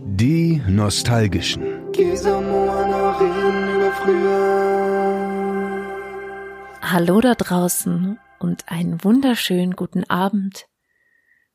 Die 0.00 0.62
Nostalgischen. 0.66 1.62
Hallo 6.80 7.20
da 7.20 7.34
draußen 7.34 8.18
und 8.38 8.68
einen 8.68 9.04
wunderschönen 9.04 9.76
guten 9.76 10.04
Abend 10.04 10.66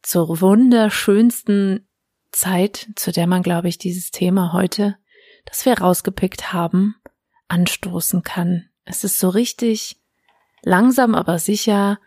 zur 0.03 0.41
wunderschönsten 0.41 1.87
Zeit, 2.31 2.89
zu 2.95 3.11
der 3.11 3.27
man, 3.27 3.41
glaube 3.41 3.69
ich, 3.69 3.77
dieses 3.77 4.11
Thema 4.11 4.53
heute, 4.53 4.97
das 5.45 5.65
wir 5.65 5.79
rausgepickt 5.79 6.53
haben, 6.53 6.95
anstoßen 7.47 8.21
kann. 8.21 8.69
Es 8.85 9.03
ist 9.03 9.19
so 9.19 9.29
richtig 9.29 10.01
langsam, 10.61 11.15
aber 11.15 11.39
sicher 11.39 11.99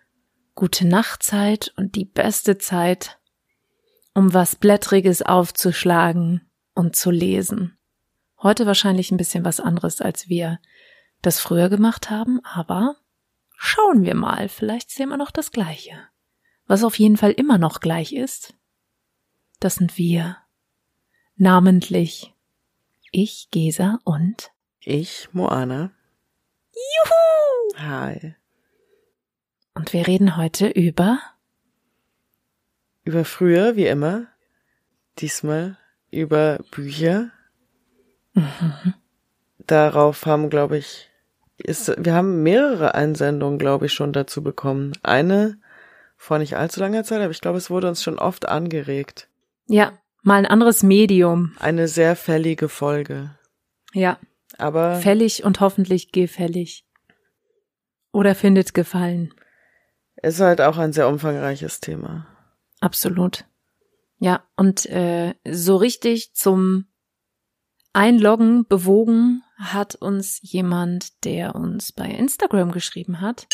gute 0.55 0.87
Nachtzeit 0.87 1.73
und 1.77 1.95
die 1.95 2.05
beste 2.05 2.59
Zeit, 2.59 3.20
um 4.21 4.35
was 4.35 4.55
Blättriges 4.55 5.23
aufzuschlagen 5.23 6.43
und 6.75 6.95
zu 6.95 7.11
lesen. 7.11 7.79
Heute 8.43 8.67
wahrscheinlich 8.67 9.11
ein 9.11 9.17
bisschen 9.17 9.47
was 9.47 9.61
anderes, 9.61 10.03
als 10.03 10.29
wir 10.29 10.61
das 11.23 11.41
früher 11.41 11.71
gemacht 11.71 12.11
haben, 12.11 12.39
aber 12.45 12.97
schauen 13.57 14.05
wir 14.05 14.15
mal, 14.15 14.51
vielleicht 14.51 14.91
sehen 14.91 15.09
wir 15.09 15.17
noch 15.17 15.31
das 15.31 15.53
Gleiche. 15.53 15.95
Was 16.67 16.85
auf 16.85 16.99
jeden 16.99 17.17
Fall 17.17 17.31
immer 17.31 17.57
noch 17.57 17.81
gleich 17.81 18.13
ist, 18.13 18.53
das 19.59 19.77
sind 19.77 19.97
wir. 19.97 20.37
Namentlich 21.37 22.35
ich, 23.13 23.49
Gesa 23.51 24.01
und 24.05 24.53
ich, 24.81 25.31
Moana. 25.33 25.93
Juhu! 26.75 27.79
Hi. 27.79 28.35
Und 29.73 29.95
wir 29.95 30.07
reden 30.07 30.37
heute 30.37 30.69
über 30.69 31.21
über 33.11 33.25
früher, 33.25 33.75
wie 33.75 33.87
immer. 33.87 34.27
Diesmal 35.19 35.77
über 36.13 36.59
Bücher. 36.71 37.31
Mhm. 38.35 38.95
Darauf 39.59 40.27
haben, 40.27 40.49
glaube 40.49 40.79
ich, 40.79 41.11
ist, 41.59 41.93
wir 41.99 42.15
haben 42.15 42.45
mehrere 42.45 42.95
Einsendungen, 42.95 43.59
glaube 43.59 43.87
ich, 43.87 43.93
schon 43.93 44.13
dazu 44.13 44.43
bekommen. 44.43 44.93
Eine 45.03 45.59
vor 46.17 46.39
nicht 46.39 46.57
allzu 46.57 46.81
langer 46.81 47.03
Zeit, 47.03 47.21
aber 47.21 47.33
ich 47.33 47.41
glaube, 47.41 47.59
es 47.59 47.69
wurde 47.69 47.89
uns 47.89 48.03
schon 48.03 48.19
oft 48.19 48.49
angeregt. 48.49 49.29
Ja, 49.67 49.99
mal 50.23 50.37
ein 50.37 50.47
anderes 50.47 50.83
Medium. 50.83 51.57
Eine 51.59 51.89
sehr 51.89 52.15
fällige 52.15 52.69
Folge. 52.69 53.37
Ja. 53.93 54.19
Aber. 54.57 54.97
Fällig 54.97 55.43
und 55.45 55.61
hoffentlich 55.61 56.13
gefällig. 56.13 56.85
Oder 58.13 58.35
findet 58.35 58.73
gefallen. 58.75 59.35
Ist 60.23 60.41
halt 60.41 60.61
auch 60.61 60.79
ein 60.79 60.93
sehr 60.93 61.09
umfangreiches 61.09 61.81
Thema. 61.81 62.27
Absolut. 62.81 63.45
Ja, 64.19 64.43
und 64.57 64.87
äh, 64.87 65.35
so 65.49 65.77
richtig 65.77 66.35
zum 66.35 66.87
Einloggen 67.93 68.67
bewogen 68.67 69.43
hat 69.57 69.95
uns 69.95 70.41
jemand, 70.43 71.25
der 71.25 71.55
uns 71.55 71.93
bei 71.93 72.07
Instagram 72.07 72.73
geschrieben 72.73 73.21
hat. 73.21 73.47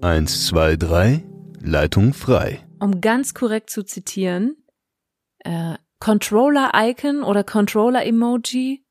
Eins, 0.00 0.46
zwei, 0.46 0.76
drei, 0.76 1.24
Leitung 1.60 2.14
frei. 2.14 2.66
Um 2.80 3.00
ganz 3.00 3.34
korrekt 3.34 3.70
zu 3.70 3.84
zitieren, 3.84 4.56
äh, 5.40 5.76
Controller-Icon 6.00 7.22
oder 7.22 7.44
Controller-Emoji 7.44 8.84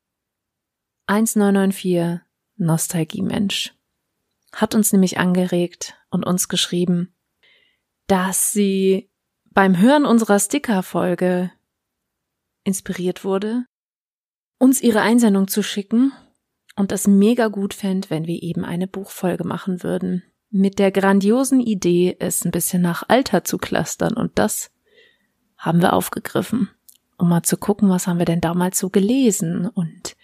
1994 1.06 2.20
Nostalgie-Mensch 2.56 3.74
hat 4.52 4.74
uns 4.74 4.92
nämlich 4.92 5.18
angeregt 5.18 5.96
und 6.10 6.24
uns 6.24 6.48
geschrieben, 6.48 7.14
dass 8.10 8.50
sie 8.50 9.08
beim 9.52 9.78
Hören 9.78 10.04
unserer 10.04 10.40
Sticker-Folge 10.40 11.52
inspiriert 12.64 13.22
wurde, 13.22 13.66
uns 14.58 14.82
ihre 14.82 15.00
Einsendung 15.00 15.46
zu 15.46 15.62
schicken 15.62 16.12
und 16.74 16.90
das 16.90 17.06
mega 17.06 17.46
gut 17.46 17.72
fände, 17.72 18.10
wenn 18.10 18.26
wir 18.26 18.42
eben 18.42 18.64
eine 18.64 18.88
Buchfolge 18.88 19.44
machen 19.44 19.84
würden. 19.84 20.24
Mit 20.50 20.80
der 20.80 20.90
grandiosen 20.90 21.60
Idee, 21.60 22.16
es 22.18 22.44
ein 22.44 22.50
bisschen 22.50 22.82
nach 22.82 23.04
Alter 23.06 23.44
zu 23.44 23.58
clustern 23.58 24.14
und 24.14 24.32
das 24.40 24.72
haben 25.56 25.80
wir 25.80 25.92
aufgegriffen, 25.92 26.68
um 27.16 27.28
mal 27.28 27.44
zu 27.44 27.56
gucken, 27.58 27.90
was 27.90 28.08
haben 28.08 28.18
wir 28.18 28.26
denn 28.26 28.40
damals 28.40 28.80
so 28.80 28.90
gelesen 28.90 29.68
und 29.68 30.16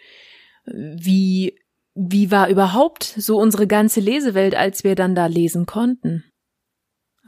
wie, 0.64 1.56
wie 1.94 2.32
war 2.32 2.48
überhaupt 2.48 3.04
so 3.04 3.38
unsere 3.38 3.68
ganze 3.68 4.00
Lesewelt, 4.00 4.56
als 4.56 4.82
wir 4.82 4.96
dann 4.96 5.14
da 5.14 5.26
lesen 5.26 5.66
konnten. 5.66 6.24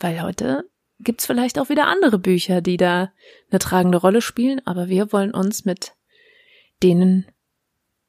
Weil 0.01 0.23
heute 0.23 0.65
gibt's 1.01 1.27
vielleicht 1.27 1.59
auch 1.59 1.69
wieder 1.69 1.87
andere 1.87 2.19
Bücher, 2.19 2.61
die 2.61 2.77
da 2.77 3.13
eine 3.51 3.59
tragende 3.59 3.99
Rolle 3.99 4.21
spielen, 4.21 4.61
aber 4.65 4.89
wir 4.89 5.13
wollen 5.13 5.33
uns 5.33 5.65
mit 5.65 5.95
denen 6.83 7.27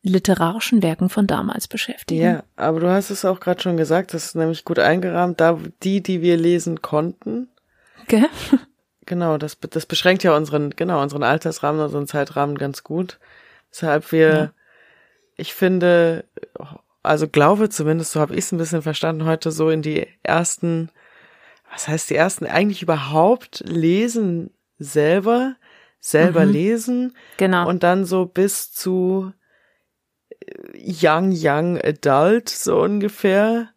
literarischen 0.01 0.81
Werken 0.81 1.09
von 1.09 1.27
damals 1.27 1.67
beschäftigen. 1.67 2.21
Ja, 2.21 2.43
aber 2.55 2.79
du 2.79 2.89
hast 2.89 3.09
es 3.09 3.25
auch 3.25 3.39
gerade 3.39 3.61
schon 3.61 3.77
gesagt, 3.77 4.13
das 4.13 4.27
ist 4.27 4.35
nämlich 4.35 4.63
gut 4.63 4.79
eingerahmt, 4.79 5.39
da 5.41 5.59
die, 5.83 6.01
die 6.01 6.21
wir 6.21 6.37
lesen 6.37 6.81
konnten. 6.81 7.49
Okay. 8.03 8.25
Genau, 9.05 9.39
das, 9.39 9.57
das 9.59 9.87
beschränkt 9.87 10.23
ja 10.23 10.37
unseren, 10.37 10.69
genau, 10.69 11.01
unseren 11.01 11.23
Altersrahmen, 11.23 11.81
unseren 11.81 12.05
Zeitrahmen 12.05 12.59
ganz 12.59 12.83
gut. 12.83 13.19
Weshalb 13.71 14.11
wir, 14.11 14.29
ja. 14.29 14.51
ich 15.35 15.55
finde, 15.55 16.25
also 17.01 17.27
glaube 17.27 17.69
zumindest, 17.69 18.11
so 18.11 18.19
habe 18.19 18.33
ich 18.33 18.45
es 18.45 18.51
ein 18.51 18.59
bisschen 18.59 18.83
verstanden, 18.83 19.25
heute 19.25 19.51
so 19.51 19.71
in 19.71 19.81
die 19.81 20.07
ersten 20.21 20.91
was 21.71 21.87
heißt 21.87 22.09
die 22.09 22.15
ersten, 22.15 22.45
eigentlich 22.45 22.81
überhaupt 22.81 23.63
lesen 23.65 24.51
selber, 24.79 25.55
selber 25.99 26.45
mhm. 26.45 26.51
lesen. 26.51 27.17
Genau. 27.37 27.67
Und 27.67 27.83
dann 27.83 28.05
so 28.05 28.25
bis 28.25 28.71
zu 28.71 29.33
äh, 30.29 30.45
Young, 30.75 31.31
Young 31.35 31.79
Adult, 31.81 32.49
so 32.49 32.81
ungefähr. 32.81 33.69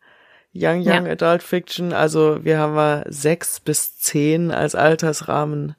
Young, 0.55 0.81
Young 0.81 1.07
ja. 1.07 1.13
Adult 1.13 1.43
Fiction. 1.43 1.93
Also 1.93 2.45
wir 2.45 2.59
haben 2.59 2.75
mal 2.75 3.05
sechs 3.09 3.61
bis 3.61 3.99
zehn 3.99 4.51
als 4.51 4.75
Altersrahmen 4.75 5.75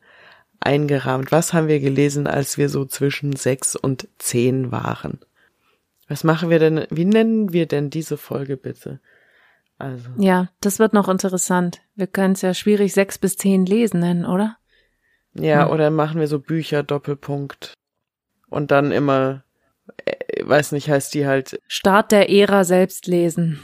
eingerahmt. 0.60 1.32
Was 1.32 1.54
haben 1.54 1.68
wir 1.68 1.80
gelesen, 1.80 2.28
als 2.28 2.58
wir 2.58 2.70
so 2.70 2.86
zwischen 2.86 3.36
sechs 3.36 3.76
und 3.76 4.08
zehn 4.18 4.72
waren? 4.72 5.20
Was 6.08 6.24
machen 6.24 6.50
wir 6.50 6.60
denn, 6.60 6.86
wie 6.90 7.06
nennen 7.06 7.54
wir 7.54 7.68
denn 7.68 7.90
diese 7.90 8.18
Folge 8.18 8.58
bitte? 8.58 9.00
Also. 9.78 10.10
Ja, 10.18 10.50
das 10.60 10.80
wird 10.80 10.94
noch 10.94 11.08
interessant. 11.08 11.82
Wir 11.96 12.08
können 12.08 12.34
es 12.34 12.42
ja 12.42 12.54
schwierig 12.54 12.94
sechs 12.94 13.18
bis 13.18 13.36
zehn 13.36 13.66
lesen 13.66 14.00
nennen, 14.00 14.26
oder? 14.26 14.58
Ja, 15.34 15.66
hm. 15.66 15.72
oder 15.72 15.90
machen 15.90 16.20
wir 16.20 16.28
so 16.28 16.40
Bücher 16.40 16.84
Doppelpunkt. 16.84 17.74
Und 18.50 18.72
dann 18.72 18.92
immer, 18.92 19.44
äh, 20.06 20.46
weiß 20.46 20.72
nicht, 20.74 20.90
heißt 20.90 21.14
die 21.14 21.26
halt. 21.26 21.60
Start 21.68 22.12
der 22.12 22.30
Ära 22.30 22.64
selbst 22.64 23.08
lesen. 23.08 23.60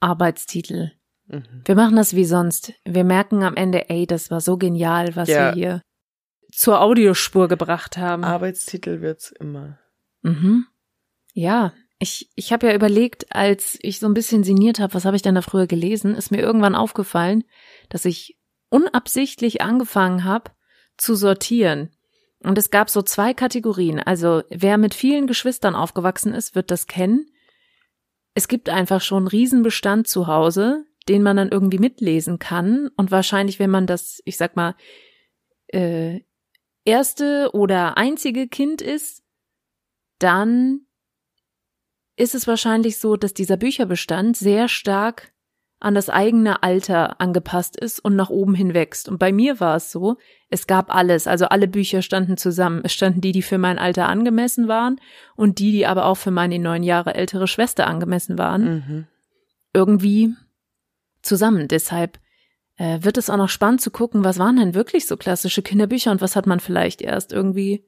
Arbeitstitel. 0.00 0.92
Mhm. 1.26 1.62
Wir 1.64 1.74
machen 1.74 1.96
das 1.96 2.14
wie 2.16 2.24
sonst. 2.24 2.72
Wir 2.84 3.04
merken 3.04 3.42
am 3.42 3.54
Ende, 3.54 3.88
ey, 3.90 4.06
das 4.06 4.30
war 4.30 4.40
so 4.40 4.56
genial, 4.56 5.14
was 5.14 5.28
ja. 5.28 5.48
wir 5.48 5.52
hier 5.52 5.82
zur 6.52 6.80
Audiospur 6.80 7.46
gebracht 7.48 7.96
haben. 7.96 8.24
Arbeitstitel 8.24 9.00
wird's 9.00 9.30
immer. 9.30 9.78
Mhm. 10.22 10.66
Ja, 11.32 11.72
ich, 12.00 12.30
ich 12.34 12.52
habe 12.52 12.66
ja 12.66 12.74
überlegt, 12.74 13.34
als 13.34 13.78
ich 13.82 14.00
so 14.00 14.06
ein 14.06 14.14
bisschen 14.14 14.42
sinniert 14.42 14.80
habe, 14.80 14.94
was 14.94 15.04
habe 15.04 15.16
ich 15.16 15.22
denn 15.22 15.34
da 15.34 15.42
früher 15.42 15.66
gelesen, 15.66 16.14
ist 16.14 16.30
mir 16.30 16.40
irgendwann 16.40 16.74
aufgefallen, 16.74 17.44
dass 17.90 18.06
ich 18.06 18.38
unabsichtlich 18.70 19.60
angefangen 19.60 20.24
habe 20.24 20.50
zu 20.96 21.14
sortieren. 21.14 21.90
Und 22.42 22.56
es 22.56 22.70
gab 22.70 22.88
so 22.88 23.02
zwei 23.02 23.34
Kategorien. 23.34 24.00
Also 24.00 24.42
wer 24.48 24.78
mit 24.78 24.94
vielen 24.94 25.26
Geschwistern 25.26 25.74
aufgewachsen 25.74 26.32
ist, 26.32 26.54
wird 26.54 26.70
das 26.70 26.86
kennen. 26.86 27.26
Es 28.32 28.48
gibt 28.48 28.70
einfach 28.70 29.02
schon 29.02 29.24
einen 29.24 29.28
Riesenbestand 29.28 30.08
zu 30.08 30.26
Hause, 30.26 30.86
den 31.06 31.22
man 31.22 31.36
dann 31.36 31.50
irgendwie 31.50 31.78
mitlesen 31.78 32.38
kann. 32.38 32.88
Und 32.96 33.10
wahrscheinlich, 33.10 33.58
wenn 33.58 33.70
man 33.70 33.86
das, 33.86 34.22
ich 34.24 34.38
sag 34.38 34.56
mal, 34.56 34.74
äh, 35.66 36.20
erste 36.86 37.50
oder 37.52 37.98
einzige 37.98 38.48
Kind 38.48 38.80
ist, 38.80 39.22
dann 40.18 40.86
ist 42.20 42.34
es 42.34 42.46
wahrscheinlich 42.46 42.98
so, 42.98 43.16
dass 43.16 43.32
dieser 43.32 43.56
Bücherbestand 43.56 44.36
sehr 44.36 44.68
stark 44.68 45.32
an 45.80 45.94
das 45.94 46.10
eigene 46.10 46.62
Alter 46.62 47.18
angepasst 47.20 47.80
ist 47.80 47.98
und 48.00 48.14
nach 48.14 48.28
oben 48.28 48.54
hin 48.54 48.74
wächst. 48.74 49.08
Und 49.08 49.18
bei 49.18 49.32
mir 49.32 49.60
war 49.60 49.76
es 49.76 49.90
so, 49.90 50.18
es 50.50 50.66
gab 50.66 50.94
alles, 50.94 51.26
also 51.26 51.46
alle 51.46 51.66
Bücher 51.66 52.02
standen 52.02 52.36
zusammen. 52.36 52.82
Es 52.84 52.92
standen 52.92 53.22
die, 53.22 53.32
die 53.32 53.40
für 53.40 53.56
mein 53.56 53.78
Alter 53.78 54.06
angemessen 54.06 54.68
waren 54.68 55.00
und 55.36 55.58
die, 55.58 55.72
die 55.72 55.86
aber 55.86 56.04
auch 56.04 56.16
für 56.16 56.30
meine 56.30 56.58
neun 56.58 56.82
Jahre 56.82 57.14
ältere 57.14 57.48
Schwester 57.48 57.86
angemessen 57.86 58.36
waren. 58.36 58.64
Mhm. 58.74 59.06
Irgendwie 59.72 60.34
zusammen. 61.22 61.68
Deshalb 61.68 62.18
äh, 62.76 62.98
wird 63.00 63.16
es 63.16 63.30
auch 63.30 63.38
noch 63.38 63.48
spannend 63.48 63.80
zu 63.80 63.90
gucken, 63.90 64.24
was 64.24 64.38
waren 64.38 64.56
denn 64.56 64.74
wirklich 64.74 65.06
so 65.06 65.16
klassische 65.16 65.62
Kinderbücher 65.62 66.10
und 66.10 66.20
was 66.20 66.36
hat 66.36 66.46
man 66.46 66.60
vielleicht 66.60 67.00
erst 67.00 67.32
irgendwie 67.32 67.86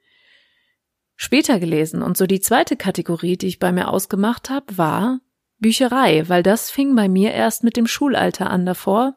später 1.23 1.61
gelesen. 1.61 2.03
Und 2.03 2.17
so 2.17 2.27
die 2.27 2.41
zweite 2.41 2.77
Kategorie, 2.77 3.37
die 3.37 3.47
ich 3.47 3.61
bei 3.61 3.71
mir 3.71 3.89
ausgemacht 3.89 4.51
habe, 4.51 4.77
war 4.77 5.21
Bücherei, 5.59 6.29
weil 6.29 6.43
das 6.43 6.69
fing 6.69 6.97
bei 6.97 7.09
mir 7.09 7.31
erst 7.31 7.63
mit 7.63 7.77
dem 7.77 7.87
Schulalter 7.87 8.51
an. 8.51 8.67
Davor 8.67 9.15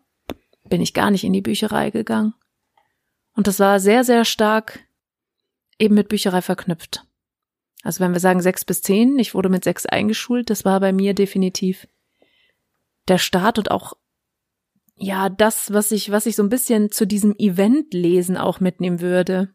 bin 0.70 0.82
ich 0.82 0.94
gar 0.94 1.10
nicht 1.10 1.24
in 1.24 1.34
die 1.34 1.42
Bücherei 1.42 1.90
gegangen. 1.90 2.36
Und 3.34 3.48
das 3.48 3.60
war 3.60 3.80
sehr, 3.80 4.04
sehr 4.04 4.24
stark 4.24 4.82
eben 5.80 5.96
mit 5.96 6.08
Bücherei 6.08 6.44
verknüpft. 6.44 7.04
Also 7.82 8.02
wenn 8.02 8.14
wir 8.14 8.20
sagen 8.20 8.40
sechs 8.40 8.66
bis 8.66 8.84
zehn, 8.84 9.18
ich 9.18 9.34
wurde 9.34 9.50
mit 9.50 9.64
sechs 9.64 9.88
eingeschult, 9.88 10.52
das 10.52 10.64
war 10.64 10.80
bei 10.80 10.94
mir 10.94 11.16
definitiv 11.16 11.88
der 13.08 13.18
Start 13.18 13.58
und 13.58 13.72
auch 13.72 13.94
ja 14.96 15.30
das, 15.30 15.74
was 15.74 15.92
ich, 15.92 16.12
was 16.12 16.28
ich 16.28 16.36
so 16.36 16.44
ein 16.44 16.50
bisschen 16.50 16.92
zu 16.92 17.08
diesem 17.08 17.36
Event-Lesen 17.36 18.38
auch 18.38 18.60
mitnehmen 18.60 19.02
würde, 19.02 19.55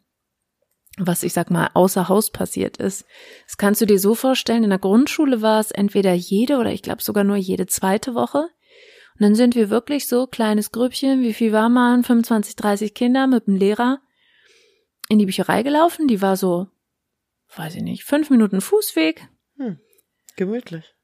was 1.06 1.22
ich 1.22 1.32
sag 1.32 1.50
mal 1.50 1.70
außer 1.74 2.08
Haus 2.08 2.30
passiert 2.30 2.76
ist. 2.76 3.04
Das 3.46 3.56
kannst 3.56 3.80
du 3.80 3.86
dir 3.86 3.98
so 3.98 4.14
vorstellen, 4.14 4.64
in 4.64 4.70
der 4.70 4.78
Grundschule 4.78 5.42
war 5.42 5.60
es 5.60 5.70
entweder 5.70 6.12
jede 6.12 6.58
oder 6.58 6.72
ich 6.72 6.82
glaube 6.82 7.02
sogar 7.02 7.24
nur 7.24 7.36
jede 7.36 7.66
zweite 7.66 8.14
Woche. 8.14 8.38
Und 8.38 9.24
dann 9.24 9.34
sind 9.34 9.54
wir 9.54 9.70
wirklich 9.70 10.06
so 10.06 10.26
kleines 10.26 10.72
Grüppchen, 10.72 11.22
wie 11.22 11.34
viel 11.34 11.52
war 11.52 11.68
man? 11.68 12.04
25, 12.04 12.56
30 12.56 12.94
Kinder 12.94 13.26
mit 13.26 13.46
dem 13.46 13.56
Lehrer 13.56 14.00
in 15.08 15.18
die 15.18 15.26
Bücherei 15.26 15.62
gelaufen. 15.62 16.08
Die 16.08 16.22
war 16.22 16.36
so 16.36 16.68
weiß 17.56 17.76
ich 17.76 17.82
nicht, 17.82 18.04
fünf 18.04 18.30
Minuten 18.30 18.60
Fußweg. 18.60 19.28
Hm, 19.56 19.78
gemütlich. 20.36 20.94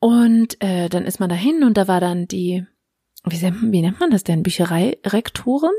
Und 0.00 0.62
äh, 0.62 0.88
dann 0.88 1.04
ist 1.04 1.20
man 1.20 1.28
dahin 1.28 1.64
und 1.64 1.76
da 1.76 1.88
war 1.88 2.00
dann 2.00 2.26
die, 2.28 2.64
wie, 3.24 3.40
wie 3.42 3.82
nennt 3.82 4.00
man 4.00 4.10
das 4.10 4.24
denn? 4.24 4.42
Büchereirektorin? 4.42 5.72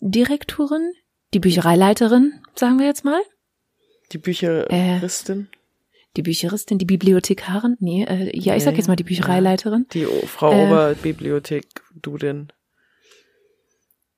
Direktorin? 0.00 0.92
Die 1.32 1.40
Büchereileiterin, 1.40 2.40
sagen 2.54 2.78
wir 2.78 2.86
jetzt 2.86 3.04
mal. 3.04 3.20
Die 4.12 4.18
Bücheristin? 4.18 5.48
Äh, 5.52 5.56
die 6.16 6.22
Bücheristin, 6.22 6.78
die 6.78 6.84
Bibliothekarin? 6.84 7.76
Nee, 7.78 8.04
äh, 8.04 8.36
ja, 8.36 8.56
ich 8.56 8.64
sag 8.64 8.76
jetzt 8.76 8.88
mal 8.88 8.96
die 8.96 9.04
Büchereileiterin. 9.04 9.86
Die 9.92 10.04
Frau 10.04 10.52
äh, 10.52 10.66
Oberbibliothek 10.66 11.66
Dudin. 11.94 12.52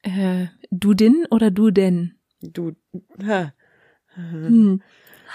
Äh, 0.02 0.46
Dudin 0.70 1.26
oder 1.30 1.50
Duden? 1.50 2.18
Du, 2.40 2.72
ha, 3.26 3.52
hm. 4.14 4.82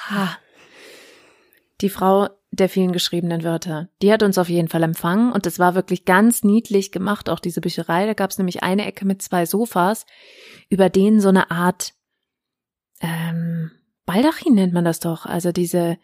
Ha. 0.10 0.38
Die 1.82 1.90
Frau 1.90 2.30
der 2.52 2.70
vielen 2.70 2.92
geschriebenen 2.92 3.44
Wörter. 3.44 3.90
Die 4.02 4.12
hat 4.12 4.24
uns 4.24 4.38
auf 4.38 4.50
jeden 4.50 4.70
Fall 4.70 4.84
empfangen 4.84 5.32
und 5.32 5.46
es 5.46 5.60
war 5.60 5.76
wirklich 5.76 6.06
ganz 6.06 6.44
niedlich 6.44 6.92
gemacht, 6.92 7.30
auch 7.30 7.40
diese 7.40 7.62
Bücherei. 7.62 8.06
Da 8.06 8.14
gab 8.14 8.32
es 8.32 8.38
nämlich 8.38 8.64
eine 8.64 8.86
Ecke 8.86 9.06
mit 9.06 9.22
zwei 9.22 9.46
Sofas, 9.46 10.06
über 10.70 10.90
denen 10.90 11.20
so 11.20 11.30
eine 11.30 11.52
Art 11.52 11.94
ähm, 13.02 13.72
Baldachin 14.06 14.56
nennt 14.56 14.74
man 14.74 14.86
das 14.86 15.00
doch. 15.00 15.26
Also 15.26 15.52
diese 15.52 15.98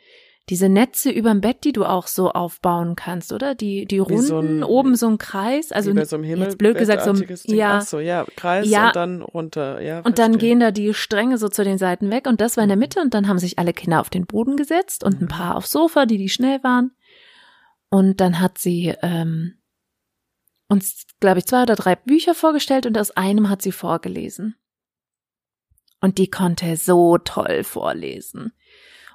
diese 0.49 0.67
Netze 0.67 1.09
überm 1.09 1.39
Bett, 1.39 1.63
die 1.63 1.71
du 1.71 1.85
auch 1.85 2.07
so 2.07 2.31
aufbauen 2.31 2.95
kannst, 2.95 3.31
oder? 3.31 3.55
Die, 3.55 3.85
die 3.85 3.99
runden, 3.99 4.21
so 4.21 4.39
ein, 4.39 4.63
oben 4.63 4.95
so 4.95 5.07
ein 5.07 5.17
Kreis, 5.17 5.71
also 5.71 5.93
bei 5.93 6.03
so 6.03 6.17
einem 6.17 6.25
Himmel, 6.25 6.47
jetzt 6.47 6.57
blöd 6.57 6.77
gesagt, 6.77 7.03
so 7.03 7.11
ein, 7.11 7.37
ja, 7.45 7.79
so, 7.79 7.99
ja, 7.99 8.25
Kreis 8.35 8.69
ja, 8.69 8.87
und 8.87 8.95
dann 8.95 9.21
runter, 9.21 9.81
ja. 9.81 10.01
Und 10.01 10.19
dann 10.19 10.37
gehen 10.37 10.59
da 10.59 10.71
die 10.71 10.93
Stränge 10.93 11.37
so 11.37 11.47
zu 11.47 11.63
den 11.63 11.77
Seiten 11.77 12.11
weg 12.11 12.27
und 12.27 12.41
das 12.41 12.57
war 12.57 12.63
in 12.63 12.67
der 12.67 12.77
Mitte 12.77 12.99
und 12.99 13.13
dann 13.13 13.29
haben 13.29 13.39
sich 13.39 13.57
alle 13.57 13.71
Kinder 13.71 14.01
auf 14.01 14.09
den 14.09 14.25
Boden 14.25 14.57
gesetzt 14.57 15.05
und 15.05 15.21
ein 15.21 15.29
paar 15.29 15.55
aufs 15.55 15.71
Sofa, 15.71 16.05
die 16.05 16.17
die 16.17 16.29
schnell 16.29 16.61
waren. 16.61 16.91
Und 17.89 18.19
dann 18.19 18.41
hat 18.41 18.57
sie 18.57 18.93
ähm, 19.01 19.59
uns, 20.67 21.05
glaube 21.21 21.39
ich, 21.39 21.45
zwei 21.45 21.63
oder 21.63 21.75
drei 21.75 21.95
Bücher 21.95 22.35
vorgestellt 22.35 22.85
und 22.85 22.97
aus 22.97 23.11
einem 23.11 23.49
hat 23.49 23.61
sie 23.61 23.71
vorgelesen. 23.71 24.55
Und 26.01 26.17
die 26.17 26.29
konnte 26.29 26.75
so 26.75 27.17
toll 27.17 27.63
vorlesen. 27.63 28.51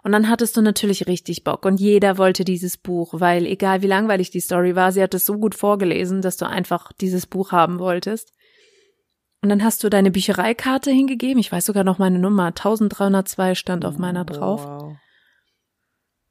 Und 0.02 0.12
dann 0.12 0.28
hattest 0.28 0.56
du 0.56 0.62
natürlich 0.62 1.06
richtig 1.06 1.44
Bock 1.44 1.64
und 1.64 1.80
jeder 1.80 2.18
wollte 2.18 2.44
dieses 2.44 2.76
Buch, 2.76 3.14
weil 3.14 3.46
egal 3.46 3.82
wie 3.82 3.86
langweilig 3.88 4.30
die 4.30 4.40
Story 4.40 4.76
war, 4.76 4.92
sie 4.92 5.02
hat 5.02 5.14
es 5.14 5.26
so 5.26 5.38
gut 5.38 5.54
vorgelesen, 5.54 6.22
dass 6.22 6.36
du 6.36 6.46
einfach 6.46 6.92
dieses 6.92 7.26
Buch 7.26 7.52
haben 7.52 7.78
wolltest. 7.78 8.32
Und 9.40 9.50
dann 9.50 9.62
hast 9.62 9.84
du 9.84 9.88
deine 9.88 10.10
Büchereikarte 10.10 10.90
hingegeben. 10.90 11.38
Ich 11.38 11.52
weiß 11.52 11.66
sogar 11.66 11.84
noch 11.84 11.98
meine 11.98 12.18
Nummer. 12.18 12.46
1302 12.46 13.54
stand 13.54 13.84
auf 13.84 13.96
meiner 13.98 14.24
drauf. 14.24 14.64
Wow. 14.64 14.96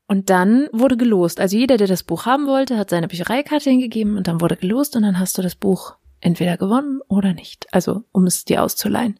Und 0.07 0.29
dann 0.29 0.67
wurde 0.71 0.97
gelost. 0.97 1.39
Also 1.39 1.57
jeder, 1.57 1.77
der 1.77 1.87
das 1.87 2.03
Buch 2.03 2.25
haben 2.25 2.47
wollte, 2.47 2.77
hat 2.77 2.89
seine 2.89 3.07
Büchereikarte 3.07 3.69
hingegeben 3.69 4.17
und 4.17 4.27
dann 4.27 4.41
wurde 4.41 4.55
gelost 4.55 4.95
und 4.95 5.03
dann 5.03 5.19
hast 5.19 5.37
du 5.37 5.41
das 5.41 5.55
Buch 5.55 5.95
entweder 6.19 6.57
gewonnen 6.57 7.01
oder 7.07 7.33
nicht. 7.33 7.67
Also, 7.73 8.03
um 8.11 8.25
es 8.25 8.45
dir 8.45 8.63
auszuleihen. 8.63 9.19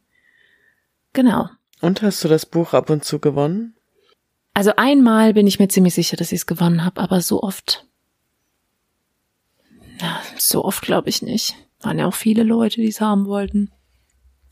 Genau. 1.13 1.49
Und 1.81 2.01
hast 2.01 2.23
du 2.23 2.27
das 2.27 2.45
Buch 2.45 2.73
ab 2.73 2.89
und 2.89 3.03
zu 3.03 3.19
gewonnen? 3.19 3.76
Also 4.57 4.73
einmal 4.75 5.35
bin 5.35 5.45
ich 5.45 5.59
mir 5.59 5.67
ziemlich 5.67 5.93
sicher, 5.93 6.17
dass 6.17 6.31
ich 6.31 6.39
es 6.39 6.45
gewonnen 6.47 6.83
habe, 6.83 6.99
aber 6.99 7.21
so 7.21 7.43
oft. 7.43 7.85
Ja, 10.01 10.19
so 10.35 10.65
oft 10.65 10.81
glaube 10.81 11.09
ich 11.09 11.21
nicht. 11.21 11.53
Waren 11.79 11.99
ja 11.99 12.07
auch 12.07 12.15
viele 12.15 12.41
Leute, 12.41 12.81
die 12.81 12.87
es 12.87 12.99
haben 12.99 13.27
wollten. 13.27 13.71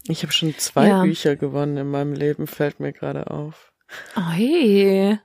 Ich 0.08 0.22
habe 0.22 0.32
schon 0.32 0.56
zwei 0.60 0.90
ja. 0.90 1.02
Bücher 1.02 1.36
gewonnen 1.36 1.78
in 1.78 1.90
meinem 1.90 2.14
Leben, 2.14 2.46
fällt 2.46 2.80
mir 2.80 2.94
gerade 2.94 3.32
auf. 3.32 3.74
Oh 4.16 4.30
hey. 4.30 5.18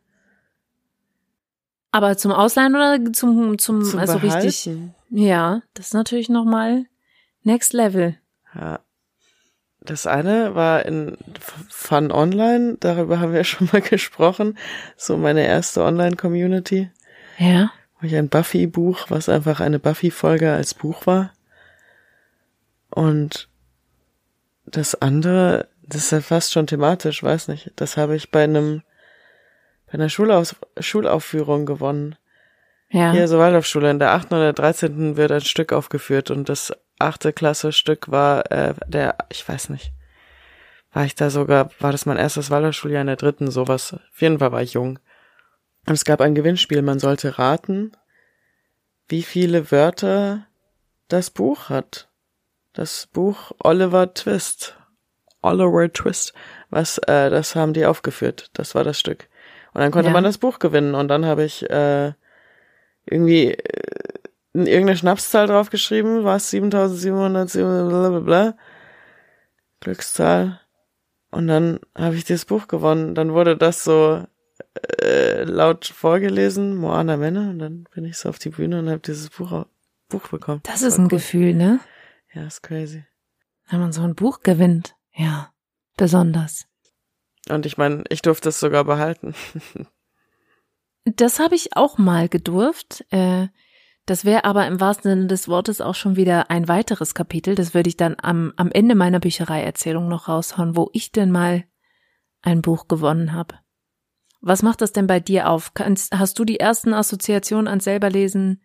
Aber 1.93 2.17
zum 2.17 2.33
Ausleihen 2.33 2.75
oder 2.75 3.13
zum, 3.13 3.59
zum, 3.59 3.85
zum 3.85 3.99
also 3.99 4.19
Behalten. 4.19 4.47
richtig? 4.47 4.79
Ja, 5.11 5.61
das 5.75 5.89
ist 5.89 5.95
natürlich 5.95 6.31
nochmal 6.31 6.87
next 7.43 7.75
level. 7.75 8.17
Ja, 8.55 8.81
das 9.81 10.07
eine 10.07 10.55
war 10.55 10.85
in 10.85 11.17
Fun 11.69 12.13
Online, 12.13 12.77
darüber 12.81 13.21
haben 13.21 13.33
wir 13.33 13.45
schon 13.45 13.69
mal 13.73 13.81
gesprochen, 13.83 14.59
so 14.97 15.17
meine 15.17 15.47
erste 15.47 15.83
Online-Community. 15.83 16.91
Ja. 17.39 17.73
Wo 17.99 18.07
ich 18.07 18.15
ein 18.17 18.29
Buffy-Buch, 18.29 19.07
was 19.09 19.29
einfach 19.29 19.61
eine 19.61 19.79
Buffy-Folge 19.79 20.53
als 20.53 20.75
Buch 20.75 21.07
war. 21.07 21.33
Und 22.91 23.49
das 24.67 25.01
andere, 25.01 25.69
das 25.83 26.05
ist 26.05 26.13
ja 26.13 26.21
fast 26.21 26.53
schon 26.53 26.67
thematisch, 26.67 27.23
weiß 27.23 27.49
nicht. 27.49 27.73
Das 27.77 27.97
habe 27.97 28.17
ich 28.17 28.31
bei 28.31 28.45
einem, 28.45 28.83
bei 29.87 29.95
einer 29.95 30.09
Schulauf 30.09 30.57
Schulaufführung 30.79 31.67
gewonnen. 31.67 32.17
Ja. 32.91 33.13
Hier, 33.13 33.29
so 33.29 33.39
Waldorfschule. 33.39 33.91
In 33.91 33.99
der 33.99 34.13
8. 34.13 34.33
oder 34.33 34.53
13. 34.53 35.17
wird 35.17 35.31
ein 35.31 35.41
Stück 35.41 35.73
aufgeführt 35.73 36.31
und 36.31 36.49
das 36.49 36.73
achte 37.01 37.33
Klasse 37.33 37.73
Stück 37.73 38.11
war 38.11 38.51
äh, 38.51 38.75
der, 38.87 39.17
ich 39.31 39.47
weiß 39.49 39.71
nicht, 39.71 39.93
war 40.93 41.05
ich 41.05 41.15
da 41.15 41.31
sogar, 41.31 41.71
war 41.79 41.93
das 41.93 42.07
mein 42.07 42.17
erstes 42.17 42.51
Waldorfschuljahr 42.51 43.01
in 43.01 43.07
der 43.07 43.17
dritten, 43.17 43.51
sowas. 43.51 43.95
Auf 43.95 44.21
jeden 44.21 44.39
Fall 44.39 44.53
war 44.53 44.63
ich 44.63 44.75
jung. 44.75 44.99
Und 45.87 45.95
es 45.95 46.05
gab 46.05 46.21
ein 46.21 46.35
Gewinnspiel, 46.35 46.83
man 46.83 46.99
sollte 46.99 47.39
raten, 47.39 47.93
wie 49.09 49.23
viele 49.23 49.71
Wörter 49.71 50.47
das 51.09 51.31
Buch 51.31 51.69
hat. 51.69 52.09
Das 52.73 53.09
Buch 53.13 53.53
Oliver 53.59 54.15
Twist. 54.15 54.77
Oliver 55.43 55.93
Twist. 55.93 56.35
Was, 56.71 56.99
äh, 56.99 57.31
das 57.31 57.57
haben 57.57 57.73
die 57.73 57.87
aufgeführt. 57.87 58.51
Das 58.53 58.75
war 58.75 58.85
das 58.85 58.99
Stück. 58.99 59.29
Und 59.73 59.81
dann 59.81 59.91
konnte 59.91 60.09
ja. 60.09 60.13
man 60.13 60.25
das 60.25 60.39
Buch 60.39 60.59
gewinnen. 60.59 60.95
Und 60.95 61.09
dann 61.09 61.25
habe 61.25 61.45
ich 61.45 61.69
äh, 61.69 62.13
irgendwie 63.07 63.55
äh, 63.55 63.90
irgendeine 64.53 64.97
Schnapszahl 64.97 65.47
draufgeschrieben, 65.47 66.25
war 66.25 66.37
es 66.37 66.51
7700, 66.51 67.53
blablabla. 67.53 68.57
Glückszahl. 69.81 70.61
Und 71.31 71.47
dann 71.47 71.81
habe 71.97 72.17
ich 72.17 72.25
dieses 72.25 72.45
Buch 72.45 72.69
gewonnen. 72.69 73.15
Dann 73.15 73.33
wurde 73.33 73.57
das 73.57 73.85
so 73.85 74.25
äh, 75.01 75.45
laut 75.45 75.87
vorgelesen, 75.87 76.77
Moana 76.77 77.17
Männer. 77.17 77.51
Und 77.51 77.59
dann 77.61 77.85
bin 77.95 78.05
ich 78.05 78.19
so 78.19 78.29
auf 78.29 78.39
die 78.39 78.51
Bühne 78.51 78.81
und 78.81 78.89
habe 78.89 79.01
dieses 79.01 79.31
Buch, 79.31 79.67
Buch 80.09 80.29
bekommen. 80.29 80.61
Das, 80.65 80.81
das 80.81 80.93
ist 80.93 80.99
ein 80.99 81.05
cool. 81.05 81.11
Gefühl, 81.11 81.55
ne? 81.55 81.81
Ja, 82.35 82.47
ist 82.47 82.63
crazy. 82.63 83.05
Wenn 83.69 83.81
man 83.81 83.93
so 83.93 84.03
ein 84.03 84.15
Buch 84.15 84.41
gewinnt. 84.41 84.97
Ja, 85.15 85.53
besonders. 85.97 86.67
Und 87.49 87.67
ich 87.67 87.79
meine, 87.79 88.05
ich 88.09 88.23
durfte 88.23 88.51
es 88.51 88.61
sogar 88.61 88.85
behalten. 88.85 89.35
das 91.05 91.39
habe 91.39 91.55
ich 91.55 91.77
auch 91.77 91.97
mal 91.99 92.29
gedurft. 92.29 93.05
Äh, 93.11 93.49
das 94.07 94.25
wäre 94.25 94.45
aber 94.45 94.67
im 94.67 94.81
wahrsten 94.81 95.11
Sinne 95.11 95.27
des 95.27 95.49
Wortes 95.49 95.81
auch 95.81 95.95
schon 95.95 96.17
wieder 96.17 96.51
ein 96.51 96.69
weiteres 96.69 97.15
Kapitel. 97.15 97.55
Das 97.55 97.75
würde 97.75 97.89
ich 97.89 97.97
dann 97.97 98.17
am, 98.21 98.53
am 98.57 98.71
Ende 98.73 98.95
meiner 98.95 99.21
Büchereierzählung 99.21 100.09
noch 100.09 100.29
raushauen, 100.29 100.77
wo 100.77 100.91
ich 100.93 101.13
denn 101.13 101.31
mal 101.31 101.65
ein 102.43 102.63
Buch 102.63 102.89
gewonnen 102.89 103.33
habe. 103.33 103.55
Was 104.41 104.63
macht 104.63 104.81
das 104.81 104.93
denn 104.93 105.07
bei 105.07 105.21
dir 105.21 105.49
auf? 105.49 105.75
Kannst, 105.75 106.19
hast 106.19 106.39
du 106.39 106.45
die 106.45 106.59
ersten 106.59 106.95
Assoziationen 106.95 107.69
ans 107.69 107.85
selberlesen? 107.85 108.63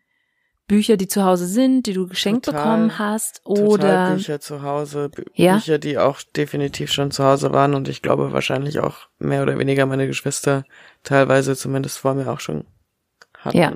Bücher, 0.68 0.98
die 0.98 1.08
zu 1.08 1.24
Hause 1.24 1.46
sind, 1.46 1.86
die 1.86 1.94
du 1.94 2.08
geschenkt 2.08 2.46
total, 2.46 2.64
bekommen 2.64 2.98
hast, 2.98 3.42
oder 3.44 4.16
Bücher 4.16 4.40
zu 4.40 4.64
Hause, 4.64 5.10
Bü 5.10 5.24
ja? 5.36 5.58
Bücher, 5.58 5.78
die 5.78 6.00
auch 6.00 6.24
definitiv 6.36 6.92
schon 6.92 7.12
zu 7.12 7.24
Hause 7.24 7.52
waren 7.52 7.76
und 7.76 7.88
ich 7.88 8.02
glaube 8.02 8.32
wahrscheinlich 8.32 8.80
auch 8.80 9.10
mehr 9.20 9.44
oder 9.44 9.60
weniger 9.60 9.86
meine 9.86 10.08
Geschwister 10.08 10.64
teilweise 11.04 11.56
zumindest 11.56 12.00
vor 12.00 12.16
mir 12.16 12.32
auch 12.32 12.40
schon 12.40 12.66
hatten. 13.38 13.58
Ja 13.58 13.74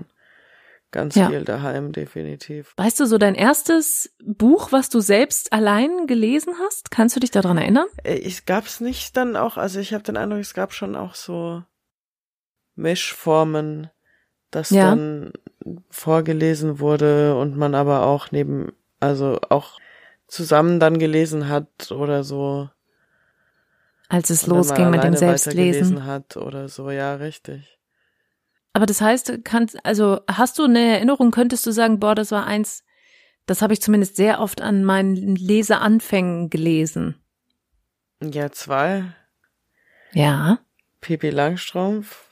ganz 0.91 1.15
ja. 1.15 1.29
viel 1.29 1.43
daheim, 1.43 1.91
definitiv. 1.91 2.73
Weißt 2.77 2.99
du, 2.99 3.05
so 3.05 3.17
dein 3.17 3.35
erstes 3.35 4.15
Buch, 4.23 4.71
was 4.71 4.89
du 4.89 4.99
selbst 4.99 5.53
allein 5.53 6.07
gelesen 6.07 6.53
hast? 6.59 6.91
Kannst 6.91 7.15
du 7.15 7.19
dich 7.19 7.31
daran 7.31 7.57
erinnern? 7.57 7.87
Ich 8.03 8.39
äh, 8.39 8.43
gab's 8.45 8.79
nicht 8.79 9.15
dann 9.17 9.35
auch, 9.35 9.57
also 9.57 9.79
ich 9.79 9.93
habe 9.93 10.03
den 10.03 10.17
Eindruck, 10.17 10.39
es 10.39 10.53
gab 10.53 10.73
schon 10.73 10.95
auch 10.95 11.15
so 11.15 11.63
Mischformen, 12.75 13.89
dass 14.51 14.71
ja. 14.71 14.89
dann 14.89 15.33
vorgelesen 15.89 16.79
wurde 16.79 17.35
und 17.35 17.55
man 17.55 17.75
aber 17.75 18.05
auch 18.05 18.31
neben, 18.31 18.71
also 18.99 19.39
auch 19.49 19.79
zusammen 20.27 20.79
dann 20.79 20.99
gelesen 20.99 21.49
hat 21.49 21.91
oder 21.91 22.23
so. 22.23 22.69
Als 24.07 24.31
es 24.31 24.47
losging 24.47 24.89
mit 24.89 25.03
dem 25.03 25.15
Selbstlesen. 25.15 26.05
hat 26.05 26.35
oder 26.35 26.67
so, 26.67 26.89
ja, 26.89 27.15
richtig. 27.15 27.78
Aber 28.79 28.85
das 28.85 29.01
heißt, 29.01 29.39
kannst, 29.43 29.85
also 29.85 30.21
hast 30.31 30.57
du 30.57 30.63
eine 30.63 30.79
Erinnerung, 30.79 31.31
könntest 31.31 31.67
du 31.67 31.71
sagen, 31.71 31.99
boah, 31.99 32.15
das 32.15 32.31
war 32.31 32.45
eins, 32.45 32.85
das 33.45 33.61
habe 33.61 33.73
ich 33.73 33.81
zumindest 33.81 34.15
sehr 34.15 34.39
oft 34.39 34.61
an 34.61 34.85
meinen 34.85 35.35
Leseanfängen 35.35 36.49
gelesen. 36.49 37.21
Ja, 38.23 38.53
zwei. 38.53 39.03
Ja. 40.13 40.59
Pipi 41.01 41.29
Langstrumpf. 41.29 42.23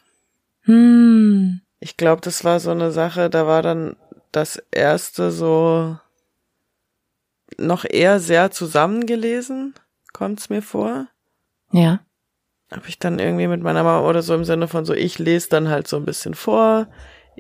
Hm. 0.62 1.60
Ich 1.82 1.98
glaube, 1.98 2.22
das 2.22 2.46
war 2.46 2.62
so 2.62 2.72
eine 2.72 2.92
Sache, 2.92 3.30
da 3.30 3.46
war 3.46 3.62
dann 3.62 3.98
das 4.32 4.56
erste 4.72 5.32
so 5.32 5.98
noch 7.58 7.84
eher 7.84 8.22
sehr 8.22 8.52
zusammengelesen, 8.52 9.74
kommt's 10.14 10.50
mir 10.50 10.62
vor. 10.62 11.08
Ja. 11.74 12.00
Habe 12.72 12.88
ich 12.88 13.00
dann 13.00 13.20
irgendwie 13.20 13.48
mit 13.48 13.62
meiner 13.62 13.84
Mama 13.84 14.08
oder 14.08 14.22
so 14.22 14.36
im 14.36 14.44
Sinne 14.44 14.68
von 14.68 14.86
so, 14.86 14.94
ich 14.94 15.20
lese 15.20 15.50
dann 15.50 15.70
halt 15.70 15.88
so 15.88 15.96
ein 15.96 16.06
bisschen 16.06 16.34
vor, 16.34 16.88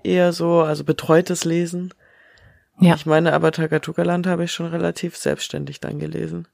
eher 0.03 0.31
so, 0.31 0.61
also 0.61 0.83
betreutes 0.83 1.43
Lesen. 1.43 1.93
Ja. 2.79 2.95
Ich 2.95 3.05
meine, 3.05 3.33
aber 3.33 3.51
Takatuka-Land 3.51 4.27
habe 4.27 4.45
ich 4.45 4.51
schon 4.51 4.67
relativ 4.67 5.17
selbstständig 5.17 5.81
dann 5.81 5.99
gelesen. 5.99 6.47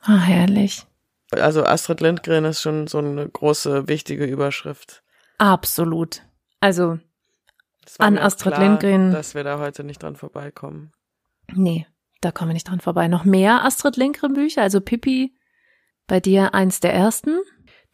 Ah, 0.00 0.18
herrlich. 0.18 0.86
Also 1.32 1.64
Astrid 1.64 2.00
Lindgren 2.00 2.44
ist 2.44 2.62
schon 2.62 2.86
so 2.86 2.98
eine 2.98 3.28
große, 3.28 3.88
wichtige 3.88 4.24
Überschrift. 4.24 5.02
Absolut. 5.38 6.22
Also, 6.60 6.98
An 7.98 8.18
Astrid 8.18 8.54
klar, 8.54 8.64
Lindgren. 8.64 9.12
Dass 9.12 9.34
wir 9.34 9.42
da 9.42 9.58
heute 9.58 9.82
nicht 9.84 10.02
dran 10.02 10.16
vorbeikommen. 10.16 10.92
nee, 11.52 11.86
da 12.20 12.30
kommen 12.30 12.50
wir 12.50 12.54
nicht 12.54 12.68
dran 12.68 12.80
vorbei. 12.80 13.08
Noch 13.08 13.24
mehr 13.24 13.64
Astrid 13.64 13.96
Lindgren 13.96 14.34
Bücher, 14.34 14.62
also 14.62 14.80
Pippi, 14.80 15.34
bei 16.06 16.20
dir 16.20 16.54
eins 16.54 16.80
der 16.80 16.94
ersten. 16.94 17.40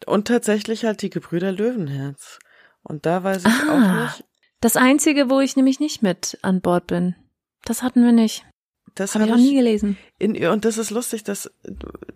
Und 0.05 0.27
tatsächlich 0.27 0.85
halt 0.85 1.01
die 1.01 1.09
Gebrüder 1.09 1.51
Löwenherz. 1.51 2.39
Und 2.83 3.05
da 3.05 3.23
weiß 3.23 3.43
ich 3.45 3.69
Ah. 3.69 3.73
auch 3.73 4.03
nicht. 4.05 4.23
Das 4.61 4.75
einzige, 4.77 5.29
wo 5.29 5.39
ich 5.39 5.55
nämlich 5.55 5.79
nicht 5.79 6.01
mit 6.01 6.37
an 6.41 6.61
Bord 6.61 6.87
bin. 6.87 7.15
Das 7.65 7.83
hatten 7.83 8.03
wir 8.03 8.11
nicht. 8.11 8.45
Das 8.95 9.13
Habe 9.15 9.25
habe 9.25 9.35
ich 9.39 9.39
auch 9.39 9.43
nie 9.49 9.55
gelesen. 9.55 9.97
in, 10.17 10.35
und 10.47 10.65
das 10.65 10.77
ist 10.77 10.89
lustig, 10.89 11.23
dass 11.23 11.51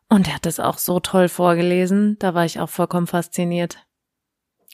Und 0.10 0.28
er 0.28 0.36
hat 0.36 0.46
das 0.46 0.62
auch 0.62 0.78
so 0.78 1.00
toll 1.02 1.28
vorgelesen. 1.28 2.18
Da 2.20 2.34
war 2.34 2.46
ich 2.46 2.60
auch 2.62 2.70
vollkommen 2.70 3.08
fasziniert. 3.08 3.86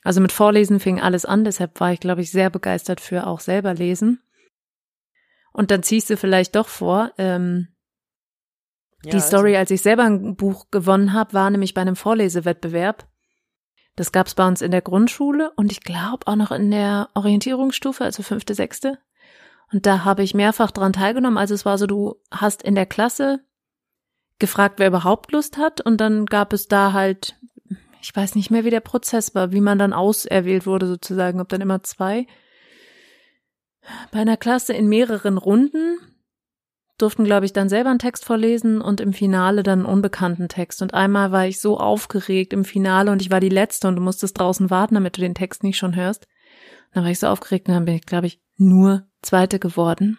Also 0.03 0.21
mit 0.21 0.31
Vorlesen 0.31 0.79
fing 0.79 0.99
alles 1.01 1.25
an, 1.25 1.43
deshalb 1.45 1.79
war 1.79 1.93
ich, 1.93 1.99
glaube 1.99 2.21
ich, 2.21 2.29
sehr 2.29 2.49
begeistert 2.49 2.99
für 2.99 3.25
auch 3.25 3.39
selber 3.39 3.73
lesen. 3.73 4.21
Und 5.53 5.71
dann 5.71 5.81
ziehst 5.81 6.09
du 6.09 6.17
vielleicht 6.17 6.55
doch 6.55 6.67
vor, 6.67 7.13
ähm, 7.17 7.69
Ja, 9.03 9.11
die 9.11 9.15
also- 9.15 9.27
Story, 9.27 9.55
als 9.55 9.71
ich 9.71 9.81
selber 9.81 10.03
ein 10.03 10.35
Buch 10.35 10.69
gewonnen 10.71 11.13
habe, 11.13 11.33
war 11.33 11.49
nämlich 11.49 11.73
bei 11.73 11.81
einem 11.81 11.95
Vorlesewettbewerb. 11.95 13.07
Das 13.95 14.11
gab's 14.11 14.33
bei 14.33 14.47
uns 14.47 14.61
in 14.61 14.71
der 14.71 14.81
Grundschule 14.81 15.51
und 15.55 15.71
ich 15.71 15.81
glaube 15.81 16.25
auch 16.25 16.35
noch 16.35 16.51
in 16.51 16.71
der 16.71 17.09
Orientierungsstufe, 17.13 18.03
also 18.03 18.23
fünfte, 18.23 18.55
sechste. 18.55 18.97
Und 19.71 19.85
da 19.85 20.03
habe 20.03 20.23
ich 20.23 20.33
mehrfach 20.33 20.71
dran 20.71 20.93
teilgenommen. 20.93 21.37
Also 21.37 21.53
es 21.53 21.65
war 21.65 21.77
so, 21.77 21.85
du 21.87 22.15
hast 22.31 22.63
in 22.63 22.75
der 22.75 22.85
Klasse 22.85 23.39
gefragt, 24.39 24.79
wer 24.79 24.87
überhaupt 24.87 25.31
Lust 25.31 25.57
hat 25.57 25.81
und 25.81 25.97
dann 25.97 26.25
gab 26.25 26.53
es 26.53 26.67
da 26.67 26.93
halt, 26.93 27.35
ich 28.01 28.15
weiß 28.15 28.35
nicht 28.35 28.51
mehr, 28.51 28.65
wie 28.65 28.71
der 28.71 28.81
Prozess 28.81 29.35
war, 29.35 29.51
wie 29.51 29.61
man 29.61 29.79
dann 29.79 29.93
auserwählt 29.93 30.65
wurde 30.65 30.87
sozusagen, 30.87 31.39
ob 31.39 31.49
dann 31.49 31.61
immer 31.61 31.83
zwei. 31.83 32.27
Bei 34.11 34.19
einer 34.19 34.37
Klasse 34.37 34.73
in 34.73 34.87
mehreren 34.87 35.37
Runden 35.37 35.99
durften, 37.03 37.23
glaube 37.25 37.45
ich, 37.45 37.53
dann 37.53 37.69
selber 37.69 37.89
einen 37.89 37.99
Text 37.99 38.25
vorlesen 38.25 38.81
und 38.81 38.99
im 39.01 39.13
Finale 39.13 39.61
dann 39.61 39.79
einen 39.79 39.85
unbekannten 39.85 40.47
Text. 40.47 40.81
Und 40.81 40.93
einmal 40.93 41.31
war 41.31 41.45
ich 41.45 41.59
so 41.59 41.77
aufgeregt 41.77 42.53
im 42.53 42.65
Finale 42.65 43.11
und 43.11 43.21
ich 43.21 43.29
war 43.29 43.39
die 43.39 43.49
Letzte 43.49 43.87
und 43.87 43.97
du 43.97 44.01
musstest 44.01 44.39
draußen 44.39 44.69
warten, 44.69 44.95
damit 44.95 45.17
du 45.17 45.21
den 45.21 45.35
Text 45.35 45.63
nicht 45.63 45.77
schon 45.77 45.95
hörst. 45.95 46.25
Und 46.25 46.95
dann 46.95 47.03
war 47.03 47.11
ich 47.11 47.19
so 47.19 47.27
aufgeregt 47.27 47.67
und 47.67 47.75
dann 47.75 47.85
bin 47.85 47.95
ich, 47.95 48.05
glaube 48.05 48.27
ich, 48.27 48.41
nur 48.57 49.05
Zweite 49.21 49.59
geworden. 49.59 50.17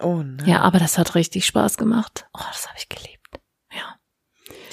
Oh 0.00 0.22
nein. 0.22 0.46
Ja, 0.46 0.60
aber 0.60 0.78
das 0.78 0.98
hat 0.98 1.14
richtig 1.14 1.46
Spaß 1.46 1.76
gemacht. 1.76 2.28
Oh, 2.34 2.44
das 2.52 2.68
habe 2.68 2.78
ich 2.78 2.88
geliebt. 2.88 3.40
Ja. 3.72 3.96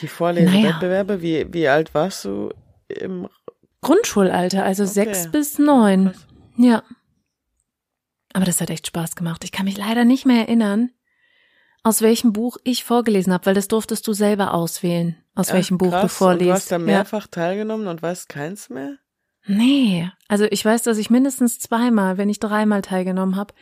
Die 0.02 0.08
Vorlesewettbewerbe, 0.08 1.22
wie, 1.22 1.52
wie 1.52 1.68
alt 1.68 1.94
warst 1.96 2.26
du 2.26 2.52
im 2.88 3.28
Grundschulalter, 3.82 4.64
also 4.64 4.84
Okay. 4.84 4.92
sechs 4.92 5.32
bis 5.32 5.58
neun. 5.60 6.14
Ja. 6.58 6.84
Aber 8.34 8.46
das 8.46 8.60
hat 8.60 8.70
echt 8.70 8.88
Spaß 8.88 9.16
gemacht. 9.16 9.44
Ich 9.44 9.52
kann 9.52 9.66
mich 9.66 9.78
leider 9.78 10.04
nicht 10.04 10.26
mehr 10.26 10.42
erinnern, 10.42 10.92
aus 11.86 12.01
welchem 12.01 12.34
Buch 12.34 12.58
ich 12.63 12.84
vorgelesen 12.84 13.32
habe, 13.32 13.46
weil 13.46 13.54
das 13.54 13.68
durftest 13.68 14.08
du 14.08 14.13
selber 14.13 14.54
auswählen, 14.54 15.15
aus 15.36 15.50
Ach, 15.50 15.54
welchem 15.54 15.77
Buch 15.77 15.92
krass. 15.92 16.01
du 16.01 16.06
Und 16.06 16.12
vorliest. 16.12 16.50
du 16.50 16.54
hast 16.54 16.72
da 16.72 16.75
ja. 16.77 16.82
mehrfach 16.84 17.27
teilgenommen 17.27 17.88
und 17.88 18.01
weißt 18.01 18.27
keins 18.27 18.70
mehr? 18.70 18.96
Nee, 19.48 20.10
also 20.27 20.46
ich 20.50 20.65
weiß, 20.65 20.82
dass 20.82 20.98
ich 20.98 21.12
mindestens 21.12 21.60
zweimal, 21.60 22.18
wenn 22.18 22.27
nicht 22.27 22.39
dreimal 22.39 22.82
teilgenommen 22.82 23.36
habe. 23.36 23.54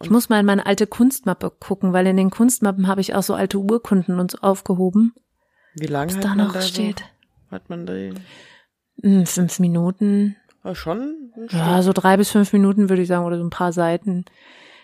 Ich 0.00 0.08
muss 0.10 0.28
mal 0.28 0.38
in 0.38 0.46
meine 0.46 0.64
alte 0.66 0.86
Kunstmappe 0.86 1.50
gucken, 1.58 1.92
weil 1.92 2.06
in 2.06 2.16
den 2.16 2.30
Kunstmappen 2.30 2.86
habe 2.86 3.00
ich 3.00 3.14
auch 3.16 3.24
so 3.24 3.34
alte 3.34 3.58
Urkunden 3.58 4.20
und 4.20 4.30
so 4.30 4.38
aufgehoben. 4.38 5.14
Wie 5.74 5.86
lange 5.86 6.14
hat 6.14 6.22
da 6.24 6.28
man 6.28 6.38
noch 6.46 6.52
da 6.52 6.60
steht. 6.62 7.00
So, 7.50 7.56
hat 7.56 7.68
man 7.68 7.86
da 7.86 7.94
Hm, 9.02 9.26
Fünf 9.26 9.58
Minuten. 9.58 10.36
oh, 10.62 10.74
schon? 10.74 11.32
ein 11.36 11.48
Ja, 11.50 11.82
so 11.82 11.92
drei 11.92 12.16
bis 12.16 12.30
fünf 12.30 12.52
Minuten 12.52 12.88
würde 12.88 13.02
ich 13.02 13.08
sagen, 13.08 13.24
oder 13.24 13.38
so 13.38 13.42
ein 13.44 13.50
paar 13.50 13.72
Seiten. 13.72 14.24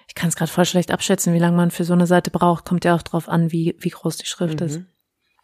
Ich 0.08 0.14
kann 0.14 0.28
es 0.30 0.36
gerade 0.36 0.50
voll 0.50 0.64
schlecht 0.64 0.90
abschätzen, 0.90 1.34
wie 1.34 1.38
lange 1.38 1.56
man 1.56 1.70
für 1.70 1.84
so 1.84 1.92
eine 1.92 2.06
Seite 2.06 2.30
braucht. 2.30 2.64
Kommt 2.64 2.84
ja 2.84 2.94
auch 2.96 3.02
drauf 3.02 3.28
an, 3.28 3.52
wie, 3.52 3.76
wie 3.78 3.90
groß 3.90 4.16
die 4.16 4.26
Schrift 4.26 4.60
ist. 4.62 4.78
Mhm. 4.78 4.86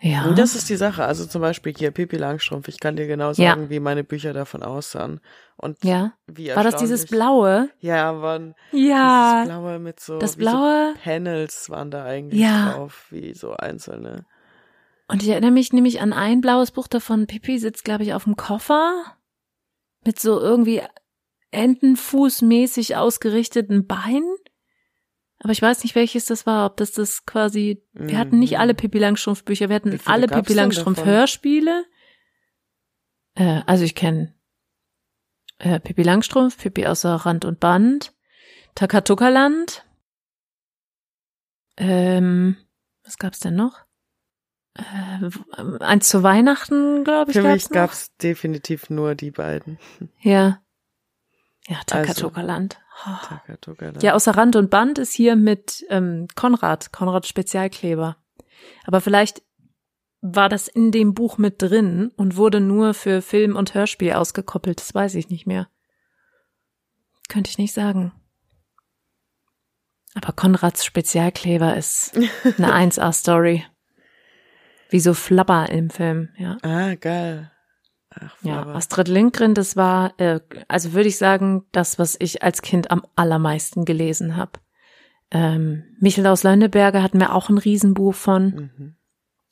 Ja. 0.00 0.24
Und 0.24 0.38
das 0.38 0.54
ist 0.54 0.68
die 0.68 0.76
Sache. 0.76 1.04
Also 1.04 1.24
zum 1.26 1.40
Beispiel 1.40 1.72
hier 1.76 1.90
Pippi 1.90 2.16
Langstrumpf. 2.16 2.68
Ich 2.68 2.80
kann 2.80 2.96
dir 2.96 3.06
genau 3.06 3.28
Ja. 3.28 3.34
sagen, 3.52 3.70
wie 3.70 3.78
meine 3.80 4.04
Bücher 4.04 4.32
davon 4.32 4.62
aussahen. 4.62 5.20
Und 5.56 5.82
ja. 5.84 6.12
wie 6.26 6.54
War 6.54 6.64
das 6.64 6.76
dieses 6.76 7.06
Blaue? 7.06 7.70
Ja, 7.80 8.20
waren 8.20 8.54
Ja. 8.72 9.44
dieses 9.44 9.54
Blaue 9.54 9.78
mit 9.78 10.00
so, 10.00 10.18
Das 10.18 10.36
Blaue. 10.36 10.94
so 10.94 11.00
Panels 11.02 11.70
waren 11.70 11.90
da 11.90 12.04
eigentlich 12.04 12.40
Ja. 12.40 12.72
drauf, 12.72 13.06
wie 13.10 13.32
so 13.34 13.52
einzelne. 13.54 14.26
Und 15.08 15.22
ich 15.22 15.28
erinnere 15.28 15.52
mich 15.52 15.72
nämlich 15.72 16.00
an 16.00 16.12
ein 16.12 16.40
blaues 16.40 16.70
Buch 16.70 16.88
davon. 16.88 17.26
Pippi 17.26 17.58
sitzt, 17.58 17.84
glaube 17.84 18.02
ich, 18.04 18.14
auf 18.14 18.24
dem 18.24 18.36
Koffer 18.36 19.16
mit 20.04 20.18
so 20.18 20.40
irgendwie 20.40 20.82
Entenfußmäßig 21.50 22.96
ausgerichteten 22.96 23.86
Beinen. 23.86 24.34
Aber 25.44 25.52
ich 25.52 25.62
weiß 25.62 25.82
nicht, 25.84 25.94
welches 25.94 26.24
das 26.24 26.46
war. 26.46 26.66
Ob 26.66 26.78
das 26.78 26.90
das 26.92 27.26
quasi. 27.26 27.82
Wir 27.92 28.18
hatten 28.18 28.38
nicht 28.38 28.52
Mhm. 28.54 28.60
alle 28.60 28.74
Pippi 28.74 28.98
Langstrumpf 28.98 29.44
Bücher. 29.44 29.68
Wir 29.68 29.76
hatten 29.76 30.00
alle 30.06 30.26
gab's 30.26 30.40
Pippi 30.40 30.54
Langstrumpf? 30.54 31.04
Hörspiele. 31.04 31.84
Äh, 33.34 33.60
also 33.66 33.84
ich 33.84 33.94
kenne 33.94 34.34
äh, 35.58 35.78
Pippi 35.80 36.02
Langstrumpf, 36.02 36.56
Pippi 36.58 36.86
außer 36.86 37.14
Rand 37.14 37.44
und 37.44 37.60
Band, 37.60 38.12
Takatuka-Land, 38.74 39.84
ähm, 41.76 42.56
was 43.04 43.18
gab's 43.18 43.40
denn 43.40 43.54
noch? 43.56 43.84
Äh, 44.76 45.30
eins 45.80 46.08
zu 46.08 46.22
Weihnachten, 46.22 47.04
glaube 47.04 47.30
ich. 47.30 47.36
Für 47.36 47.42
gab's 47.42 47.54
mich 47.54 47.70
noch. 47.70 47.74
gab's 47.74 48.16
definitiv 48.16 48.90
nur 48.90 49.14
die 49.14 49.30
beiden. 49.30 49.78
Ja. 50.20 50.60
Ja, 51.66 51.78
Takatuka-Land. 51.86 52.78
Oh. 53.06 53.26
Takatuka. 53.26 53.92
Ja, 54.00 54.14
außer 54.14 54.36
Rand 54.36 54.56
und 54.56 54.70
Band 54.70 54.98
ist 54.98 55.12
hier 55.12 55.36
mit 55.36 55.84
ähm, 55.88 56.28
Konrad, 56.34 56.92
Konrad 56.92 57.26
Spezialkleber. 57.26 58.16
Aber 58.84 59.00
vielleicht 59.00 59.42
war 60.20 60.48
das 60.48 60.68
in 60.68 60.90
dem 60.90 61.14
Buch 61.14 61.38
mit 61.38 61.60
drin 61.60 62.10
und 62.16 62.36
wurde 62.36 62.60
nur 62.60 62.94
für 62.94 63.20
Film 63.22 63.56
und 63.56 63.74
Hörspiel 63.74 64.12
ausgekoppelt. 64.12 64.80
Das 64.80 64.94
weiß 64.94 65.14
ich 65.16 65.28
nicht 65.28 65.46
mehr. 65.46 65.68
Könnte 67.28 67.50
ich 67.50 67.58
nicht 67.58 67.74
sagen. 67.74 68.12
Aber 70.14 70.32
Konrads 70.32 70.84
Spezialkleber 70.84 71.76
ist 71.76 72.16
eine 72.58 72.72
1A-Story. 72.72 73.64
Wie 74.90 75.00
so 75.00 75.12
Flapper 75.12 75.68
im 75.70 75.90
Film, 75.90 76.28
ja. 76.38 76.56
Ah, 76.62 76.94
geil. 76.94 77.50
Ach, 78.20 78.36
Ja. 78.42 78.62
Astrid 78.66 79.08
Lindgren, 79.08 79.54
das 79.54 79.76
war, 79.76 80.18
äh, 80.20 80.40
also 80.68 80.92
würde 80.92 81.08
ich 81.08 81.18
sagen, 81.18 81.66
das, 81.72 81.98
was 81.98 82.16
ich 82.18 82.42
als 82.42 82.62
Kind 82.62 82.90
am 82.90 83.04
allermeisten 83.16 83.84
gelesen 83.84 84.36
habe. 84.36 84.60
Ähm, 85.30 85.84
Michel 85.98 86.26
aus 86.26 86.42
Lönneberger 86.44 87.02
hatten 87.02 87.18
wir 87.18 87.34
auch 87.34 87.48
ein 87.48 87.58
Riesenbuch 87.58 88.14
von, 88.14 88.70
Mhm. 88.76 88.96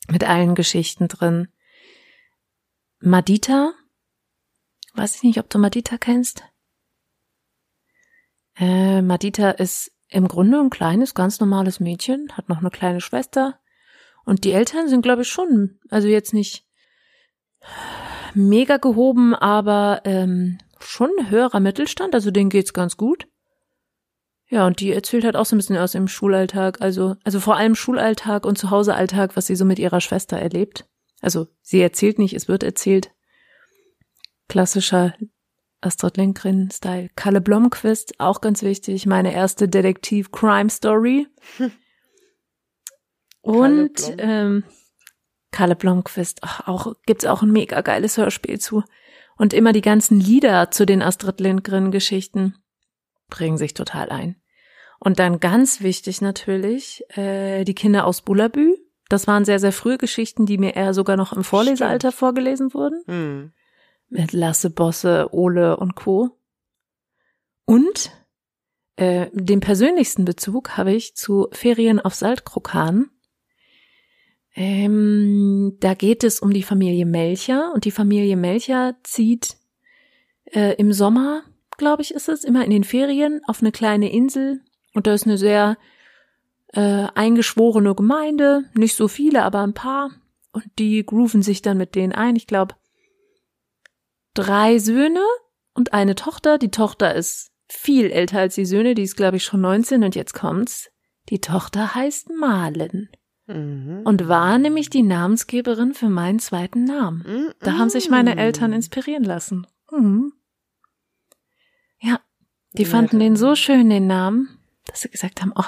mit 0.09 0.25
allen 0.29 0.55
Geschichten 0.55 1.09
drin. 1.09 1.49
Madita, 3.01 3.73
weiß 4.95 5.17
ich 5.17 5.23
nicht, 5.25 5.39
ob 5.39 5.51
du 5.51 5.59
Madita 5.59 5.99
kennst. 5.99 6.45
Äh, 8.57 9.03
Madita 9.03 9.51
ist 9.51 9.91
im 10.09 10.29
Grunde 10.29 10.61
ein 10.61 10.71
kleines, 10.71 11.15
ganz 11.15 11.41
normales 11.41 11.81
Mädchen, 11.81 12.29
hat 12.37 12.49
noch 12.49 12.59
eine 12.59 12.71
kleine 12.71 13.01
Schwester. 13.01 13.59
Und 14.25 14.45
die 14.45 14.53
Eltern 14.53 14.89
sind, 14.89 15.03
glaube 15.03 15.23
ich, 15.23 15.29
schon, 15.29 15.81
also 15.91 16.07
jetzt 16.07 16.33
nicht 16.35 16.65
mega 18.35 18.77
gehoben, 18.77 19.35
aber 19.35 20.03
ähm, 20.05 20.59
schon 20.79 21.11
höherer 21.29 21.61
Mittelstand, 21.61 22.15
also 22.15 22.31
denen 22.31 22.51
geht's 22.51 22.73
ganz 22.73 22.97
gut. 22.97 23.27
Ja, 24.49 24.67
und 24.67 24.81
die 24.81 24.93
erzählt 24.93 25.25
halt 25.25 25.37
auch 25.37 25.47
so 25.47 25.57
ein 25.57 25.59
bisschen 25.59 25.79
aus 25.79 25.93
dem 25.93 26.09
Schulalltag, 26.09 26.81
also, 26.83 27.17
also 27.25 27.41
vor 27.41 27.57
allem 27.57 27.75
Schulalltag 27.75 28.45
und 28.45 28.59
Zuhausealltag, 28.59 29.35
was 29.35 29.47
sie 29.47 29.57
so 29.57 29.65
mit 29.65 29.79
ihrer 29.79 30.01
Schwester 30.03 30.37
erlebt. 30.39 30.85
Also, 31.23 31.49
sie 31.63 31.81
erzählt 31.81 32.19
nicht, 32.19 32.35
es 32.35 32.49
wird 32.49 32.63
erzählt. 32.63 33.11
Klassischer 34.49 35.15
Astrid 35.81 36.17
Lindgren-Style. 36.17 37.09
Kalle 37.17 37.41
Blomqvist, 37.41 38.21
auch 38.21 38.41
ganz 38.41 38.63
wichtig, 38.63 39.07
meine 39.07 39.33
erste 39.33 39.69
Detektiv-Crime-Story. 39.69 41.29
Und 43.41 44.15
ähm, 44.19 44.65
Kalle 45.53 45.77
Blomqvist, 45.77 46.41
ach, 46.43 46.67
auch 46.67 46.95
gibt's 47.07 47.25
auch 47.25 47.43
ein 47.43 47.53
mega 47.53 47.81
geiles 47.83 48.17
Hörspiel 48.17 48.59
zu. 48.59 48.83
Und 49.37 49.55
immer 49.55 49.73
die 49.73 49.81
ganzen 49.81 50.19
Lieder 50.19 50.71
zu 50.71 50.85
den 50.87 51.03
Astrid 51.03 51.41
Lindgren-Geschichten 51.41 52.57
bringen 53.29 53.59
sich 53.59 53.75
total 53.75 54.11
ein. 54.11 54.37
Und 54.99 55.19
dann 55.19 55.41
ganz 55.41 55.81
wichtig 55.81 56.21
natürlich 56.21 57.05
äh, 57.17 57.65
die 57.65 57.75
Kinder 57.75 58.07
aus 58.07 58.23
Bullabü. 58.23 58.77
Das 59.09 59.27
waren 59.27 59.45
sehr, 59.45 59.59
sehr 59.59 59.73
frühe 59.73 59.99
Geschichten, 59.99 60.47
die 60.47 60.59
mir 60.59 60.77
eher 60.77 60.95
sogar 60.95 61.17
noch 61.17 61.33
im 61.33 61.45
Vorlesealter 61.45 62.13
vorgelesen 62.13 62.73
wurden. 62.73 63.03
Hm. 63.07 63.53
Mit 64.09 64.33
Lasse, 64.33 64.71
Bosse, 64.71 65.29
Ole 65.33 65.77
und 65.77 65.97
Co. 65.97 66.39
Und 67.65 68.13
äh, 68.97 69.29
den 69.33 69.61
persönlichsten 69.61 70.25
Bezug 70.25 70.77
habe 70.77 70.93
ich 70.93 71.17
zu 71.17 71.49
Ferien 71.53 71.99
auf 71.99 72.15
Saltkrokan. 72.15 73.11
Ähm, 74.55 75.77
da 75.81 75.95
geht 75.95 76.25
es 76.25 76.41
um 76.41 76.53
die 76.53 76.63
Familie 76.63 77.07
Melcher 77.07 77.73
und 77.75 77.85
die 77.85 77.91
Familie 77.91 78.37
Melcher 78.37 78.97
zieht 79.03 79.57
äh, 80.45 80.75
im 80.75 80.93
Sommer, 80.93 81.43
glaube 81.79 82.03
ich, 82.03 82.13
ist 82.13 82.29
es, 82.29 82.45
immer 82.45 82.65
in 82.65 82.71
den 82.71 82.85
Ferien 82.85 83.41
auf 83.47 83.61
eine 83.61 83.73
kleine 83.73 84.13
Insel 84.13 84.61
und 84.95 85.07
da 85.07 85.15
ist 85.15 85.27
eine 85.27 85.39
sehr 85.39 85.79
äh, 86.75 87.07
eingeschworene 87.15 87.95
Gemeinde, 87.95 88.65
nicht 88.75 88.95
so 88.95 89.09
viele, 89.09 89.43
aber 89.43 89.61
ein 89.63 89.75
paar 89.75 90.11
und 90.53 90.65
die 90.79 91.05
grooven 91.05 91.43
sich 91.43 91.63
dann 91.63 91.79
mit 91.79 91.95
denen 91.95 92.13
ein. 92.13 92.37
Ich 92.37 92.47
glaube, 92.47 92.75
drei 94.35 94.79
Söhne 94.79 95.23
und 95.73 95.95
eine 95.95 96.15
Tochter. 96.15 96.59
Die 96.59 96.71
Tochter 96.71 97.15
ist 97.15 97.51
viel 97.69 98.11
älter 98.11 98.41
als 98.41 98.55
die 98.55 98.67
Söhne, 98.67 98.95
die 98.95 99.03
ist, 99.03 99.17
glaube 99.17 99.39
ich, 99.39 99.45
schon 99.45 99.63
19 99.63 100.05
und 100.05 100.15
jetzt 100.15 100.35
kommt's. 100.35 100.91
Die 101.31 101.41
Tochter 101.41 101.95
heißt 101.95 102.29
Malen 102.31 103.09
Mhm. 103.47 104.03
und 104.05 104.29
war 104.29 104.57
nämlich 104.59 104.89
die 104.89 105.03
Namensgeberin 105.03 105.95
für 105.95 106.09
meinen 106.09 106.39
zweiten 106.39 106.85
Namen. 106.85 107.25
Mhm. 107.27 107.53
Da 107.61 107.73
haben 107.79 107.91
sich 107.91 108.09
meine 108.09 108.37
Eltern 108.37 108.73
inspirieren 108.73 109.25
lassen. 109.25 109.67
Mhm. 109.91 110.33
Ja, 112.01 112.21
die 112.75 112.83
Ja, 112.85 112.89
fanden 112.89 113.19
den 113.19 113.37
so 113.37 113.55
schön, 113.57 113.91
den 113.91 114.07
Namen, 114.07 114.49
dass 114.87 115.01
sie 115.01 115.11
gesagt 115.11 115.41
haben, 115.43 115.53
oh, 115.57 115.63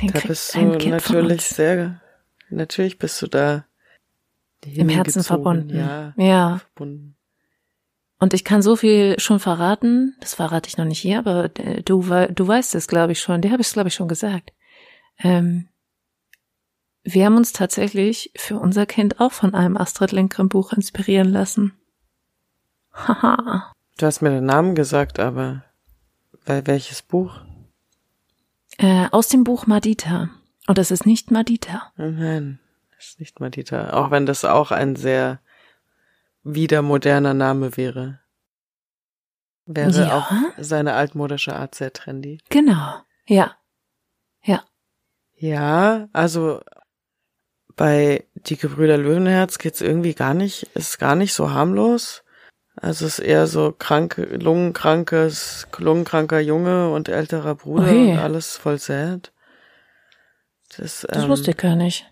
den 0.00 0.08
Da 0.08 0.12
kriegt 0.20 0.28
bist 0.28 0.54
du 0.54 0.58
ein 0.60 0.78
Kind 0.78 1.02
von 1.02 1.16
natürlich 1.16 1.32
uns. 1.32 1.48
sehr, 1.50 2.00
natürlich 2.48 2.98
bist 2.98 3.20
du 3.22 3.26
da 3.26 3.64
Im 4.64 4.88
Herzen 4.88 4.88
hingezogen. 4.88 5.22
verbunden. 5.24 5.76
Ja, 5.76 6.14
ja. 6.16 6.58
verbunden. 6.58 7.16
Und 8.20 8.34
ich 8.34 8.44
kann 8.44 8.62
so 8.62 8.76
viel 8.76 9.18
schon 9.18 9.40
verraten, 9.40 10.14
das 10.20 10.34
verrate 10.34 10.68
ich 10.68 10.76
noch 10.78 10.84
nicht 10.84 11.00
hier, 11.00 11.18
aber 11.18 11.48
du, 11.48 12.02
du 12.02 12.46
weißt 12.48 12.76
es, 12.76 12.86
glaube 12.86 13.12
ich, 13.12 13.20
schon. 13.20 13.40
Dir 13.42 13.50
habe 13.50 13.60
ich 13.62 13.66
es, 13.66 13.72
glaube 13.72 13.88
ich, 13.88 13.94
schon 13.94 14.06
gesagt. 14.06 14.52
Ähm, 15.18 15.68
wir 17.04 17.24
haben 17.26 17.36
uns 17.36 17.52
tatsächlich 17.52 18.32
für 18.36 18.58
unser 18.58 18.86
Kind 18.86 19.20
auch 19.20 19.32
von 19.32 19.54
einem 19.54 19.76
Astrid 19.76 20.12
Lindgren 20.12 20.48
Buch 20.48 20.72
inspirieren 20.72 21.30
lassen. 21.30 21.72
Haha. 22.94 23.72
Du 23.98 24.06
hast 24.06 24.20
mir 24.22 24.30
den 24.30 24.44
Namen 24.46 24.74
gesagt, 24.74 25.18
aber 25.18 25.64
bei 26.44 26.66
welches 26.66 27.02
Buch? 27.02 27.40
Äh, 28.78 29.06
aus 29.10 29.28
dem 29.28 29.44
Buch 29.44 29.66
Madita. 29.66 30.30
Und 30.66 30.78
es 30.78 30.90
ist 30.90 31.06
nicht 31.06 31.30
Madita. 31.30 31.92
Oh 31.98 32.02
Nein, 32.02 32.58
das 32.96 33.08
ist 33.08 33.20
nicht 33.20 33.40
Madita. 33.40 33.92
Auch 33.92 34.10
wenn 34.10 34.26
das 34.26 34.44
auch 34.44 34.70
ein 34.70 34.96
sehr 34.96 35.40
wieder 36.44 36.82
moderner 36.82 37.34
Name 37.34 37.76
wäre. 37.76 38.20
Wäre 39.66 40.06
Ja. 40.06 40.18
auf 40.18 40.32
seine 40.58 40.94
altmodische 40.94 41.54
Art 41.54 41.74
sehr 41.74 41.92
trendy. 41.92 42.38
Genau. 42.48 42.94
Ja. 43.26 43.56
Ja. 44.42 44.64
Ja, 45.36 46.08
also 46.12 46.60
bei 47.76 48.24
Die 48.34 48.56
Gebrüder 48.56 48.96
Löwenherz 48.96 49.58
geht's 49.58 49.80
irgendwie 49.80 50.14
gar 50.14 50.34
nicht, 50.34 50.64
ist 50.74 50.98
gar 50.98 51.14
nicht 51.14 51.32
so 51.34 51.50
harmlos. 51.50 52.22
Also 52.76 53.06
es 53.06 53.18
ist 53.18 53.24
eher 53.24 53.46
so 53.46 53.74
kranke, 53.78 54.22
lungenkrankes, 54.22 55.68
lungenkranker 55.76 56.40
Junge 56.40 56.90
und 56.90 57.08
älterer 57.08 57.54
Bruder 57.54 57.90
Oje. 57.90 58.12
und 58.12 58.18
alles 58.18 58.56
voll 58.56 58.78
sad. 58.78 59.32
Das, 60.76 61.06
Das 61.08 61.24
ähm, 61.24 61.28
wusste 61.28 61.50
ich 61.50 61.56
gar 61.58 61.76
nicht. 61.76 62.06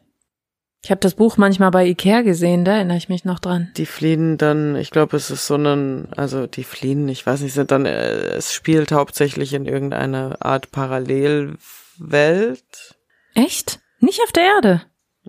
Ich 0.82 0.90
habe 0.90 1.00
das 1.00 1.14
Buch 1.14 1.36
manchmal 1.36 1.70
bei 1.70 1.86
Ikea 1.86 2.22
gesehen, 2.22 2.64
da 2.64 2.76
erinnere 2.76 2.96
ich 2.96 3.10
mich 3.10 3.24
noch 3.24 3.38
dran. 3.38 3.70
Die 3.76 3.84
fliehen 3.84 4.38
dann, 4.38 4.76
ich 4.76 4.90
glaube, 4.90 5.16
es 5.16 5.30
ist 5.30 5.46
so 5.46 5.56
ein, 5.56 6.08
also 6.16 6.46
die 6.46 6.64
fliehen, 6.64 7.06
ich 7.08 7.26
weiß 7.26 7.40
nicht, 7.42 7.52
sind 7.52 7.70
dann, 7.70 7.84
äh, 7.84 8.36
es 8.36 8.54
spielt 8.54 8.90
hauptsächlich 8.90 9.52
in 9.52 9.66
irgendeiner 9.66 10.38
Art 10.40 10.70
Parallelwelt. 10.70 11.58
Echt? 13.34 13.80
Nicht 13.98 14.20
auf 14.22 14.32
der 14.32 14.44
Erde. 14.44 14.82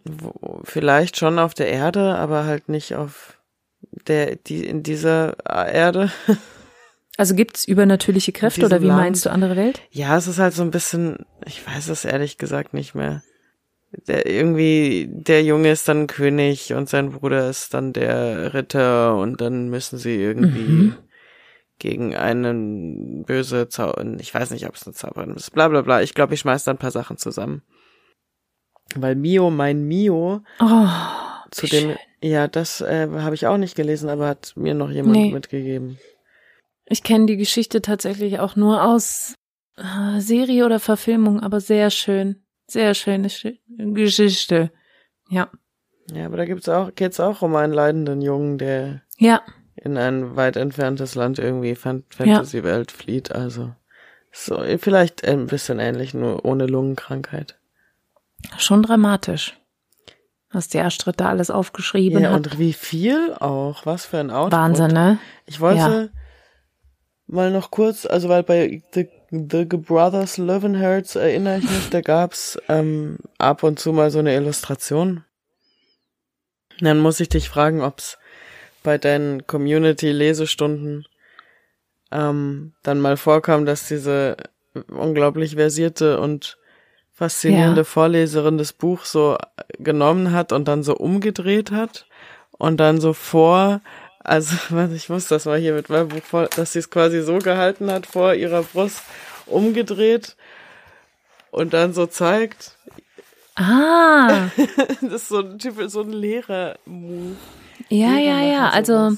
Wo, 0.04 0.62
vielleicht 0.64 1.18
schon 1.18 1.38
auf 1.40 1.54
der 1.54 1.68
Erde, 1.68 2.16
aber 2.16 2.46
halt 2.46 2.70
nicht 2.70 2.96
auf 2.96 3.38
der, 4.08 4.36
die, 4.36 4.66
in 4.66 4.84
dieser 4.84 5.36
Erde. 5.46 6.12
Also 7.18 7.36
gibt's 7.36 7.66
übernatürliche 7.68 8.32
Kräfte 8.32 8.66
oder 8.66 8.82
wie 8.82 8.88
Land. 8.88 8.98
meinst 9.02 9.26
du 9.26 9.32
andere 9.32 9.56
Welt? 9.56 9.82
Ja, 9.92 10.18
es 10.18 10.28
ist 10.28 10.40
halt 10.40 10.54
so 10.54 10.64
ein 10.64 10.72
bisschen, 10.72 11.26
ich 11.46 11.68
weiß 11.68 11.90
es 11.90 12.06
ehrlich 12.06 12.38
gesagt 12.40 12.74
nicht 12.74 12.96
mehr. 12.96 13.22
Der, 14.08 14.26
irgendwie, 14.26 15.08
der 15.12 15.44
Junge 15.44 15.72
ist 15.72 15.88
dann 15.88 16.08
König 16.08 16.74
und 16.74 16.90
sein 16.90 17.12
Bruder 17.12 17.50
ist 17.50 17.74
dann 17.74 17.92
der 17.94 18.54
Ritter 18.56 19.18
und 19.18 19.42
dann 19.42 19.70
müssen 19.70 20.00
sie 20.00 20.16
irgendwie 20.16 20.64
Mhm. 20.68 20.96
gegen 21.78 22.16
einen 22.16 23.24
böse 23.26 23.68
Zau 23.68 23.94
ich 24.20 24.34
weiß 24.34 24.50
nicht, 24.52 24.66
ob 24.66 24.76
es 24.76 24.88
eine 24.88 24.94
Zauberin 24.96 25.36
ist, 25.36 25.52
bla 25.52 25.68
bla 25.68 25.82
bla. 25.82 26.02
Ich 26.02 26.16
glaube, 26.16 26.34
ich 26.34 26.40
schmeiß 26.40 26.64
da 26.64 26.72
ein 26.72 26.78
paar 26.78 26.92
Sachen 26.92 27.18
zusammen. 27.18 27.62
Weil 28.98 29.16
Mio, 29.16 29.50
mein 29.50 29.84
Mio, 29.88 30.42
Oh, 30.60 30.88
zu 31.52 31.68
dem, 31.68 31.90
schön. 31.92 31.98
ja, 32.22 32.48
das 32.48 32.82
äh, 32.82 33.08
habe 33.10 33.36
ich 33.36 33.48
auch 33.48 33.58
nicht 33.58 33.76
gelesen, 33.76 34.10
aber 34.10 34.28
hat 34.28 34.54
mir 34.56 34.74
noch 34.74 34.90
jemand 34.90 35.16
Nee. 35.18 35.32
mitgegeben. 35.32 35.98
Ich 36.86 37.04
kenne 37.04 37.26
die 37.26 37.38
Geschichte 37.38 37.82
tatsächlich 37.82 38.40
auch 38.40 38.56
nur 38.56 38.84
aus 38.84 39.34
äh, 39.78 40.20
Serie 40.20 40.66
oder 40.66 40.80
Verfilmung, 40.80 41.40
aber 41.40 41.60
sehr 41.62 41.90
schön. 41.90 42.44
Sehr 42.68 42.94
schöne 42.94 43.30
Sch 43.30 43.48
Geschichte. 43.78 44.72
Ja. 45.30 45.50
Ja, 46.14 46.26
aber 46.26 46.38
da 46.38 46.46
gibt's 46.46 46.68
auch, 46.68 46.94
geht's 46.96 47.20
auch 47.20 47.42
um 47.42 47.56
einen 47.56 47.74
leidenden 47.74 48.22
Jungen, 48.22 48.58
der 48.58 49.02
Ja. 49.18 49.42
in 49.76 49.98
ein 49.98 50.36
weit 50.36 50.58
entferntes 50.58 51.16
Land 51.16 51.40
irgendwie 51.40 51.76
Fan 51.76 52.04
Fantasy-Welt 52.10 52.92
flieht. 52.92 53.32
Also 53.32 53.74
so 54.34 54.62
vielleicht 54.78 55.26
ein 55.26 55.48
bisschen 55.48 55.80
ähnlich, 55.80 56.14
nur 56.14 56.44
ohne 56.46 56.66
Lungenkrankheit. 56.66 57.58
Schon 58.58 58.84
dramatisch. 58.84 59.58
Was 60.52 60.68
der 60.68 60.86
Astrid 60.86 61.20
da 61.20 61.30
alles 61.30 61.50
aufgeschrieben 61.50 62.24
ja, 62.24 62.32
hat. 62.32 62.48
Und 62.48 62.60
wie 62.60 62.74
viel 62.74 63.34
auch, 63.40 63.86
was 63.86 64.06
für 64.06 64.20
ein 64.20 64.32
Output. 64.32 64.52
Wahnsinn, 64.52 64.92
ne? 64.92 65.18
Ich 65.46 65.62
wollte 65.62 66.12
ja. 66.14 66.22
mal 67.28 67.52
noch 67.52 67.72
kurz, 67.72 68.06
also 68.06 68.28
weil 68.28 68.44
bei 68.44 68.84
The, 68.94 69.08
The 69.30 69.66
Brothers 69.66 70.38
Löwenherz 70.38 71.16
erinnere 71.16 71.60
ich 71.60 71.64
mich, 71.64 71.90
da 71.90 72.02
gab's 72.02 72.60
ähm, 72.68 73.18
ab 73.38 73.64
und 73.64 73.80
zu 73.80 73.94
mal 73.94 74.12
so 74.12 74.20
eine 74.20 74.36
Illustration. 74.36 75.24
Dann 76.82 77.00
muss 77.00 77.20
ich 77.20 77.30
dich 77.30 77.48
fragen, 77.48 77.82
ob's 77.82 78.18
bei 78.84 78.98
deinen 78.98 79.48
Community-Lesestunden 79.48 81.06
ähm, 82.12 82.74
dann 82.84 83.00
mal 83.00 83.16
vorkam, 83.16 83.66
dass 83.66 83.88
diese 83.88 84.36
unglaublich 84.90 85.56
versierte 85.56 86.20
und 86.20 86.58
faszinierende 87.22 87.82
ja. 87.82 87.86
Vorleserin 87.86 88.58
das 88.58 88.74
Buch 88.74 89.06
so 89.06 89.38
genommen 89.78 90.32
hat 90.32 90.52
und 90.52 90.68
dann 90.68 90.82
so 90.82 90.96
umgedreht 90.96 91.70
hat 91.70 92.08
und 92.58 92.78
dann 92.78 93.00
so 93.00 93.14
vor, 93.14 93.82
also 94.24 94.56
was 94.70 94.92
ich 94.92 95.08
muss 95.08 95.28
das 95.28 95.46
mal 95.46 95.60
hier 95.60 95.74
mit 95.74 95.88
meinem 95.90 96.08
Buch 96.08 96.24
vor, 96.24 96.48
dass 96.48 96.74
sie 96.74 96.80
es 96.80 96.90
quasi 96.90 97.22
so 97.22 97.38
gehalten 97.38 97.92
hat 97.92 98.08
vor 98.08 98.34
ihrer 98.34 98.64
Brust 98.64 99.04
umgedreht 99.46 100.36
und 101.52 101.76
dann 101.76 101.94
so 101.94 102.08
zeigt. 102.08 102.76
Ah. 103.54 104.48
das 105.02 105.22
ist 105.22 105.30
so 105.30 105.42
ein 105.42 105.60
Typ, 105.60 105.76
so 105.92 106.02
ein 106.02 106.14
Lehrer-Move. 106.14 107.36
Ja, 107.90 108.18
ja, 108.18 108.42
ja. 108.42 108.70
Also 108.70 109.16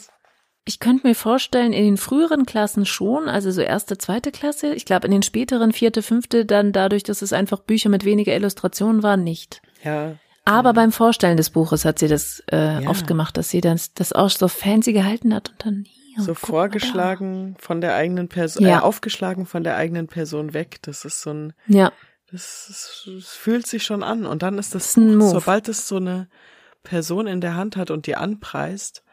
ich 0.66 0.80
könnte 0.80 1.06
mir 1.06 1.16
vorstellen, 1.16 1.74
in 1.74 1.84
den 1.84 1.98
früheren 1.98 2.46
Klassen 2.46 2.86
schon, 2.86 3.28
also 3.28 3.52
so 3.52 3.62
erste, 3.62 3.98
zweite 3.98 4.32
Klasse. 4.32 4.74
Ich 4.74 4.86
glaube, 4.86 5.08
in 5.08 5.12
den 5.12 5.24
späteren 5.24 5.74
vierte, 5.74 6.02
fünfte 6.02 6.46
dann 6.46 6.72
dadurch, 6.72 7.04
dass 7.04 7.22
es 7.22 7.34
einfach 7.34 7.60
Bücher 7.60 7.90
mit 7.90 8.06
weniger 8.06 8.34
Illustrationen 8.34 9.04
waren, 9.04 9.24
nicht. 9.24 9.62
Ja. 9.84 10.16
Aber 10.46 10.70
ja. 10.70 10.74
beim 10.74 10.92
Vorstellen 10.92 11.38
des 11.38 11.50
Buches 11.50 11.84
hat 11.84 12.00
sie 12.00 12.08
das 12.08 12.44
äh, 12.52 12.84
ja. 12.84 12.90
oft 12.90 13.08
gemacht, 13.08 13.36
dass 13.36 13.50
sie 13.50 13.62
dann 13.62 13.80
das 13.96 14.14
auch 14.14 14.30
so 14.30 14.48
fancy 14.48 14.94
gehalten 14.94 15.34
hat 15.34 15.50
und 15.50 15.66
dann 15.66 15.86
hier, 15.86 16.24
so 16.24 16.34
vorgeschlagen 16.34 17.56
von 17.60 17.82
der 17.82 17.96
eigenen 17.96 18.30
Person, 18.30 18.66
ja. 18.66 18.80
äh, 18.80 18.82
aufgeschlagen 18.82 19.46
von 19.46 19.64
der 19.64 19.76
eigenen 19.76 20.08
Person 20.08 20.54
weg. 20.54 20.80
Das 20.84 21.04
ist 21.04 21.22
so 21.22 21.32
ein, 21.32 21.54
ja. 21.68 21.92
Das, 22.32 22.66
das, 22.68 23.10
das 23.14 23.34
fühlt 23.34 23.68
sich 23.68 23.84
schon 23.84 24.02
an 24.02 24.26
und 24.26 24.44
dann 24.44 24.58
ist 24.58 24.76
das, 24.76 24.94
das 24.94 24.98
ist 24.98 25.18
Move. 25.18 25.30
sobald 25.30 25.68
es 25.70 25.88
so 25.88 25.98
eine 25.98 26.28
Person 26.84 27.28
in 27.28 27.42
der 27.42 27.56
Hand 27.56 27.78
hat 27.78 27.92
und 27.92 28.08
die 28.08 28.16
anpreist, 28.16 28.98
ist 28.98 29.04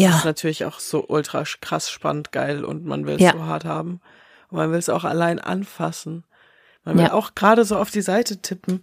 ja. 0.00 0.16
es 0.18 0.24
natürlich 0.24 0.64
auch 0.64 0.80
so 0.80 1.06
ultra 1.08 1.44
krass 1.60 1.90
spannend 1.90 2.32
geil 2.32 2.64
und 2.64 2.84
man 2.84 3.06
will 3.06 3.14
es 3.16 3.20
Ja. 3.22 3.32
so 3.32 3.44
hart 3.44 3.64
haben. 3.64 4.00
Und 4.50 4.58
man 4.58 4.70
will 4.70 4.78
es 4.78 4.88
auch 4.88 5.04
allein 5.04 5.38
anfassen. 5.38 6.24
Man 6.84 6.96
will 6.96 7.04
Ja. 7.04 7.12
auch 7.12 7.34
gerade 7.34 7.64
so 7.64 7.76
auf 7.78 7.90
die 7.90 8.02
Seite 8.02 8.38
tippen, 8.38 8.82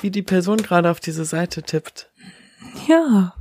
wie 0.00 0.10
die 0.10 0.22
Person 0.22 0.58
gerade 0.58 0.90
auf 0.90 1.00
diese 1.00 1.24
Seite 1.24 1.62
tippt. 1.62 2.10
Ja. 2.88 3.34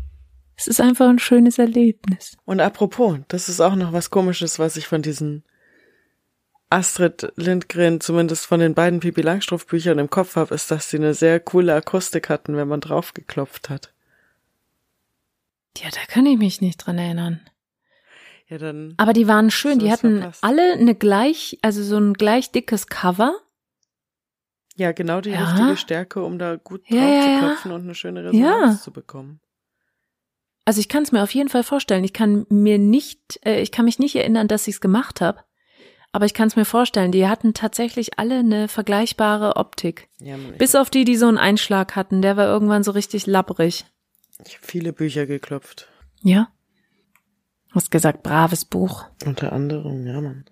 Es 0.57 0.67
ist 0.67 0.81
einfach 0.81 1.07
ein 1.07 1.19
schönes 1.19 1.57
Erlebnis. 1.57 2.35
Und 2.43 2.59
apropos, 2.59 3.17
das 3.29 3.47
ist 3.47 3.61
auch 3.61 3.75
noch 3.75 3.93
was 3.93 4.09
komisches, 4.09 4.59
was 4.59 4.75
ich 4.75 4.87
von 4.87 5.01
diesen 5.01 5.43
Astrid 6.69 7.31
Lindgren, 7.35 7.99
zumindest 8.01 8.45
von 8.45 8.59
den 8.59 8.73
beiden 8.75 8.99
Pipi 8.99 9.21
Langstrumpf 9.21 9.65
Büchern 9.65 9.97
im 9.99 10.09
Kopf 10.09 10.35
habe, 10.35 10.53
ist, 10.53 10.69
dass 10.69 10.89
sie 10.89 10.97
eine 10.97 11.13
sehr 11.13 11.39
coole 11.39 11.73
Akustik 11.73 12.29
hatten, 12.29 12.55
wenn 12.57 12.67
man 12.67 12.81
draufgeklopft 12.81 13.69
hat. 13.69 13.93
Ja, 15.81 15.89
da 15.91 15.99
kann 16.07 16.25
ich 16.25 16.37
mich 16.37 16.61
nicht 16.61 16.77
dran 16.77 16.97
erinnern. 16.97 17.41
Ja, 18.47 18.57
dann. 18.57 18.95
Aber 18.97 19.13
die 19.13 19.27
waren 19.27 19.51
schön. 19.51 19.79
Die 19.79 19.91
hatten 19.91 20.19
verpasst. 20.19 20.43
alle 20.43 20.73
eine 20.73 20.95
gleich, 20.95 21.57
also 21.61 21.83
so 21.83 21.97
ein 21.97 22.13
gleich 22.13 22.51
dickes 22.51 22.87
Cover. 22.87 23.33
Ja, 24.75 24.91
genau 24.91 25.21
die 25.21 25.31
Ja. 25.31 25.43
richtige 25.51 25.77
Stärke, 25.77 26.23
um 26.23 26.39
da 26.39 26.55
gut 26.55 26.81
drauf 26.89 26.97
ja, 26.99 27.21
zu 27.21 27.45
klopfen 27.45 27.71
und 27.71 27.81
eine 27.83 27.95
schöne 27.95 28.23
Resonanz 28.25 28.75
Ja. 28.77 28.81
zu 28.81 28.91
bekommen. 28.91 29.39
Also 30.65 30.79
ich 30.79 30.89
kann 30.89 31.03
es 31.03 31.11
mir 31.11 31.21
auf 31.23 31.33
jeden 31.33 31.49
Fall 31.49 31.63
vorstellen. 31.63 32.03
Ich 32.03 32.13
kann 32.13 32.45
mir 32.49 32.77
nicht, 32.77 33.39
äh, 33.45 33.61
ich 33.61 33.71
kann 33.71 33.85
mich 33.85 33.99
nicht 33.99 34.15
erinnern, 34.15 34.47
dass 34.47 34.67
ich 34.67 34.75
es 34.75 34.81
gemacht 34.81 35.19
habe. 35.21 35.43
Aber 36.11 36.25
ich 36.25 36.33
kann 36.33 36.47
es 36.47 36.55
mir 36.55 36.65
vorstellen. 36.65 37.11
Die 37.11 37.27
hatten 37.27 37.53
tatsächlich 37.53 38.17
alle 38.17 38.39
eine 38.39 38.67
vergleichbare 38.67 39.57
Optik. 39.57 40.09
Ja, 40.19 40.37
Bis 40.57 40.73
auf 40.75 40.89
die, 40.89 41.05
die 41.05 41.15
so 41.17 41.27
einen 41.27 41.37
Einschlag 41.37 41.95
hatten. 41.95 42.21
Der 42.23 42.35
war 42.37 42.47
irgendwann 42.47 42.83
so 42.83 42.91
richtig 42.91 43.27
labbrig. 43.27 43.85
Ich 44.45 44.55
habe 44.55 44.65
viele 44.65 44.93
Bücher 44.93 45.25
geklopft. 45.25 45.87
Ja. 46.21 46.51
Hast 47.71 47.91
gesagt, 47.91 48.23
braves 48.23 48.65
Buch. 48.65 49.05
Unter 49.25 49.53
anderem, 49.53 50.05
ja, 50.07 50.19
Mann. 50.21 50.45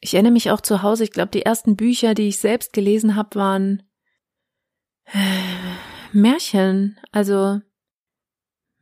Ich 0.00 0.14
erinnere 0.14 0.32
mich 0.32 0.50
auch 0.50 0.60
zu 0.60 0.82
Hause, 0.82 1.04
ich 1.04 1.12
glaube, 1.12 1.30
die 1.30 1.42
ersten 1.42 1.76
Bücher, 1.76 2.14
die 2.14 2.28
ich 2.28 2.38
selbst 2.38 2.72
gelesen 2.72 3.14
habe, 3.14 3.36
waren 3.36 3.82
äh, 5.04 5.18
Märchen. 6.12 6.98
Also 7.12 7.60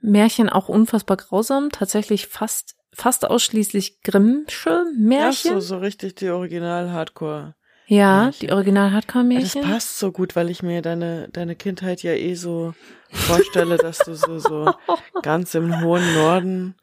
Märchen 0.01 0.49
auch 0.49 0.69
unfassbar 0.69 1.17
grausam, 1.17 1.71
tatsächlich 1.71 2.27
fast 2.27 2.77
fast 2.93 3.25
ausschließlich 3.25 4.01
Grimmsche 4.03 4.71
Ja, 4.71 4.85
Märchen. 4.97 5.53
so, 5.55 5.61
so 5.61 5.79
richtig 5.79 6.17
die 6.17 6.29
Original-Hardcore. 6.29 7.55
Ja, 7.91 8.23
Märchen. 8.25 8.47
die 8.47 8.53
original 8.53 8.93
hardcore 8.93 9.25
Ja, 9.33 9.41
Das 9.41 9.55
märchen 9.55 9.71
passt 9.71 9.99
so 9.99 10.13
gut, 10.13 10.37
weil 10.37 10.49
ich 10.49 10.63
mir 10.63 10.81
deine, 10.81 11.29
deine 11.33 11.57
Kindheit 11.57 12.03
ja 12.03 12.13
eh 12.13 12.35
so 12.35 12.73
vorstelle, 13.11 13.77
dass 13.79 13.99
du 13.99 14.15
so, 14.15 14.39
so 14.39 14.73
ganz 15.23 15.55
im 15.55 15.83
hohen 15.83 16.15
Norden 16.15 16.75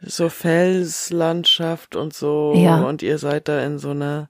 so 0.00 0.28
Felslandschaft 0.28 1.96
und 1.96 2.14
so 2.14 2.52
Ja. 2.56 2.82
und 2.82 3.02
ihr 3.02 3.18
seid 3.18 3.48
da 3.48 3.62
in 3.64 3.78
so 3.78 3.90
einer 3.90 4.28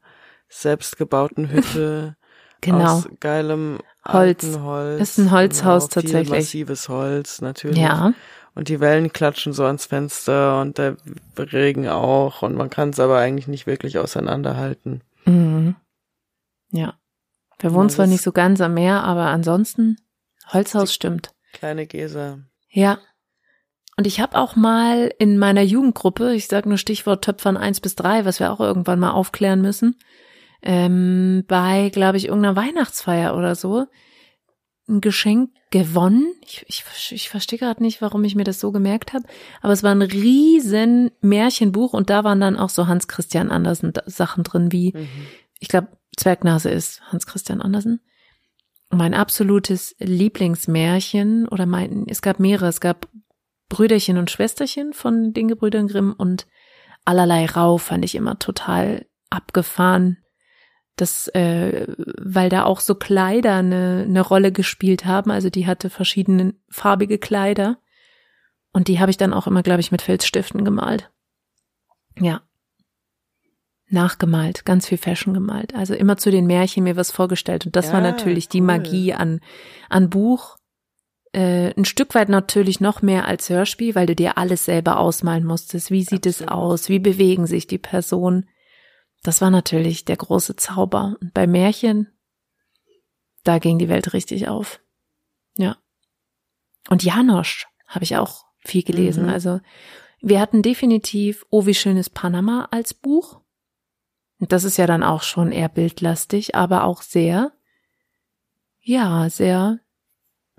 selbstgebauten 0.49 1.51
Hütte 1.51 2.17
Genau. 2.61 2.97
aus 2.97 3.09
geilem 3.21 3.79
Holz. 4.07 4.59
Holz. 4.61 5.01
Ist 5.01 5.19
ein 5.19 5.31
Holzhaus 5.31 5.89
genau, 5.89 6.01
tatsächlich. 6.01 6.31
Massives 6.31 6.89
Holz, 6.89 7.41
natürlich. 7.41 7.79
Ja, 7.79 8.13
Und 8.57 8.69
die 8.69 8.81
Wellen 8.81 9.13
klatschen 9.13 9.53
so 9.53 9.65
ans 9.65 9.87
Fenster 9.87 10.61
und 10.61 10.77
der 10.79 10.97
Regen 11.37 11.89
auch 11.89 12.43
und 12.43 12.57
man 12.57 12.69
kann 12.71 12.91
es 12.91 12.99
aber 12.99 13.19
eigentlich 13.19 13.47
nicht 13.49 13.67
wirklich 13.69 13.99
auseinanderhalten. 13.99 15.03
mhm. 15.25 15.75
Ja. 16.71 16.95
Wir 17.61 17.75
wohnen 17.75 17.91
zwar 17.91 18.07
nicht 18.07 18.23
so 18.23 18.31
ganz 18.31 18.61
am 18.61 18.75
Meer, 18.75 19.03
aber 19.03 19.27
ansonsten 19.27 19.97
Holzhaus 20.53 20.95
stimmt. 20.95 21.31
Kleine 21.53 21.87
Gesa. 21.87 22.39
Ja. 22.71 22.99
Und 23.97 24.07
ich 24.07 24.21
habe 24.21 24.39
auch 24.39 24.55
mal 24.55 25.13
in 25.19 25.39
meiner 25.39 25.63
Jugendgruppe, 25.63 26.35
ich 26.35 26.47
sage 26.47 26.69
nur 26.69 26.79
Stichwort 26.79 27.25
Töpfern 27.25 27.57
1 27.57 27.81
bis 27.81 27.97
3, 27.97 28.25
was 28.25 28.39
wir 28.39 28.53
auch 28.53 28.61
irgendwann 28.61 29.01
mal 29.01 29.11
aufklären 29.11 29.61
müssen, 29.61 29.97
ähm, 30.63 31.45
bei, 31.49 31.91
glaube 31.91 32.17
ich, 32.17 32.27
irgendeiner 32.27 32.55
Weihnachtsfeier 32.55 33.37
oder 33.37 33.57
so, 33.57 33.87
ein 34.89 35.01
Geschenk 35.01 35.51
gewonnen. 35.71 36.33
Ich, 36.43 36.65
ich, 36.69 36.85
ich 37.11 37.29
verstehe 37.29 37.59
gerade 37.59 37.83
nicht, 37.83 38.01
warum 38.01 38.23
ich 38.23 38.37
mir 38.37 38.45
das 38.45 38.61
so 38.61 38.71
gemerkt 38.71 39.13
habe, 39.13 39.25
aber 39.63 39.73
es 39.73 39.83
war 39.83 39.91
ein 39.93 40.03
riesen 40.03 41.11
Märchenbuch 41.21 41.93
und 41.93 42.09
da 42.09 42.23
waren 42.23 42.41
dann 42.41 42.57
auch 42.57 42.71
so 42.71 42.87
Hans 42.87 43.09
Christian 43.09 43.51
Andersen 43.51 43.93
Sachen 44.07 44.45
drin, 44.45 44.71
wie, 44.71 44.93
Mhm. 44.95 45.09
ich 45.59 45.69
glaube, 45.69 45.89
Zwergnase 46.19 46.71
ist 46.71 47.01
Hans 47.11 47.27
Christian 47.27 47.61
Andersen. 47.61 48.01
Mein 48.91 49.15
absolutes 49.15 49.95
Lieblingsmärchen 49.99 51.49
oder 51.49 51.67
mein, 51.67 52.07
es 52.09 52.23
gab 52.23 52.41
mehrere, 52.41 52.69
es 52.69 52.81
gab 52.81 53.09
Brüderchen 53.69 54.17
und 54.17 54.31
Schwesterchen 54.31 54.93
von 54.93 55.33
den 55.33 55.49
Gebrüdern 55.49 55.89
Grimm 55.89 56.15
und 56.17 56.47
allerlei 57.05 57.47
Rau 57.47 57.79
fand 57.79 58.05
ich 58.05 58.15
immer 58.15 58.39
total 58.39 59.07
abgefahren. 59.31 60.19
Das, 60.97 61.29
äh, 61.29 61.87
weil 61.97 62.49
da 62.49 62.65
auch 62.65 62.81
so 62.81 62.95
Kleider 62.97 63.57
eine, 63.57 64.05
eine 64.07 64.21
Rolle 64.21 64.51
gespielt 64.51 65.05
haben. 65.05 65.31
Also 65.31 65.49
die 65.49 65.67
hatte 65.67 65.91
verschiedene 65.91 66.55
farbige 66.69 67.19
Kleider. 67.19 67.79
Und 68.73 68.89
die 68.89 68.99
habe 68.99 69.11
ich 69.11 69.17
dann 69.17 69.33
auch 69.33 69.47
immer, 69.47 69.63
glaube 69.63 69.81
ich, 69.81 69.93
mit 69.93 70.03
Filzstiften 70.03 70.65
gemalt. 70.65 71.11
Ja. 72.19 72.43
Nachgemalt, 73.91 74.65
ganz 74.65 74.87
viel 74.87 74.99
Fashion 74.99 75.35
gemalt. 75.35 75.75
Also 75.75 75.95
immer 75.95 76.17
zu 76.17 76.31
den 76.31 76.47
Märchen 76.47 76.85
mir 76.85 76.97
was 76.97 77.11
vorgestellt. 77.11 77.67
Und 77.67 77.77
das 77.77 77.93
war 77.93 78.03
Ja, 78.03 78.11
natürlich 78.11 78.49
die 78.49 78.61
cool. 78.61 78.67
Magie 78.67 79.15
an, 79.15 79.41
an 79.89 80.11
Buch. 80.11 80.57
Äh, 81.33 81.73
ein 81.77 81.85
Stück 81.85 82.15
weit 82.15 82.29
natürlich 82.29 82.81
noch 82.81 83.03
mehr 83.03 83.27
als 83.27 83.49
Hörspiel, 83.49 83.95
weil 83.95 84.07
du 84.07 84.15
dir 84.15 84.39
alles 84.39 84.65
selber 84.65 84.99
ausmalen 84.99 85.45
musstest. 85.45 85.91
Wie 85.91 86.03
sieht 86.03 86.27
es 86.27 86.43
Absolut. 86.43 86.53
aus? 86.53 86.89
Wie 86.89 86.99
bewegen 86.99 87.47
sich 87.47 87.67
die 87.67 87.79
Personen? 87.79 88.49
Das 89.23 89.41
war 89.41 89.51
natürlich 89.51 90.05
der 90.05 90.17
große 90.17 90.57
Zauber. 90.57 91.17
Und 91.21 91.35
bei 91.35 91.47
Märchen, 91.47 92.09
da 93.45 93.59
ging 93.59 93.79
die 93.79 93.89
Welt 93.89 94.13
richtig 94.13 94.49
auf. 94.49 94.81
Ja. 95.57 95.77
Und 96.89 97.05
Janosch 97.05 97.67
habe 97.87 98.05
ich 98.05 98.17
auch 98.17 98.45
viel 98.59 98.83
gelesen. 98.83 99.25
Mhm. 99.25 99.31
Also 99.31 99.61
wir 100.21 100.41
hatten 100.41 100.63
definitiv 100.63 101.47
Oh, 101.51 101.67
wie 101.67 101.75
schön 101.75 101.97
ist 101.97 102.11
Panama 102.11 102.69
als 102.71 102.93
Buch. 102.95 103.41
Und 104.41 104.53
das 104.53 104.65
ist 104.65 104.77
ja 104.77 104.87
dann 104.87 105.03
auch 105.03 105.23
schon 105.23 105.51
eher 105.53 105.69
bildlastig, 105.69 106.55
aber 106.55 106.85
auch 106.85 107.03
sehr, 107.03 107.53
ja, 108.81 109.29
sehr 109.31 109.79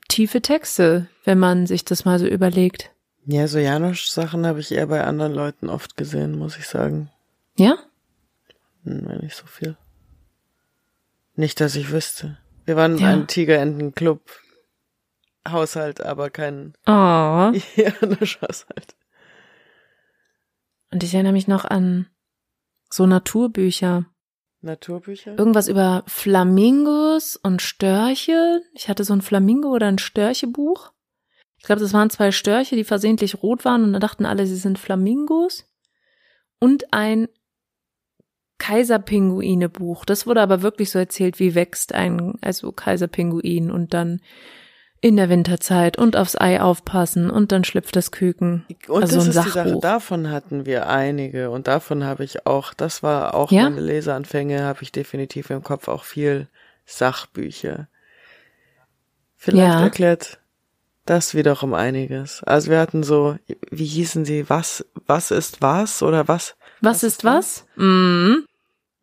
tiefe 0.10 0.42
Texte, 0.42 1.08
wenn 1.24 1.39
man 1.39 1.65
sich 1.65 1.86
das 1.86 2.04
mal 2.06 2.20
so 2.20 2.28
überlegt. 2.28 2.92
Ja, 3.26 3.48
so 3.48 3.60
Janosch-Sachen 3.60 4.46
habe 4.46 4.60
ich 4.60 4.72
eher 4.72 4.88
bei 4.88 5.04
anderen 5.04 5.34
Leuten 5.34 5.70
oft 5.70 5.96
gesehen, 5.98 6.38
muss 6.38 6.58
ich 6.58 6.68
sagen. 6.68 7.10
Ja? 7.58 7.78
Hm, 8.84 9.20
nicht 9.22 9.36
so 9.36 9.46
viel. 9.46 9.78
Nicht, 11.36 11.62
dass 11.62 11.76
ich 11.76 11.92
wüsste. 11.92 12.38
Wir 12.65 12.76
waren 12.76 12.98
Ja. 12.98 13.10
ein 13.10 13.28
Tigerenten-Club. 13.28 14.22
Haushalt, 15.48 16.02
aber 16.02 16.30
kein 16.30 16.74
Oh. 16.86 17.52
Janosch-Haushalt. 17.76 18.96
Und 20.92 21.04
ich 21.04 21.13
erinnere 21.13 21.34
mich 21.34 21.48
noch 21.48 21.65
an 21.65 22.08
so 22.89 23.06
Naturbücher. 23.06 24.06
Naturbücher? 24.62 25.38
Irgendwas 25.38 25.67
über 25.67 26.04
Flamingos 26.08 27.36
und 27.38 27.62
Störche. 27.62 28.62
Ich 28.73 28.89
hatte 28.89 29.04
so 29.04 29.13
ein 29.13 29.21
Flamingo- 29.21 29.73
oder 29.73 29.88
ein 29.88 29.99
Störchebuch. 29.99 30.91
Ich 31.58 31.65
glaube, 31.65 31.82
das 31.82 31.93
waren 31.93 32.10
zwei 32.10 32.32
Störche, 32.32 32.75
die 32.75 32.84
versehentlich 32.84 33.41
rot 33.41 33.65
waren 33.65 33.84
und 33.84 33.93
dann 33.93 34.02
dachten 34.02 34.25
alle, 34.25 34.47
sie 34.47 34.56
sind 34.56 34.80
Flamingos. 34.80 35.65
Und 36.60 36.93
ein 36.93 37.28
Kaiserpinguine-Buch. 38.58 40.06
Das 40.06 40.28
wurde 40.28 40.41
aber 40.41 40.62
wirklich 40.62 40.91
so 40.91 40.99
erzählt, 40.99 41.39
wie 41.39 41.56
wächst 41.56 41.93
ein, 41.93 42.38
also 42.41 42.71
Kaiserpinguin 42.71 43.71
und 43.71 43.93
dann 43.93 44.21
in 45.02 45.16
der 45.16 45.30
Winterzeit 45.30 45.98
und 45.98 46.16
aufs 46.18 46.36
Ei 46.40 46.62
aufpassen 46.62 47.30
und 47.30 47.52
dann 47.52 47.64
schlüpft 47.64 47.96
das 47.96 48.12
Küken. 48.12 48.66
Und 48.88 49.04
also 49.04 49.16
das 49.16 49.26
ein 49.26 49.30
ist 49.30 49.36
die 49.46 49.50
Sache, 49.50 49.64
Sachbuch. 49.70 49.82
davon 49.82 50.30
hatten 50.30 50.66
wir 50.66 50.88
einige 50.90 51.50
und 51.52 51.68
davon 51.68 52.04
habe 52.04 52.24
ich 52.24 52.46
auch, 52.46 52.74
das 52.74 53.02
war 53.02 53.34
auch 53.34 53.52
Ja? 53.52 53.64
meine 53.70 53.80
Leseanfänge, 53.82 54.64
habe 54.64 54.84
ich 54.84 54.92
definitiv 54.92 55.50
im 55.52 55.64
Kopf 55.64 55.88
auch 55.88 56.04
viel 56.04 56.48
Sachbücher. 56.86 57.88
Vielleicht 59.38 59.74
Ja. 59.74 59.82
erklärt 59.84 60.40
das 61.06 61.34
wiederum 61.34 61.74
einiges. 61.74 62.44
Also 62.44 62.70
wir 62.70 62.80
hatten 62.80 63.04
so, 63.04 63.38
wie 63.72 63.86
hießen 63.86 64.26
sie, 64.26 64.50
was, 64.50 64.86
was 65.08 65.32
ist 65.32 65.62
was 65.62 66.04
oder 66.04 66.28
was? 66.28 66.56
Was, 66.82 67.04
ist 67.04 67.24
was? 67.24 67.66
Mhm. 67.78 68.46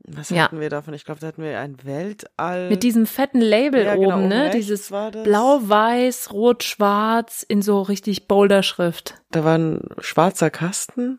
Was 0.08 0.30
Ja. 0.30 0.44
hatten 0.44 0.60
wir 0.60 0.70
davon? 0.70 0.94
Ich 0.94 1.04
glaube, 1.04 1.20
da 1.20 1.26
hatten 1.26 1.42
wir 1.42 1.58
ein 1.58 1.76
Weltall. 1.84 2.68
Mit 2.68 2.82
diesem 2.84 3.06
fetten 3.06 3.40
Label 3.40 3.84
Ja, 3.84 3.96
genau, 3.96 4.16
oben, 4.18 4.28
ne? 4.28 4.50
Dieses. 4.50 4.88
Blau-Weiß, 4.88 6.32
Rot-Schwarz 6.32 7.42
in 7.42 7.60
so 7.62 7.82
richtig 7.82 8.28
Boulder-Schrift. 8.28 9.14
da 9.30 9.44
war 9.44 9.58
ein 9.58 9.80
schwarzer 9.98 10.50
Kasten 10.50 11.18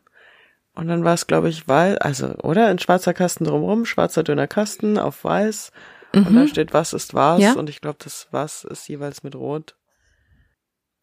und 0.74 0.88
dann 0.88 1.04
war 1.04 1.14
es, 1.14 1.28
glaube 1.28 1.50
ich, 1.50 1.68
weiß, 1.68 1.98
also, 1.98 2.28
oder? 2.44 2.68
Ein 2.68 2.80
schwarzer 2.80 3.14
Kasten 3.14 3.44
drumrum, 3.46 3.86
schwarzer 3.86 4.24
dünner 4.24 4.48
Kasten 4.48 4.98
auf 4.98 5.24
weiß 5.24 5.72
und 6.14 6.34
da 6.36 6.48
steht, 6.48 6.74
was 6.74 6.94
ist 6.94 7.14
was 7.14 7.38
Mhm. 7.40 7.44
Ja. 7.44 7.54
und 7.54 7.70
ich 7.70 7.82
glaube, 7.82 7.98
das 8.04 8.28
was 8.32 8.64
ist 8.64 8.88
jeweils 8.88 9.22
mit 9.24 9.36
rot. 9.36 9.76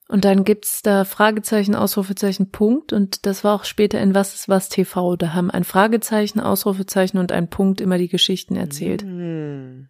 Und 0.08 0.24
dann 0.24 0.44
gibt's 0.44 0.82
da 0.82 1.04
Fragezeichen, 1.04 1.74
Ausrufezeichen, 1.74 2.50
Punkt. 2.50 2.92
Und 2.92 3.24
das 3.24 3.42
war 3.42 3.54
auch 3.54 3.64
später 3.64 4.00
in 4.00 4.14
Was 4.14 4.34
ist 4.34 4.48
was 4.48 4.68
TV. 4.68 5.16
Da 5.16 5.32
haben 5.32 5.50
ein 5.50 5.64
Fragezeichen, 5.64 6.40
Ausrufezeichen 6.40 7.18
und 7.18 7.32
ein 7.32 7.48
Punkt 7.48 7.80
immer 7.80 7.96
die 7.96 8.08
Geschichten 8.08 8.56
erzählt. 8.56 9.02
Hm. 9.02 9.88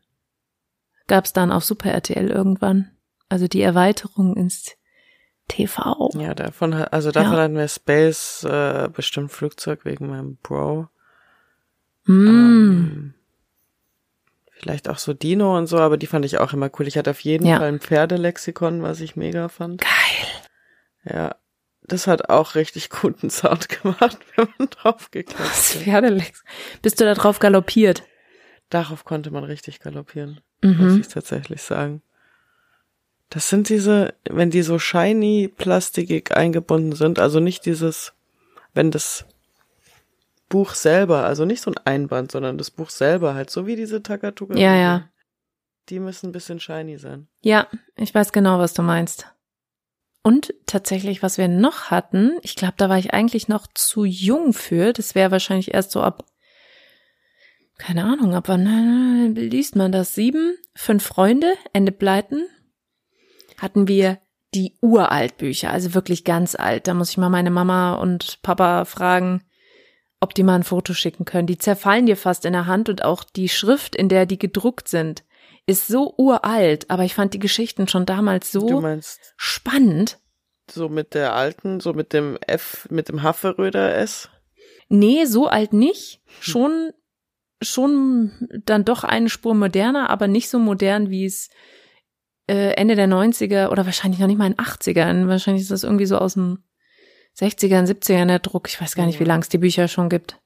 Gab's 1.08 1.32
dann 1.32 1.50
auf 1.50 1.64
Super 1.64 1.90
RTL 1.90 2.30
irgendwann. 2.30 2.90
Also 3.28 3.48
die 3.48 3.60
Erweiterung 3.62 4.36
ins 4.36 4.76
TV. 5.48 6.10
Ja, 6.14 6.34
davon, 6.34 6.72
also 6.72 7.10
davon 7.10 7.32
Ja. 7.32 7.38
hatten 7.42 7.56
wir 7.56 7.68
Space, 7.68 8.44
äh, 8.44 8.88
bestimmt 8.92 9.32
Flugzeug 9.32 9.84
wegen 9.84 10.06
meinem 10.08 10.36
Bro. 10.36 10.88
Mm. 12.06 12.26
Ähm, 12.26 13.14
vielleicht 14.64 14.88
auch 14.88 14.96
so 14.96 15.12
Dino 15.12 15.56
und 15.58 15.66
so, 15.66 15.76
aber 15.78 15.98
die 15.98 16.06
fand 16.06 16.24
ich 16.24 16.38
auch 16.38 16.54
immer 16.54 16.70
cool. 16.78 16.88
Ich 16.88 16.96
hatte 16.96 17.10
auf 17.10 17.20
jeden 17.20 17.46
Ja. 17.46 17.58
Fall 17.58 17.68
ein 17.68 17.80
Pferdelexikon, 17.80 18.82
was 18.82 19.00
ich 19.00 19.14
mega 19.14 19.48
fand. 19.50 19.82
Geil. 19.82 21.12
Ja, 21.14 21.36
das 21.82 22.06
hat 22.06 22.30
auch 22.30 22.54
richtig 22.54 22.88
guten 22.88 23.28
Sound 23.28 23.68
gemacht, 23.82 24.16
wenn 24.36 24.48
man 24.58 24.70
drauf 24.70 25.10
geklickt 25.10 25.38
hat. 25.38 25.48
Pferdelex. 25.48 26.42
Bist 26.80 26.98
du 26.98 27.04
da 27.04 27.12
drauf 27.12 27.40
galoppiert? 27.40 28.04
Darauf 28.70 29.04
konnte 29.04 29.30
man 29.30 29.44
richtig 29.44 29.80
galoppieren, 29.80 30.40
muss 30.62 30.76
Mhm. 30.94 31.00
ich 31.02 31.08
tatsächlich 31.08 31.60
sagen. 31.60 32.00
Das 33.28 33.50
sind 33.50 33.68
diese, 33.68 34.14
wenn 34.30 34.48
die 34.50 34.62
so 34.62 34.78
shiny 34.78 35.52
plastikig 35.54 36.34
eingebunden 36.34 36.92
sind, 36.92 37.18
also 37.18 37.38
nicht 37.38 37.66
dieses, 37.66 38.14
wenn 38.72 38.90
das 38.90 39.26
Buch 40.48 40.74
selber, 40.74 41.24
also 41.24 41.44
nicht 41.44 41.62
so 41.62 41.70
ein 41.70 41.78
Einband, 41.84 42.32
sondern 42.32 42.58
das 42.58 42.70
Buch 42.70 42.90
selber 42.90 43.34
halt, 43.34 43.50
so 43.50 43.66
wie 43.66 43.76
diese 43.76 44.02
Takatuka. 44.02 44.56
Ja, 44.56 44.74
ja. 44.74 45.08
Die 45.88 46.00
müssen 46.00 46.28
ein 46.28 46.32
bisschen 46.32 46.60
shiny 46.60 46.98
sein. 46.98 47.28
Ja, 47.42 47.66
ich 47.96 48.14
weiß 48.14 48.32
genau, 48.32 48.58
was 48.58 48.72
du 48.72 48.82
meinst. 48.82 49.26
Und 50.22 50.54
tatsächlich, 50.64 51.22
was 51.22 51.36
wir 51.36 51.48
noch 51.48 51.90
hatten, 51.90 52.38
ich 52.40 52.56
glaube, 52.56 52.74
da 52.78 52.88
war 52.88 52.98
ich 52.98 53.12
eigentlich 53.12 53.48
noch 53.48 53.66
zu 53.74 54.04
jung 54.04 54.54
für. 54.54 54.94
Das 54.94 55.14
wäre 55.14 55.30
wahrscheinlich 55.30 55.74
erst 55.74 55.90
so 55.90 56.00
ab, 56.00 56.24
keine 57.76 58.04
Ahnung, 58.04 58.34
ab 58.34 58.48
wann 58.48 59.36
äh, 59.36 59.40
liest 59.40 59.76
man 59.76 59.92
das? 59.92 60.14
Sieben, 60.14 60.56
fünf 60.74 61.04
Freunde, 61.04 61.52
Ende 61.74 61.92
Pleiten. 61.92 62.46
Hatten 63.58 63.86
wir 63.86 64.18
die 64.54 64.78
Uraltbücher, 64.80 65.70
also 65.70 65.92
wirklich 65.94 66.24
ganz 66.24 66.54
alt. 66.54 66.86
Da 66.86 66.94
muss 66.94 67.10
ich 67.10 67.18
mal 67.18 67.28
meine 67.28 67.50
Mama 67.50 67.94
und 67.94 68.40
Papa 68.42 68.84
fragen, 68.86 69.42
ob 70.24 70.34
die 70.34 70.42
mal 70.42 70.56
ein 70.56 70.64
Foto 70.64 70.94
schicken 70.94 71.24
können. 71.24 71.46
Die 71.46 71.58
zerfallen 71.58 72.06
dir 72.06 72.16
fast 72.16 72.44
in 72.44 72.52
der 72.54 72.66
Hand 72.66 72.88
und 72.88 73.04
auch 73.04 73.22
die 73.24 73.48
Schrift, 73.48 73.94
in 73.94 74.08
der 74.08 74.26
die 74.26 74.38
gedruckt 74.38 74.88
sind, 74.88 75.22
ist 75.66 75.86
so 75.86 76.14
uralt, 76.16 76.90
aber 76.90 77.04
ich 77.04 77.14
fand 77.14 77.32
die 77.34 77.38
Geschichten 77.38 77.86
schon 77.88 78.06
damals 78.06 78.50
Du 78.50 78.60
so 78.60 78.80
meinst 78.80 79.34
spannend. 79.36 80.18
so 80.70 80.88
mit 80.88 81.14
der 81.14 81.34
alten, 81.34 81.80
so 81.80 81.92
mit 81.92 82.12
dem 82.12 82.38
F, 82.46 82.88
mit 82.90 83.08
dem 83.08 83.22
Haferröder 83.22 83.94
S? 83.96 84.30
Nee, 84.88 85.24
so 85.26 85.46
alt 85.46 85.72
nicht. 85.72 86.20
Schon, 86.40 86.90
schon 87.62 88.32
dann 88.64 88.84
doch 88.84 89.04
eine 89.04 89.28
Spur 89.28 89.54
moderner, 89.54 90.10
aber 90.10 90.26
nicht 90.26 90.48
so 90.48 90.58
modern, 90.58 91.10
wie 91.10 91.24
es 91.26 91.48
äh, 92.46 92.72
Ende 92.74 92.94
der 92.94 93.08
90er 93.08 93.68
oder 93.68 93.86
wahrscheinlich 93.86 94.20
noch 94.20 94.26
nicht 94.26 94.38
mal 94.38 94.46
in 94.46 94.54
den 94.56 94.64
80ern. 94.64 95.28
Wahrscheinlich 95.28 95.62
ist 95.62 95.70
das 95.70 95.84
irgendwie 95.84 96.06
so 96.06 96.18
aus 96.18 96.34
den 96.34 96.58
60ern, 97.38 97.86
70ern 97.86 98.26
der 98.26 98.38
Druck. 98.38 98.68
Ich 98.68 98.80
weiß 98.80 98.94
gar 98.94 99.06
nicht, 99.06 99.20
wie 99.20 99.24
lange 99.24 99.42
es 99.42 99.48
die 99.48 99.58
Bücher 99.58 99.88
schon 99.88 100.08
gibt. 100.08 100.38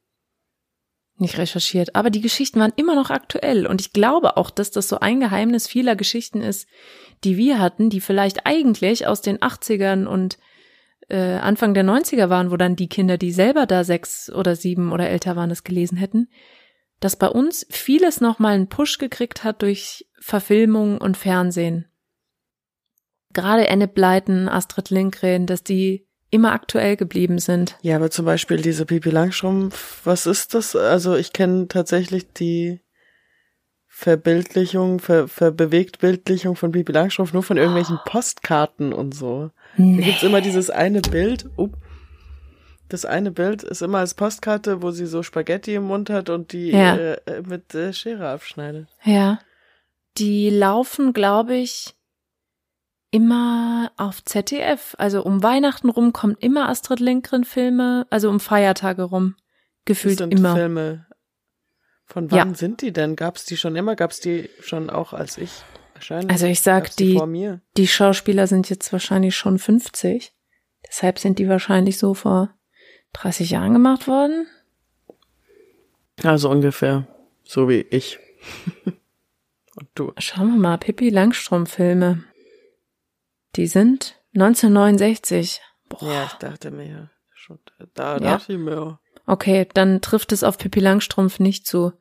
Nicht 1.16 1.36
recherchiert. 1.36 1.96
Aber 1.96 2.10
die 2.10 2.20
Geschichten 2.20 2.60
waren 2.60 2.72
immer 2.76 2.94
noch 2.94 3.10
aktuell. 3.10 3.66
Und 3.66 3.80
ich 3.80 3.92
glaube 3.92 4.36
auch, 4.36 4.50
dass 4.50 4.70
das 4.70 4.88
so 4.88 5.00
ein 5.00 5.20
Geheimnis 5.20 5.66
vieler 5.66 5.96
Geschichten 5.96 6.40
ist, 6.40 6.68
die 7.24 7.36
wir 7.36 7.58
hatten, 7.58 7.90
die 7.90 8.00
vielleicht 8.00 8.46
eigentlich 8.46 9.06
aus 9.06 9.20
den 9.20 9.38
80ern 9.38 10.06
und 10.06 10.38
äh, 11.08 11.34
Anfang 11.38 11.74
der 11.74 11.84
90er 11.84 12.28
waren, 12.28 12.50
wo 12.50 12.56
dann 12.56 12.76
die 12.76 12.88
Kinder, 12.88 13.18
die 13.18 13.32
selber 13.32 13.66
da 13.66 13.82
sechs 13.82 14.30
oder 14.30 14.56
sieben 14.56 14.92
oder 14.92 15.08
älter 15.08 15.36
waren, 15.36 15.48
das 15.48 15.64
gelesen 15.64 15.98
hätten, 15.98 16.28
dass 17.00 17.16
bei 17.16 17.28
uns 17.28 17.66
vieles 17.70 18.20
nochmal 18.20 18.54
einen 18.54 18.68
Push 18.68 18.98
gekriegt 18.98 19.44
hat 19.44 19.62
durch 19.62 20.06
Verfilmung 20.20 20.98
und 20.98 21.16
Fernsehen. 21.16 21.86
Gerade 23.32 23.68
Anne 23.70 23.88
Blyton, 23.88 24.48
Astrid 24.48 24.90
Lindgren, 24.90 25.46
dass 25.46 25.62
die 25.62 26.07
immer 26.30 26.52
aktuell 26.52 26.96
geblieben 26.96 27.38
sind. 27.38 27.76
Ja, 27.82 27.96
aber 27.96 28.10
zum 28.10 28.24
Beispiel 28.26 28.58
diese 28.58 28.84
Pipi 28.86 29.10
Langstrumpf, 29.10 30.00
was 30.04 30.26
ist 30.26 30.54
das? 30.54 30.76
Also 30.76 31.16
ich 31.16 31.32
kenne 31.32 31.68
tatsächlich 31.68 32.32
die 32.32 32.80
Verbildlichung, 33.86 35.00
Ver, 35.00 35.26
Verbewegtbildlichung 35.28 36.54
von 36.56 36.72
Pipi 36.72 36.92
Langstrumpf 36.92 37.32
nur 37.32 37.42
von 37.42 37.56
irgendwelchen 37.56 37.98
Postkarten 38.04 38.92
und 38.92 39.14
so. 39.14 39.50
Da 39.76 39.82
gibt's 39.84 40.22
immer 40.22 40.40
dieses 40.40 40.70
eine 40.70 41.00
Bild. 41.00 41.46
Up, 41.56 41.70
das 42.88 43.04
eine 43.04 43.30
Bild 43.30 43.62
ist 43.62 43.82
immer 43.82 43.98
als 43.98 44.14
Postkarte, 44.14 44.82
wo 44.82 44.90
sie 44.92 45.06
so 45.06 45.22
Spaghetti 45.22 45.74
im 45.74 45.84
Mund 45.84 46.10
hat 46.10 46.30
und 46.30 46.52
die 46.52 46.70
Ja. 46.70 46.94
äh, 46.96 47.42
mit 47.46 47.74
äh, 47.74 47.92
Schere 47.92 48.28
abschneidet. 48.28 48.86
Ja. 49.04 49.40
Die 50.18 50.50
laufen, 50.50 51.12
glaube 51.12 51.54
ich, 51.56 51.94
immer 53.10 53.90
auf 53.96 54.24
ZDF. 54.24 54.94
Also 54.98 55.22
um 55.24 55.42
Weihnachten 55.42 55.88
rum 55.90 56.12
kommt 56.12 56.42
immer 56.42 56.68
Astrid 56.68 57.00
Lindgren 57.00 57.44
Filme, 57.44 58.06
also 58.10 58.28
um 58.30 58.40
Feiertage 58.40 59.02
rum. 59.02 59.34
Das 59.84 59.96
Gefühlt 59.96 60.18
sind 60.18 60.32
immer. 60.34 60.54
Filme. 60.54 61.06
Von 62.04 62.28
Ja. 62.28 62.38
wann 62.38 62.54
sind 62.54 62.80
die 62.82 62.92
denn? 62.92 63.16
Gab's 63.16 63.44
die 63.44 63.56
schon 63.56 63.76
immer? 63.76 63.94
Gab's 63.96 64.20
die 64.20 64.48
schon 64.60 64.88
auch 64.90 65.12
als 65.12 65.36
ich? 65.38 65.50
Wahrscheinlich. 65.94 66.30
Also 66.30 66.46
ich 66.46 66.60
sag, 66.62 66.94
die- 66.96 67.18
mir. 67.26 67.60
Die 67.76 67.88
Schauspieler 67.88 68.46
sind 68.46 68.70
jetzt 68.70 68.92
wahrscheinlich 68.92 69.36
schon 69.36 69.58
50. 69.58 70.32
Deshalb 70.86 71.18
sind 71.18 71.38
die 71.38 71.48
wahrscheinlich 71.48 71.98
so 71.98 72.14
vor 72.14 72.54
30 73.14 73.50
Jahren 73.50 73.72
gemacht 73.72 74.06
worden. 74.06 74.46
Also 76.22 76.50
ungefähr 76.50 77.06
so 77.44 77.68
wie 77.68 77.80
ich. 77.90 78.18
Und 79.76 79.88
du. 79.94 80.12
Schauen 80.18 80.52
wir 80.52 80.58
mal, 80.58 80.78
Pippi 80.78 81.08
Langstrumpf-Filme. 81.10 82.24
Die 83.58 83.66
sind 83.66 84.14
1969. 84.36 85.60
Boah. 85.88 85.98
Ja, 86.02 86.24
ich 86.26 86.32
dachte 86.34 86.70
mir 86.70 86.86
ja 86.88 87.10
schon. 87.34 87.58
Da 87.94 88.12
Ja. 88.14 88.20
dachte 88.20 88.52
ich 88.52 88.58
mir. 88.58 89.00
Okay, 89.26 89.66
dann 89.74 90.00
trifft 90.00 90.30
es 90.30 90.44
auf 90.44 90.58
Pippi 90.58 90.78
Langstrumpf 90.78 91.40
nicht 91.40 91.66
zu. 91.66 91.92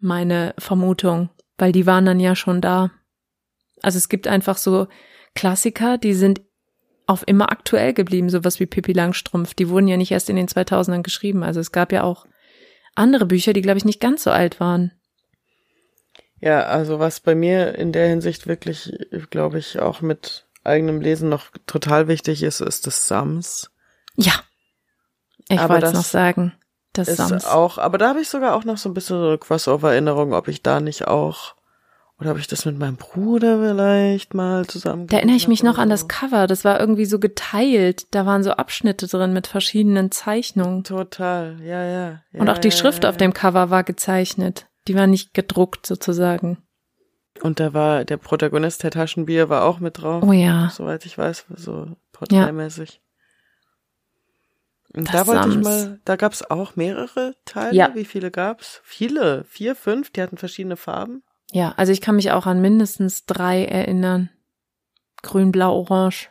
Meine 0.00 0.54
Vermutung, 0.58 1.30
weil 1.56 1.70
die 1.70 1.86
waren 1.86 2.04
dann 2.04 2.18
ja 2.18 2.34
schon 2.34 2.60
da. 2.60 2.90
Also 3.80 3.96
es 3.96 4.08
gibt 4.08 4.26
einfach 4.26 4.58
so 4.58 4.88
Klassiker, 5.36 5.98
die 5.98 6.14
sind 6.14 6.42
auf 7.06 7.22
immer 7.28 7.52
aktuell 7.52 7.94
geblieben, 7.94 8.28
sowas 8.28 8.58
wie 8.58 8.66
Pippi 8.66 8.92
Langstrumpf. 8.92 9.54
Die 9.54 9.68
wurden 9.68 9.86
ja 9.86 9.96
nicht 9.96 10.10
erst 10.10 10.28
in 10.30 10.36
den 10.36 10.48
2000ern 10.48 11.02
geschrieben. 11.02 11.44
Also 11.44 11.60
es 11.60 11.70
gab 11.70 11.92
ja 11.92 12.02
auch 12.02 12.26
andere 12.96 13.24
Bücher, 13.24 13.52
die, 13.52 13.62
glaube 13.62 13.78
ich, 13.78 13.84
nicht 13.84 14.00
ganz 14.00 14.24
so 14.24 14.32
alt 14.32 14.58
waren. 14.58 14.90
Ja, 16.40 16.64
also 16.64 16.98
was 16.98 17.20
bei 17.20 17.36
mir 17.36 17.76
in 17.76 17.92
der 17.92 18.08
Hinsicht 18.08 18.48
wirklich, 18.48 18.92
glaube 19.30 19.58
ich, 19.58 19.78
auch 19.78 20.00
mit 20.00 20.45
eigenem 20.66 21.00
Lesen 21.00 21.28
noch 21.28 21.46
total 21.66 22.08
wichtig 22.08 22.42
ist, 22.42 22.60
ist 22.60 22.86
das 22.86 23.06
Sams. 23.06 23.70
Ja. 24.16 24.32
Ich 25.48 25.68
wollte 25.68 25.86
es 25.86 25.92
noch 25.92 26.04
sagen. 26.04 26.52
Das 26.92 27.08
ist 27.08 27.16
Sams. 27.18 27.44
auch, 27.44 27.78
aber 27.78 27.98
da 27.98 28.08
habe 28.08 28.20
ich 28.20 28.28
sogar 28.28 28.54
auch 28.54 28.64
noch 28.64 28.78
so 28.78 28.88
ein 28.88 28.94
bisschen 28.94 29.18
so 29.18 29.28
eine 29.28 29.38
Crossover-Erinnerung, 29.38 30.32
ob 30.32 30.48
ich 30.48 30.62
da 30.62 30.80
nicht 30.80 31.06
auch, 31.06 31.54
oder 32.18 32.30
habe 32.30 32.40
ich 32.40 32.46
das 32.46 32.64
mit 32.64 32.78
meinem 32.78 32.96
Bruder 32.96 33.60
vielleicht 33.60 34.32
mal 34.32 34.66
zusammen. 34.66 35.06
Da 35.06 35.18
erinnere 35.18 35.36
ich 35.36 35.48
mich 35.48 35.62
noch 35.62 35.76
an 35.76 35.88
oder 35.88 35.94
das 35.94 36.00
so. 36.00 36.06
Cover. 36.08 36.46
Das 36.46 36.64
war 36.64 36.80
irgendwie 36.80 37.04
so 37.04 37.18
geteilt. 37.18 38.06
Da 38.12 38.24
waren 38.24 38.42
so 38.42 38.52
Abschnitte 38.52 39.06
drin 39.06 39.34
mit 39.34 39.46
verschiedenen 39.46 40.10
Zeichnungen. 40.10 40.82
Total, 40.82 41.58
ja, 41.60 41.84
ja. 41.84 42.22
ja 42.32 42.40
Und 42.40 42.48
auch 42.48 42.58
die 42.58 42.68
ja, 42.68 42.74
Schrift 42.74 43.04
ja, 43.04 43.10
auf 43.10 43.18
dem 43.18 43.34
Cover 43.34 43.68
war 43.68 43.84
gezeichnet. 43.84 44.66
Die 44.88 44.94
war 44.94 45.06
nicht 45.06 45.34
gedruckt 45.34 45.84
sozusagen. 45.84 46.65
Und 47.46 47.60
da 47.60 47.72
war 47.74 48.04
der 48.04 48.16
Protagonist, 48.16 48.82
Herr 48.82 48.90
Taschenbier, 48.90 49.48
war 49.48 49.64
auch 49.64 49.78
mit 49.78 50.02
drauf. 50.02 50.22
Oh 50.26 50.32
ja. 50.32 50.68
Soweit 50.72 51.06
ich 51.06 51.16
weiß, 51.16 51.46
so 51.54 51.96
porträtmäßig. 52.12 53.00
Und 54.94 55.06
Das 55.08 55.12
da 55.12 55.26
wollte 55.26 55.48
ich 55.50 55.56
mal, 55.64 56.00
da 56.04 56.16
gab's 56.16 56.42
auch 56.42 56.74
mehrere 56.76 57.34
Teile. 57.44 57.74
Ja. 57.76 57.94
Wie 57.94 58.04
viele 58.04 58.30
gab's? 58.30 58.80
Viele. 58.82 59.44
Vier, 59.44 59.76
fünf, 59.76 60.10
die 60.10 60.22
hatten 60.22 60.38
verschiedene 60.38 60.76
Farben. 60.76 61.22
Ja, 61.52 61.74
also 61.76 61.92
ich 61.92 62.00
kann 62.00 62.16
mich 62.16 62.32
auch 62.32 62.46
an 62.46 62.60
mindestens 62.60 63.26
drei 63.26 63.64
erinnern. 63.64 64.30
Grün, 65.22 65.52
blau, 65.52 65.74
orange. 65.76 66.28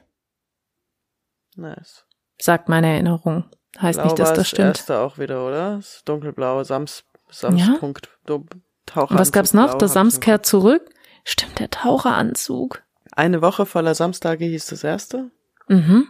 Nice. 1.55 2.05
Sagt 2.41 2.67
meine 2.69 2.87
Erinnerung. 2.91 3.45
Heißt 3.79 3.97
Blau 3.99 4.05
nicht, 4.05 4.19
dass 4.19 4.29
war 4.29 4.35
das 4.35 4.47
stimmt. 4.49 4.77
erste 4.77 4.99
auch 4.99 5.17
wieder, 5.17 5.45
oder? 5.47 5.77
Das 5.77 6.01
dunkelblaue 6.05 6.65
Sams, 6.65 7.03
Ja. 7.29 7.49
Samspunkt. 7.49 8.09
Du- 8.25 8.45
Taucheranzug, 8.85 9.11
Und 9.11 9.19
was 9.19 9.31
gab's 9.31 9.53
noch? 9.53 9.73
Das 9.77 9.93
Sams 9.93 10.19
kehrt 10.19 10.45
zurück. 10.45 10.89
Stimmt, 11.25 11.59
der 11.59 11.69
Taucheranzug. 11.71 12.83
Eine 13.11 13.41
Woche 13.41 13.65
voller 13.65 13.95
Samstage 13.95 14.45
hieß 14.45 14.67
das 14.67 14.83
erste. 14.83 15.31
Mhm. 15.67 16.07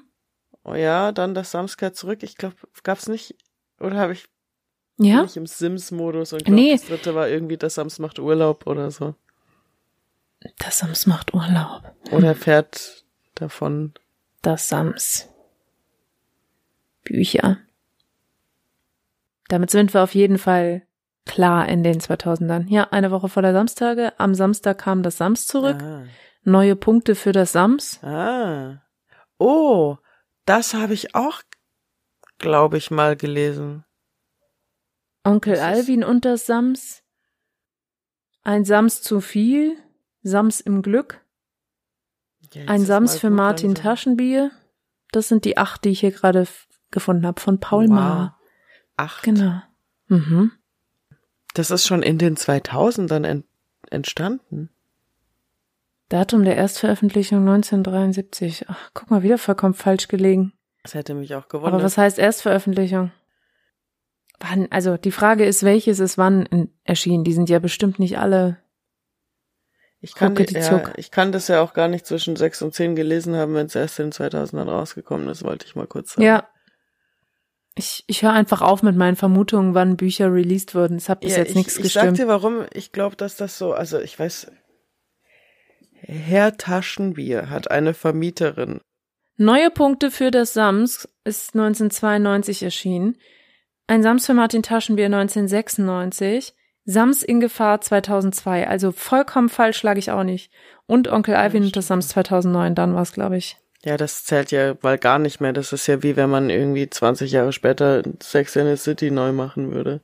Oh 0.63 0.73
ja, 0.75 1.11
dann 1.11 1.33
das 1.33 1.51
Sams 1.51 1.77
kehrt 1.77 1.95
zurück. 1.95 2.21
Ich 2.23 2.35
glaube, 2.37 2.55
gab's 2.83 3.07
nicht, 3.07 3.35
oder 3.79 3.97
habe 3.97 4.13
ich 4.13 4.27
Ja? 4.97 5.17
bin 5.17 5.25
ich 5.25 5.37
im 5.37 5.45
Sims-Modus 5.47 6.33
und 6.33 6.43
glaub, 6.45 6.55
Nee. 6.55 6.71
das 6.73 6.85
dritte 6.87 7.15
war 7.15 7.29
irgendwie 7.29 7.57
das 7.57 7.75
Sams 7.75 7.99
macht 7.99 8.19
Urlaub 8.19 8.67
oder 8.67 8.91
so. 8.91 9.15
Das 10.59 10.79
Sams 10.79 11.05
macht 11.07 11.33
Urlaub. 11.33 11.83
Oder 12.11 12.35
fährt 12.35 13.05
davon. 13.35 13.93
Das 14.41 14.67
Sams. 14.67 15.29
Bücher. 17.03 17.57
Damit 19.47 19.69
sind 19.69 19.93
wir 19.93 20.03
auf 20.03 20.15
jeden 20.15 20.37
Fall 20.39 20.85
klar 21.25 21.67
in 21.67 21.83
den 21.83 21.99
2000ern. 21.99 22.65
Ja, 22.69 22.85
eine 22.91 23.11
Woche 23.11 23.29
voller 23.29 23.53
Samstage. 23.53 24.13
Am 24.19 24.35
Samstag 24.35 24.77
kam 24.79 25.03
das 25.03 25.17
Sams 25.17 25.47
zurück. 25.47 25.81
Ah. 25.81 26.03
Neue 26.43 26.75
Punkte 26.75 27.15
für 27.15 27.31
das 27.31 27.51
Sams. 27.51 28.03
ah. 28.03 28.81
Oh, 29.37 29.97
das 30.45 30.73
habe 30.73 30.93
ich 30.93 31.13
auch, 31.15 31.41
glaube 32.37 32.77
ich, 32.77 32.89
mal 32.91 33.15
gelesen. 33.17 33.83
Onkel 35.25 35.59
Alvin 35.59 36.03
und 36.03 36.23
das 36.23 36.45
Sams. 36.45 37.03
Ein 38.43 38.63
Sams 38.63 39.01
zu 39.01 39.19
viel. 39.21 39.75
Sams 40.21 40.61
im 40.61 40.81
Glück. 40.81 41.21
Ja, 42.53 42.65
Ein 42.67 42.85
Sams 42.85 43.17
für 43.17 43.29
Martin 43.31 43.69
langsam. 43.71 43.83
Taschenbier. 43.83 44.51
Das 45.11 45.27
sind 45.27 45.45
die 45.45 45.57
acht, 45.57 45.83
die 45.83 45.89
ich 45.89 45.99
hier 46.01 46.11
gerade 46.11 46.47
gefunden 46.91 47.25
habe, 47.25 47.41
von 47.41 47.59
Paul 47.59 47.85
Wow. 47.89 47.93
Mahr. 47.93 48.39
Acht. 48.97 49.23
Genau. 49.23 49.61
Mhm. 50.07 50.51
Das 51.55 51.71
ist 51.71 51.87
schon 51.87 52.03
in 52.03 52.17
den 52.17 52.35
2000ern 52.35 53.25
ent 53.25 53.45
entstanden. 53.89 54.69
Datum 56.09 56.43
der 56.43 56.55
Erstveröffentlichung 56.55 57.39
1973. 57.39 58.65
Ach, 58.67 58.91
guck 58.93 59.09
mal, 59.09 59.23
wieder 59.23 59.37
vollkommen 59.37 59.73
falsch 59.73 60.07
gelegen. 60.07 60.53
Das 60.83 60.93
hätte 60.93 61.15
mich 61.15 61.33
auch 61.33 61.47
gewundert. 61.47 61.73
Aber 61.73 61.83
was 61.83 61.97
heißt 61.97 62.19
Erstveröffentlichung? 62.19 63.11
Wann, 64.39 64.67
also 64.69 64.97
die 64.97 65.11
Frage 65.11 65.45
ist, 65.45 65.63
welches 65.63 65.99
ist 65.99 66.17
wann 66.17 66.69
erschienen? 66.83 67.23
Die 67.23 67.33
sind 67.33 67.49
ja 67.49 67.59
bestimmt 67.59 67.99
nicht 67.99 68.19
alle. 68.19 68.57
ich, 70.01 70.13
kann 70.13 70.35
die, 70.35 70.43
ja, 70.53 70.93
ich 70.97 71.09
kann 71.09 71.31
das 71.31 71.47
ja 71.47 71.61
auch 71.61 71.73
gar 71.73 71.87
nicht 71.87 72.05
zwischen 72.05 72.35
6 72.35 72.63
und 72.63 72.73
10 72.73 72.95
gelesen 72.95 73.35
haben, 73.35 73.55
wenn 73.55 73.67
es 73.67 73.75
erst 73.75 73.99
in 73.99 74.11
den 74.11 74.13
2000ern 74.13 74.69
rausgekommen 74.69 75.27
ist, 75.29 75.43
wollte 75.43 75.65
ich 75.65 75.75
mal 75.75 75.87
kurz 75.87 76.13
sagen. 76.13 76.23
Ja. 76.23 76.47
Ich, 77.77 78.03
ich 78.07 78.21
höre 78.23 78.31
einfach 78.31 78.61
auf 78.61 78.83
mit 78.83 78.95
meinen 78.95 79.17
Vermutungen, 79.17 79.73
wann 79.73 79.97
Bücher 79.97 80.31
released 80.31 80.75
wurden. 80.75 80.95
Es 80.97 81.09
hat 81.09 81.19
bis 81.19 81.33
Ja, 81.33 81.39
jetzt 81.39 81.49
ich, 81.49 81.55
nichts 81.55 81.77
ich 81.77 81.91
sag 81.93 82.03
gestimmt. 82.03 82.17
dir 82.19 82.27
warum. 82.27 82.65
Ich 82.73 82.93
glaube, 82.93 83.17
dass 83.17 83.35
das 83.35 83.57
so, 83.57 83.73
also 83.73 83.99
ich 83.99 84.17
weiß, 84.17 84.49
Herr 86.07 86.55
Taschenbier 86.55 87.49
hat 87.49 87.71
eine 87.71 87.93
Vermieterin. 87.93 88.79
Neue 89.37 89.69
Punkte 89.71 90.11
für 90.11 90.31
das 90.31 90.53
Sams 90.53 91.09
ist 91.25 91.53
1992 91.55 92.63
erschienen. 92.63 93.17
Ein 93.87 94.03
Sams 94.03 94.25
für 94.25 94.33
Martin 94.33 94.63
Taschenbier 94.63 95.07
1996. 95.07 96.53
Sams 96.85 97.23
in 97.23 97.39
Gefahr 97.39 97.81
2002. 97.81 98.67
Also 98.67 98.91
vollkommen 98.91 99.49
falsch 99.49 99.83
lag 99.83 99.97
ich 99.97 100.11
auch 100.11 100.23
nicht. 100.23 100.51
Und 100.85 101.07
Onkel 101.07 101.35
Alvin 101.35 101.63
und 101.63 101.75
das 101.75 101.87
Sams 101.87 102.07
2009. 102.09 102.75
Dann 102.75 102.93
war 102.95 103.01
es, 103.01 103.11
glaube 103.11 103.37
ich. 103.37 103.57
Ja, 103.85 103.97
das 103.97 104.25
zählt 104.25 104.49
ja 104.49 104.75
mal 104.81 104.97
gar 104.97 105.19
nicht 105.19 105.39
mehr. 105.39 105.53
Das 105.53 105.71
ist 105.71 105.85
ja 105.85 106.01
wie 106.01 106.15
wenn 106.15 106.29
man 106.29 106.49
irgendwie 106.49 106.89
20 106.89 107.31
Jahre 107.31 107.53
später 107.53 108.01
Sex 108.19 108.55
in 108.55 108.65
the 108.67 108.81
City 108.81 109.11
neu 109.11 109.31
machen 109.31 109.71
würde. 109.71 110.01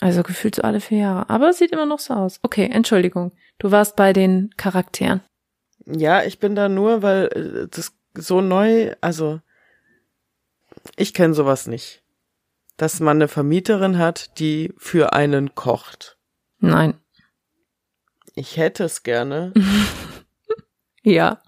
Also 0.00 0.22
gefühlt 0.22 0.54
so 0.54 0.62
alle 0.62 0.80
vier 0.80 0.98
Jahre. 0.98 1.28
Aber 1.28 1.50
es 1.50 1.58
sieht 1.58 1.72
immer 1.72 1.86
noch 1.86 1.98
so 1.98 2.14
aus. 2.14 2.38
Okay, 2.42 2.70
Entschuldigung. 2.72 3.32
Du 3.58 3.72
warst 3.72 3.96
bei 3.96 4.12
den 4.12 4.50
Charakteren. 4.56 5.22
Ja, 5.86 6.22
ich 6.22 6.38
bin 6.38 6.54
da 6.54 6.68
nur, 6.68 7.02
weil 7.02 7.26
äh, 7.34 7.68
das 7.68 7.92
so 8.14 8.40
neu, 8.40 8.94
also 9.00 9.40
ich 10.96 11.14
kenne 11.14 11.34
sowas 11.34 11.66
nicht. 11.66 12.04
Dass 12.76 13.00
man 13.00 13.16
eine 13.16 13.26
Vermieterin 13.26 13.98
hat, 13.98 14.38
die 14.38 14.72
für 14.78 15.12
einen 15.12 15.56
kocht. 15.56 16.16
Nein. 16.60 16.94
Ich 18.36 18.56
hätte 18.56 18.84
es 18.84 19.02
gerne, 19.02 19.52
Ja. 21.04 21.42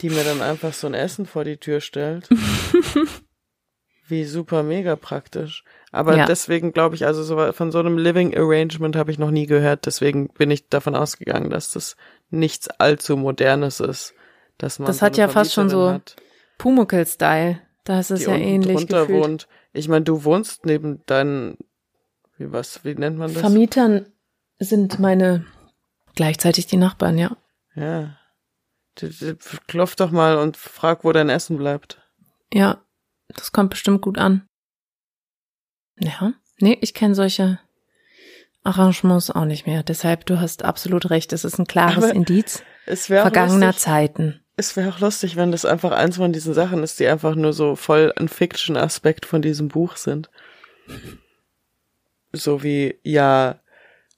Die 0.00 0.10
mir 0.10 0.24
dann 0.24 0.42
einfach 0.42 0.72
so 0.72 0.86
ein 0.86 0.94
Essen 0.94 1.26
vor 1.26 1.44
die 1.44 1.56
Tür 1.56 1.80
stellt. 1.80 2.28
Wie 4.08 4.24
super 4.24 4.62
mega 4.62 4.96
praktisch. 4.96 5.64
Aber 5.92 6.16
Ja. 6.16 6.24
deswegen 6.24 6.72
glaube 6.72 6.94
ich, 6.94 7.04
also 7.04 7.22
so, 7.22 7.52
von 7.52 7.70
so 7.70 7.78
einem 7.78 7.98
Living 7.98 8.34
Arrangement 8.36 8.96
habe 8.96 9.10
ich 9.10 9.18
noch 9.18 9.30
nie 9.30 9.46
gehört. 9.46 9.84
Deswegen 9.84 10.28
bin 10.28 10.50
ich 10.50 10.68
davon 10.68 10.94
ausgegangen, 10.94 11.50
dass 11.50 11.72
das 11.72 11.96
nichts 12.30 12.68
allzu 12.68 13.16
Modernes 13.18 13.80
ist. 13.80 14.14
Dass 14.56 14.78
man 14.78 14.86
Das 14.86 14.98
so 14.98 15.06
hat 15.06 15.16
ja 15.18 15.28
fast 15.28 15.52
schon 15.52 15.68
so 15.68 15.90
hat, 15.90 16.16
Pumuckl-Style. 16.56 17.60
Da 17.84 18.00
ist 18.00 18.10
es 18.10 18.24
ja 18.24 18.34
ähnlich 18.34 18.76
drunter 18.76 19.02
gefühlt. 19.02 19.22
wohnt. 19.22 19.48
Ich 19.72 19.88
meine, 19.88 20.04
du 20.04 20.24
wohnst 20.24 20.64
neben 20.66 21.04
deinen, 21.06 21.56
wie 22.38 22.50
was, 22.50 22.84
wie 22.84 22.94
nennt 22.94 23.18
man 23.18 23.32
das? 23.32 23.40
Vermietern 23.40 24.06
sind 24.58 24.98
meine 24.98 25.44
gleichzeitig 26.16 26.66
die 26.66 26.76
Nachbarn, 26.76 27.16
ja. 27.18 27.36
ja. 27.74 28.17
Klopf 29.66 29.96
doch 29.96 30.10
mal 30.10 30.38
und 30.38 30.56
frag, 30.56 31.04
wo 31.04 31.12
dein 31.12 31.28
Essen 31.28 31.56
bleibt. 31.56 32.00
Ja, 32.52 32.82
das 33.28 33.52
kommt 33.52 33.70
bestimmt 33.70 34.02
gut 34.02 34.18
an. 34.18 34.46
Ja, 35.98 36.32
nee, 36.58 36.78
ich 36.80 36.94
kenne 36.94 37.14
solche 37.14 37.58
Arrangements 38.62 39.30
auch 39.30 39.44
nicht 39.44 39.66
mehr. 39.66 39.82
Deshalb, 39.82 40.26
du 40.26 40.40
hast 40.40 40.64
absolut 40.64 41.10
recht. 41.10 41.32
Es 41.32 41.44
ist 41.44 41.58
ein 41.58 41.66
klares 41.66 42.04
Aber 42.04 42.14
Indiz 42.14 42.62
vergangener 42.86 43.66
lustig, 43.66 43.82
Zeiten. 43.82 44.40
es 44.56 44.76
wäre 44.76 44.90
auch 44.90 45.00
lustig, 45.00 45.36
wenn 45.36 45.52
das 45.52 45.64
einfach 45.64 45.92
eins 45.92 46.16
von 46.16 46.32
diesen 46.32 46.54
Sachen 46.54 46.82
ist, 46.82 46.98
die 47.00 47.06
einfach 47.06 47.34
nur 47.34 47.52
so 47.52 47.76
voll 47.76 48.12
ein 48.16 48.28
Fiction-Aspekt 48.28 49.26
von 49.26 49.42
diesem 49.42 49.68
Buch 49.68 49.96
sind. 49.96 50.30
So 52.32 52.62
wie, 52.62 52.98
ja, 53.02 53.60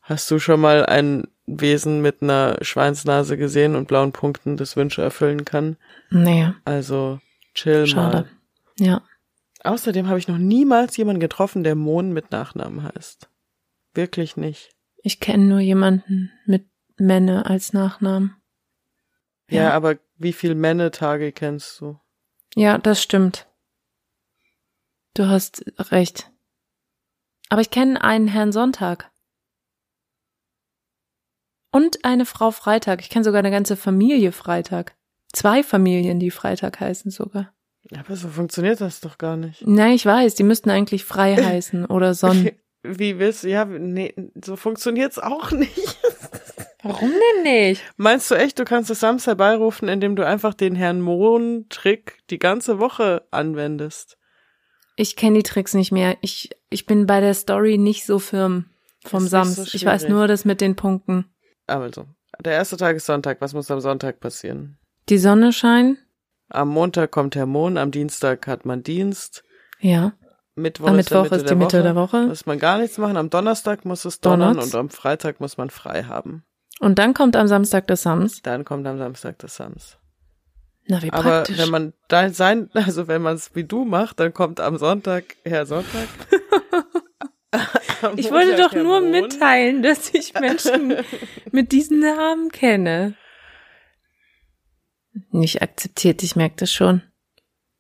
hast 0.03 0.31
du 0.31 0.39
schon 0.39 0.61
mal 0.61 0.85
ein 0.87 1.29
Wesen 1.59 2.03
mit 2.03 2.23
einer 2.23 2.59
Schweinsnase 2.63 3.37
gesehen 3.37 3.75
und 3.77 3.89
blauen 3.89 4.13
Punkten, 4.13 4.57
das 4.57 4.77
Wünsche 4.77 5.03
erfüllen 5.03 5.45
kann? 5.45 5.77
Nee, 6.11 6.53
Also, 6.65 7.21
chill 7.55 7.87
schade. 7.87 8.29
mal. 8.79 8.87
Ja. 8.87 9.03
Außerdem 9.65 10.09
habe 10.09 10.19
ich 10.19 10.29
noch 10.29 10.39
niemals 10.39 10.97
jemanden 10.97 11.21
getroffen, 11.21 11.65
der 11.65 11.75
Mohn 11.75 12.13
mit 12.13 12.31
Nachnamen 12.31 12.83
heißt. 12.83 13.29
Wirklich 13.95 14.37
nicht. 14.37 14.71
Ich 15.03 15.21
kenne 15.21 15.45
nur 15.45 15.61
jemanden 15.61 16.31
mit 16.47 16.67
Menne 16.97 17.47
als 17.47 17.73
Nachnamen. 17.73 18.37
Ja, 19.51 19.63
Ja. 19.65 19.71
aber 19.73 19.97
wie 20.17 20.33
viel 20.33 20.55
Männetage 20.55 21.33
kennst 21.33 21.81
du? 21.81 21.99
Ja, 22.55 22.79
das 22.79 23.03
stimmt. 23.03 23.47
Du 25.15 25.27
hast 25.29 25.65
recht. 25.91 26.31
Aber 27.49 27.61
ich 27.61 27.71
kenne 27.71 28.03
einen 28.03 28.29
Herrn 28.29 28.53
Sonntag. 28.53 29.11
Und 31.73 32.05
eine 32.05 32.27
Frau 32.27 32.51
Freitag. 32.51 33.01
Ich 33.01 33.11
kenne 33.11 33.25
sogar 33.25 33.39
eine 33.41 33.51
ganze 33.51 33.77
Familie 33.77 34.33
Freitag. 34.33 34.97
Zwei 35.33 35.63
Familien, 35.63 36.19
die 36.19 36.31
Freitag 36.31 36.81
heißen 36.81 37.11
sogar. 37.11 37.53
Aber 37.97 38.17
so 38.17 38.29
funktioniert 38.29 38.81
das 38.81 39.01
doch 39.01 39.19
gar 39.19 39.37
nicht. 39.37 39.67
Nein, 39.67 39.93
ich 39.93 40.05
weiß, 40.05 40.35
die 40.35 40.43
müssten 40.43 40.71
eigentlich 40.71 41.05
frei 41.05 41.37
heißen 41.45 41.87
oder 41.87 42.15
Sonn. 42.15 42.51
Wie 42.83 43.19
willst 43.19 43.45
du? 43.45 43.49
Ja, 43.49 43.65
nee, 43.65 44.15
so 44.43 44.57
funktioniert's 44.57 45.19
auch 45.19 45.51
nicht. 45.53 45.99
Warum 46.83 47.11
denn 47.11 47.43
nicht? 47.43 47.83
Meinst 47.97 48.31
du 48.31 48.35
echt, 48.37 48.59
du 48.59 48.65
kannst 48.65 48.91
es 48.91 49.01
Sams 49.01 49.27
herbeirufen, 49.27 49.89
indem 49.89 50.17
du 50.17 50.27
einfach 50.27 50.55
den 50.55 50.75
Herrn 50.75 51.03
Mohn-Trick 51.03 52.19
die 52.31 52.39
ganze 52.39 52.79
Woche 52.79 53.23
anwendest? 53.31 54.17
Ich 54.97 55.15
kenne 55.17 55.39
die 55.39 55.43
Tricks 55.43 55.75
nicht 55.75 55.93
mehr. 55.93 56.17
Ich, 56.23 56.51
ich 56.71 56.87
bin 56.87 57.07
bei 57.07 57.21
der 57.21 57.35
Story 57.35 57.77
nicht 57.77 58.07
so 58.07 58.19
firm 58.19 58.67
vom 59.05 59.27
Sams. 59.27 59.57
so 59.57 59.65
ich 59.73 59.85
weiß 59.85 60.09
nur 60.09 60.27
das 60.27 60.45
mit 60.45 60.61
den 60.61 60.75
Punkten. 60.75 61.27
Also, 61.71 62.07
der 62.41 62.53
erste 62.55 62.77
Tag 62.77 62.97
ist 62.97 63.07
Sonntag. 63.07 63.41
Was 63.41 63.55
muss 63.55 63.71
am 63.71 63.81
Sonntag 63.81 64.21
passieren? 64.21 64.79
Die 65.09 65.19
Sonne 65.19 65.53
scheint. 65.53 65.99
Am 66.49 66.69
Montag 66.69 67.11
kommt 67.13 67.35
der 67.37 67.47
Mond, 67.47 67.79
am 67.79 67.91
Dienstag 67.93 68.47
hat 68.47 68.65
man 68.65 68.83
Dienst. 68.83 69.45
Ja. 69.79 70.13
Mittwoch, 70.57 70.89
Am 70.89 70.99
ist, 70.99 71.11
Mittwoch 71.11 71.23
Mitte 71.25 71.37
ist 71.37 71.43
die 71.43 71.47
der 71.49 71.57
Mitte 71.57 71.83
der 71.83 71.95
Woche. 71.95 72.27
Muss 72.27 72.45
man 72.47 72.59
gar 72.59 72.79
nichts 72.79 72.99
machen. 72.99 73.17
Am 73.17 73.31
Donnerstag 73.31 73.85
muss 73.85 74.05
es 74.05 74.21
donnern 74.21 74.55
Donnert's. 74.55 74.75
und 74.75 74.79
am 74.79 74.91
Freitag 74.91 75.41
muss 75.41 75.57
man 75.57 75.71
frei 75.71 76.03
haben. 76.05 76.45
Und 76.81 76.99
dann 76.99 77.15
kommt 77.15 77.37
am 77.37 77.47
Samstag 77.47 77.87
der 77.87 77.97
Sams. 77.97 78.43
Dann 78.43 78.65
kommt 78.65 78.87
am 78.87 78.99
Samstag 78.99 79.39
das 79.39 79.57
Sams. 79.57 79.97
Na, 80.89 81.01
wie 81.03 81.13
Aber 81.13 81.23
praktisch. 81.23 81.59
wenn 81.59 81.71
man 81.71 81.93
da 82.09 82.31
sein, 82.31 82.69
also 82.75 83.07
wenn 83.07 83.23
man 83.23 83.37
es 83.37 83.55
wie 83.55 83.65
du 83.65 83.85
macht, 83.85 84.19
dann 84.19 84.35
kommt 84.35 84.61
am 84.61 84.77
Sonntag 84.77 85.37
Herr 85.45 85.67
Sonntag. 85.67 86.09
Ich 88.17 88.31
wollte 88.31 88.57
doch 88.57 88.73
nur 88.73 89.01
mitteilen, 89.01 89.83
dass 89.83 90.15
ich 90.15 90.35
Menschen 90.41 90.97
mit 91.51 91.73
diesen 91.73 92.01
Namen 92.01 92.51
kenne. 92.51 93.15
Nicht 95.31 95.61
akzeptiert, 95.61 96.23
ich 96.23 96.37
merke 96.37 96.57
das 96.57 96.73
schon. 96.73 97.03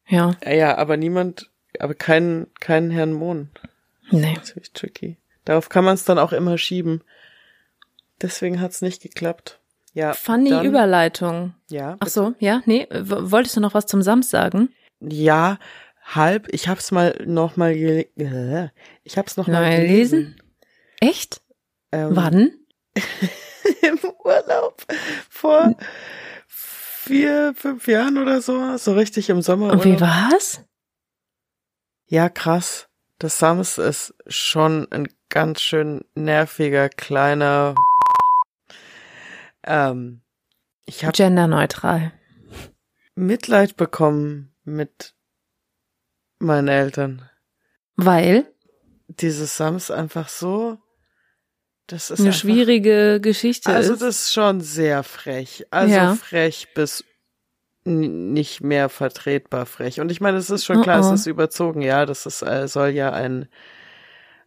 Ja, 0.08 0.32
Ja, 0.44 0.52
ja, 0.52 0.78
aber 0.78 0.96
niemand, 0.96 1.50
aber 1.78 1.94
keinen, 1.94 2.52
keinen 2.60 2.90
Herrn 2.90 3.12
Mohn. 3.12 3.50
nee. 4.10 4.34
Natürlich 4.34 4.72
tricky. 4.72 5.16
Darauf 5.44 5.68
kann 5.68 5.84
man 5.84 5.94
es 5.94 6.04
dann 6.04 6.18
auch 6.18 6.32
immer 6.32 6.58
schieben. 6.58 7.02
Deswegen 8.20 8.60
hat's 8.60 8.82
nicht 8.82 9.00
geklappt. 9.02 9.58
Ja. 9.94 10.12
Funny 10.12 10.50
dann, 10.50 10.66
Überleitung. 10.66 11.54
Ja. 11.68 11.96
Ach 12.00 12.08
so, 12.08 12.34
ja, 12.38 12.62
nee, 12.66 12.86
wolltest 12.90 13.56
du 13.56 13.60
noch 13.60 13.74
was 13.74 13.86
zum 13.86 14.02
Sams 14.02 14.30
sagen? 14.30 14.68
Ja, 15.00 15.58
halb. 16.14 16.48
Ich 16.52 16.68
hab's 16.68 16.90
mal 16.90 17.18
noch 17.26 17.56
mal 17.56 17.74
gele 17.74 18.06
äh, 18.16 18.68
ich 19.04 19.18
hab's 19.18 19.36
noch 19.36 19.46
mal 19.46 19.70
gelesen. 19.70 20.18
lesen? 20.18 20.42
Echt? 21.00 21.42
Ähm, 21.92 22.10
Wann? 22.14 22.52
Im 23.82 23.98
Urlaub 24.24 24.84
vor 25.28 25.76
vier, 26.46 27.54
fünf 27.56 27.86
Jahren 27.88 28.18
oder 28.18 28.40
so, 28.40 28.76
so 28.76 28.92
richtig 28.94 29.30
im 29.30 29.42
Sommer. 29.42 29.72
Und 29.72 29.84
wie 29.84 30.00
war's? 30.00 30.64
Ja, 32.06 32.28
krass. 32.28 32.88
Das 33.18 33.38
Sams 33.38 33.78
ist 33.78 34.14
schon 34.26 34.90
ein 34.90 35.08
ganz 35.28 35.60
schön 35.60 36.04
nerviger 36.14 36.88
kleiner. 36.88 37.74
Ähm, 39.62 40.22
ich 40.86 41.04
habe 41.04 41.12
Genderneutral. 41.12 42.12
Mitleid 43.14 43.76
bekommen 43.76 44.54
mit 44.64 45.14
meinen 46.40 46.68
Eltern. 46.68 47.22
Weil 47.96 48.46
Dieses 49.08 49.56
Sams 49.56 49.90
einfach 49.90 50.28
so. 50.28 50.78
Das 51.86 52.10
ist 52.10 52.20
eine 52.20 52.28
einfach, 52.28 52.40
schwierige 52.40 53.20
Geschichte 53.20 53.70
Also 53.70 53.94
ist. 53.94 54.02
das 54.02 54.20
ist 54.26 54.32
schon 54.32 54.60
sehr 54.60 55.02
frech. 55.02 55.66
Also 55.70 55.94
Ja. 55.94 56.14
frech 56.14 56.68
bis 56.74 57.04
nicht 57.84 58.60
mehr 58.62 58.88
vertretbar 58.88 59.66
frech. 59.66 60.00
Und 60.00 60.12
ich 60.12 60.20
meine, 60.20 60.36
es 60.38 60.50
ist 60.50 60.64
schon 60.64 60.82
klar, 60.82 61.00
Oh, 61.02 61.08
oh. 61.08 61.12
es 61.14 61.20
ist 61.22 61.26
überzogen. 61.26 61.80
Ja, 61.82 62.06
das 62.06 62.26
ist, 62.26 62.42
äh, 62.42 62.68
soll 62.68 62.90
ja 62.90 63.12
ein 63.12 63.48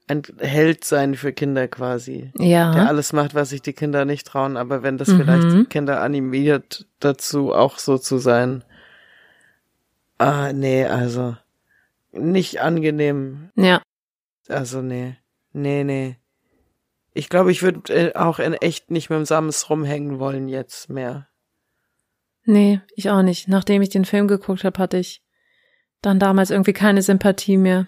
ein 0.07 0.21
Held 0.39 0.83
sein 0.83 1.15
für 1.15 1.31
Kinder 1.31 1.69
quasi. 1.69 2.31
der 2.35 2.45
ja. 2.45 2.71
alles 2.71 3.13
macht, 3.13 3.35
was 3.35 3.49
sich 3.51 3.61
die 3.61 3.71
Kinder 3.71 4.03
nicht 4.03 4.27
trauen, 4.27 4.57
aber 4.57 4.83
wenn 4.83 4.97
das 4.97 5.07
Mhm. 5.07 5.17
vielleicht 5.17 5.51
die 5.53 5.63
Kinder 5.65 6.01
animiert 6.01 6.85
dazu, 6.99 7.53
auch 7.53 7.79
so 7.79 7.97
zu 7.97 8.17
sein. 8.17 8.65
Ah, 10.17 10.51
nee, 10.53 10.85
also 10.85 11.37
nicht 12.13 12.61
angenehm. 12.61 13.49
Ja. 13.55 13.81
Also 14.47 14.81
nee. 14.81 15.17
Nee, 15.51 15.83
nee. 15.83 16.17
Ich 17.13 17.29
glaube, 17.29 17.51
ich 17.51 17.61
würde 17.61 17.93
äh, 17.93 18.15
auch 18.15 18.39
in 18.39 18.53
echt 18.53 18.89
nicht 18.89 19.09
mit 19.09 19.17
dem 19.17 19.25
Sams 19.25 19.69
rumhängen 19.69 20.19
wollen 20.19 20.49
jetzt 20.49 20.89
mehr. 20.89 21.27
Nee, 22.45 22.81
ich 22.95 23.09
auch 23.09 23.21
nicht. 23.21 23.47
Nachdem 23.47 23.81
ich 23.81 23.89
den 23.89 24.05
Film 24.05 24.27
geguckt 24.27 24.63
habe, 24.63 24.79
hatte 24.79 24.97
ich 24.97 25.21
dann 26.01 26.19
damals 26.19 26.49
irgendwie 26.49 26.73
keine 26.73 27.01
Sympathie 27.01 27.57
mehr. 27.57 27.87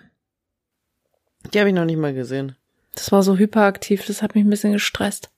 Die 1.54 1.60
habe 1.60 1.70
ich 1.70 1.76
noch 1.76 1.86
nicht 1.86 1.98
mal 1.98 2.14
gesehen. 2.14 2.56
Das 2.94 3.12
war 3.12 3.24
so 3.24 3.38
hyperaktiv, 3.38 4.06
das 4.06 4.22
hat 4.22 4.36
mich 4.36 4.46
ein 4.46 4.50
bisschen 4.50 4.74
gestresst. 4.74 5.30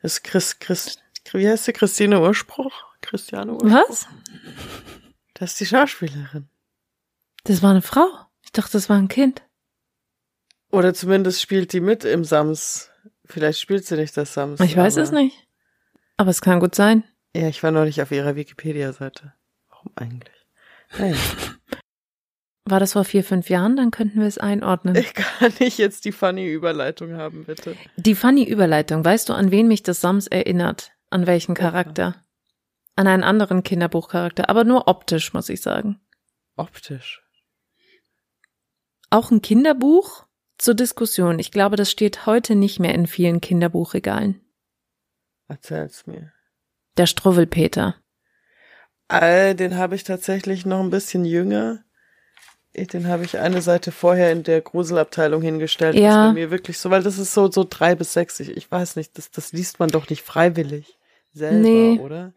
Das 0.00 0.14
ist 0.14 0.24
Chris, 0.24 0.58
Chris, 0.58 0.98
wie 1.32 1.48
heißt 1.48 1.64
sie? 1.64 1.72
Christine 1.72 2.20
Urspruch? 2.20 2.72
Christiane 3.02 3.52
Urspruch? 3.52 3.88
Was? 3.88 4.06
Das 5.34 5.52
ist 5.52 5.60
die 5.60 5.66
Schauspielerin. 5.66 6.48
Das 7.46 7.62
war 7.62 7.70
eine 7.70 7.82
Frau? 7.82 8.06
Ich 8.42 8.52
dachte, 8.52 8.72
das 8.72 8.88
war 8.88 8.98
ein 8.98 9.08
Kind. 9.08 9.42
Oder 10.72 10.94
zumindest 10.94 11.40
spielt 11.40 11.72
die 11.72 11.80
mit 11.80 12.04
im 12.04 12.24
Sams. 12.24 12.90
Vielleicht 13.24 13.60
spielt 13.60 13.86
sie 13.86 13.96
nicht 13.96 14.16
das 14.16 14.34
Sams. 14.34 14.60
Ich 14.60 14.76
weiß 14.76 14.96
es 14.96 15.12
nicht. 15.12 15.46
Aber 16.16 16.30
es 16.30 16.40
kann 16.40 16.60
gut 16.60 16.74
sein. 16.74 17.04
Ja, 17.34 17.48
ich 17.48 17.62
war 17.62 17.70
neulich 17.70 18.02
auf 18.02 18.10
ihrer 18.10 18.34
Wikipedia-Seite. 18.34 19.34
Warum 19.68 19.92
eigentlich? 19.94 20.46
Naja. 20.98 21.16
War 22.68 22.80
das 22.80 22.94
vor 22.94 23.04
vier, 23.04 23.22
fünf 23.22 23.48
Jahren? 23.48 23.76
Dann 23.76 23.92
könnten 23.92 24.18
wir 24.18 24.26
es 24.26 24.38
einordnen. 24.38 24.94
Kann 25.14 25.52
ich 25.60 25.78
jetzt 25.78 26.04
die 26.04 26.10
funny 26.10 26.48
Überleitung 26.48 27.14
haben, 27.14 27.44
bitte? 27.44 27.76
Die 27.96 28.16
funny 28.16 28.42
Überleitung. 28.42 29.04
Weißt 29.04 29.28
du, 29.28 29.34
an 29.34 29.52
wen 29.52 29.68
mich 29.68 29.84
das 29.84 30.00
Sams 30.00 30.26
erinnert? 30.26 30.90
An 31.10 31.28
welchen 31.28 31.54
Charakter? 31.54 32.24
An 32.96 33.06
einen 33.06 33.22
anderen 33.22 33.62
Kinderbuchcharakter, 33.62 34.50
aber 34.50 34.64
nur 34.64 34.88
optisch, 34.88 35.32
muss 35.32 35.48
ich 35.48 35.60
sagen. 35.62 36.00
Optisch. 36.56 37.25
Auch 39.10 39.30
ein 39.30 39.42
Kinderbuch 39.42 40.24
zur 40.58 40.74
Diskussion. 40.74 41.38
Ich 41.38 41.50
glaube, 41.50 41.76
das 41.76 41.90
steht 41.90 42.26
heute 42.26 42.54
nicht 42.54 42.80
mehr 42.80 42.94
in 42.94 43.06
vielen 43.06 43.40
Kinderbuchregalen. 43.40 44.40
Erzähl's 45.48 46.06
mir. 46.06 46.32
Der 46.96 47.06
Struwwelpeter. 47.06 47.96
Äh, 49.08 49.54
den 49.54 49.76
habe 49.76 49.94
ich 49.94 50.04
tatsächlich 50.04 50.66
noch 50.66 50.80
ein 50.80 50.90
bisschen 50.90 51.24
jünger. 51.24 51.84
Den 52.74 53.06
habe 53.06 53.24
ich 53.24 53.38
eine 53.38 53.62
Seite 53.62 53.92
vorher 53.92 54.32
in 54.32 54.42
der 54.42 54.60
Gruselabteilung 54.60 55.40
hingestellt. 55.40 55.94
Das 55.94 56.02
Ja. 56.02 56.24
ist 56.26 56.28
bei 56.30 56.34
mir 56.34 56.50
wirklich 56.50 56.78
so, 56.78 56.90
weil 56.90 57.02
das 57.02 57.18
ist 57.18 57.32
so, 57.32 57.50
so 57.50 57.64
drei 57.68 57.94
bis 57.94 58.12
sechs. 58.12 58.40
Ich, 58.40 58.50
ich 58.50 58.70
weiß 58.70 58.96
nicht, 58.96 59.16
das, 59.16 59.30
das 59.30 59.52
liest 59.52 59.78
man 59.78 59.88
doch 59.88 60.10
nicht 60.10 60.22
freiwillig 60.22 60.98
selber, 61.32 61.58
Nee. 61.58 62.00
oder? 62.00 62.32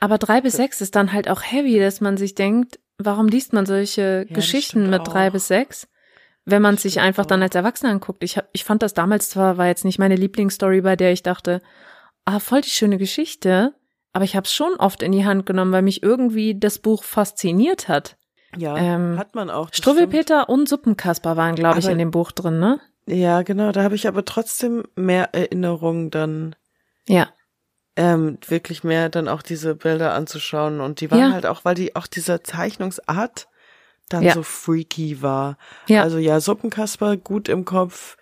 Aber 0.00 0.18
drei 0.18 0.40
bis 0.40 0.54
sechs 0.54 0.80
ist 0.80 0.94
dann 0.96 1.12
halt 1.12 1.28
auch 1.28 1.42
heavy, 1.42 1.78
dass 1.78 2.00
man 2.00 2.16
sich 2.16 2.34
denkt, 2.34 2.78
warum 2.98 3.28
liest 3.28 3.52
man 3.52 3.66
solche 3.66 4.24
das 4.26 4.34
Geschichten 4.34 4.88
mit 4.88 5.06
drei 5.06 5.30
bis 5.30 5.48
sechs, 5.48 5.88
wenn 6.44 6.62
man 6.62 6.76
sich 6.76 7.00
einfach 7.00 7.26
dann 7.26 7.42
als 7.42 7.54
Erwachsener 7.54 7.92
anguckt. 7.92 8.24
Ich, 8.24 8.36
hab, 8.36 8.48
ich 8.52 8.64
fand 8.64 8.82
das 8.82 8.94
damals 8.94 9.30
zwar, 9.30 9.58
war 9.58 9.66
jetzt 9.66 9.84
nicht 9.84 9.98
meine 9.98 10.16
Lieblingsstory, 10.16 10.80
bei 10.80 10.96
der 10.96 11.12
ich 11.12 11.22
dachte, 11.22 11.60
ah, 12.24 12.38
voll 12.40 12.62
die 12.62 12.70
schöne 12.70 12.98
Geschichte, 12.98 13.74
aber 14.12 14.24
ich 14.24 14.34
habe 14.36 14.44
es 14.46 14.52
schon 14.52 14.74
oft 14.74 15.02
in 15.02 15.12
die 15.12 15.24
Hand 15.24 15.46
genommen, 15.46 15.72
weil 15.72 15.82
mich 15.82 16.02
irgendwie 16.02 16.58
das 16.58 16.78
Buch 16.78 17.04
fasziniert 17.04 17.88
hat. 17.88 18.16
Ja, 18.56 18.76
Ähm, 18.76 19.18
hat 19.18 19.34
man 19.34 19.48
auch. 19.50 19.70
Struwwelpeter 19.72 20.48
und 20.48 20.68
Suppenkasper 20.68 21.36
waren, 21.36 21.54
glaube 21.54 21.78
ich, 21.78 21.86
in 21.88 21.96
dem 21.98 22.10
Buch 22.10 22.32
drin, 22.32 22.58
ne? 22.60 22.80
Ja, 23.06 23.42
genau. 23.42 23.72
Da 23.72 23.82
habe 23.82 23.94
ich 23.94 24.06
aber 24.06 24.24
trotzdem 24.24 24.84
mehr 24.94 25.30
Erinnerungen 25.34 26.10
dann 26.10 26.54
Ja. 27.08 27.28
ähm, 27.96 28.38
wirklich 28.46 28.84
mehr 28.84 29.08
dann 29.08 29.28
auch 29.28 29.42
diese 29.42 29.74
Bilder 29.74 30.12
anzuschauen 30.14 30.80
und 30.80 31.00
die 31.00 31.10
waren 31.10 31.18
Ja. 31.20 31.32
halt 31.32 31.46
auch, 31.46 31.64
weil 31.64 31.74
die 31.74 31.96
auch 31.96 32.06
diese 32.06 32.42
Zeichnungsart 32.42 33.48
dann 34.12 34.22
Ja. 34.22 34.34
so 34.34 34.42
freaky 34.42 35.22
war. 35.22 35.56
Ja. 35.88 36.02
Also 36.02 36.18
ja, 36.18 36.40
Suppenkasper 36.40 37.16
gut 37.16 37.48
im 37.48 37.64
Kopf. 37.64 38.16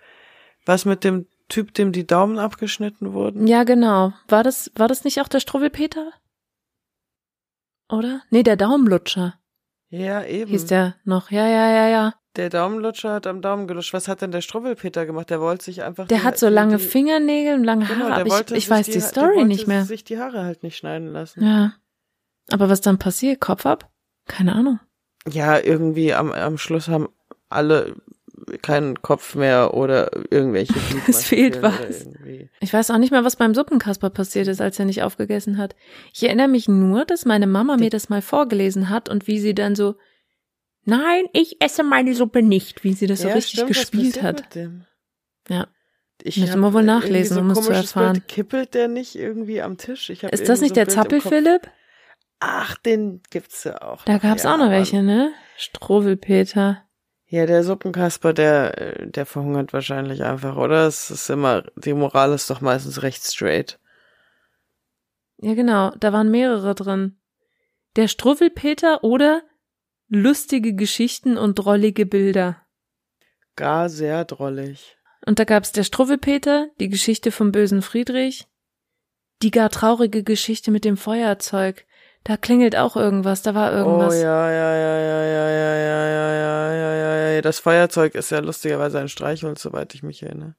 Was 0.65 0.85
mit 0.85 1.03
dem 1.03 1.27
Typ, 1.49 1.73
dem 1.73 1.91
die 1.91 2.07
Daumen 2.07 2.39
abgeschnitten 2.39 3.13
wurden? 3.13 3.47
Ja, 3.47 3.63
genau. 3.63 4.13
War 4.27 4.43
das, 4.43 4.71
war 4.75 4.87
das 4.87 5.03
nicht 5.03 5.19
auch 5.21 5.27
der 5.27 5.39
Struwwelpeter? 5.41 6.11
Oder? 7.89 8.21
Nee, 8.29 8.43
der 8.43 8.55
Daumenlutscher 8.55 9.35
Ja, 9.89 10.23
eben. 10.23 10.49
hieß 10.51 10.65
der 10.67 10.95
noch. 11.03 11.29
Ja, 11.31 11.47
ja, 11.47 11.69
ja, 11.69 11.87
ja. 11.89 12.13
Der 12.37 12.49
Daumenlutscher 12.49 13.11
hat 13.11 13.27
am 13.27 13.41
Daumen 13.41 13.67
gelutscht. 13.67 13.91
Was 13.93 14.07
hat 14.07 14.21
denn 14.21 14.31
der 14.31 14.39
Struwwelpeter 14.39 15.05
gemacht? 15.05 15.29
Der 15.29 15.41
wollte 15.41 15.65
sich 15.65 15.83
einfach. 15.83 16.07
Der 16.07 16.19
die- 16.19 16.23
hat 16.23 16.37
so 16.37 16.47
die- 16.47 16.53
lange 16.53 16.77
die, 16.77 16.83
Fingernägel 16.83 17.55
und 17.55 17.65
lange 17.65 17.85
Genau, 17.85 18.05
Haare, 18.05 18.23
der 18.23 18.33
aber 18.33 18.51
ich, 18.51 18.57
ich 18.57 18.69
weiß 18.69 18.85
die, 18.85 18.93
der 18.93 19.01
Story 19.01 19.35
wollte 19.35 19.47
nicht 19.49 19.67
mehr. 19.67 19.83
sich 19.83 20.05
die 20.05 20.17
Haare 20.17 20.43
halt 20.45 20.63
nicht 20.63 20.77
schneiden 20.77 21.07
lassen. 21.11 21.45
Ja. 21.45 21.73
Aber 22.49 22.69
was 22.69 22.79
dann 22.79 22.97
passiert? 22.99 23.41
Kopf 23.41 23.65
ab? 23.65 23.91
Keine 24.27 24.55
Ahnung. 24.55 24.79
Ja, 25.29 25.59
irgendwie 25.59 26.13
am, 26.13 26.31
am 26.31 26.57
Schluss 26.57 26.87
haben 26.87 27.09
alle 27.49 27.95
keinen 28.61 29.01
Kopf 29.01 29.35
mehr 29.35 29.73
oder 29.73 30.11
irgendwelche 30.29 30.73
Es 31.07 31.25
fehlt 31.25 31.61
was. 31.61 32.07
Ich 32.59 32.73
weiß 32.73 32.91
auch 32.91 32.97
nicht 32.97 33.11
mehr, 33.11 33.23
was 33.23 33.35
beim 33.35 33.53
Suppenkasper 33.53 34.09
passiert 34.09 34.47
ist, 34.47 34.61
als 34.61 34.79
er 34.79 34.85
nicht 34.85 35.03
aufgegessen 35.03 35.57
hat. 35.57 35.75
Ich 36.13 36.23
erinnere 36.23 36.47
mich 36.47 36.67
nur, 36.67 37.05
dass 37.05 37.25
meine 37.25 37.47
Mama 37.47 37.77
mir 37.77 37.89
das 37.89 38.09
mal 38.09 38.21
vorgelesen 38.21 38.89
hat 38.89 39.09
und 39.09 39.27
wie 39.27 39.39
sie 39.39 39.53
dann 39.53 39.75
so, 39.75 39.95
nein, 40.85 41.25
ich 41.33 41.61
esse 41.61 41.83
meine 41.83 42.15
Suppe 42.15 42.41
nicht, 42.41 42.83
wie 42.83 42.93
sie 42.93 43.07
das 43.07 43.21
so 43.21 43.27
Ja, 43.27 43.35
richtig 43.35 43.53
stimmt, 43.53 43.67
gespielt 43.67 44.21
hat. 44.23 44.43
Ja. 45.49 45.67
Ich 46.23 46.37
Müssen 46.37 46.53
hab 46.53 46.59
wir 46.59 46.73
wohl 46.73 46.83
nachlesen, 46.83 47.35
so 47.35 47.41
um 47.41 47.49
es 47.49 47.61
zu 47.61 47.71
erfahren. 47.71 48.13
Bild. 48.13 48.27
Kippelt 48.27 48.73
der 48.75 48.87
nicht 48.87 49.15
irgendwie 49.15 49.61
am 49.61 49.77
Tisch? 49.77 50.09
Ist 50.09 50.49
das 50.49 50.61
nicht 50.61 50.69
so 50.69 50.75
der 50.75 50.85
Kopf. 50.85 50.95
Zappelphilipp? 50.95 51.67
Ach, 52.43 52.75
den 52.75 53.21
gibt's 53.29 53.63
ja 53.65 53.81
auch. 53.83 54.03
Da 54.03 54.17
gab's 54.17 54.43
ja, 54.43 54.53
auch 54.53 54.57
noch 54.57 54.65
Mann. 54.65 54.73
welche, 54.73 55.03
ne? 55.03 55.31
Struwelpeter. 55.57 56.83
Ja, 57.27 57.45
der 57.45 57.63
Suppenkasper, 57.63 58.33
der, 58.33 59.05
der 59.05 59.27
verhungert 59.27 59.73
wahrscheinlich 59.73 60.23
einfach, 60.23 60.57
oder? 60.57 60.87
Es 60.87 61.11
ist 61.11 61.29
immer, 61.29 61.63
die 61.75 61.93
Moral 61.93 62.33
ist 62.33 62.49
doch 62.49 62.59
meistens 62.59 63.03
recht 63.03 63.23
straight. 63.23 63.79
Ja, 65.37 65.53
genau, 65.53 65.91
da 65.99 66.11
waren 66.13 66.31
mehrere 66.31 66.73
drin. 66.73 67.15
Der 67.95 68.07
Struwwelpeter 68.07 69.03
oder 69.03 69.43
lustige 70.07 70.73
Geschichten 70.73 71.37
und 71.37 71.55
drollige 71.55 72.07
Bilder. 72.07 72.65
Gar 73.55 73.89
sehr 73.89 74.25
drollig. 74.25 74.97
Und 75.27 75.37
da 75.37 75.43
gab's 75.43 75.71
der 75.71 75.83
Struwwelpeter, 75.83 76.69
die 76.79 76.89
Geschichte 76.89 77.31
vom 77.31 77.51
bösen 77.51 77.83
Friedrich, 77.83 78.47
die 79.43 79.51
gar 79.51 79.69
traurige 79.69 80.23
Geschichte 80.23 80.71
mit 80.71 80.85
dem 80.85 80.97
Feuerzeug. 80.97 81.85
Da 82.23 82.37
klingelt 82.37 82.75
auch 82.75 82.95
irgendwas, 82.95 83.41
da 83.41 83.55
war 83.55 83.73
irgendwas. 83.73 84.13
Oh 84.13 84.17
ja, 84.17 84.51
ja, 84.51 84.75
ja, 84.75 84.99
ja, 84.99 85.23
ja, 85.23 85.49
ja, 85.49 85.77
ja, 85.77 86.05
ja, 86.07 86.33
ja, 86.33 86.73
ja, 86.73 87.15
ja, 87.15 87.29
ja. 87.31 87.41
Das 87.41 87.59
Feuerzeug 87.59 88.13
ist 88.13 88.29
ja 88.29 88.39
lustigerweise 88.39 88.99
ein 88.99 89.09
Streichholz, 89.09 89.61
soweit 89.61 89.95
ich 89.95 90.03
mich 90.03 90.21
erinnere. 90.21 90.55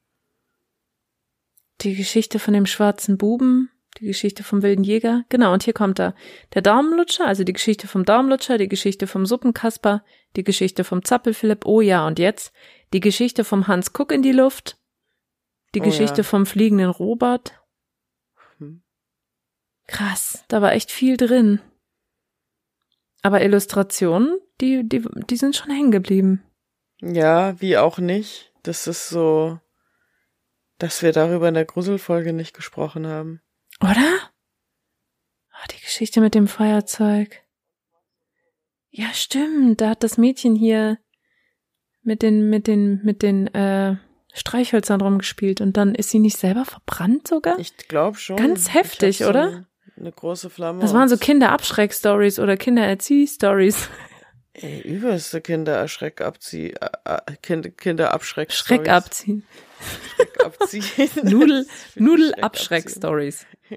Die 1.82 1.94
Geschichte 1.94 2.38
von 2.38 2.54
dem 2.54 2.66
schwarzen 2.66 3.16
Buben, 3.16 3.70
die 3.98 4.06
Geschichte 4.06 4.42
vom 4.42 4.62
wilden 4.62 4.84
Jäger. 4.84 5.24
Genau, 5.28 5.52
und 5.52 5.62
hier 5.62 5.72
kommt 5.72 6.00
er. 6.00 6.14
Der 6.54 6.62
Daumenlutscher, 6.62 7.26
also 7.26 7.44
die 7.44 7.52
Geschichte 7.52 7.86
vom 7.86 8.04
Daumenlutscher, 8.04 8.58
die 8.58 8.68
Geschichte 8.68 9.06
vom 9.06 9.26
Suppenkasper, 9.26 10.04
die 10.34 10.44
Geschichte 10.44 10.82
vom 10.82 11.04
Zappelphilipp. 11.04 11.64
Oh 11.64 11.80
ja, 11.80 12.06
und 12.06 12.18
jetzt 12.18 12.52
die 12.92 13.00
Geschichte 13.00 13.44
vom 13.44 13.68
Hans 13.68 13.92
Kuck 13.92 14.10
in 14.12 14.22
die 14.22 14.32
Luft, 14.32 14.78
die 15.74 15.80
Oh 15.80 15.84
Geschichte 15.84 16.18
ja. 16.18 16.24
vom 16.24 16.46
fliegenden 16.46 16.90
Robert. 16.90 17.61
Krass, 19.86 20.44
da 20.48 20.62
war 20.62 20.72
echt 20.72 20.90
viel 20.90 21.16
drin. 21.16 21.60
Aber 23.22 23.42
Illustrationen, 23.42 24.38
die, 24.60 24.88
die, 24.88 25.04
die 25.28 25.36
sind 25.36 25.56
schon 25.56 25.70
hängen 25.70 25.90
geblieben. 25.90 26.42
Ja, 27.00 27.60
wie 27.60 27.76
auch 27.76 27.98
nicht. 27.98 28.52
Das 28.62 28.86
ist 28.86 29.08
so, 29.08 29.58
dass 30.78 31.02
wir 31.02 31.12
darüber 31.12 31.48
in 31.48 31.54
der 31.54 31.64
Gruselfolge 31.64 32.32
nicht 32.32 32.54
gesprochen 32.54 33.06
haben. 33.06 33.40
Oder? 33.80 34.18
Ah, 35.50 35.66
die 35.70 35.80
Geschichte 35.80 36.20
mit 36.20 36.34
dem 36.34 36.48
Feuerzeug. 36.48 37.42
Ja, 38.90 39.12
stimmt. 39.14 39.80
Da 39.80 39.90
hat 39.90 40.02
das 40.02 40.18
Mädchen 40.18 40.54
hier 40.54 40.98
mit 42.02 42.22
den, 42.22 42.50
mit 42.50 42.66
den, 42.66 43.00
mit 43.04 43.22
den, 43.22 43.46
äh, 43.54 43.96
Streichhölzern 44.34 45.00
rumgespielt 45.00 45.60
und 45.60 45.76
dann 45.76 45.94
ist 45.94 46.10
sie 46.10 46.18
nicht 46.18 46.38
selber 46.38 46.64
verbrannt 46.64 47.28
sogar? 47.28 47.58
Ich 47.58 47.76
glaube 47.76 48.16
schon. 48.16 48.36
Ganz 48.36 48.72
heftig, 48.72 49.24
oder? 49.24 49.66
Eine, 50.02 50.12
große 50.12 50.50
Flamme. 50.50 50.80
das 50.80 50.92
waren 50.92 51.08
so 51.08 51.16
Kinderabschreck-Stories 51.16 52.40
oder 52.40 52.56
Kindererzieh-Stories. 52.56 53.88
Ey, 54.54 54.80
übelste 54.80 55.40
Kindererschreckabzieh, 55.40 56.72
äh, 56.72 56.90
äh, 57.04 57.36
kind, 57.40 57.78
Kinderabschreck. 57.78 58.52
Schreck 58.52 58.88
abziehen. 58.88 59.46
abziehen. 60.44 60.84
Nudel, 61.22 61.66
Nudel-Abschreck-Stories. 61.94 63.46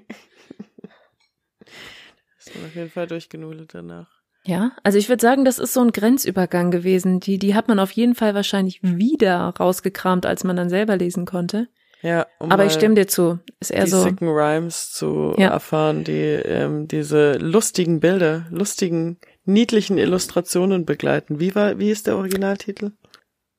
Ist 2.38 2.54
man 2.54 2.66
auf 2.66 2.74
jeden 2.74 2.90
Fall 2.90 3.06
durchgenudelt 3.06 3.72
danach. 3.72 4.08
Ja, 4.44 4.72
also 4.82 4.98
ich 4.98 5.08
würde 5.08 5.22
sagen, 5.22 5.44
das 5.44 5.58
ist 5.58 5.72
so 5.72 5.80
ein 5.80 5.90
Grenzübergang 5.90 6.70
gewesen. 6.70 7.18
Die, 7.18 7.38
die 7.38 7.56
hat 7.56 7.66
man 7.66 7.80
auf 7.80 7.90
jeden 7.90 8.14
Fall 8.14 8.34
wahrscheinlich 8.34 8.80
wieder 8.82 9.54
rausgekramt, 9.58 10.24
als 10.24 10.44
man 10.44 10.54
dann 10.54 10.68
selber 10.68 10.96
lesen 10.96 11.24
konnte. 11.24 11.68
Ja, 12.06 12.26
um 12.38 12.52
Aber 12.52 12.64
ich 12.64 12.72
stimme 12.72 12.94
dir 12.94 13.08
zu. 13.08 13.40
Ist 13.58 13.72
eher 13.72 13.84
die 13.84 13.90
so. 13.90 14.00
sicken 14.02 14.28
Rhymes 14.28 14.92
zu 14.92 15.34
Ja. 15.38 15.48
erfahren, 15.48 16.04
die 16.04 16.12
ähm, 16.12 16.86
diese 16.86 17.32
lustigen 17.38 17.98
Bilder, 17.98 18.46
lustigen, 18.50 19.18
niedlichen 19.44 19.98
Illustrationen 19.98 20.86
begleiten. 20.86 21.40
Wie 21.40 21.56
war, 21.56 21.80
wie 21.80 21.90
ist 21.90 22.06
der 22.06 22.16
Originaltitel? 22.16 22.92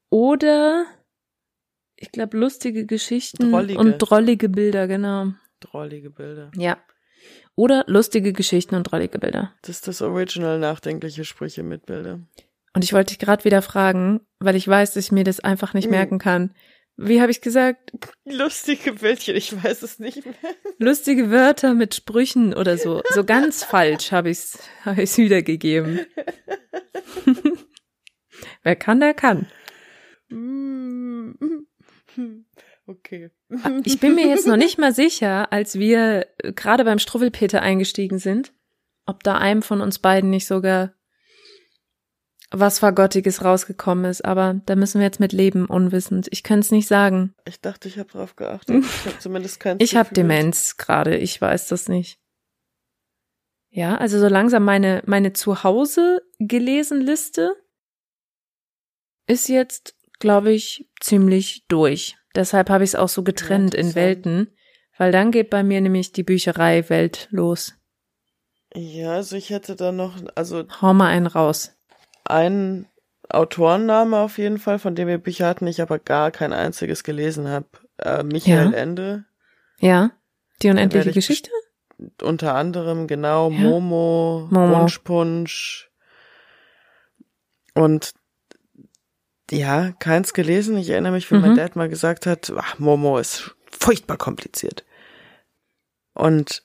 Oder 0.10 0.86
ich 1.98 2.12
glaube 2.14 2.38
lustige 2.38 2.86
Geschichten 2.86 3.52
Drollige. 3.52 3.80
und 3.80 3.98
drollige 3.98 4.48
Bilder, 4.48 4.88
genau. 4.88 5.34
Drollige 5.60 6.10
Bilder. 6.10 6.52
Ja. 6.56 6.78
Oder 7.56 7.84
lustige 7.88 8.32
Geschichten 8.32 8.76
und 8.76 8.84
drollige 8.84 9.20
Bilder. 9.20 9.52
Das 9.64 9.72
ist 9.72 9.88
das 9.90 10.02
Original 10.02 10.58
nachdenkliche 10.60 11.26
Sprüche 11.26 11.64
mit 11.64 11.86
Bilder. 11.86 12.22
Und 12.74 12.84
ich 12.84 12.94
wollte 12.94 13.10
dich 13.10 13.20
gerade 13.20 13.44
wieder 13.44 13.62
fragen, 13.62 14.22
weil 14.40 14.56
ich 14.56 14.68
weiß, 14.68 14.94
dass 14.94 15.06
ich 15.06 15.12
mir 15.12 15.24
das 15.26 15.40
einfach 15.42 15.74
nicht 15.74 15.90
merken 15.90 16.20
kann. 16.20 16.54
Wie 16.98 17.22
habe 17.22 17.30
ich 17.30 17.42
gesagt? 17.42 17.92
Lustige 18.26 18.94
Bildchen, 18.94 19.36
ich 19.36 19.64
weiß 19.64 19.84
es 19.84 20.00
nicht 20.00 20.26
mehr. 20.26 20.34
Lustige 20.80 21.30
Wörter 21.30 21.76
mit 21.76 21.94
Sprüchen 21.94 22.56
oder 22.56 22.78
so. 22.78 23.04
So 23.12 23.24
ganz 23.24 23.64
falsch 23.64 24.12
habe 24.12 24.32
ich 24.32 24.40
es 24.40 24.60
hab 24.84 24.98
ich's 24.98 25.18
wiedergegeben. 25.18 26.00
Wer 28.64 28.76
kann, 28.76 29.00
der 29.00 29.14
kann. 29.14 29.48
Okay. 32.90 33.32
Ich 33.84 34.00
bin 34.00 34.16
mir 34.16 34.28
jetzt 34.28 34.48
noch 34.48 34.56
nicht 34.56 34.78
mal 34.78 34.94
sicher, 34.94 35.52
als 35.52 35.78
wir 35.78 36.26
gerade 36.56 36.86
beim 36.86 37.00
Struwwelpeter 37.00 37.62
eingestiegen 37.62 38.18
sind, 38.18 38.54
ob 39.06 39.24
da 39.24 39.38
einem 39.38 39.62
von 39.62 39.82
uns 39.82 40.00
beiden 40.00 40.30
nicht 40.30 40.48
sogar 40.48 40.94
was 42.52 42.80
Vergottiges 42.80 43.44
rausgekommen 43.44 44.06
ist. 44.06 44.24
Aber 44.24 44.62
da 44.66 44.76
müssen 44.76 45.00
wir 45.00 45.06
jetzt 45.06 45.20
mit 45.20 45.34
leben, 45.34 45.66
unwissend. 45.66 46.28
Ich 46.32 46.44
könnte 46.44 46.62
es 46.62 46.72
nicht 46.72 46.88
sagen. 46.88 47.34
Ich 47.46 47.62
dachte, 47.62 47.88
ich 47.88 48.00
habe 48.00 48.10
drauf 48.10 48.36
geachtet. 48.36 48.84
Ich 48.84 49.06
habe 49.06 49.18
zumindest 49.20 49.60
kein 49.60 49.78
Ich 49.80 49.96
habe. 49.96 50.14
Demenz 50.14 50.78
gerade, 50.78 51.18
ich 51.18 51.40
weiß 51.40 51.68
das 51.68 51.90
nicht. 51.90 52.20
Ja, 53.70 53.98
also 53.98 54.20
so 54.20 54.28
langsam 54.28 54.64
meine, 54.64 55.04
meine 55.06 55.34
Zuhause 55.34 56.22
gelesen 56.40 57.02
Liste 57.02 57.56
ist 59.28 59.50
jetzt, 59.50 59.96
glaube 60.20 60.52
ich, 60.54 60.90
ziemlich 61.00 61.66
durch. 61.68 62.18
Deshalb 62.34 62.70
habe 62.70 62.84
ich 62.84 62.92
es 62.92 62.96
auch 62.96 63.10
so 63.10 63.24
getrennt 63.24 63.74
in 63.74 63.88
interessant. 63.88 63.96
Welten, 63.96 64.58
weil 64.98 65.12
dann 65.12 65.32
geht 65.32 65.50
bei 65.50 65.64
mir 65.64 65.82
nämlich 65.82 66.12
die 66.12 66.24
Bücherei-Welt 66.24 67.28
los. 67.30 67.74
Ja, 68.74 69.14
also 69.14 69.36
ich 69.36 69.50
hätte 69.50 69.76
da 69.76 69.92
noch, 69.92 70.16
also 70.36 70.66
Hau 70.82 70.94
mal 70.94 71.08
einen 71.08 71.28
raus. 71.28 71.77
Einen 72.30 72.88
Autorenname 73.30 74.18
auf 74.18 74.38
jeden 74.38 74.58
Fall, 74.58 74.80
von 74.80 74.96
dem 74.96 75.08
wir 75.08 75.18
Bücher 75.18 75.48
hatten, 75.48 75.68
ich 75.68 75.82
aber 75.82 76.00
gar 76.00 76.32
kein 76.32 76.54
einziges 76.54 77.04
gelesen 77.04 77.48
habe. 77.50 77.68
Äh, 77.98 78.24
Michael 78.24 78.72
Ja. 78.72 78.78
Ende, 78.78 79.26
Ja? 79.80 80.12
Die 80.62 80.70
unendliche 80.70 81.10
ich 81.10 81.16
Geschichte? 81.16 81.52
unter 82.22 82.56
anderem, 82.56 83.08
genau, 83.08 83.50
Ja. 83.52 83.58
Momo, 83.60 84.48
Momo. 84.52 84.80
Wunschpunsch 84.82 85.90
und 87.74 88.14
ja, 89.52 89.92
keins 90.00 90.34
gelesen. 90.34 90.78
Ich 90.78 90.90
erinnere 90.90 91.14
mich, 91.14 91.30
wie 91.32 91.36
mein 91.38 91.52
Mhm. 91.52 91.56
Dad 91.56 91.76
mal 91.76 91.90
gesagt 91.90 92.26
hat, 92.26 92.52
ach, 92.58 92.80
Momo 92.80 93.18
ist 93.18 93.56
furchtbar 93.72 94.18
kompliziert. 94.18 94.84
Und 96.14 96.64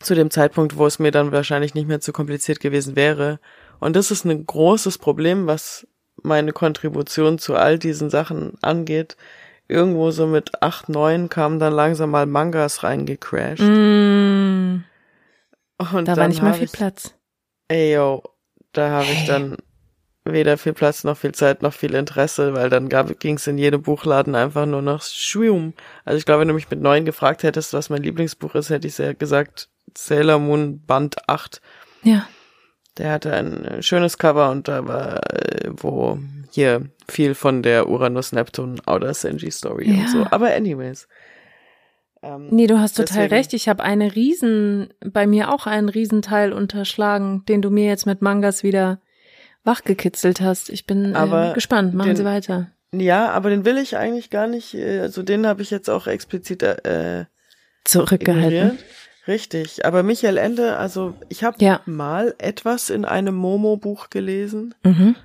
zu 0.00 0.14
dem 0.14 0.30
Zeitpunkt, 0.30 0.76
wo 0.76 0.86
es 0.86 0.98
mir 0.98 1.10
dann 1.10 1.32
wahrscheinlich 1.32 1.74
nicht 1.74 1.88
mehr 1.88 2.00
zu 2.00 2.12
kompliziert 2.12 2.60
gewesen 2.60 2.94
wäre. 2.96 3.40
Und 3.80 3.96
das 3.96 4.10
ist 4.10 4.24
ein 4.24 4.46
großes 4.46 4.98
Problem, 4.98 5.46
was 5.46 5.86
meine 6.22 6.52
Kontribution 6.52 7.38
zu 7.38 7.54
all 7.54 7.78
diesen 7.78 8.10
Sachen 8.10 8.54
angeht. 8.62 9.16
Irgendwo 9.68 10.10
so 10.12 10.26
mit 10.26 10.62
acht, 10.62 10.88
neun 10.88 11.28
kamen 11.28 11.58
dann 11.58 11.72
langsam 11.72 12.10
mal 12.10 12.26
Mangas 12.26 12.82
reingecrashed. 12.84 13.60
Mm, 13.66 14.84
Und 15.78 16.08
da 16.08 16.16
war 16.16 16.28
nicht 16.28 16.42
mehr 16.42 16.52
hab 16.52 16.56
viel 16.58 16.66
ich, 16.66 16.72
Platz. 16.72 17.14
Ey, 17.68 17.94
yo, 17.94 18.22
da 18.72 18.90
habe 18.90 19.06
ich 19.06 19.20
Hey. 19.20 19.26
dann 19.26 19.56
weder 20.24 20.58
viel 20.58 20.72
Platz 20.72 21.04
noch 21.04 21.16
viel 21.16 21.32
Zeit 21.32 21.62
noch 21.62 21.72
viel 21.72 21.94
Interesse, 21.94 22.54
weil 22.54 22.68
dann 22.68 22.88
ging 22.88 23.36
es 23.36 23.46
in 23.46 23.58
jedem 23.58 23.82
Buchladen 23.82 24.34
einfach 24.34 24.66
nur 24.66 24.82
noch 24.82 25.02
Schwium. 25.02 25.72
Also 26.04 26.18
ich 26.18 26.24
glaube, 26.24 26.40
wenn 26.40 26.48
du 26.48 26.54
mich 26.54 26.70
mit 26.70 26.80
neun 26.80 27.04
gefragt 27.04 27.42
hättest, 27.42 27.72
was 27.72 27.90
mein 27.90 28.02
Lieblingsbuch 28.02 28.54
ist, 28.54 28.70
hätte 28.70 28.88
ich 28.88 28.94
sehr 28.94 29.14
gesagt 29.14 29.68
Sailor 29.96 30.38
Moon 30.38 30.84
Band 30.84 31.28
8. 31.28 31.60
Ja. 32.02 32.26
Der 32.98 33.12
hatte 33.12 33.32
ein 33.34 33.64
äh, 33.64 33.82
schönes 33.82 34.18
Cover 34.18 34.50
und 34.50 34.68
da 34.68 34.86
war, 34.86 35.20
äh, 35.32 35.68
wo 35.76 36.18
hier 36.50 36.82
viel 37.08 37.34
von 37.34 37.62
der 37.62 37.88
Uranus 37.88 38.32
Neptun 38.32 38.80
Outer 38.86 39.12
Senji 39.12 39.50
Story 39.50 39.90
Ja. 39.90 40.00
und 40.00 40.08
so. 40.10 40.26
Aber 40.30 40.54
anyways. 40.54 41.06
Ähm, 42.22 42.48
Nee, 42.50 42.66
du 42.66 42.78
hast 42.78 42.94
total 42.96 43.24
Deswegen- 43.24 43.34
recht. 43.34 43.52
Ich 43.52 43.68
habe 43.68 43.82
eine 43.82 44.14
riesen, 44.14 44.88
bei 45.04 45.26
mir 45.26 45.52
auch 45.52 45.66
einen 45.66 45.88
Riesenteil 45.90 46.52
unterschlagen, 46.52 47.44
den 47.46 47.60
du 47.60 47.70
mir 47.70 47.86
jetzt 47.86 48.06
mit 48.06 48.22
Mangas 48.22 48.62
wieder 48.62 49.00
wachgekitzelt 49.64 50.40
hast. 50.40 50.70
Ich 50.70 50.86
bin 50.86 51.14
Aber 51.14 51.50
äh, 51.50 51.54
gespannt. 51.54 51.92
Machen 51.94 52.08
den- 52.10 52.16
Sie 52.16 52.24
weiter. 52.24 52.70
Ja, 52.92 53.30
aber 53.32 53.50
den 53.50 53.64
will 53.66 53.76
ich 53.78 53.96
eigentlich 53.96 54.30
gar 54.30 54.46
nicht, 54.46 54.72
äh, 54.74 55.00
also 55.00 55.22
den 55.22 55.46
habe 55.46 55.60
ich 55.60 55.70
jetzt 55.70 55.90
auch 55.90 56.06
explizit 56.06 56.62
äh, 56.62 57.26
Zurückgehalten. 57.84 58.42
ignoriert. 58.52 58.84
Richtig, 59.26 59.84
aber 59.84 60.02
Michael 60.02 60.36
Ende, 60.38 60.76
also 60.76 61.14
ich 61.28 61.42
habe 61.42 61.56
Ja. 61.60 61.80
mal 61.86 62.34
etwas 62.38 62.90
in 62.90 63.04
einem 63.04 63.34
Momo-Buch 63.34 64.08
gelesen 64.10 64.74
Mhm. 64.84 65.16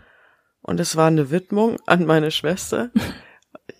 und 0.62 0.80
es 0.80 0.96
war 0.96 1.08
eine 1.08 1.30
Widmung 1.30 1.78
an 1.86 2.06
meine 2.06 2.32
Schwester. 2.32 2.90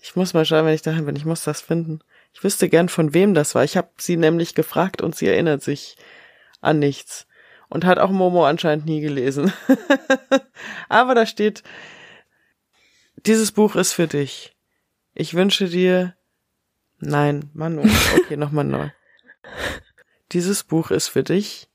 Ich 0.04 0.16
muss 0.16 0.34
mal 0.34 0.44
schauen, 0.44 0.66
wenn 0.66 0.74
ich 0.74 0.82
daheim 0.82 1.06
bin, 1.06 1.14
ich 1.16 1.24
muss 1.24 1.44
das 1.44 1.60
finden. 1.60 2.00
Ich 2.32 2.42
wüsste 2.42 2.68
gern, 2.68 2.88
von 2.88 3.14
wem 3.14 3.34
das 3.34 3.54
war. 3.54 3.62
Ich 3.62 3.76
habe 3.76 3.90
sie 3.98 4.16
nämlich 4.16 4.54
gefragt 4.56 5.00
und 5.00 5.14
sie 5.14 5.28
erinnert 5.28 5.62
sich 5.62 5.96
an 6.60 6.78
nichts. 6.80 7.26
Und 7.68 7.84
hat 7.84 7.98
auch 7.98 8.10
Momo 8.10 8.44
anscheinend 8.44 8.84
nie 8.84 9.00
gelesen. 9.00 9.52
aber 10.88 11.14
da 11.14 11.24
steht, 11.24 11.62
dieses 13.26 13.52
Buch 13.52 13.76
ist 13.76 13.92
für 13.92 14.08
dich. 14.08 14.56
Ich 15.14 15.34
wünsche 15.34 15.68
dir, 15.68 16.16
nein, 16.98 17.50
Manu, 17.54 17.82
okay, 18.16 18.36
nochmal 18.36 18.64
neu. 18.64 18.88
Dieses 20.32 20.64
Buch 20.64 20.90
ist 20.90 21.08
für 21.08 21.22
dich. 21.22 21.68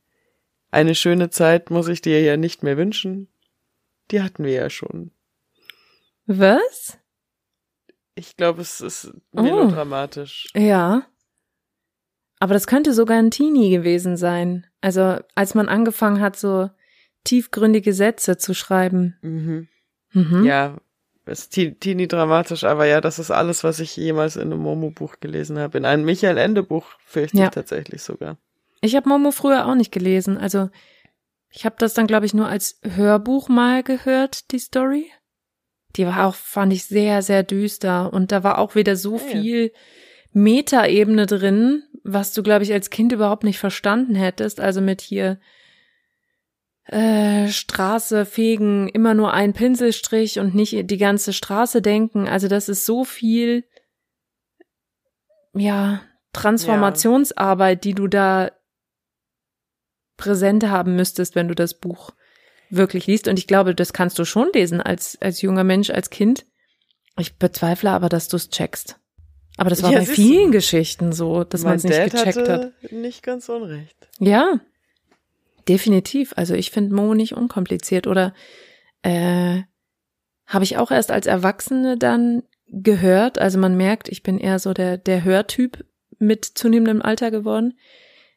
Eine 0.72 0.95
schöne 0.95 1.30
Zeit 1.30 1.70
muss 1.70 1.88
ich 1.88 2.01
dir 2.01 2.22
ja 2.22 2.38
nicht 2.38 2.64
mehr 2.64 2.78
wünschen. 2.78 3.28
Die 4.12 4.22
hatten 4.22 4.43
wir 4.43 4.51
ja 4.53 4.70
schon. 4.70 5.12
Was? 6.26 6.97
Ich 8.16 8.36
glaube, 8.36 8.62
es 8.62 8.82
ist 8.82 9.12
Oh. 9.32 9.41
melodramatisch. 9.41 10.47
Ja. 10.55 11.05
Aber 12.39 12.53
das 12.53 12.68
könnte 12.68 12.93
sogar 12.93 13.18
ein 13.18 13.32
Teenie 13.32 13.70
gewesen 13.70 14.18
sein. 14.18 14.68
Also 14.82 15.20
als 15.36 15.55
man 15.55 15.70
angefangen 15.70 16.20
hat, 16.22 16.38
so 16.38 16.70
tiefgründige 17.24 17.93
Sätze 17.93 18.38
zu 18.38 18.53
schreiben. 18.53 19.18
Mhm. 19.22 19.68
Mhm. 20.14 20.45
Ja, 20.45 20.78
es 21.26 21.39
ist 21.41 21.53
te- 21.53 21.76
teeny 21.76 22.08
dramatisch, 22.08 22.64
aber 22.64 22.86
ja, 22.86 23.01
das 23.01 23.20
ist 23.20 23.32
alles, 23.32 23.64
was 23.64 23.80
ich 23.80 23.95
jemals 23.97 24.36
in 24.36 24.43
einem 24.43 24.60
Momo-Buch 24.62 25.20
gelesen 25.20 25.58
habe. 25.60 25.78
In 25.78 25.86
einem 25.86 26.05
Michael 26.05 26.38
Ende-Buch 26.38 26.86
fürchte 27.05 27.38
Ja. 27.38 27.45
ich 27.45 27.51
tatsächlich 27.51 28.01
sogar. 28.03 28.38
Ich 28.82 28.95
habe 28.95 29.09
Momo 29.09 29.32
früher 29.32 29.65
auch 29.65 29.75
nicht 29.75 29.91
gelesen. 29.91 30.38
Also 30.38 30.69
ich 31.49 31.65
habe 31.65 31.75
das 31.80 31.93
dann, 31.93 32.07
glaube 32.07 32.25
ich, 32.25 32.34
nur 32.34 32.47
als 32.47 32.80
Hörbuch 32.84 33.49
mal 33.49 33.84
gehört, 33.84 34.51
die 34.51 34.59
Story. 34.59 35.11
Die 35.95 36.05
war 36.05 36.25
auch, 36.28 36.36
fand 36.36 36.73
ich, 36.73 36.86
sehr, 36.86 37.21
sehr 37.21 37.43
düster. 37.43 38.13
Und 38.13 38.32
da 38.32 38.43
war 38.43 38.59
auch 38.59 38.75
wieder 38.75 38.95
so 38.95 39.15
Ah, 39.15 39.21
ja. 39.23 39.41
viel 39.41 39.73
Metaebene 40.34 41.25
drin, 41.25 41.84
was 42.03 42.34
du, 42.34 42.43
glaube 42.43 42.63
ich, 42.63 42.71
als 42.73 42.89
Kind 42.89 43.11
überhaupt 43.11 43.43
nicht 43.43 43.57
verstanden 43.57 44.13
hättest. 44.13 44.59
Also 44.59 44.82
mit 44.82 45.01
hier 45.01 45.39
äh, 46.86 47.47
Straße 47.47 48.25
fegen, 48.25 48.88
immer 48.89 49.13
nur 49.13 49.34
ein 49.34 49.53
Pinselstrich 49.53 50.39
und 50.39 50.53
nicht 50.53 50.89
die 50.91 50.97
ganze 50.97 51.34
Straße 51.34 51.82
denken. 51.82 52.28
Also 52.28 52.47
das 52.47 52.69
ist 52.69 52.86
so 52.86 53.03
viel, 53.03 53.63
ja, 55.53 56.01
Transformationsarbeit, 56.34 57.84
die 57.84 57.93
du 57.95 58.07
da 58.07 58.51
präsent 60.18 60.65
haben 60.68 60.95
müsstest, 60.95 61.36
wenn 61.36 61.47
du 61.47 61.55
das 61.55 61.76
Buch 61.76 62.11
wirklich 62.70 63.07
liest. 63.07 63.28
Und 63.28 63.39
ich 63.39 63.47
glaube, 63.47 63.74
das 63.74 63.93
kannst 63.93 64.20
du 64.20 64.26
schon 64.26 64.49
lesen 64.53 64.82
als, 64.82 65.18
als 65.22 65.41
junger 65.41 65.63
Mensch, 65.63 65.89
als 65.89 66.09
Kind. 66.09 66.45
Ich 67.18 67.38
bezweifle 67.38 67.91
aber, 67.91 68.09
dass 68.09 68.28
du 68.28 68.36
es 68.36 68.49
checkst. 68.49 68.99
Aber 69.57 69.70
das 69.70 69.82
war 69.82 69.91
Ja, 69.91 69.99
bei 69.99 70.05
vielen 70.05 70.51
Geschichten 70.51 71.13
so, 71.13 71.43
dass 71.43 71.63
man 71.63 71.76
es 71.76 71.84
nicht 71.84 71.97
Dad 71.97 72.11
gecheckt 72.11 72.47
hat. 72.49 72.74
nicht 72.91 73.24
ganz 73.24 73.49
unrecht. 73.49 74.07
Ja, 74.20 74.59
definitiv. 75.68 76.34
Also 76.36 76.53
ich 76.53 76.70
finde 76.70 76.93
Mo 76.93 77.15
nicht 77.15 77.34
unkompliziert 77.34 78.05
oder 78.05 78.34
äh, 79.01 79.61
habe 80.45 80.63
ich 80.63 80.78
auch 80.78 80.91
erst 80.91 81.09
als 81.11 81.26
Erwachsene 81.26 81.97
dann 81.97 82.43
gehört. 82.68 83.39
Also 83.39 83.57
man 83.57 83.76
merkt, 83.76 84.09
ich 84.09 84.22
bin 84.22 84.38
eher 84.38 84.59
so 84.59 84.74
der 84.74 84.97
der 84.97 85.24
Hörtyp 85.24 85.86
mit 86.20 86.45
zunehmendem 86.45 87.01
Alter 87.01 87.32
geworden. 87.32 87.80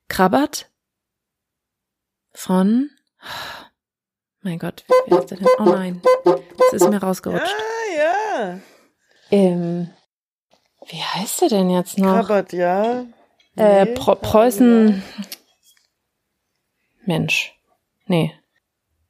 Krabbert 0.08 0.69
von 2.40 2.90
mein 4.42 4.58
Gott, 4.58 4.84
wer 5.06 5.18
ist 5.18 5.30
der 5.30 5.38
denn? 5.38 5.48
Oh 5.58 5.64
nein, 5.64 6.00
das 6.24 6.72
ist 6.72 6.88
mir 6.88 6.96
rausgerutscht. 7.02 7.54
Ah, 7.54 7.96
ja. 7.98 8.58
Ähm, 9.30 9.90
wie 10.88 11.02
heißt 11.02 11.42
der 11.42 11.48
denn 11.50 11.68
jetzt 11.68 11.98
noch? 11.98 12.26
Krabbert, 12.26 12.54
ja. 12.54 13.04
Äh, 13.56 13.84
Nee, 13.84 13.92
Pro 13.94 14.04
Krabbert, 14.04 14.22
Preußen. 14.22 15.02
Mensch. 17.04 17.54
Nee. 18.06 18.32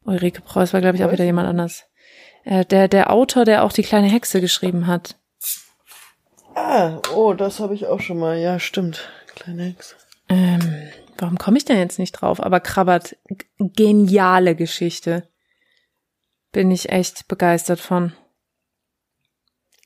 Ulrike 0.04 0.40
Preuß 0.40 0.72
war, 0.72 0.80
glaube 0.80 0.96
ich, 0.96 1.04
auch 1.04 1.12
wieder 1.12 1.24
jemand 1.24 1.48
anders. 1.48 1.84
Äh, 2.44 2.64
der, 2.64 2.88
der 2.88 3.12
Autor, 3.12 3.44
der 3.44 3.62
auch 3.62 3.72
die 3.72 3.82
kleine 3.84 4.08
Hexe 4.08 4.40
geschrieben 4.40 4.88
hat. 4.88 5.16
Ah, 6.56 7.00
oh, 7.14 7.34
das 7.34 7.60
habe 7.60 7.74
ich 7.74 7.86
auch 7.86 8.00
schon 8.00 8.18
mal. 8.18 8.36
Ja, 8.36 8.58
stimmt. 8.58 9.08
Kleine 9.36 9.64
Hexe. 9.66 9.94
Ähm, 10.28 10.90
warum 11.20 11.38
komme 11.38 11.56
ich 11.58 11.64
denn 11.64 11.78
jetzt 11.78 11.98
nicht 11.98 12.12
drauf? 12.12 12.42
Aber 12.42 12.60
Krabbert, 12.60 13.16
geniale 13.58 14.54
Geschichte. 14.56 15.28
Bin 16.52 16.70
ich 16.70 16.88
echt 16.90 17.28
begeistert 17.28 17.78
von. 17.80 18.12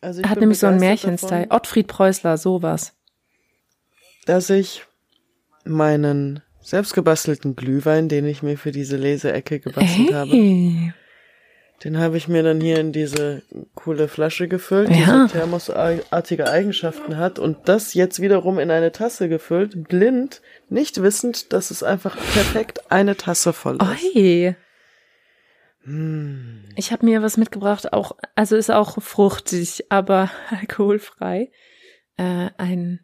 Also 0.01 0.22
Er 0.22 0.30
hat 0.30 0.41
nämlich 0.41 0.59
so 0.59 0.66
einen 0.66 0.80
Märchenstyle. 0.80 1.43
davon, 1.43 1.57
Ottfried 1.57 1.87
Preußler, 1.89 2.37
sowas. 2.39 2.93
Dass 4.26 4.49
ich 4.51 4.85
meinen 5.64 6.43
selbstgebastelten 6.61 7.57
Glühwein, 7.57 8.09
den 8.09 8.26
ich 8.26 8.43
mir 8.43 8.57
für 8.57 8.72
diese 8.72 8.97
Leseecke 8.97 9.61
gebastelt 9.61 10.12
habe, 10.14 10.30
Hey. 10.30 10.93
den 11.85 11.99
habe 11.99 12.16
ich 12.16 12.28
mir 12.28 12.43
dann 12.43 12.61
hier 12.61 12.78
in 12.78 12.93
diese 12.93 13.43
coole 13.74 14.09
Flasche 14.09 14.49
gefüllt, 14.49 14.89
die 14.89 15.01
Ja. 15.01 15.26
so 15.28 15.35
thermosartige 15.35 16.49
Eigenschaften 16.51 17.18
hat 17.18 17.39
und 17.39 17.68
das 17.68 17.93
jetzt 17.93 18.20
wiederum 18.20 18.59
in 18.59 18.70
eine 18.70 18.93
Tasse 18.93 19.28
gefüllt, 19.28 19.89
blind, 19.89 20.41
nicht 20.71 21.03
wissend, 21.03 21.53
dass 21.53 21.71
es 21.71 21.83
einfach 21.83 22.17
perfekt 22.17 22.91
eine 22.91 23.17
Tasse 23.17 23.53
voll 23.53 23.77
ist. 23.77 24.15
Oi. 24.15 24.57
Hm. 25.83 26.65
Ich 26.77 26.93
habe 26.93 27.05
mir 27.05 27.23
was 27.23 27.37
mitgebracht, 27.37 27.93
auch, 27.93 28.17
also 28.35 28.57
ist 28.57 28.71
auch 28.71 29.01
fruchtig, 29.03 29.87
aber 29.91 30.31
alkoholfrei. 30.51 31.51
Äh, 32.17 32.51
ein 32.59 33.01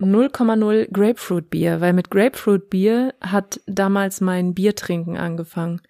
0,0 0.00 0.92
Grapefruit 0.92 1.50
Bier, 1.50 1.80
weil 1.80 1.92
mit 1.92 2.10
Grapefruit 2.10 2.68
Bier 2.68 3.14
hat 3.20 3.60
damals 3.66 4.20
mein 4.20 4.54
Biertrinken 4.54 5.16
angefangen. 5.16 5.80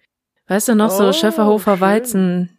Weißt 0.47 0.67
du 0.67 0.75
noch, 0.75 0.91
so 0.91 1.07
Oh, 1.07 1.13
Schäferhofer 1.13 1.73
schön. 1.73 1.81
Weizen, 1.81 2.57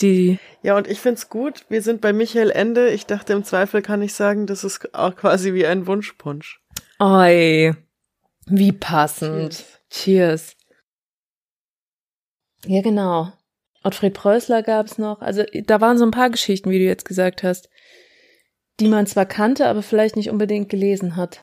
die, 0.00 0.38
Ja, 0.62 0.76
und 0.76 0.86
ich 0.86 1.00
find's 1.00 1.28
gut. 1.28 1.64
Wir 1.68 1.82
sind 1.82 2.00
bei 2.00 2.12
Michael 2.12 2.50
Ende. 2.50 2.90
Ich 2.90 3.06
dachte, 3.06 3.32
im 3.32 3.44
Zweifel 3.44 3.82
kann 3.82 4.02
ich 4.02 4.14
sagen, 4.14 4.46
das 4.46 4.64
ist 4.64 4.94
auch 4.94 5.14
quasi 5.16 5.54
wie 5.54 5.66
ein 5.66 5.86
Wunschpunsch. 5.86 6.59
Oi, 7.00 7.72
wie 8.46 8.72
passend. 8.72 9.64
Cheers. 9.90 10.56
Ja, 12.66 12.82
genau. 12.82 13.32
Ottfried 13.82 14.14
Preußler 14.14 14.62
gab's 14.62 14.98
noch. 14.98 15.20
Also 15.22 15.44
da 15.64 15.80
waren 15.80 15.98
so 15.98 16.04
ein 16.04 16.10
paar 16.10 16.30
Geschichten, 16.30 16.70
wie 16.70 16.78
du 16.78 16.84
jetzt 16.84 17.04
gesagt 17.06 17.42
hast, 17.42 17.70
die 18.78 18.88
man 18.88 19.06
zwar 19.06 19.26
kannte, 19.26 19.66
aber 19.66 19.82
vielleicht 19.82 20.16
nicht 20.16 20.30
unbedingt 20.30 20.68
gelesen 20.68 21.16
hat. 21.16 21.40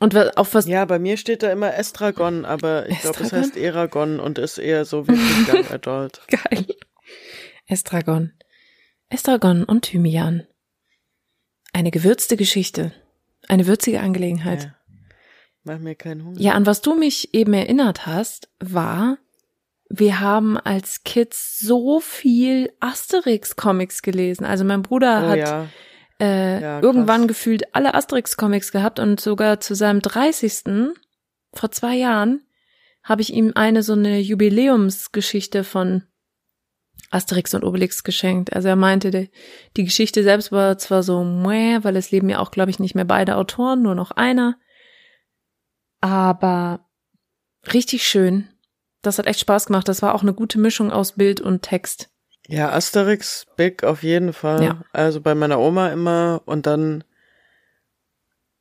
Und 0.00 0.16
auf 0.36 0.54
was 0.54 0.66
Ja, 0.66 0.84
bei 0.84 1.00
mir 1.00 1.16
steht 1.16 1.42
da 1.42 1.50
immer 1.50 1.74
Estragon, 1.74 2.44
aber 2.44 2.88
ich 2.88 3.00
glaube, 3.00 3.20
es 3.24 3.32
heißt 3.32 3.56
Eragon 3.56 4.20
und 4.20 4.38
ist 4.38 4.58
eher 4.58 4.84
so 4.84 5.08
wirklich 5.08 5.48
Young 5.52 5.66
Adult. 5.72 6.22
geil. 6.28 6.66
Estragon. 7.66 8.32
Estragon 9.08 9.64
und 9.64 9.82
Thymian. 9.86 10.46
Eine 11.72 11.90
gewürzte 11.90 12.36
Geschichte. 12.36 12.92
Eine 13.48 13.66
würzige 13.66 14.00
Angelegenheit. 14.00 14.64
Ja. 14.64 14.74
Mach 15.64 15.78
mir 15.78 15.94
keinen 15.94 16.24
Hunger. 16.24 16.40
Ja, 16.40 16.52
an 16.52 16.66
was 16.66 16.80
du 16.80 16.94
mich 16.94 17.34
eben 17.34 17.52
erinnert 17.52 18.06
hast, 18.06 18.48
war, 18.60 19.18
wir 19.90 20.20
haben 20.20 20.56
als 20.58 21.02
Kids 21.04 21.58
so 21.58 22.00
viel 22.00 22.72
Asterix-Comics 22.80 24.02
gelesen. 24.02 24.44
Also 24.44 24.64
mein 24.64 24.82
Bruder 24.82 25.24
oh 25.24 25.28
hat 25.30 25.38
ja. 25.38 25.66
äh, 26.20 26.60
Ja, 26.60 26.80
irgendwann 26.80 27.26
gefühlt 27.26 27.74
alle 27.74 27.94
Asterix-Comics 27.94 28.70
gehabt 28.70 29.00
und 29.00 29.20
sogar 29.20 29.60
zu 29.60 29.74
seinem 29.74 30.00
30. 30.00 30.92
vor 31.54 31.70
zwei 31.70 31.96
Jahren 31.96 32.42
habe 33.02 33.22
ich 33.22 33.32
ihm 33.32 33.52
eine 33.54 33.82
so 33.82 33.94
eine 33.94 34.20
Jubiläumsgeschichte 34.20 35.64
von 35.64 36.04
Asterix 37.10 37.54
und 37.54 37.64
Obelix 37.64 38.04
geschenkt. 38.04 38.52
Also 38.54 38.68
er 38.68 38.76
meinte, 38.76 39.10
die, 39.10 39.30
die 39.76 39.84
Geschichte 39.84 40.22
selbst 40.22 40.52
war 40.52 40.76
zwar 40.78 41.02
so 41.02 41.24
meh, 41.24 41.78
weil 41.82 41.96
es 41.96 42.10
leben 42.10 42.28
ja 42.28 42.38
auch, 42.38 42.50
glaube 42.50 42.70
ich, 42.70 42.78
nicht 42.78 42.94
mehr 42.94 43.04
beide 43.04 43.36
Autoren, 43.36 43.82
nur 43.82 43.94
noch 43.94 44.10
einer. 44.10 44.56
Aber 46.00 46.86
richtig 47.72 48.06
schön. 48.06 48.48
Das 49.02 49.18
hat 49.18 49.26
echt 49.26 49.40
Spaß 49.40 49.66
gemacht. 49.66 49.88
Das 49.88 50.02
war 50.02 50.14
auch 50.14 50.22
eine 50.22 50.34
gute 50.34 50.58
Mischung 50.58 50.90
aus 50.92 51.12
Bild 51.12 51.40
und 51.40 51.62
Text. 51.62 52.10
Ja, 52.46 52.72
Asterix, 52.72 53.46
Big 53.56 53.84
auf 53.84 54.02
jeden 54.02 54.32
Fall. 54.32 54.62
Ja. 54.62 54.82
Also 54.92 55.20
bei 55.20 55.34
meiner 55.34 55.58
Oma 55.58 55.88
immer 55.90 56.42
und 56.46 56.66
dann 56.66 57.04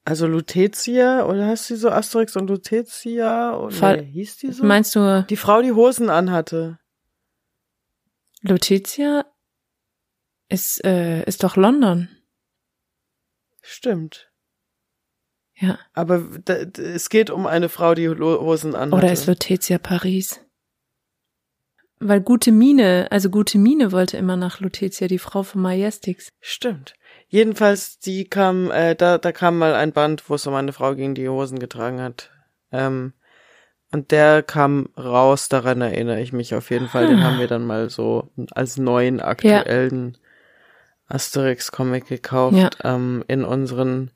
Also 0.05 0.25
Lutetia, 0.27 1.25
oder 1.25 1.47
heißt 1.47 1.65
sie 1.67 1.75
so 1.75 1.89
Asterix 1.89 2.35
und 2.35 2.49
Lutetia? 2.49 3.57
Oder 3.57 3.71
Fall- 3.75 4.03
hieß 4.03 4.37
die 4.37 4.51
so? 4.51 4.63
Meinst 4.63 4.95
du 4.95 5.25
die 5.29 5.35
Frau, 5.35 5.61
die 5.61 5.73
Hosen 5.73 6.09
anhatte. 6.09 6.79
Lutetia 8.47 9.25
ist, 10.49 10.83
äh, 10.83 11.23
ist 11.23 11.43
doch 11.43 11.55
London. 11.55 12.09
Stimmt. 13.61 14.31
Ja. 15.55 15.79
Aber 15.93 16.23
es 16.77 17.09
geht 17.09 17.29
um 17.29 17.47
eine 17.47 17.69
Frau, 17.69 17.95
die 17.95 18.07
Hosen 18.09 18.75
anhatte. 18.75 18.95
Oder 18.95 19.11
ist 19.11 19.25
Lutetia 19.25 19.77
Paris? 19.79 20.41
Weil 21.99 22.21
gute 22.21 22.51
Mine, 22.51 23.07
also 23.09 23.31
gute 23.31 23.57
Mine 23.57 23.91
wollte 23.91 24.17
immer 24.17 24.37
nach 24.37 24.59
Lutetia, 24.59 25.07
die 25.07 25.17
Frau 25.17 25.41
von 25.41 25.61
Majestix. 25.61 26.31
Stimmt. 26.39 26.93
Jedenfalls, 27.27 27.97
die 27.97 28.25
kam, 28.25 28.69
äh, 28.69 28.95
da, 28.95 29.17
da 29.17 29.31
kam 29.31 29.57
mal 29.57 29.73
ein 29.73 29.93
Band, 29.93 30.29
wo 30.29 30.35
es 30.35 30.45
um 30.45 30.53
eine 30.53 30.73
Frau 30.73 30.93
ging, 30.93 31.15
die 31.15 31.27
Hosen 31.27 31.57
getragen 31.57 31.99
hat. 31.99 32.31
Ähm, 32.71 33.13
und 33.91 34.11
der 34.11 34.43
kam 34.43 34.89
raus, 34.97 35.49
daran 35.49 35.81
erinnere 35.81 36.19
ich 36.21 36.33
mich 36.33 36.53
auf 36.55 36.69
jeden 36.71 36.87
Fall. 36.89 37.07
Den 37.07 37.19
Ah. 37.19 37.23
haben 37.23 37.39
wir 37.39 37.47
dann 37.47 37.65
mal 37.65 37.89
so 37.89 38.29
als 38.51 38.77
neuen 38.77 39.21
aktuellen 39.21 40.17
Asterix-Comic 41.07 42.07
gekauft, 42.07 42.55
Ja. 42.57 42.69
ähm, 42.83 43.23
in 43.27 43.43
unseren 43.45 44.11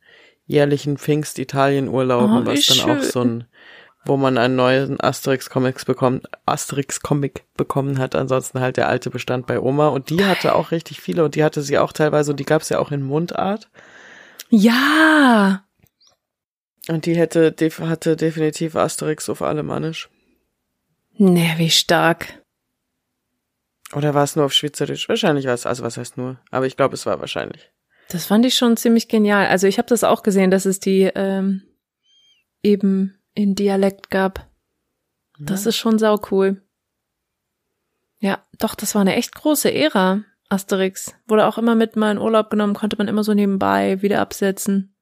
jährlichen 0.46 0.98
Pfingst-Italien-Urlauben, 0.98 2.44
Oh, 2.44 2.46
was 2.46 2.66
dann 2.66 2.90
auch 2.90 3.02
schön. 3.02 3.12
so 3.12 3.22
ein, 3.22 3.44
wo 4.04 4.18
man 4.18 4.38
einen 4.38 4.56
neuen 4.58 5.00
Asterix-Comics 5.00 5.86
bekommt, 5.86 6.28
Asterix-Comic 6.46 7.44
bekommen 7.56 7.98
hat, 8.00 8.16
ansonsten 8.16 8.60
halt 8.60 8.76
der 8.76 8.90
alte 8.90 9.10
bestand 9.10 9.48
bei 9.48 9.60
Oma 9.60 9.88
und 9.88 10.10
die 10.10 10.26
hatte 10.26 10.56
auch 10.56 10.72
richtig 10.72 11.00
viele 11.00 11.24
und 11.24 11.36
die 11.36 11.44
hatte 11.46 11.62
sie 11.62 11.78
auch 11.78 11.94
teilweise 11.94 12.32
und 12.32 12.40
die 12.42 12.46
gab's 12.46 12.68
ja 12.70 12.80
auch 12.80 12.92
in 12.92 13.04
Mundart 13.04 13.70
Ja! 14.50 15.64
Und 16.88 17.06
die 17.06 17.16
hätte, 17.16 17.54
hatte 17.82 18.16
definitiv 18.16 18.76
Asterix 18.76 19.30
auf 19.30 19.42
Alemannisch. 19.42 20.10
Ne, 21.18 21.54
wie 21.58 21.70
stark. 21.70 22.42
Oder 23.94 24.14
war 24.14 24.24
es 24.24 24.36
nur 24.36 24.46
auf 24.46 24.54
Schweizerisch? 24.54 25.10
Wahrscheinlich 25.10 25.46
war 25.46 25.54
es, 25.54 25.66
also 25.66 25.84
was 25.84 25.98
heißt 25.98 26.18
nur, 26.18 26.40
aber 26.50 26.66
ich 26.66 26.78
glaube, 26.78 26.96
es 26.96 27.06
war 27.06 27.20
wahrscheinlich. 27.20 27.72
Das 28.10 28.26
fand 28.26 28.46
ich 28.46 28.56
schon 28.56 28.78
ziemlich 28.78 29.08
genial. 29.08 29.48
Also 29.48 29.68
ich 29.68 29.78
habe 29.78 29.88
das 29.88 30.04
auch 30.04 30.24
gesehen, 30.24 30.52
dass 30.52 30.66
es 30.66 30.80
die 30.80 31.04
ähm, 31.16 31.62
eben 32.64 33.18
in 33.34 33.56
Dialekt 33.56 34.10
gab. 34.10 34.48
Das 35.40 35.64
Ja. 35.66 35.70
ist 35.70 35.78
schon 35.78 36.00
sau 36.00 36.20
cool. 36.32 36.62
Ja, 38.20 38.44
doch, 38.60 38.76
das 38.76 38.94
war 38.96 39.02
eine 39.02 39.16
echt 39.16 39.34
große 39.36 39.74
Ära, 39.74 40.24
Asterix. 40.50 41.16
Wurde 41.28 41.46
auch 41.48 41.58
immer 41.58 41.76
mit 41.76 41.96
mal 41.96 42.12
in 42.12 42.18
Urlaub 42.18 42.50
genommen, 42.50 42.74
konnte 42.76 42.98
man 42.98 43.08
immer 43.08 43.24
so 43.24 43.34
nebenbei 43.34 44.02
wieder 44.02 44.20
absetzen. 44.20 44.94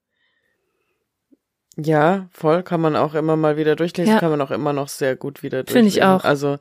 Ja, 1.78 2.28
voll, 2.32 2.64
kann 2.64 2.82
man 2.82 2.96
auch 2.96 3.14
immer 3.14 3.36
mal 3.36 3.56
wieder 3.58 3.76
durchlesen, 3.76 4.14
Ja. 4.14 4.20
kann 4.20 4.32
man 4.32 4.42
auch 4.42 4.52
immer 4.52 4.74
noch 4.74 4.90
sehr 4.90 5.16
gut 5.16 5.44
wieder 5.44 5.64
durchlesen. 5.64 5.74
Finde 5.74 5.90
ich 5.90 6.04
auch. 6.04 6.24
Also, 6.26 6.58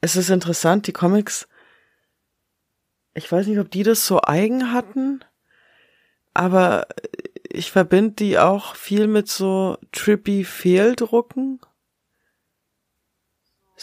es 0.00 0.16
ist 0.16 0.30
interessant, 0.30 0.86
die 0.86 0.92
Comics, 0.92 1.48
ich 3.14 3.30
weiß 3.30 3.46
nicht, 3.46 3.58
ob 3.58 3.70
die 3.70 3.82
das 3.82 4.06
so 4.06 4.20
eigen 4.22 4.72
hatten, 4.72 5.20
aber 6.32 6.86
ich 7.48 7.70
verbinde 7.70 8.12
die 8.12 8.38
auch 8.38 8.74
viel 8.74 9.06
mit 9.06 9.28
so 9.28 9.78
trippy 9.92 10.44
Fehldrucken. 10.44 11.60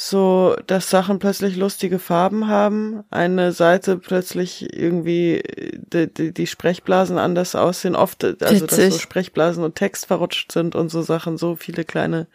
So, 0.04 0.56
dass 0.66 0.90
Sachen 0.90 1.20
plötzlich 1.20 1.58
lustige 1.58 2.00
Farben 2.00 2.48
haben, 2.48 3.04
eine 3.12 3.52
Seite 3.52 4.00
plötzlich 4.00 4.76
irgendwie 4.76 5.44
die, 5.78 6.12
die, 6.12 6.34
die 6.34 6.48
Sprechblasen 6.48 7.20
anders 7.20 7.54
aussehen, 7.54 7.96
oft, 7.96 8.24
also 8.24 8.66
dass 8.66 8.78
so 8.78 8.82
Witzig. 8.82 9.00
Sprechblasen 9.00 9.64
und 9.64 9.76
Text 9.76 10.08
verrutscht 10.08 10.52
sind 10.52 10.74
und 10.74 10.90
so 10.90 11.04
Sachen, 11.04 11.38
so 11.38 11.56
viele 11.56 11.86
kleine, 11.86 12.26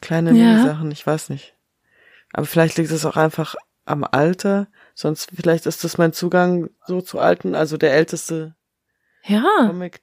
kleine 0.00 0.30
Ja. 0.30 0.34
Mini-Sachen, 0.34 0.90
ich 0.90 1.06
weiß 1.06 1.28
nicht. 1.28 1.54
Aber 2.32 2.44
vielleicht 2.44 2.76
liegt 2.76 2.90
es 2.90 3.06
auch 3.06 3.16
einfach 3.16 3.54
am 3.84 4.02
Alter, 4.02 4.66
sonst 4.96 5.30
vielleicht 5.32 5.66
ist 5.66 5.84
das 5.84 5.96
mein 5.96 6.12
Zugang 6.12 6.70
so 6.88 7.00
zu 7.00 7.20
alten, 7.20 7.54
also 7.54 7.76
der 7.76 7.94
älteste 7.94 8.56
Ja, 9.22 9.44
Comic. 9.68 10.02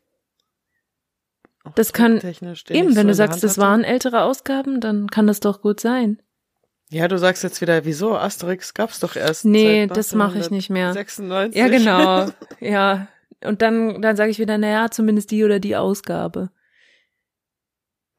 Das 1.75 1.91
kann- 1.91 2.21
eben, 2.69 2.91
so 2.91 2.95
wenn 2.95 3.07
du 3.07 3.13
sagst, 3.13 3.43
das 3.43 3.57
waren 3.57 3.83
ältere 3.83 4.23
Ausgaben, 4.23 4.79
dann 4.79 5.09
kann 5.09 5.27
das 5.27 5.41
doch 5.41 5.61
gut 5.61 5.81
sein. 5.81 6.21
Ja, 6.91 7.07
du 7.07 7.17
sagst 7.17 7.41
jetzt 7.43 7.61
wieder, 7.61 7.85
wieso? 7.85 8.17
Asterix 8.17 8.73
gab's 8.73 8.99
doch 8.99 9.15
erst. 9.15 9.45
Nee, 9.45 9.87
das 9.87 10.13
mache 10.13 10.39
ich 10.39 10.51
nicht 10.51 10.69
mehr. 10.69 10.91
96. 10.93 11.57
Ja, 11.59 11.67
genau. 11.69 12.29
Ja. 12.59 13.07
Und 13.43 13.61
dann, 13.63 14.01
dann 14.01 14.15
sage 14.17 14.29
ich 14.29 14.37
wieder, 14.39 14.57
naja, 14.57 14.91
zumindest 14.91 15.31
die 15.31 15.43
oder 15.43 15.59
die 15.59 15.75
Ausgabe. 15.75 16.49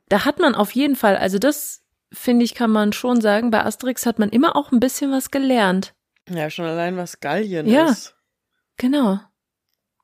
Da 0.09 0.25
hat 0.25 0.39
man 0.41 0.55
auf 0.55 0.73
jeden 0.73 0.97
Fall, 0.97 1.17
also 1.17 1.39
das 1.39 1.83
finde 2.13 2.45
ich, 2.45 2.55
kann 2.55 2.71
man 2.71 2.93
schon 2.93 3.21
sagen, 3.21 3.51
bei 3.51 3.65
Asterix 3.65 4.05
hat 4.05 4.19
man 4.19 4.31
immer 4.31 4.57
auch 4.57 4.73
ein 4.73 4.81
bisschen 4.81 5.13
was 5.13 5.31
gelernt. 5.31 5.95
Ja, 6.29 6.51
schon 6.51 6.65
allein 6.67 6.97
was 6.97 7.21
Gallien 7.21 7.67
Ja. 7.69 7.87
ist. 7.91 8.17
Genau. 8.79 9.21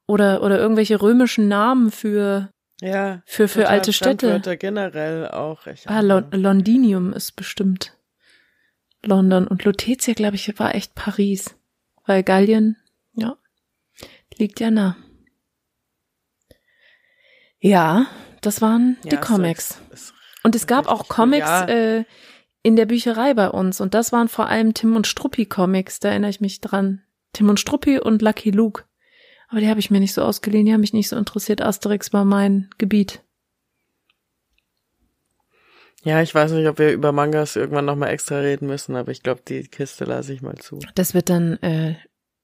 Oder, 0.06 0.42
oder 0.42 0.58
irgendwelche 0.58 1.02
römischen 1.02 1.48
Namen 1.48 1.90
für, 1.90 2.50
Ja. 2.80 3.22
für, 3.26 3.48
für 3.48 3.68
alte 3.68 3.92
Städte. 3.92 4.28
Fremdwörter 4.28 4.56
generell 4.56 5.28
auch. 5.28 5.66
Ich, 5.66 5.88
Ah, 5.88 6.00
Lon 6.00 6.30
Londinium 6.30 7.12
ist 7.12 7.32
bestimmt 7.36 7.97
London. 9.04 9.46
Und 9.46 9.64
Lutetia, 9.64 10.14
glaube 10.14 10.36
ich, 10.36 10.58
war 10.58 10.74
echt 10.74 10.94
Paris. 10.94 11.54
Weil 12.06 12.22
Gallien, 12.22 12.76
ja, 13.12 13.36
liegt 14.38 14.60
ja 14.60 14.70
nah. 14.70 14.96
Ja, 17.60 18.06
das 18.40 18.60
waren 18.62 18.96
Ja, 19.04 19.10
die 19.10 19.16
ist 19.16 19.20
Comics. 19.22 19.76
halt- 19.80 19.92
ist- 19.92 20.14
Und 20.44 20.54
es 20.54 20.66
gab 20.66 20.86
auch 20.86 21.08
Comics 21.08 21.46
ja. 21.46 21.66
äh, 21.68 22.04
in 22.62 22.76
der 22.76 22.86
Bücherei 22.86 23.34
bei 23.34 23.50
uns. 23.50 23.80
Und 23.80 23.94
das 23.94 24.12
waren 24.12 24.28
vor 24.28 24.46
allem 24.46 24.74
Tim 24.74 24.96
und 24.96 25.06
Struppi 25.06 25.46
Comics. 25.46 26.00
Da 26.00 26.10
erinnere 26.10 26.30
ich 26.30 26.40
mich 26.40 26.60
dran. 26.60 27.02
Tim 27.32 27.48
und 27.48 27.60
Struppi 27.60 27.98
und 27.98 28.22
Lucky 28.22 28.50
Luke. 28.50 28.84
Aber 29.48 29.60
die 29.60 29.68
habe 29.68 29.80
ich 29.80 29.90
mir 29.90 30.00
nicht 30.00 30.14
so 30.14 30.22
ausgeliehen. 30.22 30.66
Die 30.66 30.72
haben 30.72 30.80
mich 30.80 30.92
nicht 30.92 31.08
so 31.08 31.16
interessiert. 31.16 31.60
Asterix 31.60 32.12
war 32.12 32.24
mein 32.24 32.70
Gebiet. 32.78 33.22
Ja, 36.04 36.22
ich 36.22 36.34
weiß 36.34 36.52
nicht, 36.52 36.66
ob 36.68 36.78
wir 36.78 36.92
über 36.92 37.12
Mangas 37.12 37.56
irgendwann 37.56 37.84
nochmal 37.84 38.10
extra 38.10 38.38
reden 38.38 38.66
müssen, 38.66 38.94
aber 38.96 39.10
ich 39.10 39.22
glaube, 39.22 39.42
die 39.46 39.62
Kiste 39.64 40.04
lasse 40.04 40.32
ich 40.32 40.42
mal 40.42 40.54
zu. 40.56 40.78
Das 40.94 41.12
wird 41.12 41.28
dann 41.28 41.56
äh, 41.58 41.96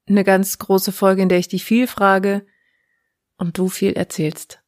eine 0.08 0.24
ganz 0.24 0.58
große 0.58 0.92
Folge, 0.92 1.22
in 1.22 1.28
der 1.28 1.38
ich 1.38 1.48
dich 1.48 1.64
viel 1.64 1.86
frage 1.86 2.44
und 3.38 3.56
du 3.56 3.68
viel 3.68 3.92
erzählst. 3.92 4.60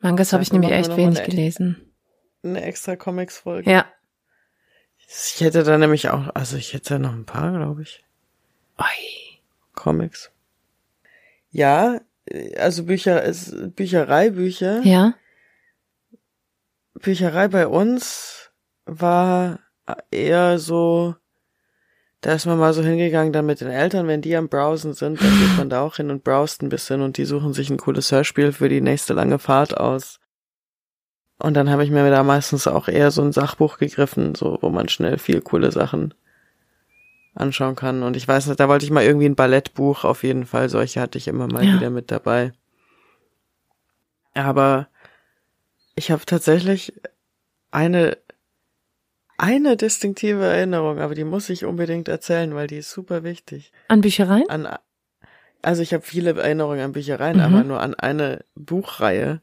Mangas 0.00 0.32
habe 0.32 0.42
ich 0.42 0.52
nämlich 0.52 0.70
echt 0.72 0.96
wenig 0.96 1.18
eine- 1.18 1.28
gelesen. 1.28 1.76
Eine 2.42 2.62
extra 2.62 2.96
Comics-Folge. 2.96 3.70
Ja. 3.70 3.84
Ich 5.06 5.40
hätte 5.40 5.62
da 5.64 5.76
nämlich 5.78 6.08
auch, 6.10 6.28
also 6.34 6.56
ich 6.56 6.72
hätte 6.72 6.94
da 6.94 6.98
noch 6.98 7.12
ein 7.12 7.24
paar, 7.26 7.50
glaube 7.52 7.82
ich. 7.82 8.04
Oi. 8.78 8.84
Comics. 9.74 10.30
Ja, 11.50 12.00
äh, 12.26 12.56
also 12.56 12.84
Bücher, 12.84 13.22
Büchereibücher. 13.74 14.82
Ja. 14.84 15.14
Bücherei 16.98 17.48
bei 17.48 17.66
uns 17.66 18.50
war 18.86 19.60
eher 20.10 20.58
so, 20.58 21.14
da 22.20 22.32
ist 22.32 22.46
man 22.46 22.58
mal 22.58 22.72
so 22.72 22.82
hingegangen 22.82 23.32
dann 23.32 23.46
mit 23.46 23.60
den 23.60 23.68
Eltern, 23.68 24.06
wenn 24.08 24.22
die 24.22 24.36
am 24.36 24.48
Browsen 24.48 24.92
sind, 24.92 25.20
dann 25.20 25.38
geht 25.38 25.56
man 25.56 25.70
da 25.70 25.82
auch 25.82 25.96
hin 25.96 26.10
und 26.10 26.24
browst 26.24 26.62
ein 26.62 26.68
bisschen 26.68 27.00
und 27.02 27.16
die 27.16 27.24
suchen 27.24 27.52
sich 27.52 27.70
ein 27.70 27.76
cooles 27.78 28.10
Hörspiel 28.10 28.52
für 28.52 28.68
die 28.68 28.80
nächste 28.80 29.14
lange 29.14 29.38
Fahrt 29.38 29.76
aus. 29.76 30.18
Und 31.38 31.54
dann 31.54 31.70
habe 31.70 31.84
ich 31.84 31.90
mir 31.90 32.10
da 32.10 32.22
meistens 32.24 32.66
auch 32.66 32.88
eher 32.88 33.12
so 33.12 33.22
ein 33.22 33.32
Sachbuch 33.32 33.78
gegriffen, 33.78 34.34
so 34.34 34.58
wo 34.60 34.70
man 34.70 34.88
schnell 34.88 35.18
viel 35.18 35.40
coole 35.40 35.70
Sachen 35.70 36.12
anschauen 37.34 37.76
kann. 37.76 38.02
Und 38.02 38.16
ich 38.16 38.26
weiß 38.26 38.48
nicht, 38.48 38.58
da 38.58 38.68
wollte 38.68 38.84
ich 38.84 38.90
mal 38.90 39.04
irgendwie 39.04 39.28
ein 39.28 39.36
Ballettbuch, 39.36 40.02
auf 40.04 40.24
jeden 40.24 40.46
Fall, 40.46 40.68
solche 40.68 41.00
hatte 41.00 41.16
ich 41.16 41.28
immer 41.28 41.46
mal 41.46 41.64
Ja. 41.64 41.74
wieder 41.74 41.90
mit 41.90 42.10
dabei. 42.10 42.52
Aber 44.34 44.88
ich 45.98 46.10
habe 46.12 46.24
tatsächlich 46.24 46.92
eine 47.70 48.16
eine 49.36 49.76
distinktive 49.76 50.44
Erinnerung, 50.44 50.98
aber 50.98 51.14
die 51.14 51.24
muss 51.24 51.48
ich 51.48 51.64
unbedingt 51.64 52.08
erzählen, 52.08 52.54
weil 52.54 52.66
die 52.66 52.78
ist 52.78 52.90
super 52.90 53.22
wichtig. 53.22 53.72
An 53.88 54.00
Büchereien? 54.00 54.48
An 54.48 54.78
also 55.62 55.82
ich 55.82 55.92
habe 55.92 56.04
viele 56.04 56.30
Erinnerungen 56.40 56.80
an 56.80 56.92
Büchereien, 56.92 57.36
Mhm. 57.38 57.42
aber 57.42 57.64
nur 57.64 57.80
an 57.80 57.94
eine 57.94 58.44
Buchreihe. 58.54 59.40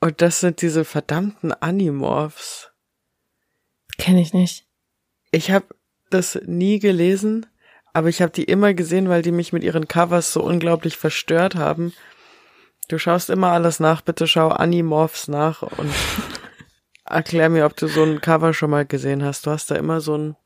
Und 0.00 0.20
das 0.20 0.40
sind 0.40 0.60
diese 0.60 0.84
verdammten 0.84 1.52
Animorphs. 1.52 2.70
Kenne 3.96 4.20
ich 4.20 4.34
nicht. 4.34 4.66
Ich 5.30 5.50
habe 5.50 5.66
das 6.10 6.38
nie 6.44 6.78
gelesen, 6.78 7.46
aber 7.94 8.08
ich 8.08 8.20
habe 8.20 8.32
die 8.32 8.44
immer 8.44 8.74
gesehen, 8.74 9.08
weil 9.08 9.22
die 9.22 9.32
mich 9.32 9.52
mit 9.54 9.64
ihren 9.64 9.88
Covers 9.88 10.32
so 10.32 10.42
unglaublich 10.42 10.96
verstört 10.98 11.54
haben. 11.54 11.94
Du 12.88 12.98
schaust 12.98 13.30
immer 13.30 13.52
alles 13.52 13.80
nach, 13.80 14.00
bitte 14.02 14.26
schau 14.26 14.48
Animorphs 14.48 15.28
nach 15.28 15.62
und 15.62 15.90
erklär 17.04 17.48
mir, 17.48 17.64
ob 17.66 17.76
du 17.76 17.86
so 17.86 18.02
ein 18.04 18.20
Cover 18.20 18.52
schon 18.54 18.70
mal 18.70 18.84
gesehen 18.86 19.24
hast. 19.24 19.46
Du 19.46 19.50
hast 19.50 19.70
da 19.70 19.76
immer 19.76 20.00
so 20.00 20.14
einen 20.14 20.36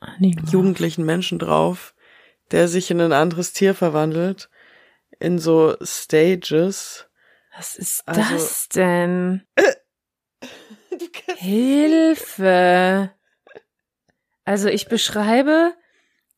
Anima. 0.00 0.42
jugendlichen 0.50 1.04
Menschen 1.04 1.38
drauf, 1.38 1.94
der 2.50 2.68
sich 2.68 2.90
in 2.90 3.00
ein 3.00 3.12
anderes 3.12 3.52
Tier 3.52 3.74
verwandelt, 3.74 4.50
in 5.18 5.38
so 5.38 5.76
Stages 5.82 7.08
Was 7.56 7.76
ist 7.76 8.06
Also- 8.06 8.20
das 8.20 8.68
denn? 8.68 9.46
Hilfe. 11.36 13.10
Also 14.44 14.68
ich 14.68 14.88
beschreibe, 14.88 15.72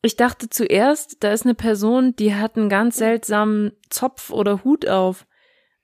ich 0.07 0.15
dachte 0.15 0.49
zuerst, 0.49 1.23
da 1.23 1.31
ist 1.31 1.43
eine 1.43 1.53
Person, 1.53 2.15
die 2.15 2.33
hat 2.33 2.57
einen 2.57 2.69
ganz 2.69 2.97
seltsamen 2.97 3.73
Zopf 3.89 4.31
oder 4.31 4.63
Hut 4.63 4.87
auf. 4.87 5.27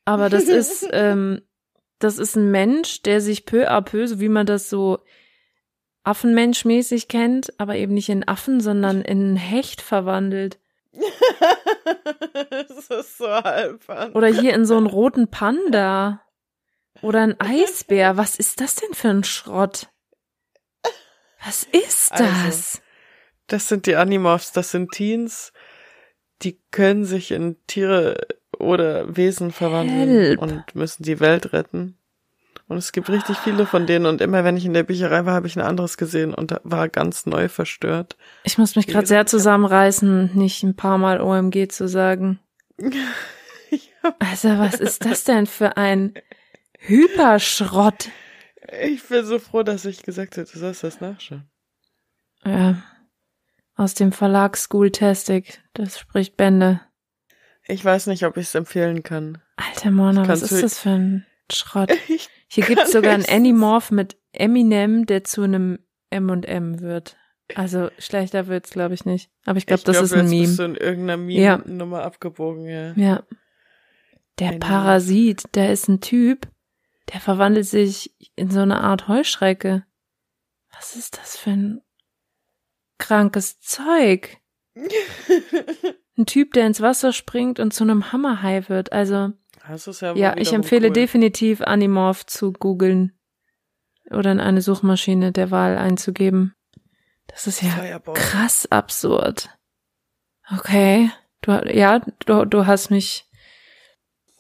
Aber 0.05 0.30
das 0.30 0.43
ist, 0.47 0.88
ähm, 0.91 1.41
das 1.99 2.17
ist 2.17 2.36
ein 2.36 2.49
Mensch, 2.49 3.03
der 3.03 3.21
sich 3.21 3.45
peu 3.45 3.69
à 3.69 3.82
peu, 3.82 4.07
so 4.07 4.19
wie 4.19 4.30
man 4.30 4.45
das 4.45 4.69
so 4.69 4.99
Affenmenschmäßig 6.03 7.07
kennt, 7.07 7.57
aber 7.59 7.76
eben 7.76 7.93
nicht 7.93 8.09
in 8.09 8.28
Affen, 8.28 8.59
sondern 8.59 9.01
in 9.01 9.19
einen 9.19 9.36
Hecht 9.36 9.82
verwandelt. 9.82 10.59
das 12.49 12.88
ist 12.89 13.17
so 13.17 13.28
albern. 13.28 14.11
Oder 14.13 14.28
hier 14.28 14.53
in 14.53 14.65
so 14.65 14.76
einen 14.76 14.88
roten 14.88 15.30
Panda. 15.30 16.21
Oder 17.01 17.21
ein 17.21 17.39
Eisbär. 17.39 18.17
Was 18.17 18.36
ist 18.36 18.61
das 18.61 18.76
denn 18.76 18.93
für 18.93 19.09
ein 19.09 19.24
Schrott? 19.24 19.88
Was 21.43 21.63
ist 21.63 22.11
Also, 22.13 22.80
das? 23.48 23.68
Sind 23.68 23.86
die 23.86 23.96
Animorphs, 23.96 24.52
das 24.52 24.72
sind 24.72 24.91
Teens, 24.91 25.54
die 26.41 26.60
können 26.72 27.06
sich 27.06 27.32
in 27.32 27.58
Tiere 27.68 28.28
oder 28.60 29.16
Wesen 29.16 29.52
verwandeln 29.52 30.10
Help. 30.10 30.39
und 30.39 30.76
müssen 30.76 31.04
die 31.04 31.20
Welt 31.20 31.54
retten. 31.54 31.98
Und 32.68 32.78
es 32.78 32.91
gibt 32.91 33.10
richtig 33.10 33.38
viele 33.38 33.66
von 33.66 33.86
denen 33.86 34.06
und 34.06 34.22
immer 34.22 34.44
wenn 34.44 34.58
ich 34.58 34.66
in 34.66 34.74
der 34.74 34.84
Bücherei 34.84 35.26
war, 35.26 35.34
habe 35.34 35.48
ich 35.48 35.56
ein 35.56 35.62
anderes 35.62 35.98
gesehen 35.98 36.34
und 36.34 36.56
war 36.64 36.88
ganz 36.89 37.26
neu 37.26 37.50
verstört. 37.50 38.16
Ich 38.44 38.58
muss 38.58 38.76
mich 38.76 38.88
gerade 38.88 39.06
sehr 39.06 39.26
zusammenreißen, 39.26 40.32
nicht 40.34 40.64
ein 40.64 40.76
paar 40.76 40.98
Mal 40.98 41.22
OMG 41.22 41.68
zu 41.70 41.88
sagen. 41.88 42.39
Also, 44.20 44.50
was 44.58 44.82
ist 44.82 45.06
das 45.06 45.24
denn 45.24 45.48
für 45.48 45.78
ein 45.78 46.14
Hyperschrott? 46.80 48.10
Ich 48.84 49.02
bin 49.08 49.26
so 49.26 49.39
froh, 49.39 49.64
dass 49.64 49.86
ich 49.86 50.04
gesagt 50.04 50.38
habe, 50.38 50.46
du 50.52 50.60
sollst 50.60 50.84
das 50.84 51.00
nachschauen. 51.00 51.50
Ja, 52.46 52.84
aus 53.76 53.93
dem 53.93 54.11
Verlag 54.11 54.57
Schooltastic. 54.57 55.61
Das 55.74 55.99
spricht 55.99 56.38
Bände. 56.38 56.82
Ich 57.65 57.84
weiß 57.84 58.07
nicht, 58.07 58.26
ob 58.26 58.38
ich 58.38 58.47
es 58.47 58.55
empfehlen 58.55 59.03
kann. 59.03 59.41
Alter 59.55 59.91
Mona, 59.91 60.28
was 60.28 60.41
ist 60.41 60.61
das 60.63 60.80
für 60.80 60.89
ein 60.89 61.26
Schrott? 61.51 61.91
Ich, 62.09 62.30
Hier 62.47 62.65
gibt's 62.65 62.91
sogar 62.91 63.13
einen 63.13 63.24
höchstens- 63.24 63.36
Animorph 63.36 63.91
mit 63.91 64.17
Eminem, 64.32 65.05
der 65.05 65.24
zu 65.24 65.43
einem 65.43 65.80
M&M 66.09 66.82
wird. 66.82 67.17
Also 67.55 67.89
schlechter 67.97 68.47
wird's, 68.47 68.69
glaube 68.71 68.93
ich, 68.93 69.05
nicht. 69.05 69.30
Aber 69.45 69.57
ich 69.57 69.65
glaube, 69.65 69.84
das 69.84 69.93
glaub, 69.95 70.05
ist 70.05 70.13
ein 70.13 70.32
jetzt 70.32 70.47
bist 70.49 70.59
Meme. 70.59 70.74
du 70.76 70.80
in 70.82 70.88
irgendeiner 70.88 71.30
Ja. 71.32 71.57
Meme-Nummer 71.57 72.03
abgebogen, 72.03 72.65
ja. 72.67 72.93
Ja. 72.93 73.24
Der 74.39 74.49
Animorph. 74.49 74.69
Parasit, 74.71 75.43
der 75.55 75.71
ist 75.71 75.88
ein 75.88 76.01
Typ, 76.01 76.47
der 77.13 77.19
verwandelt 77.21 77.65
sich 77.65 78.13
in 78.36 78.49
so 78.49 78.59
eine 78.61 78.82
Art 78.82 79.07
Heuschrecke. 79.07 79.84
Was 80.74 80.95
ist 80.95 81.17
das 81.17 81.38
für 81.38 81.51
ein 81.51 81.82
krankes 83.04 83.60
Zeug? 83.60 84.38
Ein 86.18 86.26
Typ, 86.26 86.54
der 86.54 86.68
ins 86.68 86.82
Wasser 86.82 87.12
springt 87.12 87.60
und 87.60 87.74
zu 87.74 87.84
einem 87.84 88.12
Hammerhai 88.12 88.64
wird. 88.70 88.93
Also, 88.93 89.34
ja 90.01 90.14
ja, 90.14 90.38
ich 90.38 90.54
empfehle 90.54 90.88
cool. 90.88 90.93
definitiv 90.93 91.62
Animorph 91.62 92.26
zu 92.26 92.54
googeln 92.54 93.14
oder 94.10 94.32
in 94.32 94.39
eine 94.39 94.62
Suchmaschine 94.62 95.32
der 95.32 95.51
Wahl 95.51 95.78
einzugeben. 95.78 96.54
Das 97.28 97.47
ist 97.47 97.62
ja 97.62 97.70
Fireball. 97.70 98.16
krass 98.16 98.68
absurd. 98.72 99.49
Okay, 100.58 101.10
du, 101.41 101.51
ja, 101.74 101.99
du, 102.26 102.45
du 102.45 102.66
hast 102.66 102.89
mich, 102.89 103.26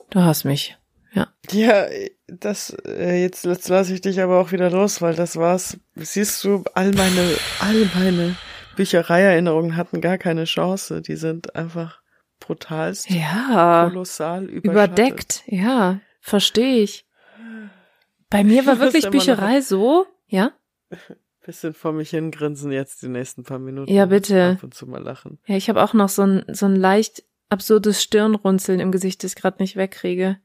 du 0.09 0.21
hast 0.21 0.43
mich. 0.43 0.77
Ja, 1.51 1.87
das 2.27 2.75
äh, 2.85 3.21
jetzt, 3.21 3.45
jetzt 3.45 3.67
lasse 3.67 3.93
ich 3.93 4.01
dich 4.01 4.21
aber 4.21 4.39
auch 4.39 4.51
wieder 4.51 4.69
los, 4.69 5.01
weil 5.01 5.15
das 5.15 5.35
war's. 5.35 5.77
Siehst 5.95 6.43
du, 6.43 6.63
all 6.73 6.91
meine, 6.91 7.37
all 7.59 7.89
meine 7.95 8.35
Büchereierinnerungen 8.75 9.75
hatten 9.75 10.01
gar 10.01 10.17
keine 10.17 10.45
Chance. 10.45 11.01
Die 11.01 11.15
sind 11.15 11.55
einfach 11.55 12.01
brutalst, 12.39 13.09
Ja, 13.09 13.87
kolossal 13.89 14.45
überdeckt, 14.45 15.43
ja, 15.45 15.99
verstehe 16.19 16.83
ich. 16.83 17.05
Bei 18.29 18.43
mir 18.43 18.65
war 18.65 18.79
wirklich 18.79 19.09
Bücherei 19.09 19.61
so, 19.61 20.05
ja? 20.27 20.51
Bisschen 21.45 21.73
vor 21.73 21.91
mich 21.91 22.11
hingrinsen 22.11 22.71
jetzt 22.71 23.01
die 23.01 23.09
nächsten 23.09 23.43
paar 23.43 23.59
Minuten. 23.59 23.91
Ja, 23.91 24.05
bitte. 24.05 24.51
Ab 24.57 24.63
und 24.63 24.73
zu 24.73 24.87
mal 24.87 25.03
lachen. 25.03 25.39
Ja, 25.45 25.57
ich 25.57 25.67
habe 25.67 25.83
auch 25.83 25.93
noch 25.93 26.07
so 26.07 26.21
ein, 26.21 26.45
so 26.47 26.65
ein 26.67 26.75
leicht 26.77 27.23
absurdes 27.49 28.01
Stirnrunzeln 28.01 28.79
im 28.79 28.93
Gesicht, 28.93 29.23
das 29.23 29.33
ich 29.33 29.41
gerade 29.41 29.61
nicht 29.61 29.75
wegkriege. 29.75 30.37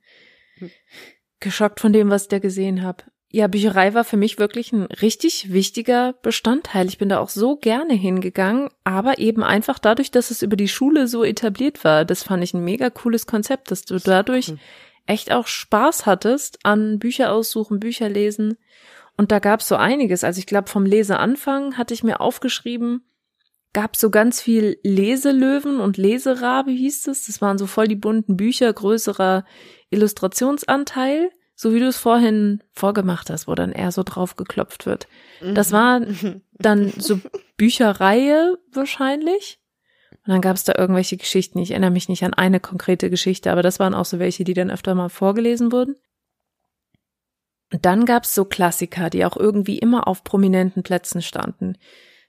Geschockt 1.39 1.79
von 1.79 1.93
dem, 1.93 2.11
was 2.11 2.23
ich 2.23 2.29
da 2.29 2.41
gesehen 2.41 2.83
habe. 2.83 3.05
Ja, 3.31 3.47
Bücherei 3.47 3.93
war 3.93 4.05
für 4.05 4.17
mich 4.17 4.39
wirklich 4.39 4.73
ein 4.73 4.85
richtig 4.85 5.53
wichtiger 5.53 6.15
Bestandteil. 6.23 6.87
Ich 6.87 6.97
bin 6.97 7.11
da 7.11 7.19
auch 7.19 7.29
so 7.29 7.57
gerne 7.57 7.93
hingegangen, 7.93 8.71
aber 8.85 9.19
eben 9.19 9.45
einfach 9.45 9.79
dadurch, 9.79 10.11
dass 10.11 10.31
es 10.31 10.41
über 10.41 10.57
die 10.57 10.69
Schule 10.69 11.07
so 11.09 11.25
etabliert 11.25 11.85
war. 11.85 12.07
Das 12.07 12.23
fand 12.23 12.43
ich 12.43 12.55
ein 12.55 12.65
mega 12.65 12.89
cooles 12.89 13.27
Konzept, 13.27 13.71
dass 13.71 13.85
du 13.85 13.99
dadurch 13.99 14.55
echt 15.05 15.31
auch 15.31 15.47
Spaß 15.47 16.07
hattest 16.07 16.59
an 16.63 16.99
Bücher 16.99 17.33
aussuchen, 17.33 17.81
Bücher 17.81 18.09
lesen. 18.09 18.57
Und 19.19 19.31
da 19.31 19.41
gab's 19.41 19.69
so 19.69 19.77
einiges. 19.77 20.25
Also 20.25 20.39
ich 20.39 20.47
glaube, 20.47 20.71
vom 20.71 20.87
Leseanfang 20.87 21.77
hatte 21.77 21.93
ich 21.93 22.03
mir 22.03 22.23
aufgeschrieben, 22.23 23.05
gab 23.75 23.97
so 23.97 24.09
ganz 24.11 24.41
viel 24.41 24.79
Leselöwen 24.83 25.81
und 25.81 25.99
Leserabe 25.99 26.71
hieß 26.71 27.09
es. 27.09 27.27
Das 27.27 27.43
waren 27.43 27.59
so 27.59 27.67
voll 27.67 27.89
die 27.89 27.97
bunten 27.97 28.37
Bücher, 28.37 28.73
größerer 28.73 29.45
Illustrationsanteil, 29.91 31.31
so 31.61 31.75
wie 31.75 31.81
du 31.81 31.89
es 31.89 31.99
vorhin 31.99 32.63
vorgemacht 32.73 33.31
hast, 33.31 33.49
wo 33.49 33.55
dann 33.57 33.73
eher 33.73 33.91
so 33.91 34.05
drauf 34.05 34.37
geklopft 34.37 34.87
wird. 34.87 35.09
Das 35.55 35.73
war 35.73 36.01
dann 36.53 36.93
so 36.97 37.19
Bücherreihe 37.57 38.57
wahrscheinlich. 38.71 39.59
Und 40.25 40.29
dann 40.29 40.41
gab 40.41 40.55
es 40.55 40.63
da 40.63 40.75
irgendwelche 40.79 41.17
Geschichten. 41.17 41.59
Ich 41.59 41.73
erinnere 41.73 41.91
mich 41.91 42.09
nicht 42.09 42.23
an 42.23 42.33
eine 42.33 42.61
konkrete 42.61 43.11
Geschichte, 43.11 43.51
aber 43.51 43.63
das 43.63 43.81
waren 43.81 43.95
auch 43.95 44.05
so 44.05 44.21
welche, 44.21 44.45
die 44.45 44.55
dann 44.55 44.71
öfter 44.71 44.95
mal 44.95 45.09
vorgelesen 45.09 45.73
wurden. 45.73 45.97
Und 47.73 47.85
dann 47.85 48.05
gab 48.05 48.23
es 48.23 48.37
so 48.37 48.45
Klassiker, 48.45 49.11
die 49.11 49.25
auch 49.25 49.37
irgendwie 49.37 49.79
immer 49.79 50.07
auf 50.07 50.23
prominenten 50.23 50.85
Plätzen 50.85 51.23
standen. 51.23 51.77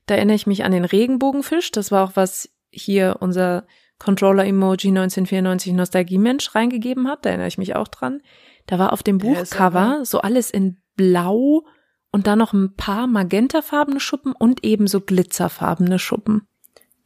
Da 0.08 0.16
erinnere 0.16 0.38
ich 0.38 0.48
mich 0.48 0.64
an 0.64 0.72
den 0.72 0.86
Regenbogenfisch. 0.86 1.70
Das 1.70 1.92
war 1.92 2.04
auch 2.04 2.16
was 2.16 2.50
hier 2.72 3.18
unser 3.20 3.68
Controller-Emoji 4.00 4.90
1994 4.90 5.74
Nostalgie-Mensch 5.74 6.56
reingegeben 6.56 7.08
hat. 7.08 7.26
Da 7.26 7.30
erinnere 7.30 7.48
ich 7.48 7.60
mich 7.60 7.76
auch 7.76 7.90
dran. 7.90 8.22
Da 8.70 8.78
war 8.78 8.94
auf 8.94 9.02
dem 9.02 9.18
Buchcover 9.18 10.02
so 10.04 10.22
alles 10.22 10.52
in 10.52 10.78
Blau 10.96 11.66
und 12.12 12.28
dann 12.28 12.38
noch 12.38 12.54
ein 12.54 12.76
paar 12.76 13.08
magentafarbene 13.08 14.00
Schuppen 14.00 14.32
und 14.32 14.64
ebenso 14.64 15.02
glitzerfarbene 15.02 15.98
Schuppen. 15.98 16.44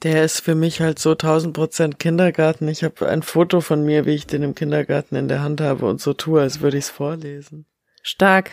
Der 0.01 0.26
ist 0.26 0.41
für 0.41 0.55
mich 0.55 0.82
halt 0.82 0.99
so 0.99 1.11
1000 1.11 1.53
Prozent 1.53 1.99
Kindergarten. 1.99 2.68
Ich 2.68 2.84
habe 2.84 3.07
ein 3.07 3.24
Foto 3.24 3.61
von 3.61 3.82
mir, 3.86 4.05
wie 4.05 4.11
ich 4.11 4.28
den 4.28 4.43
im 4.43 4.55
Kindergarten 4.55 5.16
in 5.16 5.30
der 5.30 5.41
Hand 5.41 5.61
habe 5.61 5.86
und 5.86 6.01
so 6.01 6.11
tue, 6.11 6.41
als 6.41 6.59
würde 6.59 6.78
ich 6.78 6.84
es 6.84 6.89
vorlesen. 6.89 7.66
Stark. 8.01 8.51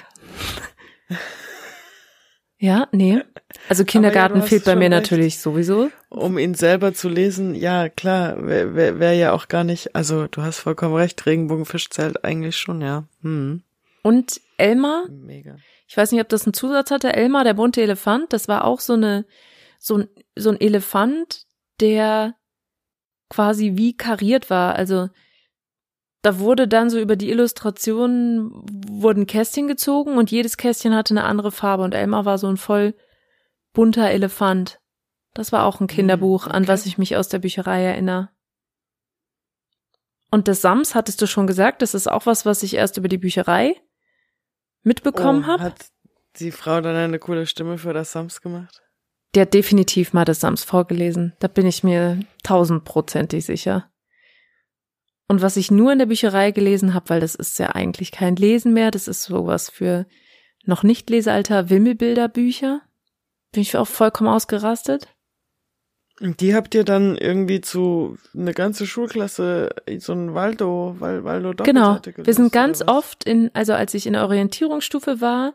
Ja, 2.62 2.88
nee. 2.92 3.22
Also 3.70 3.84
Kindergarten 3.86 4.42
hast 4.42 4.50
fehlt 4.50 4.66
bei 4.66 4.76
mir 4.76 4.82
recht. 4.82 4.90
natürlich 4.90 5.38
sowieso. 5.38 5.90
Um 6.10 6.36
ihn 6.36 6.54
selber 6.54 6.92
zu 6.92 7.08
lesen, 7.08 7.54
ja 7.54 7.88
klar, 7.88 8.46
wäre 8.46 8.74
wär, 8.74 8.98
wär 9.00 9.14
ja 9.14 9.32
auch 9.32 9.48
gar 9.48 9.64
nicht, 9.64 9.96
also 9.96 10.26
du 10.26 10.42
hast 10.42 10.58
vollkommen 10.58 10.94
recht, 10.94 11.24
Regenbogenfisch 11.24 11.88
zählt 11.88 12.22
eigentlich 12.22 12.58
schon, 12.58 12.82
ja. 12.82 13.04
Hm, 13.22 13.62
Und 14.02 14.42
Elmar, 14.58 15.08
mega. 15.08 15.56
ich 15.88 15.96
weiß 15.96 16.12
nicht, 16.12 16.20
ob 16.20 16.28
das 16.28 16.44
einen 16.44 16.52
Zusatz 16.52 16.90
hatte, 16.90 17.14
Elmar, 17.14 17.44
der 17.44 17.54
bunte 17.54 17.80
Elefant, 17.80 18.30
das 18.34 18.46
war 18.46 18.66
auch 18.66 18.80
so 18.80 18.92
eine, 18.92 19.24
so 19.78 19.96
ein, 19.96 20.08
so 20.36 20.50
ein 20.50 20.60
Elefant, 20.60 21.46
der 21.80 22.34
quasi 23.30 23.72
wie 23.76 23.96
kariert 23.96 24.50
war. 24.50 24.74
Also 24.74 25.08
da 26.22 26.38
wurde 26.38 26.68
dann 26.68 26.90
so 26.90 26.98
über 26.98 27.16
die 27.16 27.30
Illustrationen 27.30 28.50
wurden 28.88 29.26
Kästchen 29.26 29.68
gezogen 29.68 30.18
und 30.18 30.30
jedes 30.30 30.56
Kästchen 30.56 30.94
hatte 30.94 31.14
eine 31.14 31.24
andere 31.24 31.50
Farbe 31.50 31.82
und 31.82 31.94
Elmar 31.94 32.24
war 32.24 32.38
so 32.38 32.48
ein 32.48 32.58
voll 32.58 32.94
bunter 33.72 34.10
Elefant. 34.10 34.80
Das 35.32 35.52
war 35.52 35.64
auch 35.64 35.80
ein 35.80 35.86
Kinderbuch, 35.86 36.46
an 36.46 36.64
okay. 36.64 36.68
was 36.68 36.86
ich 36.86 36.98
mich 36.98 37.16
aus 37.16 37.28
der 37.28 37.38
Bücherei 37.38 37.84
erinnere. 37.84 38.30
Und 40.30 40.46
das 40.48 40.60
Sams, 40.60 40.94
hattest 40.94 41.22
du 41.22 41.26
schon 41.26 41.46
gesagt, 41.46 41.82
das 41.82 41.94
ist 41.94 42.08
auch 42.08 42.26
was, 42.26 42.44
was 42.46 42.62
ich 42.62 42.74
erst 42.74 42.96
über 42.96 43.08
die 43.08 43.18
Bücherei 43.18 43.76
mitbekommen 44.82 45.44
Oh, 45.44 45.48
habe. 45.48 45.62
Hat 45.64 45.86
die 46.36 46.52
Frau 46.52 46.80
dann 46.80 46.96
eine 46.96 47.18
coole 47.18 47.46
Stimme 47.46 47.78
für 47.78 47.92
das 47.92 48.12
Sams 48.12 48.40
gemacht? 48.40 48.82
Der 49.34 49.42
hat 49.42 49.54
definitiv 49.54 50.12
mal 50.12 50.24
das 50.24 50.40
Sams 50.40 50.64
vorgelesen. 50.64 51.34
Da 51.38 51.48
bin 51.48 51.66
ich 51.66 51.82
mir 51.82 52.20
tausendprozentig 52.42 53.44
sicher. 53.44 53.89
Und 55.30 55.42
was 55.42 55.56
ich 55.56 55.70
nur 55.70 55.92
in 55.92 56.00
der 56.00 56.06
Bücherei 56.06 56.50
gelesen 56.50 56.92
habe, 56.92 57.08
weil 57.08 57.20
das 57.20 57.36
ist 57.36 57.56
ja 57.60 57.68
eigentlich 57.68 58.10
kein 58.10 58.34
Lesen 58.34 58.72
mehr, 58.72 58.90
das 58.90 59.06
ist 59.06 59.22
sowas 59.22 59.70
für 59.70 60.06
noch 60.64 60.82
nicht 60.82 61.08
Lesealter 61.08 61.70
Wimmelbilderbücher. 61.70 62.80
Bin 63.52 63.62
ich 63.62 63.76
auch 63.76 63.86
vollkommen 63.86 64.28
ausgerastet. 64.28 65.06
Die 66.18 66.52
habt 66.52 66.74
ihr 66.74 66.82
dann 66.82 67.16
irgendwie 67.16 67.60
zu 67.60 68.18
eine 68.34 68.52
ganze 68.54 68.88
Schulklasse 68.88 69.70
so 69.98 70.14
ein 70.14 70.34
Waldo, 70.34 70.96
Wal, 70.98 71.22
Waldo 71.22 71.52
Genau. 71.62 72.00
Wir 72.16 72.34
sind 72.34 72.52
ganz 72.52 72.82
oft 72.84 73.22
in, 73.22 73.52
also 73.54 73.72
als 73.72 73.94
ich 73.94 74.08
in 74.08 74.14
der 74.14 74.24
Orientierungsstufe 74.24 75.20
war, 75.20 75.54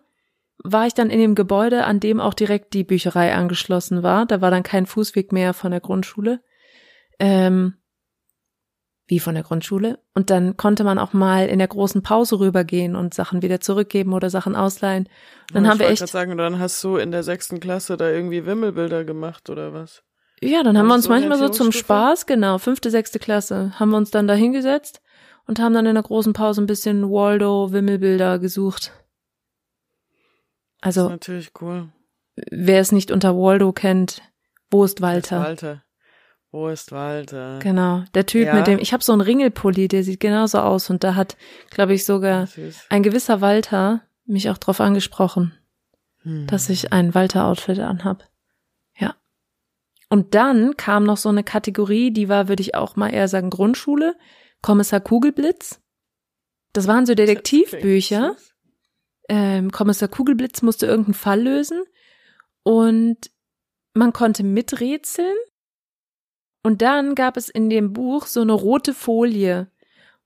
war 0.57 0.87
ich 0.87 0.93
dann 0.93 1.09
in 1.09 1.19
dem 1.19 1.35
Gebäude, 1.35 1.83
an 1.83 1.99
dem 1.99 2.21
auch 2.21 2.33
direkt 2.33 2.73
die 2.73 2.85
Bücherei 2.85 3.35
angeschlossen 3.35 4.03
war. 4.03 4.25
Da 4.25 4.39
war 4.39 4.51
dann 4.51 4.63
kein 4.63 4.85
Fußweg 4.85 5.33
mehr 5.33 5.53
von 5.53 5.71
der 5.71 5.81
Grundschule. 5.81 6.39
Ähm, 7.19 7.73
wie 9.07 9.19
von 9.19 9.35
der 9.35 9.43
Grundschule. 9.43 9.99
Und 10.15 10.29
dann 10.29 10.57
konnte 10.57 10.83
man 10.83 10.97
auch 10.97 11.13
mal 11.13 11.47
in 11.47 11.59
der 11.59 11.67
großen 11.67 12.01
Pause 12.01 12.39
rübergehen 12.39 12.95
und 12.95 13.13
Sachen 13.13 13.41
wieder 13.41 13.59
zurückgeben 13.59 14.13
oder 14.13 14.29
Sachen 14.29 14.55
ausleihen. 14.55 15.07
Dann 15.53 15.65
Aber 15.65 15.69
haben 15.69 15.75
ich 15.75 15.79
wir 15.79 15.85
wollte 15.85 15.93
echt, 15.93 15.99
grad 16.01 16.09
sagen, 16.09 16.37
dann 16.37 16.59
hast 16.59 16.83
du 16.83 16.97
in 16.97 17.11
der 17.11 17.23
sechsten 17.23 17.59
Klasse 17.59 17.97
da 17.97 18.09
irgendwie 18.09 18.45
Wimmelbilder 18.45 19.03
gemacht 19.05 19.49
oder 19.49 19.73
was? 19.73 20.03
ja, 20.41 20.63
dann 20.63 20.77
haben 20.77 20.87
wir 20.87 20.95
uns 20.95 21.05
so 21.05 21.09
manchmal 21.11 21.37
so 21.37 21.49
zum? 21.49 21.71
Spaß, 21.71 22.25
genau, 22.25 22.57
fünfte, 22.57 22.89
sechste 22.91 23.19
Klasse, 23.19 23.71
haben 23.79 23.89
wir 23.91 23.97
uns 23.97 24.11
dann 24.11 24.27
da 24.27 24.33
hingesetzt 24.33 25.01
und 25.47 25.59
haben 25.59 25.73
dann 25.73 25.85
in 25.85 25.93
der 25.95 26.03
großen 26.03 26.33
Pause 26.33 26.61
ein 26.61 26.65
bisschen 26.67 27.09
Waldo-Wimmelbilder 27.09 28.39
gesucht. 28.39 28.91
Das 30.81 30.97
Also 30.97 31.05
ist 31.05 31.11
natürlich 31.11 31.51
cool. 31.61 31.89
wer 32.51 32.81
es 32.81 32.91
nicht 32.91 33.11
unter 33.11 33.35
Waldo 33.35 33.71
kennt, 33.71 34.21
wo 34.69 34.83
ist 34.83 35.01
Walter? 35.01 35.39
Walter. 35.41 35.83
Wo 36.55 36.69
ist 36.69 36.93
Walter? 36.93 37.59
Genau, 37.59 38.03
der 38.13 38.25
Typ 38.25 38.45
Ja. 38.45 38.53
mit 38.55 38.65
dem, 38.67 38.79
ich 38.79 38.93
habe 38.93 39.03
so 39.03 39.11
einen 39.11 39.19
Ringelpulli, 39.19 39.89
der 39.89 40.05
sieht 40.05 40.21
genauso 40.21 40.59
aus 40.59 40.89
und 40.89 41.03
da 41.03 41.15
hat, 41.15 41.35
glaube 41.69 41.93
ich, 41.93 42.05
sogar 42.05 42.47
Süß. 42.47 42.85
ein 42.89 43.03
gewisser 43.03 43.41
Walter 43.41 44.03
mich 44.25 44.49
auch 44.49 44.57
drauf 44.57 44.79
angesprochen, 44.79 45.53
Hm. 46.21 46.47
dass 46.47 46.69
ich 46.69 46.93
ein 46.93 47.13
Walter-Outfit 47.13 47.79
anhab. 47.79 48.29
Ja. 48.97 49.15
Und 50.09 50.33
dann 50.33 50.77
kam 50.77 51.03
noch 51.03 51.17
so 51.17 51.27
eine 51.27 51.43
Kategorie, 51.43 52.11
die 52.11 52.29
war, 52.29 52.47
würde 52.47 52.61
ich 52.61 52.73
auch 52.73 52.95
mal 52.95 53.09
eher 53.13 53.27
sagen, 53.27 53.49
Grundschule, 53.49 54.15
Kommissar 54.61 55.01
Kugelblitz. 55.01 55.81
Das 56.71 56.87
waren 56.87 57.05
so 57.05 57.15
Detektivbücher. 57.15 58.37
Ähm, 59.27 59.71
Kommissar 59.73 60.07
Kugelblitz 60.07 60.61
musste 60.61 60.85
irgendeinen 60.85 61.15
Fall 61.15 61.41
lösen 61.41 61.83
und 62.63 63.17
man 63.93 64.13
konnte 64.13 64.43
miträtseln. 64.43 65.35
Und 66.65 66.81
dann 66.81 67.13
gab 67.13 67.37
es 67.37 67.47
in 67.47 67.69
dem 67.69 67.93
Buch 67.93 68.25
so 68.25 68.41
eine 68.41 68.53
rote 68.53 68.95
Folie. 68.95 69.67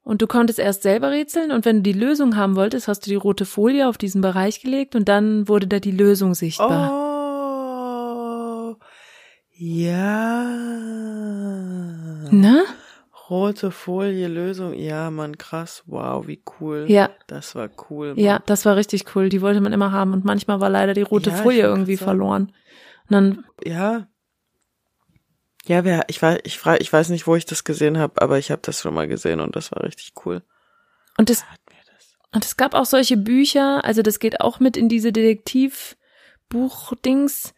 Und 0.04 0.22
du 0.22 0.28
konntest 0.28 0.58
erst 0.58 0.84
selber 0.84 1.12
rätseln 1.12 1.52
und 1.52 1.66
wenn 1.66 1.78
du 1.78 1.82
die 1.84 1.92
Lösung 2.00 2.38
haben 2.38 2.56
wolltest, 2.56 2.88
hast 2.88 3.06
du 3.06 3.10
die 3.10 3.16
rote 3.18 3.46
Folie 3.46 3.88
auf 3.88 3.98
diesen 3.98 4.22
Bereich 4.22 4.62
gelegt 4.62 4.96
und 4.96 5.10
dann 5.10 5.48
wurde 5.50 5.68
da 5.68 5.80
die 5.80 5.92
Lösung 5.92 6.34
sichtbar. 6.34 6.92
Oh. 6.92 8.76
Ja. 9.52 10.46
Ne? 12.32 12.64
Rote 13.30 13.70
Folie, 13.72 14.28
Lösung. 14.28 14.74
Ja, 14.74 15.12
Mann, 15.12 15.38
krass. 15.38 15.84
Wow, 15.86 16.26
wie 16.28 16.42
cool. 16.60 16.86
Ja, 16.88 17.10
Das 17.28 17.54
war 17.54 17.70
cool. 17.90 18.16
Mann. 18.16 18.24
ja, 18.24 18.40
das 18.46 18.66
war 18.66 18.76
richtig 18.78 19.14
cool. 19.16 19.28
Die 19.30 19.42
wollte 19.42 19.62
man 19.62 19.74
immer 19.74 19.92
haben 19.92 20.14
und 20.14 20.24
manchmal 20.26 20.62
war 20.62 20.70
leider 20.70 20.94
die 20.94 21.02
rote 21.02 21.32
Ja, 21.32 21.36
Folie 21.36 21.64
irgendwie 21.64 21.98
verloren. 21.98 22.54
Und 23.10 23.12
dann, 23.12 23.44
Ja. 23.66 24.08
Ja, 25.70 25.84
wer, 25.84 26.04
ich 26.08 26.20
weiß, 26.20 26.40
ich 26.46 26.58
frage, 26.58 26.82
ich 26.82 26.92
weiß 26.92 27.10
nicht, 27.10 27.28
wo 27.28 27.36
ich 27.36 27.46
das 27.46 27.64
gesehen 27.64 28.00
habe, 28.00 28.20
aber 28.24 28.40
ich 28.40 28.50
habe 28.50 28.64
das 28.64 28.82
schon 28.82 28.96
mal 28.96 29.08
gesehen 29.08 29.40
und 29.40 29.56
das 29.56 29.72
war 29.72 29.84
richtig 29.84 30.14
cool. 30.26 30.42
und 31.20 31.30
das. 31.30 31.46
Und 32.32 32.44
es 32.44 32.58
gab 32.58 32.74
auch 32.74 32.86
solche 32.86 33.18
Bücher, 33.18 33.86
also 33.86 34.02
das 34.02 34.18
geht 34.18 34.42
auch 34.42 34.60
mit 34.60 34.78
in 34.78 34.90
diese 34.90 35.12
Detektivbuch-Dings. 35.12 37.54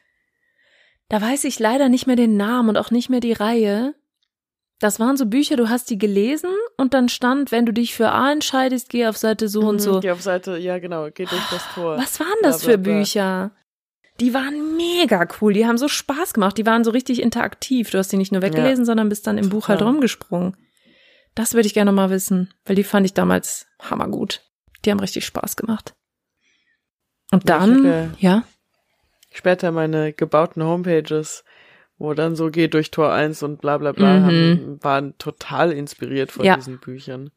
Da 1.10 1.22
weiß 1.22 1.44
ich 1.46 1.60
leider 1.60 1.88
nicht 1.90 2.08
mehr 2.08 2.16
den 2.18 2.38
Namen 2.38 2.70
und 2.70 2.78
auch 2.78 2.92
nicht 2.92 3.10
mehr 3.10 3.20
die 3.22 3.34
Reihe. 3.34 3.96
Das 4.80 5.00
waren 5.00 5.16
so 5.16 5.26
Bücher, 5.28 5.56
du 5.58 5.70
hast 5.70 5.90
die 5.90 5.98
gelesen 5.98 6.50
und 6.78 6.94
dann 6.94 7.08
stand, 7.08 7.52
wenn 7.52 7.66
du 7.66 7.74
dich 7.74 7.94
für 7.94 8.12
A 8.12 8.32
entscheidest, 8.32 8.90
geh 8.90 9.08
auf 9.08 9.18
Seite 9.18 9.48
so 9.48 9.62
und 9.62 9.76
Mhm, 9.76 9.80
so. 9.80 10.00
Geh 10.00 10.12
auf 10.12 10.22
Seite, 10.22 10.58
ja 10.58 10.80
genau, 10.80 11.10
geht 11.12 11.32
durch 11.32 11.50
das 11.50 11.64
Tor. 11.76 11.98
Was 11.98 12.20
waren 12.20 12.28
das 12.42 12.66
für. 12.66 12.78
Bücher? 12.78 13.52
Die 14.22 14.34
waren 14.36 14.78
mega 14.78 15.28
cool, 15.42 15.52
die 15.52 15.66
haben 15.66 15.80
so 15.80 15.88
Spaß 15.88 16.34
gemacht, 16.36 16.56
die 16.58 16.66
waren 16.68 16.84
so 16.84 16.92
richtig 16.92 17.22
interaktiv. 17.22 17.90
Du 17.90 17.98
hast 17.98 18.12
die 18.12 18.18
nicht 18.18 18.32
nur 18.32 18.44
weggelesen, 18.44 18.86
sondern 18.86 19.10
bist 19.10 19.26
dann 19.26 19.40
im 19.40 19.50
Buch 19.50 19.68
halt 19.68 19.82
rumgesprungen. 19.82 20.56
Das 21.34 21.56
würde 21.56 21.66
ich 21.66 21.74
gerne 21.74 21.92
mal 21.92 22.12
wissen, 22.12 22.54
weil 22.66 22.76
die 22.76 22.84
fand 22.84 23.06
ich 23.08 23.16
damals 23.16 23.66
hammergut. 23.82 24.42
Die 24.86 24.92
haben 24.92 25.00
richtig 25.00 25.26
Spaß 25.26 25.56
gemacht. 25.56 25.96
Und 27.32 27.50
Ja, 27.50 27.58
dann, 27.60 28.12
hab 28.12 28.22
ja, 28.22 28.44
Später 29.34 29.72
meine 29.72 30.14
gebauten 30.14 30.62
Homepages, 30.64 31.44
wo 31.98 32.14
dann 32.14 32.36
so 32.36 32.52
geht 32.52 32.74
durch 32.76 32.92
Tor 32.92 33.12
1 33.14 33.42
und 33.44 33.60
bla 33.62 33.78
bla 33.80 33.92
bla, 33.94 34.20
Mhm. 34.20 34.24
haben, 34.26 34.84
waren 34.84 35.18
total 35.18 35.72
inspiriert 35.72 36.32
von 36.32 36.46
Ja. 36.46 36.56
diesen 36.58 36.80
Büchern. 36.80 37.32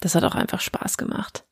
das 0.00 0.14
hat 0.14 0.22
auch 0.22 0.36
einfach 0.36 0.60
Spaß 0.60 0.96
gemacht. 0.96 1.44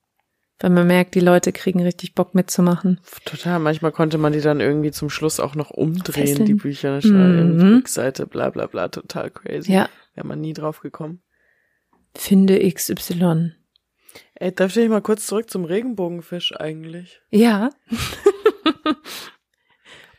Weil 0.59 0.71
man 0.71 0.87
merkt, 0.87 1.15
die 1.15 1.21
Leute 1.21 1.53
kriegen 1.53 1.83
richtig 1.83 2.15
Bock 2.15 2.35
mitzumachen. 2.35 2.99
Total, 3.27 3.59
manchmal 3.59 3.93
konnte 3.93 4.17
man 4.17 4.33
die 4.33 4.41
dann 4.41 4.61
irgendwie 4.61 4.91
zum 4.91 5.11
Schluss 5.11 5.39
auch 5.39 5.55
noch 5.55 5.71
umdrehen, 5.71 6.27
Fesseln. 6.29 6.47
die 6.47 6.55
Bücher. 6.55 7.01
Mhm. 7.05 7.57
Mhm. 7.57 7.75
Rückseite, 7.77 8.27
bla 8.27 8.49
bla 8.51 8.67
bla, 8.67 8.89
total 8.89 9.31
crazy. 9.31 9.73
Ja, 9.73 9.89
Wäre 10.15 10.27
man 10.27 10.41
nie 10.41 10.55
drauf 10.55 10.81
gekommen. 10.81 11.23
finde 12.17 12.59
XY. 12.71 13.53
Ey, 14.37 14.55
darf 14.55 14.75
ich 14.77 14.89
mal 14.89 15.03
kurz 15.03 15.27
zurück 15.27 15.51
zum 15.51 15.67
Regenbogenfisch 15.67 16.57
eigentlich? 16.57 17.21
Ja. 17.31 17.69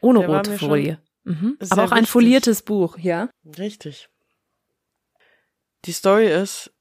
Ohne 0.02 0.20
Der 0.20 0.30
rote 0.30 0.58
Folie. 0.58 1.00
Mhm. 1.24 1.58
Aber 1.72 1.84
auch 1.84 1.92
ein 1.92 1.98
wichtig. 2.02 2.10
foliertes 2.12 2.62
Buch, 2.62 2.98
ja. 3.00 3.30
Richtig. 3.58 4.10
Die 5.86 5.92
Story 5.92 6.32
ist, 6.32 6.72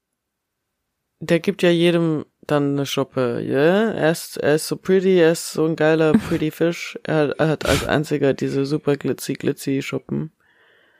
der 1.19 1.39
gibt 1.39 1.63
ja 1.63 1.69
jedem 1.69 2.25
dann 2.51 2.73
eine 2.73 2.85
Schuppe, 2.85 3.41
ja? 3.41 3.91
Er 3.91 4.11
ist, 4.11 4.37
er 4.37 4.55
ist 4.55 4.67
so 4.67 4.75
pretty, 4.75 5.19
er 5.19 5.31
ist 5.31 5.53
so 5.53 5.65
ein 5.65 5.75
geiler 5.75 6.13
pretty 6.29 6.51
Fisch. 6.51 6.97
Er 7.03 7.15
hat, 7.15 7.39
er 7.39 7.47
hat 7.49 7.65
als 7.65 7.85
einziger 7.85 8.33
diese 8.33 8.65
super 8.65 8.95
glitzy 8.95 9.33
glitzy 9.33 9.81
Schuppen. 9.81 10.31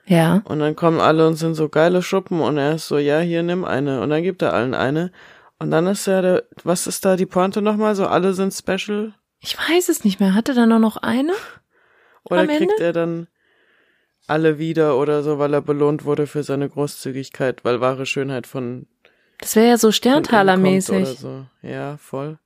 Ja. 0.06 0.42
Und 0.46 0.60
dann 0.60 0.76
kommen 0.76 1.00
alle 1.00 1.28
und 1.28 1.36
sind 1.36 1.56
so 1.56 1.68
geile 1.68 2.02
Schuppen 2.02 2.40
und 2.40 2.58
er 2.58 2.76
ist 2.76 2.88
so, 2.88 2.98
ja, 2.98 3.20
hier 3.20 3.44
nimm 3.44 3.66
eine. 3.66 4.02
Und 4.02 4.10
dann 4.10 4.24
gibt 4.24 4.42
er 4.42 4.54
allen 4.54 4.74
eine. 4.74 5.12
Und 5.60 5.72
dann 5.72 5.88
ist 5.88 6.08
er 6.08 6.22
der, 6.22 6.44
was 6.64 6.88
ist 6.88 7.04
da 7.04 7.16
die 7.16 7.26
Pointe 7.26 7.62
nochmal? 7.62 7.96
So 7.96 8.08
alle 8.08 8.34
sind 8.34 8.54
special? 8.54 9.14
Ich 9.40 9.58
weiß 9.58 9.90
es 9.90 10.04
nicht 10.04 10.20
mehr. 10.20 10.34
Hatte 10.34 10.54
da 10.54 10.66
nur 10.66 10.80
noch 10.80 10.98
eine? 10.98 11.34
Oder 12.24 12.48
kriegt 12.48 12.72
Ende? 12.72 12.84
er 12.84 12.94
dann 12.94 13.28
alle 14.28 14.60
wieder 14.60 14.98
oder 14.98 15.24
so, 15.24 15.40
weil 15.40 15.54
er 15.54 15.62
belohnt 15.62 16.06
wurde 16.06 16.28
für 16.28 16.44
seine 16.44 16.70
Großzügigkeit, 16.70 17.64
weil 17.64 17.82
wahre 17.82 18.06
Schönheit 18.06 18.46
von 18.46 18.88
Das 19.40 19.56
wäre 19.56 19.68
ja 19.68 19.78
so 19.78 19.90
Sterntaler-mäßig. 19.92 21.06
so. 21.20 21.46
Ja, 21.62 21.98
voll. 21.98 22.40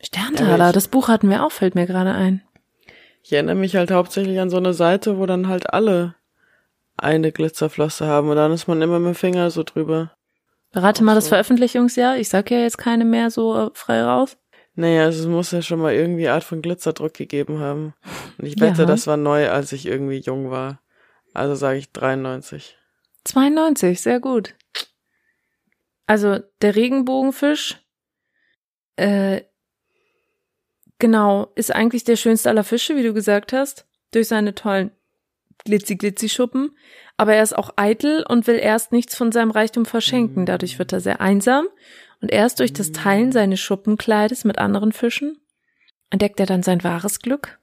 Sterntaler, 0.00 0.66
Ja, 0.66 0.72
das 0.72 0.88
Buch 0.88 1.08
hatten 1.08 1.30
wir 1.30 1.44
auch, 1.44 1.52
fällt 1.52 1.74
mir 1.74 1.86
gerade 1.86 2.12
ein. 2.12 2.42
Ich 3.22 3.32
erinnere 3.32 3.54
mich 3.54 3.76
halt 3.76 3.90
hauptsächlich 3.92 4.40
an 4.40 4.50
so 4.50 4.56
eine 4.56 4.74
Seite, 4.74 5.18
wo 5.18 5.26
dann 5.26 5.46
halt 5.46 5.72
alle 5.72 6.16
eine 6.96 7.30
Glitzerflosse 7.32 8.06
haben 8.06 8.28
und 8.28 8.36
dann 8.36 8.52
ist 8.52 8.66
man 8.66 8.82
immer 8.82 8.98
mit 8.98 9.14
dem 9.14 9.18
Finger 9.18 9.50
so 9.50 9.62
drüber. 9.62 10.12
Berate 10.72 11.04
mal 11.04 11.14
das 11.14 11.24
so. 11.24 11.28
Veröffentlichungsjahr. 11.30 12.16
Ich 12.16 12.28
sag 12.28 12.50
ja 12.50 12.58
jetzt 12.58 12.78
keine 12.78 13.04
mehr 13.04 13.30
so 13.30 13.54
äh, 13.66 13.70
frei 13.74 14.02
raus. 14.02 14.36
Naja, 14.74 15.04
also 15.04 15.20
es 15.20 15.26
muss 15.26 15.50
ja 15.52 15.60
schon 15.62 15.80
mal 15.80 15.92
irgendwie 15.92 16.28
Art 16.28 16.44
von 16.44 16.62
Glitzerdruck 16.62 17.12
gegeben 17.14 17.60
haben. 17.60 17.94
Und 18.38 18.46
ich 18.46 18.58
wette, 18.58 18.82
Ja. 18.82 18.86
das 18.86 19.06
war 19.06 19.18
neu, 19.18 19.50
als 19.50 19.72
ich 19.72 19.86
irgendwie 19.86 20.18
jung 20.20 20.50
war. 20.50 20.80
Also 21.34 21.54
sage 21.54 21.78
ich 21.78 21.92
93. 21.92 22.76
92, 23.24 24.00
sehr 24.00 24.18
gut. 24.18 24.54
Also 26.12 26.40
der 26.60 26.76
Regenbogenfisch, 26.76 27.80
äh, 28.96 29.40
genau, 30.98 31.50
ist 31.54 31.74
eigentlich 31.74 32.04
der 32.04 32.16
schönste 32.16 32.50
aller 32.50 32.64
Fische, 32.64 32.96
wie 32.96 33.02
du 33.02 33.14
gesagt 33.14 33.54
hast, 33.54 33.86
durch 34.10 34.28
seine 34.28 34.54
tollen 34.54 34.90
glitzy-glitzy-Schuppen. 35.64 36.76
Aber 37.16 37.32
er 37.32 37.42
ist 37.42 37.56
auch 37.56 37.70
eitel 37.76 38.26
und 38.28 38.46
will 38.46 38.58
erst 38.58 38.92
nichts 38.92 39.16
von 39.16 39.32
seinem 39.32 39.52
Reichtum 39.52 39.86
verschenken. 39.86 40.44
Dadurch 40.44 40.78
wird 40.78 40.92
er 40.92 41.00
sehr 41.00 41.22
einsam. 41.22 41.66
Und 42.20 42.30
erst 42.30 42.60
durch 42.60 42.74
das 42.74 42.92
Teilen 42.92 43.32
seines 43.32 43.60
Schuppenkleides 43.60 44.44
mit 44.44 44.58
anderen 44.58 44.92
Fischen 44.92 45.38
entdeckt 46.10 46.40
er 46.40 46.46
dann 46.46 46.62
sein 46.62 46.84
wahres 46.84 47.20
Glück. 47.20 47.58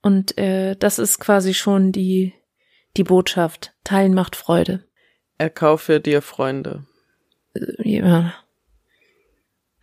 Und 0.00 0.38
äh, 0.38 0.74
das 0.74 0.98
ist 0.98 1.18
quasi 1.20 1.52
schon 1.52 1.92
die, 1.92 2.32
die 2.96 3.04
Botschaft. 3.04 3.74
Teilen 3.84 4.14
macht 4.14 4.36
Freude. 4.36 4.88
Erkaufe 5.36 6.00
dir 6.00 6.22
Freunde. 6.22 6.86
Ja. 7.78 8.34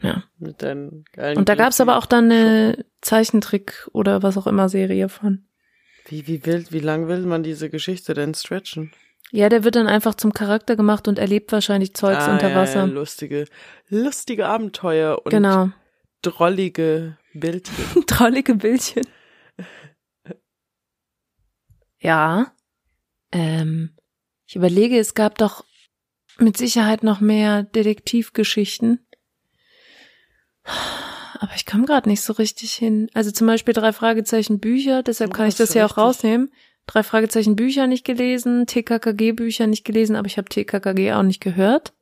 Ja. 0.01 0.23
Mit 0.39 0.61
deinen 0.61 1.05
geilen 1.13 1.37
Und 1.37 1.47
da 1.49 1.55
gab's 1.55 1.79
aber 1.79 1.97
auch 1.97 2.05
dann 2.05 2.25
eine 2.25 2.85
Zeichentrick 3.01 3.87
oder 3.93 4.23
was 4.23 4.37
auch 4.37 4.47
immer 4.47 4.67
Serie 4.67 5.09
von. 5.09 5.45
Wie, 6.07 6.27
wie 6.27 6.45
wild, 6.45 6.71
wie 6.71 6.79
lang 6.79 7.07
will 7.07 7.21
man 7.21 7.43
diese 7.43 7.69
Geschichte 7.69 8.13
denn 8.13 8.33
stretchen? 8.33 8.91
Ja, 9.31 9.47
der 9.47 9.63
wird 9.63 9.75
dann 9.75 9.87
einfach 9.87 10.15
zum 10.15 10.33
Charakter 10.33 10.75
gemacht 10.75 11.07
und 11.07 11.19
erlebt 11.19 11.51
wahrscheinlich 11.51 11.93
Zeugs 11.93 12.25
Ah, 12.25 12.33
unter 12.33 12.53
Wasser. 12.53 12.79
Ja, 12.79 12.85
lustige, 12.85 13.45
lustige 13.87 14.47
Abenteuer 14.47 15.21
und 15.23 15.29
genau. 15.29 15.69
drollige 16.21 17.17
Bildchen. 17.33 18.05
Trollige 18.07 18.55
Bildchen. 18.55 19.05
Ja. 21.99 22.51
Ähm, 23.31 23.91
ich 24.47 24.55
überlege, 24.55 24.99
es 24.99 25.13
gab 25.13 25.37
doch 25.37 25.63
mit 26.41 26.57
Sicherheit 26.57 27.03
noch 27.03 27.19
mehr 27.21 27.63
Detektivgeschichten. 27.63 28.99
Aber 31.39 31.51
ich 31.55 31.65
komme 31.65 31.85
gerade 31.85 32.07
nicht 32.09 32.21
so 32.21 32.33
richtig 32.33 32.73
hin. 32.73 33.09
Also 33.13 33.31
zum 33.31 33.47
Beispiel 33.47 33.73
drei 33.73 33.93
Fragezeichen 33.93 34.59
Bücher, 34.59 35.01
deshalb 35.03 35.33
kann 35.33 35.47
ich 35.47 35.55
das 35.55 35.73
ja 35.73 35.85
auch 35.85 35.97
rausnehmen. 35.97 36.51
Drei 36.87 37.03
Fragezeichen 37.03 37.55
Bücher 37.55 37.87
nicht 37.87 38.05
gelesen, 38.05 38.67
TKKG 38.67 39.31
Bücher 39.33 39.67
nicht 39.67 39.83
gelesen, 39.85 40.15
aber 40.15 40.27
ich 40.27 40.37
habe 40.37 40.49
TKKG 40.49 41.13
auch 41.13 41.23
nicht 41.23 41.41
gehört. 41.41 41.93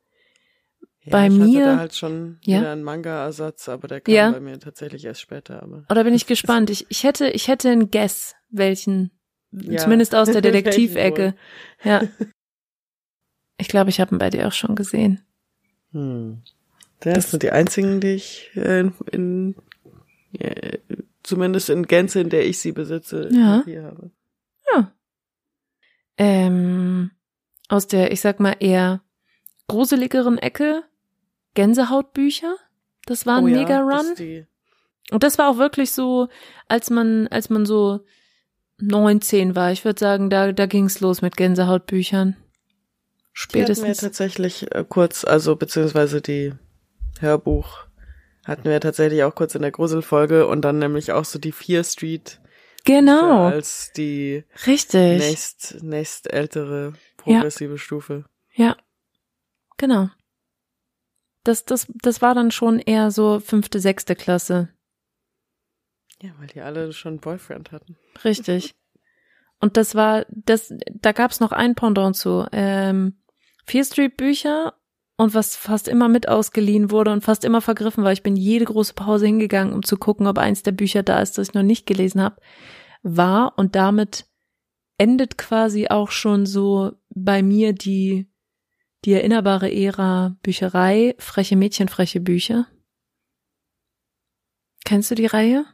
Ja, 1.02 1.12
Bei 1.12 1.26
ich 1.28 1.32
mir- 1.32 1.60
hatte 1.66 1.72
da 1.74 1.78
halt 1.78 1.94
schon 1.94 2.38
Ja. 2.42 2.60
wieder 2.60 2.72
einen 2.72 2.82
Manga-Ersatz, 2.82 3.68
aber 3.70 3.88
der 3.88 4.00
kam 4.02 4.14
Ja. 4.14 4.30
bei 4.30 4.40
mir 4.40 4.58
tatsächlich 4.58 5.04
erst 5.04 5.20
später. 5.22 5.62
Aber 5.62 5.84
Oder 5.90 6.04
bin 6.04 6.12
ich 6.14 6.26
gespannt? 6.26 6.68
Ich, 6.70 6.86
ich 6.90 7.04
hätte, 7.04 7.28
ich 7.28 7.48
hätte 7.48 7.70
einen 7.70 7.90
Guess, 7.90 8.34
welchen, 8.50 9.10
Ja. 9.52 9.78
zumindest 9.78 10.14
aus 10.14 10.30
der 10.30 10.40
Detektivecke. 10.42 11.34
Ja. 11.84 12.02
Ich 13.60 13.68
glaube, 13.68 13.90
ich 13.90 14.00
habe 14.00 14.14
ihn 14.14 14.18
bei 14.18 14.30
dir 14.30 14.46
auch 14.48 14.52
schon 14.52 14.74
gesehen. 14.74 15.20
Hm. 15.92 16.42
Das, 17.00 17.14
Das- 17.14 17.30
sind 17.30 17.42
die 17.42 17.50
einzigen, 17.52 18.00
die 18.00 18.14
ich 18.14 18.50
äh, 18.54 18.90
in, 19.12 19.54
äh, 20.38 20.78
zumindest 21.22 21.70
in 21.70 21.86
Gänze, 21.86 22.20
in 22.20 22.28
der 22.30 22.46
ich 22.46 22.58
sie 22.58 22.72
besitze, 22.72 23.28
Ja. 23.32 23.62
hier 23.64 23.84
habe. 23.84 24.10
Ja. 24.74 24.92
Ähm, 26.18 27.10
aus 27.68 27.86
der, 27.86 28.12
ich 28.12 28.20
sag 28.20 28.40
mal, 28.40 28.56
eher 28.60 29.02
gruseligeren 29.68 30.38
Ecke, 30.38 30.82
Gänsehautbücher. 31.54 32.56
Das 33.06 33.26
war 33.26 33.38
ein 33.38 33.44
Oh 33.44 33.48
ja, 33.48 33.58
mega 33.58 33.84
das 33.86 34.06
Run. 34.06 34.14
die- 34.16 34.46
Und 35.10 35.22
das 35.22 35.38
war 35.38 35.48
auch 35.50 35.56
wirklich 35.58 35.92
so, 35.92 36.28
als 36.68 36.90
man, 36.90 37.26
als 37.28 37.50
man 37.50 37.64
so 37.66 38.00
19 38.78 39.56
war. 39.56 39.72
Ich 39.72 39.84
würde 39.84 39.98
sagen, 39.98 40.30
da, 40.30 40.52
da 40.52 40.66
ging's 40.66 41.00
los 41.00 41.22
mit 41.22 41.36
Gänsehautbüchern. 41.36 42.36
Die 43.32 43.62
hatten 43.62 43.68
wir 43.68 43.74
Spätestens. 43.74 43.98
tatsächlich 43.98 44.74
äh, 44.74 44.84
kurz, 44.88 45.24
also 45.24 45.56
beziehungsweise 45.56 46.20
die 46.20 46.52
Hörbuch 47.20 47.86
hatten 48.44 48.64
wir 48.64 48.80
tatsächlich 48.80 49.22
auch 49.22 49.34
kurz 49.34 49.54
in 49.54 49.62
der 49.62 49.70
Gruselfolge 49.70 50.46
und 50.46 50.62
dann 50.62 50.78
nämlich 50.78 51.12
auch 51.12 51.24
so 51.24 51.38
die 51.38 51.52
Fear 51.52 51.84
Street 51.84 52.40
Genau. 52.84 53.46
als 53.46 53.92
die 53.92 54.44
Richtig. 54.66 55.18
nächst, 55.18 55.82
nächst 55.82 56.32
ältere 56.32 56.94
progressive 57.18 57.78
Stufe. 57.78 58.24
Ja. 58.54 58.76
Genau. 59.76 60.08
Das, 61.44 61.64
das, 61.64 61.86
das 62.02 62.20
war 62.22 62.34
dann 62.34 62.50
schon 62.50 62.78
eher 62.78 63.10
so 63.10 63.40
fünfte, 63.40 63.80
sechste 63.80 64.16
Klasse. 64.16 64.70
Ja, 66.22 66.30
weil 66.38 66.48
die 66.48 66.60
alle 66.60 66.92
schon 66.92 67.12
einen 67.12 67.20
Boyfriend 67.20 67.72
hatten. 67.72 67.96
Richtig. 68.24 68.74
Und 69.58 69.76
das 69.76 69.94
war, 69.94 70.26
das, 70.30 70.72
da 70.90 71.12
gab's 71.12 71.40
noch 71.40 71.52
ein 71.52 71.74
Pendant 71.74 72.16
zu. 72.16 72.46
Ähm, 72.52 73.19
Fear 73.66 73.84
Street 73.84 74.16
Bücher 74.16 74.74
und 75.16 75.34
was 75.34 75.54
fast 75.54 75.86
immer 75.86 76.08
mit 76.08 76.28
ausgeliehen 76.28 76.90
wurde 76.90 77.12
und 77.12 77.22
fast 77.22 77.44
immer 77.44 77.60
vergriffen 77.60 78.04
war. 78.04 78.12
Ich 78.12 78.22
bin 78.22 78.36
jede 78.36 78.64
große 78.64 78.94
Pause 78.94 79.26
hingegangen, 79.26 79.74
um 79.74 79.82
zu 79.82 79.98
gucken, 79.98 80.26
ob 80.26 80.38
eins 80.38 80.62
der 80.62 80.72
Bücher 80.72 81.02
da 81.02 81.20
ist, 81.20 81.36
das 81.36 81.48
ich 81.48 81.54
noch 81.54 81.62
nicht 81.62 81.86
gelesen 81.86 82.22
habe, 82.22 82.36
war 83.02 83.58
und 83.58 83.76
damit 83.76 84.26
endet 84.96 85.38
quasi 85.38 85.88
auch 85.88 86.10
schon 86.10 86.46
so 86.46 86.92
bei 87.10 87.42
mir 87.42 87.72
die, 87.72 88.30
die 89.04 89.12
erinnerbare 89.12 89.70
Ära 89.72 90.36
Bücherei, 90.42 91.14
freche 91.18 91.56
Mädchen, 91.56 91.88
freche 91.88 92.20
Bücher. 92.20 92.66
Kennst 94.84 95.10
du 95.10 95.14
die 95.14 95.26
Reihe? 95.26 95.66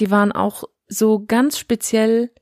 Die 0.00 0.10
waren 0.10 0.32
auch 0.32 0.64
so 0.88 1.24
ganz 1.24 1.58
speziell 1.58 2.32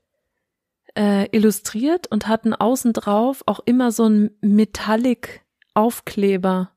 äh, 0.95 1.27
illustriert 1.31 2.07
und 2.07 2.27
hatten 2.27 2.53
außen 2.53 2.93
drauf 2.93 3.43
auch 3.45 3.59
immer 3.65 3.91
so 3.91 4.03
einen 4.05 4.31
Metallic 4.41 5.41
Aufkleber. 5.73 6.71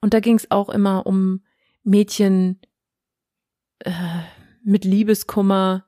Und 0.00 0.12
da 0.12 0.20
ging 0.20 0.36
es 0.36 0.50
auch 0.50 0.68
immer 0.68 1.06
um 1.06 1.42
Mädchen 1.82 2.60
äh, 3.78 3.90
mit 4.62 4.84
Liebeskummer. 4.84 5.86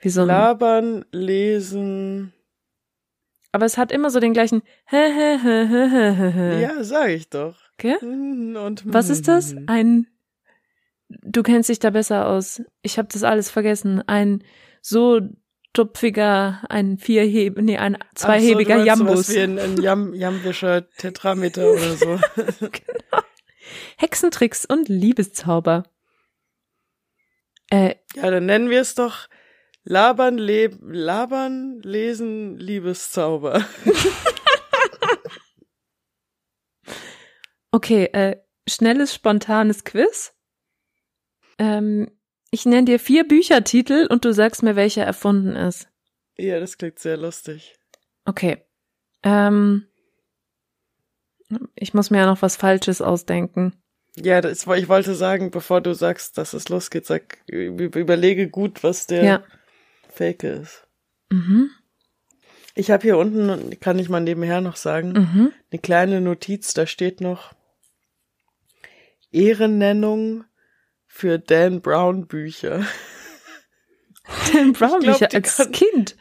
Wie 0.01 0.09
so 0.09 0.23
ein, 0.23 0.27
Labern, 0.27 1.05
lesen. 1.13 2.33
Aber 3.57 3.65
es 3.65 3.77
hat 3.79 3.91
immer 3.91 4.11
so 4.11 4.21
den 4.21 4.33
gleichen 4.35 4.63
Ja, 4.93 6.85
sag 6.85 7.09
ich 7.09 7.29
doch. 7.31 7.57
Okay? 7.79 7.97
Mhm, 8.05 8.55
Und 8.57 8.83
Was 8.87 9.09
ist 9.11 9.27
das? 9.29 9.55
mhm. 9.55 9.65
Ein 9.67 10.07
Du 11.09 11.43
kennst 11.43 11.69
dich 11.69 11.79
da 11.79 11.91
besser 11.91 12.27
aus. 12.29 12.63
Ich 12.83 12.99
habe 12.99 13.09
das 13.13 13.23
alles 13.23 13.49
vergessen. 13.51 14.03
Ein 14.09 14.43
so 14.83 15.21
tupfiger, 15.73 16.63
ein 16.69 16.99
vierheb, 16.99 17.59
nee, 17.59 17.79
ein 17.79 17.97
zweihebiger 18.15 18.81
so, 18.81 18.85
Jambus. 18.85 19.27
sowas 19.29 19.35
Wie 19.35 19.41
ein, 19.41 19.59
ein 19.59 19.81
Jam, 19.81 20.15
Jamwischer 20.15 20.89
Tetrameter 20.91 21.71
oder 21.71 21.97
so. 21.97 22.19
Hexentricks 23.99 24.65
und 24.67 24.89
Liebeszauber. 24.89 25.85
Äh, 27.71 27.95
ja, 28.15 28.31
dann 28.31 28.47
nennen 28.47 28.69
wir 28.71 28.81
es 28.81 28.95
doch 28.95 29.29
Labern, 29.89 30.37
leb, 30.37 30.79
Labern, 30.83 31.81
Lesen, 31.83 32.59
Liebeszauber. 32.59 33.65
okay, 37.71 38.07
äh, 38.07 38.37
schnelles, 38.69 39.15
spontanes 39.15 39.85
Quiz. 39.85 40.35
Ähm, 41.59 42.11
ich 42.51 42.67
nenne 42.67 42.87
dir 42.87 42.99
vier 42.99 43.29
Büchertitel 43.29 44.09
und 44.11 44.25
du 44.25 44.33
sagst 44.33 44.65
mir, 44.65 44.75
welcher 44.75 45.05
erfunden 45.05 45.55
ist. 45.55 45.89
ja, 46.37 46.59
das 46.59 46.79
klingt 46.79 46.99
sehr 46.99 47.17
lustig. 47.17 47.77
Okay. 48.25 48.65
Ähm, 49.23 49.87
Ich 51.77 51.95
muss 51.95 52.11
mir 52.11 52.19
ja 52.19 52.27
noch 52.27 52.43
was 52.43 52.57
Falsches 52.57 53.01
ausdenken. 53.01 53.73
Ja, 54.17 54.41
das, 54.41 54.67
ich 54.67 54.89
wollte 54.89 55.15
sagen, 55.15 55.53
bevor 55.53 55.81
du 55.81 55.95
sagst, 55.95 56.39
dass 56.39 56.55
es 56.55 56.69
losgeht, 56.71 57.07
sag, 57.07 57.39
überlege 57.47 58.49
gut, 58.49 58.83
was 58.83 59.07
der 59.07 59.25
ja. 59.25 59.45
Fake 60.17 60.45
ist. 60.45 60.87
Mhm. 61.31 61.71
Ich 62.75 62.91
habe 62.91 63.03
hier 63.03 63.17
unten, 63.17 63.79
kann 63.81 63.99
ich 63.99 64.09
mal 64.09 64.21
nebenher 64.21 64.61
noch 64.61 64.77
sagen, 64.77 65.13
mhm. 65.13 65.53
eine 65.71 65.81
kleine 65.81 66.21
Notiz, 66.21 66.75
da 66.75 66.87
steht 66.87 67.21
noch 67.21 67.53
Ehrennennung 69.33 70.45
für 71.07 71.39
Dan 71.39 71.81
Brown 71.81 72.27
Bücher. 72.27 72.85
Dan 74.53 74.73
Brown 74.73 75.01
glaub, 75.01 75.19
Bücher 75.19 75.35
als 75.35 75.57
kann, 75.57 75.73
Kind. 75.73 76.17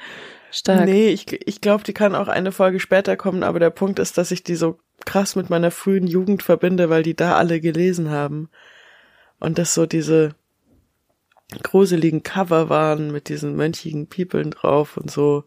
Stark. 0.52 0.86
Nee, 0.86 1.10
ich, 1.10 1.32
ich 1.48 1.60
glaube, 1.60 1.84
die 1.84 1.94
kann 1.94 2.16
auch 2.16 2.30
eine 2.30 2.54
Folge 2.54 2.80
später 2.80 3.18
kommen, 3.18 3.44
aber 3.44 3.60
der 3.60 3.70
Punkt 3.70 4.00
ist, 4.00 4.18
dass 4.18 4.32
ich 4.32 4.44
die 4.44 4.56
so 4.56 4.80
krass 5.06 5.36
mit 5.36 5.50
meiner 5.50 5.72
frühen 5.72 6.08
Jugend 6.08 6.44
verbinde, 6.44 6.90
weil 6.90 7.04
die 7.04 7.16
da 7.16 7.36
alle 7.36 7.60
gelesen 7.60 8.10
haben. 8.10 8.50
Und 9.40 9.58
das 9.58 9.74
so 9.74 9.86
diese 9.86 10.36
gruseligen 11.64 12.24
Cover 12.24 12.70
waren 12.70 13.12
mit 13.12 13.30
diesen 13.30 13.56
mönchigen 13.56 14.08
People 14.08 14.44
drauf 14.50 14.98
und 14.98 15.12
so. 15.12 15.44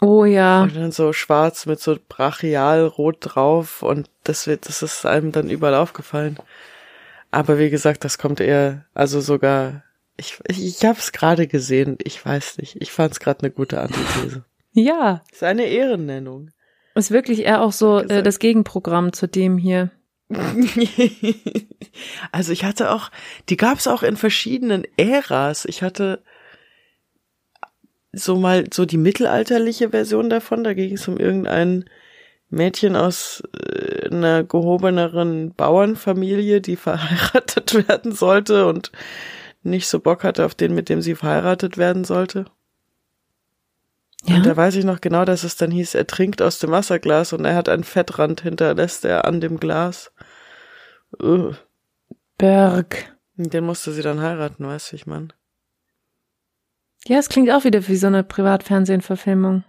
Oh 0.00 0.24
ja. 0.24 0.62
Und 0.62 0.76
dann 0.76 0.92
so 0.92 1.12
schwarz 1.12 1.66
mit 1.66 1.80
so 1.80 1.96
brachial 2.08 2.86
rot 2.86 3.18
drauf 3.20 3.82
und 3.82 4.10
das 4.24 4.46
wird, 4.46 4.68
das 4.68 4.82
ist 4.82 5.06
einem 5.06 5.32
dann 5.32 5.48
überall 5.48 5.74
aufgefallen. 5.74 6.38
Aber 7.30 7.58
wie 7.58 7.70
gesagt, 7.70 8.04
das 8.04 8.18
kommt 8.18 8.40
eher, 8.40 8.84
also 8.94 9.20
sogar, 9.20 9.82
ich, 10.16 10.38
ich, 10.48 10.64
ich 10.64 10.84
habe 10.84 10.98
es 10.98 11.12
gerade 11.12 11.46
gesehen, 11.46 11.98
ich 12.02 12.24
weiß 12.24 12.58
nicht, 12.58 12.80
ich 12.80 12.92
fand 12.92 13.12
es 13.12 13.20
gerade 13.20 13.40
eine 13.40 13.50
gute 13.50 13.80
Antithese. 13.80 14.44
ja. 14.72 15.22
Ist 15.32 15.42
eine 15.42 15.64
Ehrennennung. 15.64 16.50
Ist 16.94 17.10
wirklich 17.10 17.40
eher 17.40 17.62
auch 17.62 17.72
so 17.72 17.98
äh, 17.98 18.22
das 18.22 18.38
Gegenprogramm 18.38 19.12
zu 19.12 19.28
dem 19.28 19.58
hier. 19.58 19.90
also 22.32 22.52
ich 22.52 22.64
hatte 22.64 22.90
auch, 22.90 23.10
die 23.48 23.56
gab 23.56 23.78
es 23.78 23.86
auch 23.86 24.02
in 24.02 24.16
verschiedenen 24.16 24.84
Äras. 24.96 25.64
Ich 25.66 25.82
hatte 25.82 26.22
so 28.12 28.36
mal 28.36 28.64
so 28.72 28.84
die 28.86 28.98
mittelalterliche 28.98 29.90
Version 29.90 30.30
davon. 30.30 30.64
Da 30.64 30.74
ging 30.74 30.94
es 30.94 31.06
um 31.06 31.18
irgendein 31.18 31.84
Mädchen 32.48 32.96
aus 32.96 33.42
äh, 33.52 34.08
einer 34.08 34.44
gehobeneren 34.44 35.54
Bauernfamilie, 35.54 36.60
die 36.60 36.76
verheiratet 36.76 37.88
werden 37.88 38.12
sollte 38.12 38.66
und 38.66 38.92
nicht 39.62 39.88
so 39.88 40.00
Bock 40.00 40.24
hatte 40.24 40.44
auf 40.44 40.54
den, 40.54 40.74
mit 40.74 40.88
dem 40.88 41.02
sie 41.02 41.14
verheiratet 41.14 41.76
werden 41.76 42.04
sollte. 42.04 42.46
Ja. 44.28 44.36
Und 44.36 44.46
da 44.46 44.56
weiß 44.56 44.74
ich 44.76 44.84
noch 44.84 45.00
genau, 45.00 45.24
dass 45.24 45.44
es 45.44 45.56
dann 45.56 45.70
hieß, 45.70 45.94
er 45.94 46.06
trinkt 46.06 46.42
aus 46.42 46.58
dem 46.58 46.70
Wasserglas 46.70 47.32
und 47.32 47.44
er 47.44 47.54
hat 47.54 47.68
einen 47.68 47.84
Fettrand 47.84 48.40
hinterlässt 48.40 49.04
er 49.04 49.24
an 49.24 49.40
dem 49.40 49.60
Glas. 49.60 50.12
Uh. 51.22 51.52
Berg. 52.36 53.16
Den 53.36 53.64
musste 53.64 53.92
sie 53.92 54.02
dann 54.02 54.20
heiraten, 54.20 54.66
weißt 54.66 54.92
du, 54.92 54.96
ich 54.96 55.06
mein. 55.06 55.32
Ja, 57.06 57.18
es 57.18 57.28
klingt 57.28 57.50
auch 57.50 57.64
wieder 57.64 57.86
wie 57.86 57.96
so 57.96 58.08
eine 58.08 58.24
Privatfernsehen-Verfilmung. 58.24 59.64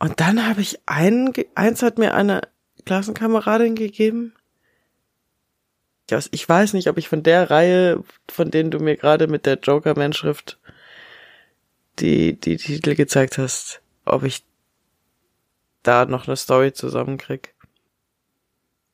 Und 0.00 0.20
dann 0.20 0.48
habe 0.48 0.60
ich 0.60 0.80
einen, 0.86 1.32
eins 1.54 1.82
hat 1.82 1.98
mir 1.98 2.14
eine 2.14 2.40
Klassenkameradin 2.84 3.74
gegeben. 3.74 4.34
Ich 6.32 6.48
weiß 6.48 6.72
nicht, 6.72 6.88
ob 6.88 6.98
ich 6.98 7.08
von 7.08 7.22
der 7.22 7.50
Reihe, 7.50 8.02
von 8.28 8.50
denen 8.50 8.72
du 8.72 8.80
mir 8.80 8.96
gerade 8.96 9.28
mit 9.28 9.46
der 9.46 9.60
Joker-Man-Schrift 9.60 10.58
die, 12.00 12.40
die 12.40 12.56
Titel 12.56 12.94
gezeigt 12.94 13.38
hast, 13.38 13.82
ob 14.04 14.22
ich 14.24 14.44
da 15.82 16.04
noch 16.04 16.26
eine 16.26 16.36
Story 16.36 16.72
zusammenkrieg. 16.72 17.54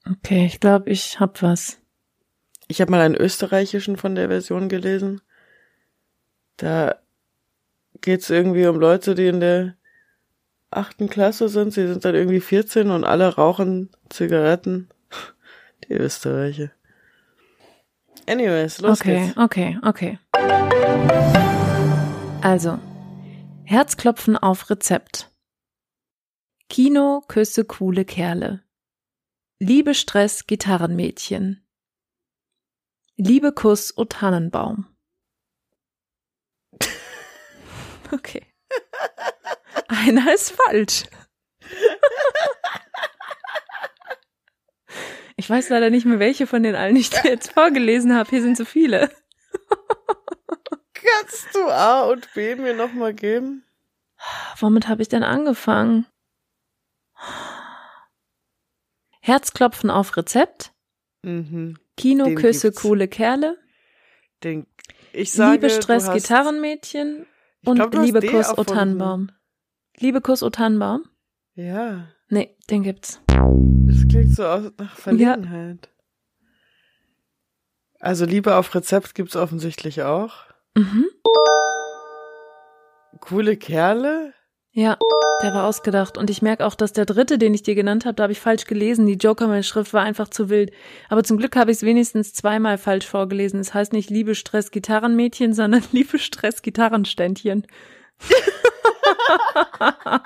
Okay, 0.09 0.47
ich 0.47 0.61
glaube, 0.61 0.91
ich 0.91 1.19
hab 1.19 1.43
was. 1.43 1.79
Ich 2.69 2.81
habe 2.81 2.91
mal 2.91 3.01
einen 3.01 3.17
österreichischen 3.17 3.97
von 3.97 4.15
der 4.15 4.29
Version 4.29 4.69
gelesen. 4.69 5.21
Da 6.57 6.97
geht's 8.01 8.31
irgendwie 8.31 8.67
um 8.67 8.79
Leute, 8.79 9.15
die 9.15 9.27
in 9.27 9.41
der 9.41 9.75
achten 10.71 11.09
Klasse 11.09 11.49
sind. 11.49 11.73
Sie 11.73 11.87
sind 11.87 12.05
dann 12.05 12.15
irgendwie 12.15 12.41
14 12.41 12.91
und 12.91 13.05
alle 13.05 13.35
rauchen 13.35 13.91
Zigaretten. 14.09 14.89
Die 15.89 15.95
Österreicher. 15.95 16.71
Anyways, 18.29 18.81
los 18.81 19.01
okay, 19.01 19.27
geht's. 19.27 19.37
Okay, 19.37 19.79
okay, 19.83 20.19
okay. 20.33 21.19
Also, 22.43 22.79
Herzklopfen 23.69 24.37
auf 24.37 24.71
Rezept. 24.71 25.33
Kino, 26.69 27.25
Küsse, 27.27 27.65
coole 27.65 28.05
Kerle. 28.05 28.63
Liebe 29.59 29.93
Stress, 29.95 30.47
Gitarrenmädchen. 30.47 31.67
Liebe 33.17 33.51
Kuss, 33.53 33.97
O 33.99 34.05
Tannenbaum. 34.05 34.87
Okay. 38.13 38.47
Einer 39.89 40.33
ist 40.33 40.53
falsch. 40.53 41.03
Ich 45.39 45.51
weiß 45.51 45.69
leider 45.69 45.91
nicht 45.91 46.07
mehr, 46.07 46.19
welche 46.19 46.47
von 46.47 46.63
den 46.63 46.75
allen 46.75 46.97
ich 46.97 47.11
dir 47.11 47.29
jetzt 47.29 47.53
vorgelesen 47.53 48.15
habe. 48.15 48.31
Hier 48.31 48.41
sind 48.41 48.57
so 48.57 48.65
viele. 48.65 49.11
Kannst 51.19 51.55
du 51.55 51.69
A 51.69 52.03
und 52.03 52.33
B 52.35 52.57
mir 52.57 52.75
nochmal 52.75 53.15
geben? 53.15 53.65
Womit 54.59 54.89
habe 54.89 55.03
ich 55.03 55.09
denn 55.09 55.23
angefangen? 55.23 56.07
Herzklopfen 59.21 59.91
auf 59.91 60.17
Rezept. 60.17 60.73
Mhm. 61.23 61.79
Kinoküsse, 61.97 62.73
coole 62.73 63.09
Kerle. 63.09 63.59
Den, 64.45 64.67
ich 65.13 65.33
sage, 65.33 65.53
Liebe 65.53 65.71
Stress, 65.71 66.11
Gitarrenmädchen. 66.13 67.27
Und 67.65 67.77
glaub, 67.77 67.95
Liebe 67.95 68.21
Kuss, 68.21 68.57
O 68.57 68.65
Tannenbaum. 68.65 69.31
Liebe 69.99 70.21
Kuss, 70.21 70.43
O 70.43 70.51
Tannenbaum? 70.51 71.05
Ja. 71.55 72.09
Nee, 72.29 72.57
den 72.71 72.83
gibt's. 72.83 73.21
Das 73.27 74.09
klingt 74.09 74.35
so 74.35 74.47
aus, 74.47 74.71
nach 74.79 74.97
Verlegenheit. 74.97 75.89
Ja. 75.91 76.47
Also 78.01 78.27
Liebe 78.27 78.57
auf 78.57 78.75
Rezept 78.75 79.15
gibt's 79.15 79.37
offensichtlich 79.37 80.03
auch. 80.03 80.46
Mhm. 80.77 81.07
Coole 83.21 83.57
Kerle? 83.57 84.35
Ja, 84.73 84.99
der 85.43 85.55
war 85.55 85.65
ausgedacht. 85.65 86.19
Und 86.19 86.29
ich 86.29 86.43
merke 86.43 86.67
auch, 86.67 86.75
dass 86.75 86.93
der 86.93 87.07
dritte, 87.07 87.39
den 87.39 87.55
ich 87.55 87.63
dir 87.63 87.75
genannt 87.75 88.05
habe, 88.05 88.15
da 88.15 88.25
habe 88.25 88.33
ich 88.33 88.41
falsch 88.41 88.67
gelesen. 88.67 89.07
Die 89.07 89.15
Joker-Schrift 89.15 89.95
war 89.95 90.03
einfach 90.03 90.29
zu 90.29 90.51
wild. 90.51 90.71
Aber 91.09 91.25
zum 91.25 91.39
Glück 91.39 91.57
habe 91.57 91.71
ich 91.71 91.79
es 91.79 91.83
wenigstens 91.83 92.35
zweimal 92.35 92.77
falsch 92.77 93.07
vorgelesen. 93.07 93.59
Es 93.59 93.73
heißt 93.73 93.95
nicht 93.95 94.11
Liebe 94.11 94.35
Stress 94.35 94.71
Gitarrenmädchen, 94.71 95.55
sondern 95.55 95.83
Liebe 95.93 96.19
Stress 96.19 96.61
Gitarrenständchen. 96.61 97.67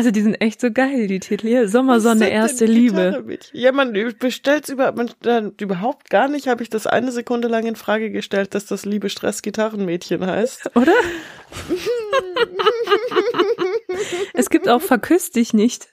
Also 0.00 0.12
die 0.12 0.22
sind 0.22 0.40
echt 0.40 0.62
so 0.62 0.70
geil, 0.70 1.08
die 1.08 1.20
Titel 1.20 1.46
hier. 1.46 1.68
Sommersonne, 1.68 2.30
erste 2.30 2.64
Liebe. 2.64 3.22
Ja, 3.52 3.70
man 3.70 3.92
bestellt's 4.18 4.70
über, 4.70 4.92
man, 4.92 5.10
dann, 5.20 5.52
überhaupt 5.60 6.08
gar 6.08 6.26
nicht, 6.26 6.48
habe 6.48 6.62
ich 6.62 6.70
das 6.70 6.86
eine 6.86 7.12
Sekunde 7.12 7.48
lang 7.48 7.66
in 7.66 7.76
Frage 7.76 8.10
gestellt, 8.10 8.54
dass 8.54 8.64
das 8.64 8.86
Liebe 8.86 9.10
Stress 9.10 9.42
Gitarrenmädchen 9.42 10.24
heißt. 10.24 10.70
Oder? 10.74 10.94
es 14.32 14.48
gibt 14.48 14.70
auch 14.70 14.80
Verküsst 14.80 15.36
dich 15.36 15.52
nicht. 15.52 15.88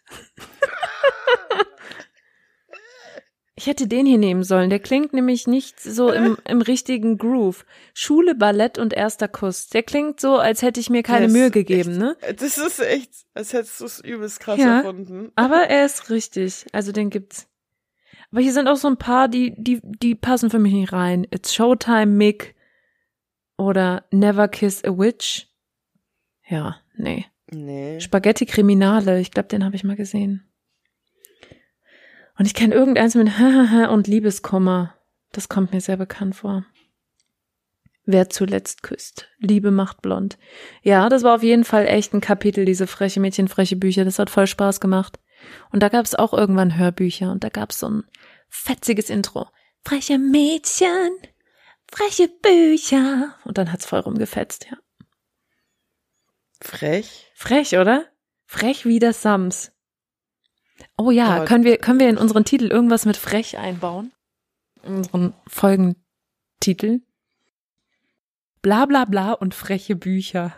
Ich 3.59 3.65
hätte 3.65 3.87
den 3.87 4.05
hier 4.05 4.19
nehmen 4.19 4.43
sollen. 4.43 4.69
Der 4.69 4.79
klingt 4.79 5.13
nämlich 5.13 5.47
nicht 5.47 5.79
so 5.79 6.11
im, 6.11 6.37
im 6.47 6.61
richtigen 6.61 7.17
Groove. 7.17 7.65
Schule, 7.95 8.35
Ballett 8.35 8.77
und 8.77 8.93
erster 8.93 9.27
Kuss. 9.27 9.67
Der 9.67 9.81
klingt 9.81 10.19
so, 10.19 10.37
als 10.37 10.61
hätte 10.61 10.79
ich 10.79 10.91
mir 10.91 11.01
keine 11.01 11.27
Mühe 11.27 11.49
gegeben, 11.49 11.89
echt, 11.89 11.99
ne? 11.99 12.17
Das 12.37 12.59
ist 12.59 12.79
echt, 12.79 13.09
als 13.33 13.53
hättest 13.53 13.81
du 13.81 13.85
es 13.85 13.99
übelst 13.99 14.39
krass 14.39 14.59
ja, 14.59 14.77
erfunden. 14.77 15.31
Aber 15.35 15.55
er 15.69 15.87
ist 15.87 16.11
richtig. 16.11 16.67
Also 16.71 16.91
den 16.91 17.09
gibt's. 17.09 17.47
Aber 18.31 18.41
hier 18.41 18.53
sind 18.53 18.67
auch 18.67 18.75
so 18.75 18.89
ein 18.89 18.97
paar, 18.97 19.27
die, 19.27 19.55
die, 19.57 19.81
die 19.83 20.13
passen 20.13 20.51
für 20.51 20.59
mich 20.59 20.73
nicht 20.73 20.93
rein. 20.93 21.25
It's 21.31 21.55
Showtime, 21.55 22.05
Mick. 22.05 22.53
Oder 23.57 24.05
Never 24.11 24.49
Kiss 24.49 24.83
a 24.85 24.95
Witch. 24.95 25.47
Ja, 26.47 26.79
nee. 26.95 27.25
Nee. 27.49 27.99
Spaghetti 28.01 28.45
Kriminale. 28.45 29.19
Ich 29.19 29.31
glaube, 29.31 29.49
den 29.49 29.65
habe 29.65 29.75
ich 29.75 29.83
mal 29.83 29.95
gesehen. 29.95 30.47
Und 32.37 32.45
ich 32.45 32.53
kenne 32.53 32.75
irgendeins 32.75 33.15
mit 33.15 33.31
und 33.89 34.07
Liebeskummer. 34.07 34.93
Das 35.31 35.49
kommt 35.49 35.73
mir 35.73 35.81
sehr 35.81 35.97
bekannt 35.97 36.35
vor. 36.35 36.65
Wer 38.05 38.29
zuletzt 38.29 38.83
küsst. 38.83 39.27
Liebe 39.37 39.69
macht 39.69 40.01
blond. 40.01 40.37
Ja, 40.81 41.09
das 41.09 41.23
war 41.23 41.35
auf 41.35 41.43
jeden 41.43 41.65
Fall 41.65 41.85
echt 41.87 42.13
ein 42.13 42.21
Kapitel, 42.21 42.63
diese 42.63 42.87
freche 42.87 43.19
Mädchen, 43.19 43.49
freche 43.49 43.75
Bücher. 43.75 44.05
Das 44.05 44.17
hat 44.17 44.29
voll 44.29 44.47
Spaß 44.47 44.79
gemacht. 44.79 45.19
Und 45.71 45.83
da 45.83 45.89
gab 45.89 46.05
es 46.05 46.15
auch 46.15 46.33
irgendwann 46.33 46.77
Hörbücher 46.77 47.31
und 47.31 47.43
da 47.43 47.49
gab 47.49 47.71
es 47.71 47.79
so 47.79 47.89
ein 47.89 48.03
fetziges 48.49 49.09
Intro. 49.09 49.47
Freche 49.83 50.17
Mädchen, 50.17 51.17
freche 51.91 52.29
Bücher. 52.29 53.35
Und 53.43 53.57
dann 53.57 53.71
hat's 53.71 53.85
voll 53.85 53.99
rumgefetzt, 53.99 54.67
ja. 54.71 54.77
Frech. 56.61 57.31
Frech, 57.35 57.77
oder? 57.77 58.05
Frech 58.45 58.85
wie 58.85 58.99
das 58.99 59.21
Sams. 59.21 59.71
Oh 60.97 61.11
ja, 61.11 61.37
Aber- 61.37 61.45
können 61.45 61.63
wir, 61.63 61.77
können 61.77 61.99
wir 61.99 62.09
in 62.09 62.17
unseren 62.17 62.45
Titel 62.45 62.65
irgendwas 62.67 63.05
mit 63.05 63.17
frech 63.17 63.57
einbauen? 63.57 64.11
In 64.83 64.97
unseren 64.97 65.33
Folgentitel? 65.47 67.01
Bla 68.61 68.85
bla 68.85 69.05
bla 69.05 69.33
und 69.33 69.53
freche 69.55 69.95
Bücher. 69.95 70.55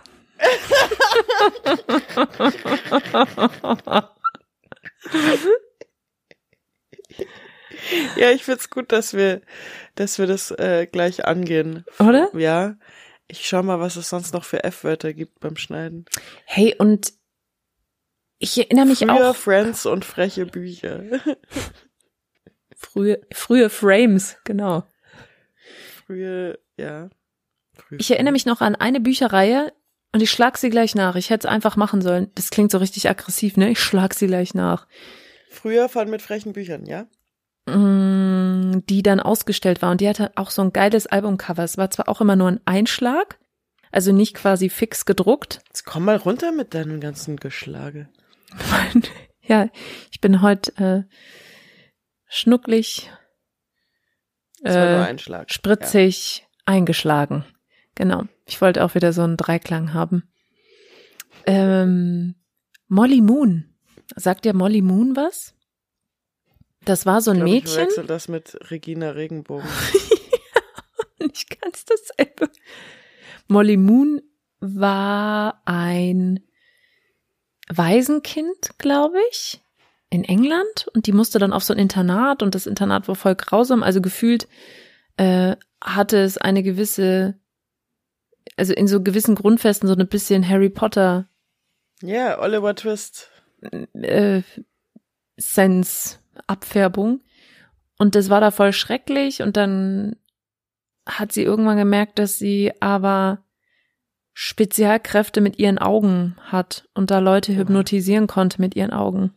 Ja, 8.17 8.31
ich 8.31 8.43
find's 8.43 8.69
gut, 8.69 8.91
dass 8.91 9.13
wir, 9.13 9.41
dass 9.95 10.19
wir 10.19 10.27
das 10.27 10.51
äh, 10.51 10.85
gleich 10.91 11.25
angehen. 11.25 11.85
Oder? 11.99 12.29
Ja. 12.37 12.75
Ich 13.27 13.47
schau 13.47 13.61
mal, 13.63 13.79
was 13.79 13.95
es 13.95 14.09
sonst 14.09 14.33
noch 14.33 14.43
für 14.43 14.63
F-Wörter 14.63 15.13
gibt 15.13 15.39
beim 15.39 15.55
Schneiden. 15.55 16.05
Hey, 16.45 16.75
und 16.77 17.13
ich 18.39 18.57
erinnere 18.57 18.85
mich 18.85 18.99
Früher 18.99 19.31
auch 19.31 19.35
Friends 19.35 19.85
und 19.85 20.05
freche 20.05 20.45
Bücher. 20.45 21.03
frühe, 22.75 23.21
frühe 23.33 23.69
Frames, 23.69 24.37
genau. 24.45 24.83
Frühe, 26.05 26.57
ja. 26.77 27.09
Frühe 27.75 27.99
Ich 27.99 28.09
erinnere 28.09 28.31
mich 28.31 28.45
noch 28.45 28.61
an 28.61 28.75
eine 28.75 29.01
Bücherreihe 29.01 29.73
und 30.13 30.21
ich 30.21 30.31
schlag 30.31 30.57
sie 30.57 30.69
gleich 30.69 30.95
nach. 30.95 31.15
Ich 31.15 31.29
hätte 31.29 31.47
es 31.47 31.53
einfach 31.53 31.75
machen 31.75 32.01
sollen. 32.01 32.31
Das 32.35 32.49
klingt 32.49 32.71
so 32.71 32.77
richtig 32.77 33.09
aggressiv, 33.09 33.57
ne? 33.57 33.69
Ich 33.69 33.79
schlag 33.79 34.13
sie 34.13 34.27
gleich 34.27 34.53
nach. 34.53 34.87
Früher 35.49 35.89
von 35.89 36.09
mit 36.09 36.21
frechen 36.21 36.53
Büchern, 36.53 36.85
ja? 36.85 37.07
Mm, 37.65 38.83
Die 38.87 39.03
dann 39.03 39.19
ausgestellt 39.19 39.81
war 39.81 39.91
und 39.91 40.01
die 40.01 40.07
hatte 40.07 40.31
auch 40.35 40.49
so 40.49 40.61
ein 40.61 40.73
geiles 40.73 41.07
Albumcover. 41.07 41.63
Es 41.63 41.77
war 41.77 41.91
zwar 41.91 42.07
auch 42.07 42.21
immer 42.21 42.35
nur 42.35 42.47
ein 42.47 42.61
Einschlag, 42.65 43.37
also 43.91 44.11
nicht 44.13 44.35
quasi 44.35 44.69
fix 44.69 45.05
gedruckt. 45.05 45.59
Jetzt 45.67 45.85
komm 45.85 46.05
mal 46.05 46.15
runter 46.15 46.51
mit 46.51 46.73
deinem 46.73 47.01
ganzen 47.01 47.35
Geschlage. 47.35 48.07
Ja, 49.43 49.69
ich 50.11 50.21
bin 50.21 50.41
heute 50.41 51.07
äh, 51.07 51.15
schnucklig, 52.27 53.09
äh, 54.63 55.15
spritzig, 55.47 56.45
eingeschlagen. 56.65 57.45
Genau. 57.95 58.23
Ich 58.45 58.61
wollte 58.61 58.83
auch 58.83 58.95
wieder 58.95 59.13
so 59.13 59.21
einen 59.23 59.37
Dreiklang 59.37 59.93
haben. 59.93 60.29
Ähm, 61.45 62.35
Molly 62.87 63.21
Moon. 63.21 63.65
Sagt 64.15 64.45
dir 64.45 64.53
Molly 64.53 64.81
Moon 64.81 65.15
was? 65.15 65.53
Das 66.85 67.05
war 67.05 67.21
so 67.21 67.31
Ja. 67.33 67.41
ein 67.43 67.47
Ich 67.47 67.63
glaub, 67.63 67.65
Ich 67.65 67.75
Mädchen. 67.75 67.87
wechsel 67.87 68.05
das 68.07 68.27
mit 68.27 68.71
Regina 68.71 69.11
Regenbogen. 69.11 69.67
Nicht 71.19 71.61
ganz 71.61 71.85
dasselbe. 71.85 72.49
Molly 73.47 73.77
Moon 73.77 74.21
war 74.59 75.61
ein 75.65 76.39
Waisenkind, 77.71 78.77
glaube 78.77 79.17
ich, 79.31 79.61
in 80.09 80.23
England. 80.23 80.87
Und 80.93 81.05
die 81.07 81.11
musste 81.11 81.39
dann 81.39 81.53
auf 81.53 81.63
so 81.63 81.73
ein 81.73 81.79
Internat 81.79 82.41
und 82.43 82.55
das 82.55 82.65
Internat 82.65 83.07
war 83.07 83.15
voll 83.15 83.35
grausam, 83.35 83.83
also 83.83 84.01
gefühlt 84.01 84.47
äh, 85.17 85.55
hatte 85.81 86.17
es 86.17 86.37
eine 86.37 86.63
gewisse, 86.63 87.39
also 88.57 88.73
in 88.73 88.87
so 88.87 89.01
gewissen 89.01 89.35
Grundfesten 89.35 89.87
so 89.87 89.95
ein 89.95 90.07
bisschen 90.07 90.47
Harry 90.47 90.69
Potter 90.69 91.29
Ja, 92.01 92.39
Oliver 92.39 92.75
Twist. 92.75 93.29
äh, 93.93 94.41
Sense 95.37 96.17
Abfärbung. 96.47 97.21
Und 97.97 98.15
das 98.15 98.29
war 98.29 98.39
da 98.41 98.51
voll 98.51 98.71
schrecklich. 98.73 99.41
Und 99.41 99.57
dann 99.57 100.15
hat 101.05 101.31
sie 101.31 101.43
irgendwann 101.43 101.77
gemerkt, 101.77 102.17
dass 102.19 102.37
sie 102.37 102.71
aber 102.79 103.43
Spezialkräfte 104.41 105.41
mit 105.41 105.59
ihren 105.59 105.79
Augen 105.79 106.37
hat 106.39 106.87
und 106.93 107.11
da 107.11 107.19
Leute 107.19 107.53
hypnotisieren 107.57 108.25
konnte 108.25 108.61
mit 108.61 108.73
ihren 108.73 108.93
Augen. 108.93 109.33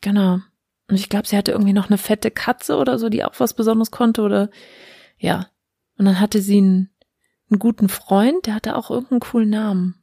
Genau. 0.00 0.40
Und 0.88 0.96
ich 0.96 1.08
glaube, 1.08 1.28
sie 1.28 1.36
hatte 1.36 1.52
irgendwie 1.52 1.72
noch 1.72 1.86
eine 1.86 1.96
fette 1.96 2.32
Katze 2.32 2.76
oder 2.76 2.98
so, 2.98 3.08
die 3.08 3.22
auch 3.22 3.38
was 3.38 3.54
Besonderes 3.54 3.92
konnte 3.92 4.22
oder 4.22 4.50
ja. 5.16 5.46
Und 5.96 6.06
dann 6.06 6.18
hatte 6.18 6.42
sie 6.42 6.58
einen, 6.58 6.90
einen 7.50 7.60
guten 7.60 7.88
Freund, 7.88 8.46
der 8.46 8.56
hatte 8.56 8.74
auch 8.74 8.90
irgendeinen 8.90 9.20
coolen 9.20 9.50
Namen. 9.50 10.02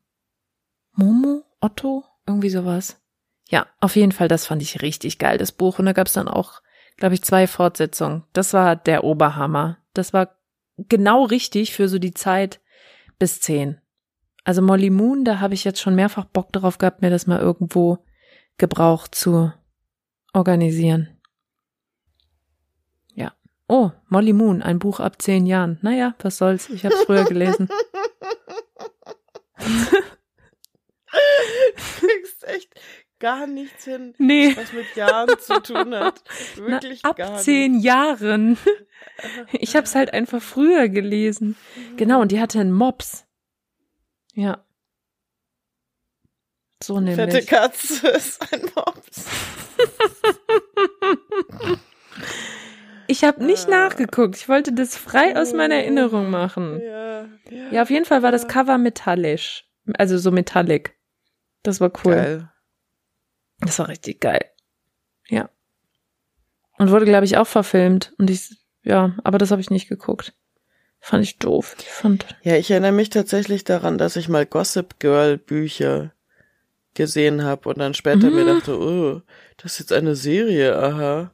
Momo? 0.93 1.43
Otto? 1.59 2.05
Irgendwie 2.25 2.49
sowas. 2.49 3.01
Ja, 3.49 3.67
auf 3.81 3.97
jeden 3.97 4.13
Fall, 4.13 4.29
das 4.29 4.45
fand 4.45 4.61
ich 4.61 4.81
richtig 4.81 5.19
geil, 5.19 5.37
das 5.37 5.51
Buch. 5.51 5.79
Und 5.79 5.85
da 5.85 5.91
gab 5.91 6.07
es 6.07 6.13
dann 6.13 6.29
auch, 6.29 6.61
glaube 6.95 7.13
ich, 7.13 7.23
zwei 7.23 7.45
Fortsetzungen. 7.45 8.23
Das 8.31 8.53
war 8.53 8.77
der 8.77 9.03
Oberhammer. 9.03 9.79
Das 9.93 10.13
war 10.13 10.37
genau 10.77 11.25
richtig 11.25 11.73
für 11.73 11.89
so 11.89 11.99
die 11.99 12.13
Zeit 12.13 12.61
bis 13.19 13.41
zehn. 13.41 13.81
Also 14.47 14.61
Molly 14.61 14.89
Moon, 14.89 15.25
da 15.25 15.41
habe 15.41 15.53
ich 15.55 15.65
jetzt 15.65 15.81
schon 15.81 15.93
mehrfach 15.93 16.23
Bock 16.23 16.53
drauf 16.53 16.77
gehabt, 16.77 17.01
mir 17.01 17.09
das 17.09 17.27
mal 17.27 17.41
irgendwo 17.41 17.97
gebraucht 18.57 19.13
zu 19.13 19.51
organisieren. 20.31 21.09
Ja. 23.13 23.33
Oh, 23.67 23.91
Molly 24.07 24.31
Moon, 24.31 24.61
ein 24.61 24.79
Buch 24.79 25.01
ab 25.01 25.21
zehn 25.21 25.45
Jahren. 25.47 25.79
Naja, 25.81 26.15
was 26.19 26.37
soll's, 26.37 26.69
ich 26.69 26.85
habe 26.85 26.95
es 26.95 27.03
früher 27.03 27.25
gelesen. 27.25 27.67
Du 29.57 29.65
kriegst 31.99 32.45
echt 32.45 32.69
gar 33.19 33.47
nichts 33.47 33.83
hin, 33.83 34.13
Nee. 34.17 34.55
was 34.55 34.71
mit 34.71 34.95
Jahren 34.95 35.37
zu 35.39 35.61
tun 35.61 35.93
hat. 35.93 36.23
Na, 36.57 36.67
Wirklich 36.67 37.03
ab 37.03 37.17
gar 37.17 37.35
zehn 37.37 37.73
nicht. 37.73 37.83
Jahren. 37.85 38.57
Ich 39.51 39.75
habe 39.75 39.85
es 39.85 39.95
halt 39.95 40.13
einfach 40.13 40.41
früher 40.41 40.89
gelesen. 40.89 41.55
Genau, 41.97 42.21
und 42.21 42.31
die 42.31 42.39
hatte 42.39 42.59
einen 42.59 42.71
Mops. 42.71 43.26
Ja. 44.37 44.63
So 46.83 46.95
Fette 47.01 47.25
nämlich. 47.25 47.47
Katze 47.47 48.07
ist 48.15 48.53
ein 48.53 48.61
Mops. 48.75 49.25
Ich 53.07 53.23
habe 53.23 53.43
nicht 53.43 53.67
Ah. 53.67 53.71
nachgeguckt. 53.71 54.35
Ich 54.35 54.47
wollte 54.47 54.73
das 54.73 54.95
frei 54.95 55.35
aus 55.35 55.53
meiner 55.53 55.75
Erinnerung 55.75 56.29
machen. 56.29 56.79
Ja, 56.81 57.23
ja. 57.49 57.71
Ja, 57.71 57.81
auf 57.81 57.89
jeden 57.89 58.05
Fall 58.05 58.21
war 58.21 58.31
das 58.31 58.47
Cover 58.47 58.77
metallisch. 58.77 59.65
Also 59.97 60.17
so 60.19 60.31
metallic. 60.31 60.95
Das 61.63 61.79
war 61.81 61.91
cool. 62.05 62.13
Geil. 62.13 62.51
Das 63.59 63.79
war 63.79 63.87
richtig 63.87 64.19
geil. 64.21 64.45
Ja. 65.29 65.49
Und 66.77 66.91
wurde, 66.91 67.05
glaube 67.05 67.25
ich, 67.25 67.37
auch 67.37 67.47
verfilmt. 67.47 68.13
Und 68.19 68.29
ich, 68.29 68.55
ja, 68.83 69.15
aber 69.23 69.39
das 69.39 69.49
habe 69.49 69.61
ich 69.61 69.71
nicht 69.71 69.87
geguckt. 69.89 70.33
Fand 70.99 71.23
ich 71.23 71.37
doof. 71.37 71.75
Ich 71.79 71.87
fand, 71.87 72.25
Ja, 72.43 72.55
ich 72.55 72.69
erinnere 72.71 72.91
mich 72.91 73.09
tatsächlich 73.09 73.63
daran, 73.63 73.97
dass 73.97 74.15
ich 74.15 74.27
mal 74.29 74.45
Gossip 74.45 74.99
Girl 74.99 75.37
Bücher 75.37 76.11
gesehen 76.95 77.43
habe 77.43 77.69
und 77.69 77.77
dann 77.77 77.93
später 77.93 78.29
Mhm. 78.29 78.35
mir 78.35 78.45
dachte, 78.45 78.77
oh, 78.79 79.21
das 79.57 79.73
ist 79.73 79.79
jetzt 79.79 79.93
eine 79.93 80.15
Serie, 80.15 80.75
aha. 80.75 81.31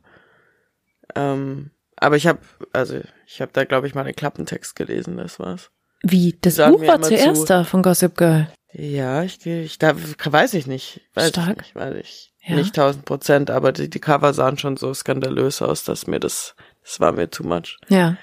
Ähm, 1.16 1.72
aber 1.96 2.16
ich 2.18 2.28
habe, 2.28 2.40
also 2.72 3.00
ich 3.26 3.42
habe 3.42 3.52
da 3.54 3.64
glaube 3.64 3.88
ich 3.88 3.96
mal 3.96 4.02
einen 4.06 4.16
Klappentext 4.16 4.76
gelesen, 4.76 5.18
das 5.18 5.40
war's. 5.40 5.72
wie, 6.02 6.38
das 6.42 6.58
Buch 6.58 6.82
war 6.86 7.02
zuerst 7.02 7.42
zu. 7.42 7.46
da 7.48 7.64
von 7.64 7.82
Gossip 7.82 8.18
Girl. 8.18 8.48
Ja, 8.74 9.24
ich, 9.24 9.46
ich 9.46 9.78
da 9.78 9.94
weiß 9.96 10.54
ich 10.56 10.68
nicht, 10.68 11.02
weiß 11.14 11.30
Stark. 11.30 11.52
ich 11.52 11.58
nicht, 11.58 11.76
weiß 11.76 11.96
ich 11.96 12.34
Ja. 12.46 12.56
nicht 12.56 12.76
tausend 12.76 13.06
Prozent, 13.06 13.50
aber 13.52 13.72
die, 13.72 13.90
die 13.90 14.00
Cover 14.00 14.34
sahen 14.34 14.58
schon 14.58 14.76
so 14.78 14.94
skandalös 14.94 15.62
aus, 15.62 15.84
dass 15.84 16.08
mir 16.08 16.20
das, 16.20 16.56
das 16.84 17.00
war 17.00 17.12
mir 17.14 17.30
too 17.30 17.44
much. 17.44 17.78
Ja. 17.88 18.18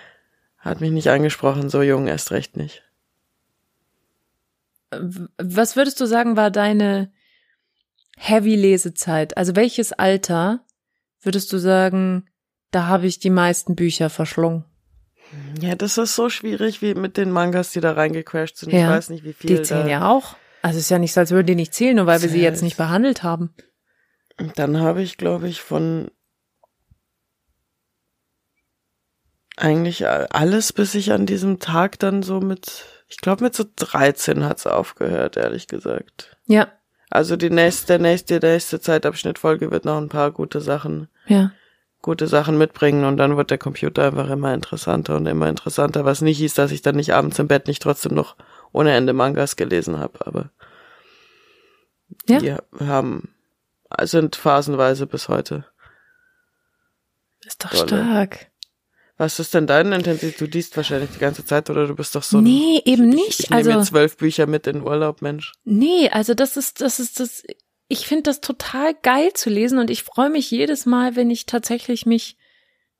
Hat 0.61 0.81
mich 0.81 0.91
nicht 0.91 1.09
angesprochen, 1.09 1.69
so 1.71 1.83
jung 1.83 2.07
erst 2.07 2.31
recht 2.31 2.57
nicht. 2.57 2.83
Was 5.39 5.77
würdest 5.77 6.01
du 6.01 6.07
sagen, 6.07 6.37
war 6.37 6.51
deine 6.51 7.13
Heavy-Lesezeit? 8.17 9.37
Also 9.37 9.57
welches 9.57 9.93
Alter 9.93 10.65
würdest 11.23 11.53
du 11.53 11.59
sagen, 11.59 12.27
da 12.71 12.87
habe 12.87 13.07
ich 13.07 13.19
die 13.19 13.31
meisten 13.31 13.77
Bücher 13.77 14.11
verschlungen? 14.11 14.65
Ja, 15.61 15.77
das 15.77 15.97
ist 15.97 16.17
so 16.17 16.29
schwierig 16.29 16.83
wie 16.83 16.95
mit 16.95 17.17
den 17.17 17.31
Mangas, 17.31 17.71
die 17.71 17.81
da 17.81 17.93
reingecrashed 17.93 18.57
sind. 18.59 18.71
Ich 18.71 18.81
Ja, 18.81 18.91
weiß 18.91 19.11
nicht, 19.11 19.25
wie 19.25 19.33
viel. 19.33 19.57
Die 19.57 19.63
zählen 19.63 19.89
ja 19.89 20.09
auch. 20.11 20.37
Also 20.63 20.79
es 20.79 20.85
ist 20.85 20.91
ja 20.91 20.99
nicht 20.99 21.13
so, 21.15 21.21
als 21.21 21.31
würden 21.31 21.47
die 21.47 21.55
nicht 21.55 21.73
zählen, 21.73 21.97
nur 21.97 22.07
weil 22.07 22.21
wir 22.21 22.29
sie 22.29 22.41
jetzt 22.43 22.57
Zählt. 22.59 22.65
nicht 22.65 22.77
behandelt 22.77 23.23
haben. 23.23 23.55
Dann 24.57 24.79
habe 24.81 25.03
ich, 25.03 25.17
glaube 25.17 25.49
ich, 25.49 25.61
von 25.61 26.11
eigentlich 29.61 30.07
alles, 30.09 30.73
bis 30.73 30.95
ich 30.95 31.13
an 31.13 31.27
diesem 31.27 31.59
Tag 31.61 31.99
dann 31.99 32.23
so 32.23 32.41
mit, 32.41 32.85
ich 33.09 33.19
glaube 33.19 33.45
mit 33.45 33.55
so 33.55 33.65
13 33.77 34.45
hat's 34.45 34.67
aufgehört, 34.67 35.37
ehrlich 35.37 35.67
gesagt. 35.69 36.37
Ja, 36.47 36.69
Also 37.11 37.37
die 37.37 37.51
nächste, 37.51 37.87
der 37.89 37.99
nächste, 37.99 38.41
der 38.41 38.53
nächste 38.55 38.81
Zeitabschnittfolge 38.81 39.71
wird 39.71 39.85
noch 39.85 39.99
ein 39.99 40.09
paar 40.09 40.31
gute 40.31 40.61
Sachen, 40.61 41.09
ja. 41.27 41.53
gute 42.03 42.27
Sachen 42.27 42.57
mitbringen 42.59 43.05
und 43.05 43.17
dann 43.19 43.37
wird 43.37 43.51
der 43.51 43.59
Computer 43.59 44.05
einfach 44.07 44.31
immer 44.31 44.55
interessanter 44.55 45.17
und 45.17 45.27
immer 45.27 45.49
interessanter, 45.49 46.05
was 46.05 46.21
nicht 46.23 46.39
hieß, 46.39 46.55
dass 46.55 46.71
ich 46.73 46.83
dann 46.83 46.97
nicht 46.97 47.13
abends 47.15 47.39
im 47.39 47.49
Bett 47.49 47.67
nicht 47.67 47.83
trotzdem 47.83 48.15
noch 48.15 48.37
ohne 48.73 48.93
Ende 48.95 49.13
Mangas 49.13 49.57
gelesen 49.57 49.99
habe, 49.99 50.27
aber 50.27 50.51
Ja. 52.29 52.39
die 52.39 52.55
haben, 52.87 53.35
sind 54.03 54.37
phasenweise 54.37 55.07
bis 55.07 55.29
heute. 55.29 55.65
Ist 57.45 57.65
doch 57.65 57.71
Dolle. 57.71 57.87
stark. 57.87 58.47
Was 59.21 59.39
ist 59.39 59.53
denn 59.53 59.67
deine 59.67 59.97
Intensität? 59.97 60.41
Du 60.41 60.47
liest 60.47 60.75
wahrscheinlich 60.79 61.11
die 61.11 61.19
ganze 61.19 61.45
Zeit 61.45 61.69
oder 61.69 61.87
du 61.87 61.95
bist 61.95 62.15
doch 62.15 62.23
so 62.23 62.39
ein, 62.39 62.45
Nee, 62.45 62.81
eben 62.87 63.11
ich, 63.11 63.15
nicht. 63.17 63.41
Ich 63.41 63.51
nehme 63.51 63.59
also 63.59 63.73
mir 63.73 63.83
zwölf 63.83 64.17
Bücher 64.17 64.47
mit 64.47 64.67
in 64.67 64.81
Urlaub, 64.81 65.21
Mensch. 65.21 65.53
Nee, 65.63 66.09
also 66.09 66.33
das 66.33 66.57
ist, 66.57 66.81
das 66.81 66.99
ist 66.99 67.21
das, 67.21 67.43
ich 67.89 68.07
finde 68.07 68.23
das 68.23 68.41
total 68.41 68.95
geil 68.95 69.35
zu 69.35 69.51
lesen 69.51 69.79
und 69.79 69.91
ich 69.91 70.05
freue 70.05 70.31
mich 70.31 70.51
jedes 70.51 70.87
Mal, 70.87 71.17
wenn 71.17 71.29
ich 71.29 71.45
tatsächlich 71.45 72.07
mich, 72.07 72.39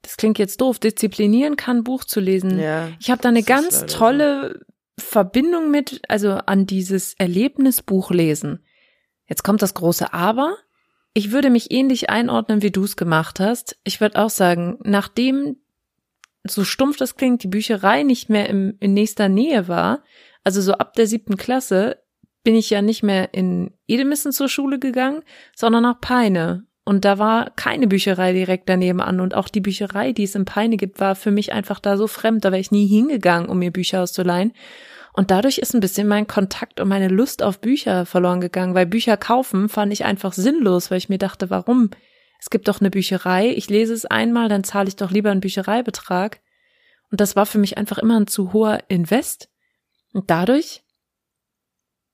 das 0.03 0.19
klingt 0.19 0.39
jetzt 0.39 0.61
doof, 0.61 0.79
disziplinieren 0.79 1.57
kann, 1.57 1.85
Buch 1.85 2.05
zu 2.05 2.21
lesen. 2.21 2.61
Ja. 2.61 2.91
Ich 3.01 3.11
habe 3.11 3.23
da 3.23 3.31
eine 3.31 3.43
ganz 3.43 3.77
leider 3.77 3.89
so. 3.89 3.99
tolle 3.99 4.61
Verbindung 4.99 5.71
mit, 5.71 6.03
also 6.09 6.33
an 6.33 6.67
dieses 6.67 7.15
Erlebnisbuch 7.15 8.11
lesen. 8.11 8.63
Jetzt 9.27 9.43
kommt 9.43 9.63
das 9.63 9.73
große 9.73 10.13
Aber. 10.13 10.59
Ich 11.15 11.33
würde 11.33 11.49
mich 11.49 11.71
ähnlich 11.71 12.11
einordnen, 12.11 12.61
wie 12.61 12.71
du 12.71 12.85
es 12.85 12.97
gemacht 12.97 13.41
hast. 13.41 13.79
Ich 13.85 14.03
würde 14.03 14.23
auch 14.23 14.29
sagen, 14.29 14.79
nachdem, 14.83 15.57
so 16.45 16.65
stumpf 16.65 16.97
das 16.97 17.17
klingt, 17.17 17.43
die 17.43 17.49
Bücherei 17.49 18.03
nicht 18.03 18.29
mehr 18.31 18.49
im, 18.49 18.77
in 18.81 18.95
nächster 18.95 19.29
Nähe 19.29 19.69
war, 19.69 20.03
also 20.45 20.61
so 20.61 20.73
ab 20.73 20.95
der 20.95 21.07
siebten 21.07 21.37
Klasse, 21.37 21.99
bin 22.43 22.55
ich 22.55 22.71
ja 22.71 22.81
nicht 22.81 23.03
mehr 23.03 23.35
in 23.35 23.71
Edemissen 23.87 24.33
zur 24.33 24.49
Schule 24.49 24.79
gegangen, 24.79 25.23
sondern 25.55 25.83
nach 25.83 26.01
Peine. 26.01 26.65
Und 26.85 27.05
da 27.05 27.19
war 27.19 27.51
keine 27.51 27.87
Bücherei 27.87 28.33
direkt 28.33 28.69
daneben 28.69 29.01
an. 29.01 29.21
Und 29.21 29.35
auch 29.35 29.49
die 29.49 29.61
Bücherei, 29.61 30.13
die 30.13 30.25
es 30.25 30.35
in 30.35 30.47
Peine 30.47 30.77
gibt, 30.77 30.99
war 30.99 31.15
für 31.15 31.31
mich 31.31 31.53
einfach 31.53 31.79
da 31.79 31.97
so 31.97 32.07
fremd. 32.07 32.45
Da 32.45 32.51
wäre 32.51 32.61
ich 32.61 32.73
nie 32.73 32.87
hingegangen, 32.87 33.49
um 33.49 33.59
mir 33.59 33.71
Bücher 33.71 34.03
auszuleihen. 34.03 34.53
Und 35.13 35.31
dadurch 35.31 35.59
ist 35.59 35.75
ein 35.75 35.81
bisschen 35.81 36.09
mein 36.09 36.27
Kontakt 36.27 36.81
und 36.81 36.89
meine 36.89 37.09
Lust 37.09 37.43
auf 37.43 37.61
Bücher 37.61 38.07
verloren 38.07 38.41
gegangen, 38.41 38.75
weil 38.75 38.87
Bücher 38.87 39.17
kaufen 39.17 39.69
fand 39.69 39.93
ich 39.93 40.05
einfach 40.05 40.33
sinnlos, 40.33 40.91
weil 40.91 40.99
ich 40.99 41.09
mir 41.09 41.19
dachte, 41.19 41.51
warum? 41.51 41.91
Es 42.41 42.51
gibt 42.51 42.69
doch 42.69 42.81
eine 42.81 42.91
Bücherei, 42.91 43.49
ich 43.51 43.69
lese 43.69 43.93
es 43.93 44.07
einmal, 44.07 44.49
dann 44.49 44.65
zahle 44.65 44.89
ich 44.89 44.97
doch 44.97 45.11
lieber 45.11 45.31
einen 45.31 45.41
Büchereibetrag. 45.41 46.41
Und 47.11 47.21
das 47.21 47.37
war 47.37 47.47
für 47.47 47.59
mich 47.59 47.77
einfach 47.77 47.99
immer 47.99 48.19
ein 48.19 48.27
zu 48.27 48.53
hoher 48.53 48.81
Invest. 48.89 49.49
Und 50.13 50.31
dadurch, 50.31 50.83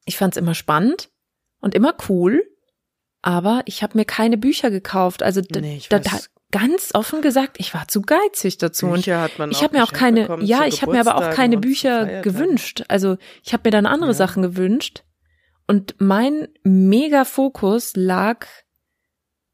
ich 0.05 0.16
fand 0.16 0.35
es 0.35 0.40
immer 0.40 0.55
spannend 0.55 1.11
und 1.61 1.74
immer 1.74 1.94
cool, 2.09 2.43
aber 3.23 3.62
ich 3.66 3.82
habe 3.82 3.97
mir 3.98 4.05
keine 4.05 4.36
Bücher 4.36 4.70
gekauft. 4.70 5.23
Also 5.23 5.43
Nee, 5.51 5.82
da, 5.89 5.98
da, 5.98 6.11
ganz 6.53 6.90
offen 6.94 7.23
gesagt, 7.23 7.59
ich 7.59 7.74
war 7.74 7.89
zu 7.89 8.03
geizig 8.03 8.59
dazu. 8.59 8.86
Und 8.86 8.94
Bücher 8.97 9.20
hat 9.20 9.39
man 9.39 9.51
ich 9.51 9.62
habe 9.62 9.77
mir 9.77 9.85
auch 9.85 9.93
keine, 9.93 10.39
ja, 10.43 10.65
ich 10.66 10.82
habe 10.82 10.93
mir 10.93 11.01
aber 11.01 11.16
auch 11.16 11.35
keine 11.35 11.57
und 11.57 11.62
Bücher 11.62 12.07
Feiertagen. 12.07 12.23
gewünscht. 12.23 12.85
Also 12.89 13.16
ich 13.43 13.53
habe 13.53 13.62
mir 13.66 13.70
dann 13.73 13.86
andere 13.86 14.11
Ja. 14.11 14.15
Sachen 14.15 14.43
gewünscht. 14.43 15.03
Und 15.66 15.97
mein 15.98 16.48
Mega-Fokus 16.62 17.97
lag 17.97 18.47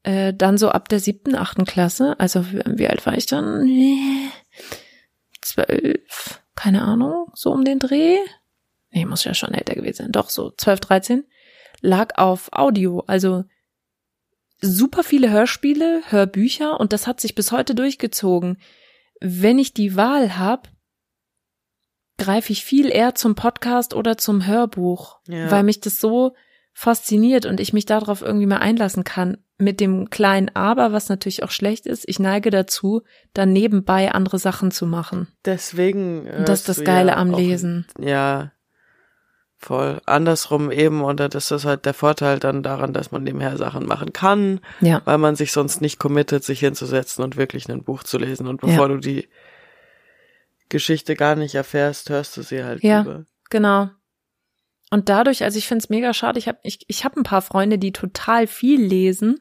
äh, 0.03 0.33
dann 0.33 0.57
so 0.57 0.69
ab 0.69 0.89
der 0.89 0.99
siebten, 0.99 1.35
achten 1.35 1.65
Klasse. 1.65 2.19
Also 2.19 2.45
wie, 2.51 2.87
alt 2.87 3.05
war 3.05 3.17
ich 3.17 3.25
dann? 3.25 3.67
Zwölf, 5.41 6.41
keine 6.55 6.81
Ahnung, 6.83 7.31
so 7.33 7.51
um 7.51 7.65
den 7.65 7.79
Dreh. 7.79 8.17
Nee, 8.91 9.05
muss 9.05 9.23
ja 9.23 9.33
schon 9.33 9.53
älter 9.53 9.75
gewesen 9.75 10.03
sein. 10.03 10.11
Doch, 10.11 10.29
so 10.29 10.51
zwölf, 10.57 10.79
dreizehn. 10.79 11.25
Lag 11.81 12.17
auf 12.17 12.49
Audio. 12.53 13.03
Also 13.07 13.43
super 14.61 15.03
viele 15.03 15.29
Hörspiele, 15.31 16.03
Hörbücher 16.09 16.79
und 16.79 16.93
das 16.93 17.07
hat 17.07 17.19
sich 17.19 17.35
bis 17.35 17.51
heute 17.51 17.75
durchgezogen. 17.75 18.57
Wenn 19.19 19.59
ich 19.59 19.73
die 19.73 19.95
Wahl 19.95 20.37
habe, 20.37 20.69
greife 22.17 22.53
ich 22.53 22.63
viel 22.63 22.89
eher 22.89 23.15
zum 23.15 23.35
Podcast 23.35 23.93
oder 23.93 24.17
zum 24.17 24.45
Hörbuch, 24.45 25.19
Ja. 25.27 25.49
weil 25.51 25.63
mich 25.63 25.81
das 25.81 25.99
so 25.99 26.35
fasziniert 26.73 27.45
und 27.45 27.59
ich 27.59 27.71
mich 27.73 27.85
darauf 27.85 28.21
irgendwie 28.21 28.45
mal 28.47 28.57
einlassen 28.57 29.03
kann. 29.03 29.37
Mit 29.59 29.79
dem 29.79 30.09
kleinen 30.09 30.49
Aber, 30.55 30.91
was 30.91 31.07
natürlich 31.09 31.43
auch 31.43 31.51
schlecht 31.51 31.85
ist, 31.85 32.03
ich 32.07 32.19
neige 32.19 32.49
dazu, 32.49 33.03
dann 33.33 33.53
nebenbei 33.53 34.11
andere 34.11 34.39
Sachen 34.39 34.71
zu 34.71 34.85
machen. 34.87 35.27
Deswegen. 35.45 36.27
Und 36.27 36.49
das 36.49 36.61
ist 36.61 36.69
das 36.69 36.83
Geile 36.83 37.11
ja 37.11 37.17
am 37.17 37.33
auch- 37.33 37.37
Lesen. 37.39 37.85
Ja. 37.99 38.51
Voll. 39.59 40.01
Andersrum 40.05 40.71
eben, 40.71 41.01
und 41.03 41.21
das 41.21 41.49
ist 41.51 41.63
halt 41.63 41.85
der 41.85 41.93
Vorteil 41.93 42.39
dann 42.39 42.63
daran, 42.63 42.91
dass 42.91 43.11
man 43.11 43.23
nebenher 43.23 43.55
Sachen 43.55 43.85
machen 43.85 44.11
kann, 44.11 44.59
Ja, 44.81 45.01
weil 45.05 45.17
man 45.19 45.37
sich 45.37 45.53
sonst 45.53 45.79
nicht 45.79 45.99
committet, 45.99 46.43
sich 46.43 46.59
hinzusetzen 46.59 47.23
und 47.23 47.37
wirklich 47.37 47.69
ein 47.69 47.83
Buch 47.83 48.03
zu 48.03 48.17
lesen. 48.17 48.47
Und 48.47 48.59
bevor 48.59 48.89
du 48.89 48.97
die 48.97 49.29
Geschichte 50.67 51.15
gar 51.15 51.35
nicht 51.35 51.55
erfährst, 51.55 52.09
hörst 52.09 52.35
du 52.35 52.41
sie 52.41 52.63
halt 52.63 52.83
Ja. 52.83 52.99
lieber. 53.01 53.25
genau. 53.49 53.89
Und 54.93 55.09
dadurch, 55.09 55.43
also 55.43 55.57
ich 55.57 55.67
finde 55.67 55.81
es 55.81 55.89
mega 55.89 56.13
schade, 56.13 56.37
ich 56.37 56.47
habe 56.47 56.59
ich, 56.61 56.85
ich 56.87 57.03
hab 57.03 57.17
ein 57.17 57.23
paar 57.23 57.41
Freunde, 57.41 57.79
die 57.79 57.93
total 57.93 58.45
viel 58.45 58.79
lesen. 58.79 59.39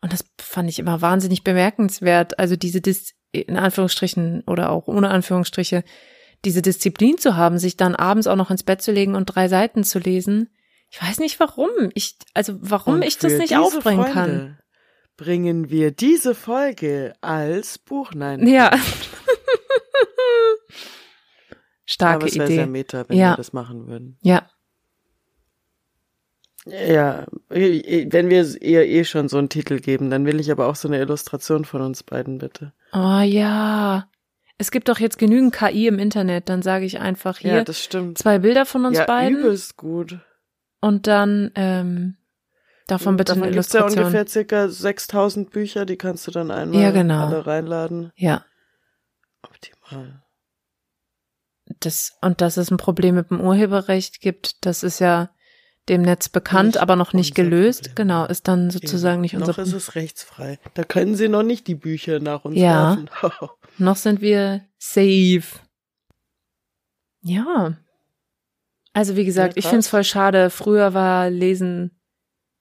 Und 0.00 0.12
das 0.12 0.24
fand 0.40 0.68
ich 0.68 0.78
immer 0.78 1.00
wahnsinnig 1.00 1.42
bemerkenswert. 1.42 2.38
Also 2.38 2.54
diese 2.54 2.80
Dis 2.80 3.14
in 3.32 3.56
Anführungsstrichen 3.56 4.44
oder 4.46 4.70
auch 4.70 4.86
ohne 4.86 5.10
Anführungsstriche, 5.10 5.82
diese 6.44 6.62
Disziplin 6.62 7.18
zu 7.18 7.36
haben, 7.36 7.58
sich 7.58 7.76
dann 7.76 7.96
abends 7.96 8.28
auch 8.28 8.36
noch 8.36 8.52
ins 8.52 8.62
Bett 8.62 8.82
zu 8.82 8.92
legen 8.92 9.16
und 9.16 9.26
drei 9.26 9.48
Seiten 9.48 9.82
zu 9.82 9.98
lesen. 9.98 10.48
Ich 10.90 11.02
weiß 11.02 11.18
nicht 11.18 11.40
warum. 11.40 11.70
Ich, 11.94 12.14
also 12.32 12.54
warum 12.60 12.94
Und 12.94 13.02
ich 13.02 13.18
das 13.18 13.32
nicht 13.32 13.56
aufbringen 13.56 14.04
kann. 14.04 14.12
Freunde 14.12 14.58
Bringen 15.16 15.70
wir 15.70 15.90
diese 15.90 16.36
Folge 16.36 17.14
als 17.20 17.78
Buch, 17.78 18.12
nein. 18.14 18.46
Ja. 18.46 18.70
Aber 21.84 21.92
Starke 21.92 22.26
es 22.26 22.36
wäre 22.36 22.46
sehr 22.48 22.62
Idee. 22.64 22.70
meta, 22.70 23.04
wenn 23.08 23.18
Ja. 23.18 23.32
wir 23.32 23.36
das 23.36 23.52
machen 23.52 23.86
würden. 23.88 24.16
Ja. 24.22 24.42
Ja, 26.64 27.26
wenn 27.48 28.30
wir 28.30 28.62
ihr 28.62 28.84
eh 28.86 29.04
schon 29.04 29.28
so 29.28 29.36
einen 29.38 29.48
Titel 29.48 29.80
geben, 29.80 30.10
dann 30.10 30.24
will 30.26 30.38
ich 30.38 30.52
aber 30.52 30.68
auch 30.68 30.76
so 30.76 30.86
eine 30.86 31.00
Illustration 31.00 31.64
von 31.64 31.82
uns 31.82 32.04
beiden, 32.04 32.38
bitte. 32.38 32.72
Oh 32.92 33.18
ja. 33.20 34.08
Es 34.58 34.70
gibt 34.70 34.88
doch 34.88 35.00
jetzt 35.00 35.18
genügend 35.18 35.52
KI 35.52 35.88
im 35.88 35.98
Internet, 35.98 36.48
dann 36.48 36.62
sage 36.62 36.84
ich 36.84 37.00
einfach 37.00 37.38
hier 37.38 37.54
Ja, 37.54 37.64
das 37.64 37.82
stimmt. 37.82 38.18
zwei 38.18 38.38
Bilder 38.38 38.64
von 38.64 38.84
uns 38.84 38.96
ja, 38.98 39.06
beiden 39.06 39.38
übelst 39.40 39.76
gut. 39.76 40.20
und 40.80 41.08
dann 41.08 41.50
ähm, 41.56 42.16
davon 42.86 43.16
bitte 43.16 43.32
Davon 43.32 43.42
eine 43.48 43.52
gibt's 43.54 43.72
ja 43.72 43.80
Illustration. 43.80 44.04
ungefähr 44.04 44.26
circa 44.28 44.68
6000 44.68 45.50
Bücher, 45.50 45.84
die 45.84 45.96
kannst 45.96 46.28
du 46.28 46.30
dann 46.30 46.52
einmal 46.52 46.80
Ja, 46.80 46.90
genau. 46.92 47.26
alle 47.26 47.44
reinladen. 47.44 48.12
ja, 48.14 48.44
Optimal. 49.42 50.22
Das 51.84 52.12
und 52.20 52.40
dass 52.40 52.56
es 52.56 52.70
ein 52.70 52.76
Problem 52.76 53.14
mit 53.14 53.30
dem 53.30 53.40
Urheberrecht 53.40 54.20
gibt, 54.20 54.64
das 54.66 54.82
ist 54.82 54.98
ja 54.98 55.30
dem 55.88 56.02
Netz 56.02 56.28
bekannt, 56.28 56.74
Nicht 56.74 56.80
aber 56.80 56.94
noch 56.96 57.12
nicht 57.12 57.34
gelöst. 57.34 57.80
Problem. 57.88 57.94
Genau, 57.96 58.24
ist 58.26 58.46
dann 58.46 58.70
sozusagen 58.70 59.20
nicht 59.20 59.34
Noch 59.34 59.48
unser 59.48 59.62
ist 59.62 59.72
es 59.72 59.94
rechtsfrei. 59.96 60.58
Da 60.74 60.84
können 60.84 61.16
sie 61.16 61.28
noch 61.28 61.42
nicht 61.42 61.66
die 61.66 61.74
Bücher 61.74 62.20
nach 62.20 62.44
uns 62.44 62.56
Ja. 62.56 62.96
werfen. 63.20 63.48
Noch 63.78 63.96
sind 63.96 64.20
wir 64.20 64.62
safe. 64.78 65.42
Ja. 67.22 67.76
Also 68.92 69.16
wie 69.16 69.24
gesagt, 69.24 69.54
Ja, 69.54 69.58
ich 69.58 69.64
finde 69.64 69.80
es 69.80 69.88
voll 69.88 70.04
schade. 70.04 70.50
Früher 70.50 70.94
war 70.94 71.30
Lesen, 71.30 71.98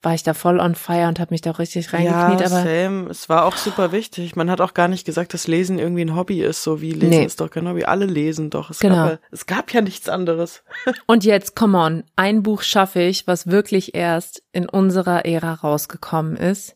war 0.03 0.15
ich 0.15 0.23
da 0.23 0.33
voll 0.33 0.59
on 0.59 0.73
fire 0.73 1.07
und 1.07 1.19
habe 1.19 1.31
mich 1.33 1.41
da 1.41 1.51
richtig 1.51 1.93
reingekniet, 1.93 2.39
ja, 2.41 2.47
aber 2.47 2.63
same. 2.63 3.07
Es 3.09 3.29
war 3.29 3.45
auch 3.45 3.55
super 3.55 3.91
wichtig. 3.91 4.35
Man 4.35 4.49
hat 4.49 4.59
auch 4.59 4.73
gar 4.73 4.87
nicht 4.87 5.05
gesagt, 5.05 5.33
dass 5.35 5.47
Lesen 5.47 5.77
irgendwie 5.77 6.01
ein 6.01 6.15
Hobby 6.15 6.41
ist, 6.41 6.63
so 6.63 6.81
wie 6.81 6.91
Lesen 6.93 7.09
Nee. 7.19 7.25
ist 7.25 7.39
doch 7.39 7.51
kein 7.51 7.67
Hobby. 7.69 7.83
Alle 7.83 8.05
lesen 8.05 8.49
doch. 8.49 8.71
Es, 8.71 8.79
Genau. 8.79 8.95
gab, 8.95 9.09
ja, 9.11 9.19
es 9.31 9.45
gab 9.45 9.71
ja 9.73 9.81
nichts 9.81 10.09
anderes. 10.09 10.63
Und 11.05 11.23
jetzt, 11.23 11.55
come 11.55 11.77
on, 11.77 12.03
ein 12.15 12.41
Buch 12.41 12.63
schaffe 12.63 13.01
ich, 13.01 13.27
was 13.27 13.47
wirklich 13.47 13.93
erst 13.93 14.41
in 14.51 14.67
unserer 14.67 15.25
Ära 15.25 15.53
rausgekommen 15.53 16.35
ist. 16.35 16.75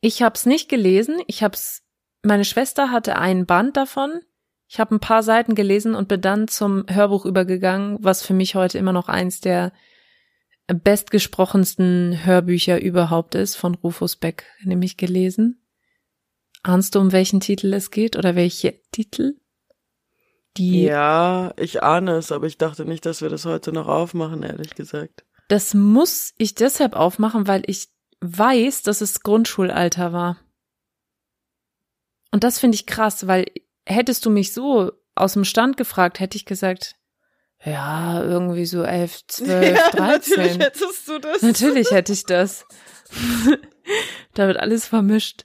Ich 0.00 0.22
habe 0.22 0.34
es 0.34 0.46
nicht 0.46 0.68
gelesen. 0.68 1.16
Ich 1.26 1.42
hab's. 1.42 1.82
Meine 2.24 2.44
Schwester 2.44 2.90
hatte 2.90 3.16
einen 3.16 3.44
Band 3.46 3.76
davon. 3.76 4.20
Ich 4.66 4.80
habe 4.80 4.94
ein 4.94 5.00
paar 5.00 5.22
Seiten 5.22 5.54
gelesen 5.54 5.94
und 5.94 6.08
bin 6.08 6.20
dann 6.20 6.48
zum 6.48 6.84
Hörbuch 6.88 7.24
übergegangen, 7.24 7.98
was 8.00 8.22
für 8.22 8.34
mich 8.34 8.54
heute 8.54 8.78
immer 8.78 8.92
noch 8.92 9.08
eins 9.08 9.40
der 9.40 9.72
bestgesprochensten 10.74 12.24
Hörbücher 12.24 12.80
überhaupt 12.80 13.34
ist, 13.34 13.56
von 13.56 13.74
Rufus 13.74 14.16
Beck, 14.16 14.44
nämlich 14.62 14.96
gelesen. 14.96 15.64
Ahnst 16.62 16.94
du, 16.94 17.00
um 17.00 17.12
welchen 17.12 17.40
Titel 17.40 17.72
es 17.72 17.90
geht 17.90 18.16
oder 18.16 18.34
welche 18.34 18.80
Titel? 18.92 19.36
Die 20.56 20.82
Ja, 20.82 21.54
ich 21.56 21.82
ahne 21.82 22.16
es, 22.16 22.32
aber 22.32 22.46
ich 22.46 22.58
dachte 22.58 22.84
nicht, 22.84 23.06
dass 23.06 23.22
wir 23.22 23.28
das 23.28 23.44
heute 23.44 23.72
noch 23.72 23.86
aufmachen, 23.86 24.42
ehrlich 24.42 24.74
gesagt. 24.74 25.24
Das 25.48 25.72
muss 25.72 26.34
ich 26.36 26.54
deshalb 26.54 26.94
aufmachen, 26.94 27.46
weil 27.46 27.62
ich 27.66 27.88
weiß, 28.20 28.82
dass 28.82 29.00
es 29.00 29.22
Grundschulalter 29.22 30.12
war. 30.12 30.38
Und 32.30 32.44
das 32.44 32.58
finde 32.58 32.74
ich 32.74 32.86
krass, 32.86 33.26
weil 33.26 33.46
hättest 33.86 34.26
du 34.26 34.30
mich 34.30 34.52
so 34.52 34.92
aus 35.14 35.32
dem 35.32 35.44
Stand 35.44 35.76
gefragt, 35.76 36.20
hätte 36.20 36.36
ich 36.36 36.44
gesagt, 36.44 36.96
ja, 37.64 38.22
irgendwie 38.22 38.66
so 38.66 38.82
elf, 38.82 39.20
zwölf, 39.28 39.78
dreizehn. 39.90 40.60
hättest 40.60 41.08
du 41.08 41.18
das. 41.18 41.42
Natürlich 41.42 41.90
hätte 41.90 42.12
ich 42.12 42.24
das. 42.24 42.64
da 44.34 44.46
wird 44.46 44.58
alles 44.58 44.86
vermischt. 44.86 45.44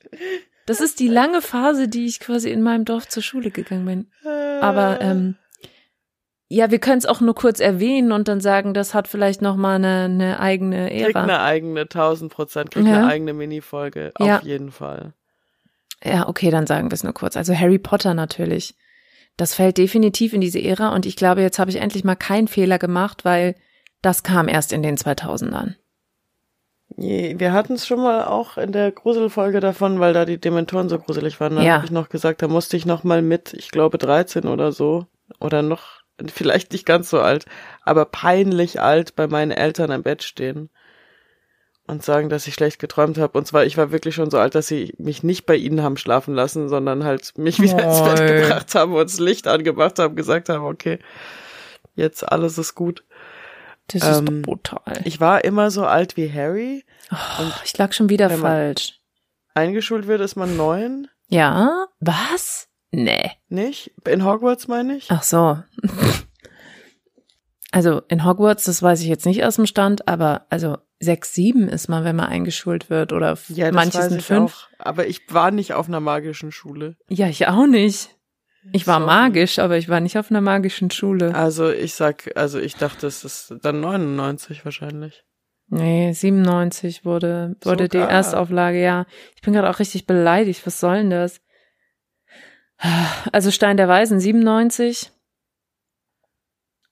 Das 0.66 0.80
ist 0.80 1.00
die 1.00 1.08
lange 1.08 1.42
Phase, 1.42 1.88
die 1.88 2.06
ich 2.06 2.20
quasi 2.20 2.50
in 2.50 2.62
meinem 2.62 2.86
Dorf 2.86 3.08
zur 3.08 3.22
Schule 3.24 3.52
gegangen 3.52 3.86
bin. 3.86 4.32
Aber 4.62 5.02
ähm, 5.02 5.36
ja, 6.48 6.72
wir 6.72 6.80
können 6.80 7.00
es 7.00 7.06
auch 7.06 7.20
nur 7.20 7.36
kurz 7.36 7.60
erwähnen 7.60 8.12
und 8.12 8.28
dann 8.28 8.40
sagen, 8.40 8.74
das 8.74 8.94
hat 8.94 9.08
vielleicht 9.08 9.42
noch 9.42 9.56
mal 9.58 9.76
eine, 9.76 10.04
eine 10.06 10.40
eigene 10.40 10.88
Kriegt 10.90 11.16
Ära. 11.16 11.24
eine 11.24 11.40
eigene, 11.42 11.82
1000 11.82 12.32
Prozent, 12.32 12.72
kriegt 12.72 12.88
Ja. 12.88 13.00
eine 13.00 13.08
eigene 13.08 13.34
Minifolge. 13.34 14.14
Ja. 14.20 14.38
Auf 14.38 14.44
jeden 14.44 14.72
Fall. 14.72 15.14
Ja, 16.04 16.28
okay, 16.28 16.52
dann 16.52 16.68
sagen 16.68 16.92
wir 16.92 16.96
es 16.96 17.04
nur 17.04 17.14
kurz. 17.14 17.36
Also 17.36 17.56
Harry 17.56 17.80
Potter 17.80 18.14
natürlich. 18.14 18.76
Das 19.38 19.56
fällt 19.56 19.78
definitiv 19.78 20.34
in 20.34 20.42
diese 20.42 20.62
Ära 20.62 20.94
und 20.94 21.06
ich 21.06 21.16
glaube, 21.16 21.42
jetzt 21.42 21.60
habe 21.60 21.72
ich 21.72 21.78
endlich 21.78 22.04
mal 22.04 22.16
keinen 22.16 22.48
Fehler 22.48 22.78
gemacht, 22.78 23.26
weil 23.26 23.56
das 24.02 24.24
kam 24.24 24.48
erst 24.48 24.72
in 24.74 24.84
den 24.84 24.98
2000ern. 24.98 25.76
Wir 26.96 27.54
hatten 27.54 27.74
es 27.74 27.88
schon 27.88 28.02
mal 28.02 28.26
auch 28.26 28.58
in 28.58 28.72
der 28.72 28.92
Gruselfolge 28.92 29.60
davon, 29.60 30.00
weil 30.00 30.14
da 30.14 30.26
die 30.26 30.40
Dementoren 30.40 30.90
so 30.90 31.00
gruselig 31.00 31.40
waren. 31.40 31.56
Da 31.56 31.64
Ja. 31.64 31.76
habe 31.76 31.86
ich 31.86 31.92
noch 31.92 32.10
gesagt, 32.10 32.44
da 32.44 32.48
musste 32.48 32.78
ich 32.78 32.86
noch 32.86 33.04
mal 33.04 33.24
mit, 33.24 33.54
ich 33.54 33.72
glaube 33.72 33.98
13 33.98 34.48
oder 34.48 34.72
so. 34.72 35.08
Oder 35.40 35.64
noch, 35.64 36.02
vielleicht 36.28 36.72
nicht 36.72 36.86
ganz 36.86 37.10
so 37.10 37.20
alt, 37.20 37.46
aber 37.82 38.06
peinlich 38.06 38.80
alt 38.80 39.16
bei 39.16 39.26
meinen 39.28 39.52
Eltern 39.52 39.90
im 39.90 40.04
Bett 40.04 40.22
stehen. 40.22 40.70
Und 41.86 42.02
sagen, 42.02 42.30
dass 42.30 42.48
ich 42.48 42.54
schlecht 42.54 42.80
geträumt 42.80 43.18
habe. 43.18 43.38
Und 43.38 43.46
zwar, 43.46 43.66
ich 43.66 43.76
war 43.78 43.92
wirklich 43.92 44.16
schon 44.16 44.32
so 44.32 44.38
alt, 44.38 44.56
dass 44.56 44.68
sie 44.68 44.94
mich 44.98 45.22
nicht 45.22 45.46
bei 45.46 45.56
ihnen 45.56 45.84
haben 45.84 45.98
schlafen 45.98 46.34
lassen, 46.34 46.70
sondern 46.70 47.04
halt 47.04 47.38
mich 47.38 47.60
wieder 47.62 47.84
ins 47.84 48.02
Bett 48.02 48.42
gebracht 48.42 48.74
haben 48.74 48.94
und 48.94 49.04
das 49.04 49.20
Licht 49.20 49.48
angemacht 49.48 50.00
haben, 50.00 50.16
gesagt 50.16 50.48
haben, 50.48 50.64
okay, 50.64 51.00
jetzt 51.96 52.24
alles 52.32 52.58
ist 52.58 52.76
gut. 52.76 53.04
Das 53.88 54.02
ist 54.02 54.20
Ähm, 54.20 54.26
doch 54.44 54.52
brutal. 54.54 55.02
Ich 55.04 55.20
war 55.20 55.44
immer 55.44 55.72
so 55.72 55.86
alt 55.86 56.16
wie 56.16 56.32
Harry. 56.32 56.86
Oh, 57.12 57.52
ich 57.66 57.78
lag 57.78 57.92
schon 57.92 58.08
wieder 58.10 58.30
falsch. 58.30 59.02
Eingeschult 59.54 60.08
wird, 60.08 60.22
ist 60.22 60.38
man 60.38 60.56
neun. 60.56 61.10
Ja? 61.28 61.88
Was? 62.00 62.70
Nee. 62.92 63.32
Nicht? 63.50 63.92
In 64.08 64.24
Hogwarts 64.24 64.70
meine 64.70 64.96
ich? 64.96 65.08
Ach 65.12 65.24
so. 65.24 65.58
Also 67.72 68.04
in 68.08 68.24
Hogwarts, 68.24 68.66
das 68.66 68.84
weiß 68.84 69.02
ich 69.02 69.08
jetzt 69.08 69.26
nicht 69.26 69.44
aus 69.44 69.56
dem 69.56 69.66
Stand, 69.66 70.08
aber 70.08 70.46
also 70.52 70.78
sechs, 71.04 71.34
sieben 71.34 71.68
ist 71.70 71.88
man, 71.90 72.04
wenn 72.04 72.16
man 72.16 72.28
eingeschult 72.28 72.90
wird 72.90 73.14
oder 73.14 73.38
Ja, 73.50 73.68
das 73.68 73.76
manche 73.76 74.02
sind 74.10 74.22
fünf. 74.24 74.68
auch. 74.80 74.86
Aber 74.86 75.08
ich 75.08 75.22
war 75.34 75.52
nicht 75.52 75.74
auf 75.74 75.88
einer 75.88 76.00
magischen 76.00 76.52
Schule. 76.52 76.96
Ja, 77.10 77.28
ich 77.28 77.48
auch 77.48 77.68
nicht. 77.68 78.10
Ich 78.72 78.88
war 78.88 79.00
Sorry. 79.00 79.06
magisch, 79.08 79.60
aber 79.60 79.78
ich 79.78 79.90
war 79.90 80.00
nicht 80.00 80.18
auf 80.18 80.32
einer 80.32 80.40
magischen 80.42 80.90
Schule. 80.90 81.36
Also 81.36 81.70
ich 81.70 81.94
sag, 81.96 82.32
also 82.36 82.60
ich 82.60 82.76
dachte, 82.76 83.08
es 83.08 83.24
ist 83.26 83.54
dann 83.62 83.82
99 83.82 84.64
wahrscheinlich. 84.64 85.24
Nee, 85.68 86.14
97 86.14 87.04
wurde, 87.04 87.56
wurde 87.64 87.90
die 87.90 87.98
Sogar. 87.98 88.12
Erstauflage, 88.12 88.82
ja. 88.82 89.06
Ich 89.36 89.42
bin 89.42 89.54
gerade 89.54 89.70
auch 89.70 89.80
richtig 89.80 90.06
beleidigt. 90.06 90.66
Was 90.66 90.80
soll 90.80 90.98
denn 90.98 91.10
das? 91.10 91.42
Also 93.32 93.50
Stein 93.52 93.78
der 93.78 93.88
Weisen 93.88 94.20
97. 94.20 95.12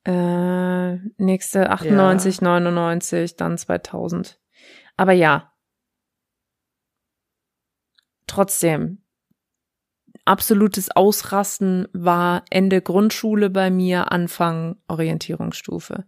Äh, 0.04 0.96
nächste 1.18 1.70
98, 1.70 2.42
99, 2.42 3.36
dann 3.36 3.58
2000. 3.58 4.40
Aber 4.98 5.12
ja. 5.12 5.54
Trotzdem. 8.28 9.04
Absolutes 10.26 10.92
Ausrasten 10.96 11.88
war 11.94 12.44
Ende 12.50 12.82
Grundschule 12.82 13.50
bei 13.50 13.70
mir, 13.72 14.12
Anfang 14.12 14.76
Orientierungsstufe. 14.88 16.06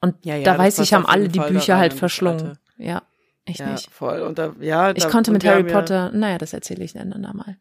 Und 0.00 0.24
Ja, 0.24 0.36
ja, 0.36 0.44
da 0.44 0.58
weiß 0.58 0.78
ich, 0.78 0.94
haben 0.94 1.06
alle 1.06 1.28
die 1.28 1.38
Fall 1.38 1.50
Bücher 1.52 1.76
halt 1.76 1.92
verschlungen. 1.92 2.58
Ja, 2.78 3.02
ich 3.44 3.58
ja, 3.58 3.72
nicht. 3.72 3.90
voll. 3.90 4.20
Und 4.22 4.38
da, 4.38 4.54
ja, 4.60 4.90
Ich 4.92 5.04
da, 5.04 5.10
konnte 5.10 5.30
mit 5.32 5.44
Harry 5.44 5.66
ja- 5.66 5.72
Potter, 5.72 6.10
naja, 6.12 6.38
das 6.38 6.52
erzähle 6.52 6.84
ich 6.84 6.92
dann 6.92 7.10
mal. 7.34 7.58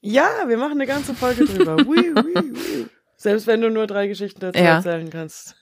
Ja, 0.00 0.28
wir 0.46 0.56
machen 0.56 0.72
eine 0.72 0.86
ganze 0.86 1.14
Folge 1.14 1.44
drüber. 1.44 1.76
Ui, 1.86 2.12
ui, 2.12 2.36
ui. 2.36 2.86
Selbst 3.16 3.46
wenn 3.46 3.60
du 3.60 3.70
nur 3.70 3.86
drei 3.86 4.06
Geschichten 4.08 4.40
dazu 4.40 4.58
Ja. 4.58 4.76
erzählen 4.76 5.10
kannst. 5.10 5.56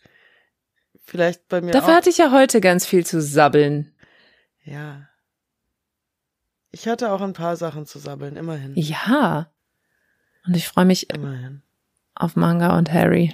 Vielleicht 1.05 1.49
bei 1.49 1.61
mir 1.61 1.73
Dafür 1.73 1.93
auch. 1.93 1.97
hatte 1.99 2.11
ich 2.11 2.19
ja 2.19 2.33
heute 2.33 2.61
ganz 2.61 2.87
viel 2.87 3.05
zu 3.07 3.21
sabbeln. 3.21 3.95
Ja. 4.65 5.09
Ich 6.71 6.89
hatte 6.89 7.13
auch 7.13 7.21
ein 7.21 7.35
paar 7.35 7.57
Sachen 7.57 7.87
zu 7.87 7.99
sabbeln, 7.99 8.37
immerhin. 8.37 8.73
Ja. 8.75 9.51
Und 10.47 10.57
ich 10.57 10.67
freue 10.67 10.85
mich 10.85 11.11
Immerhin. 11.15 11.63
auf 12.15 12.37
Manga 12.37 12.77
und 12.77 12.93
Harry. 12.93 13.33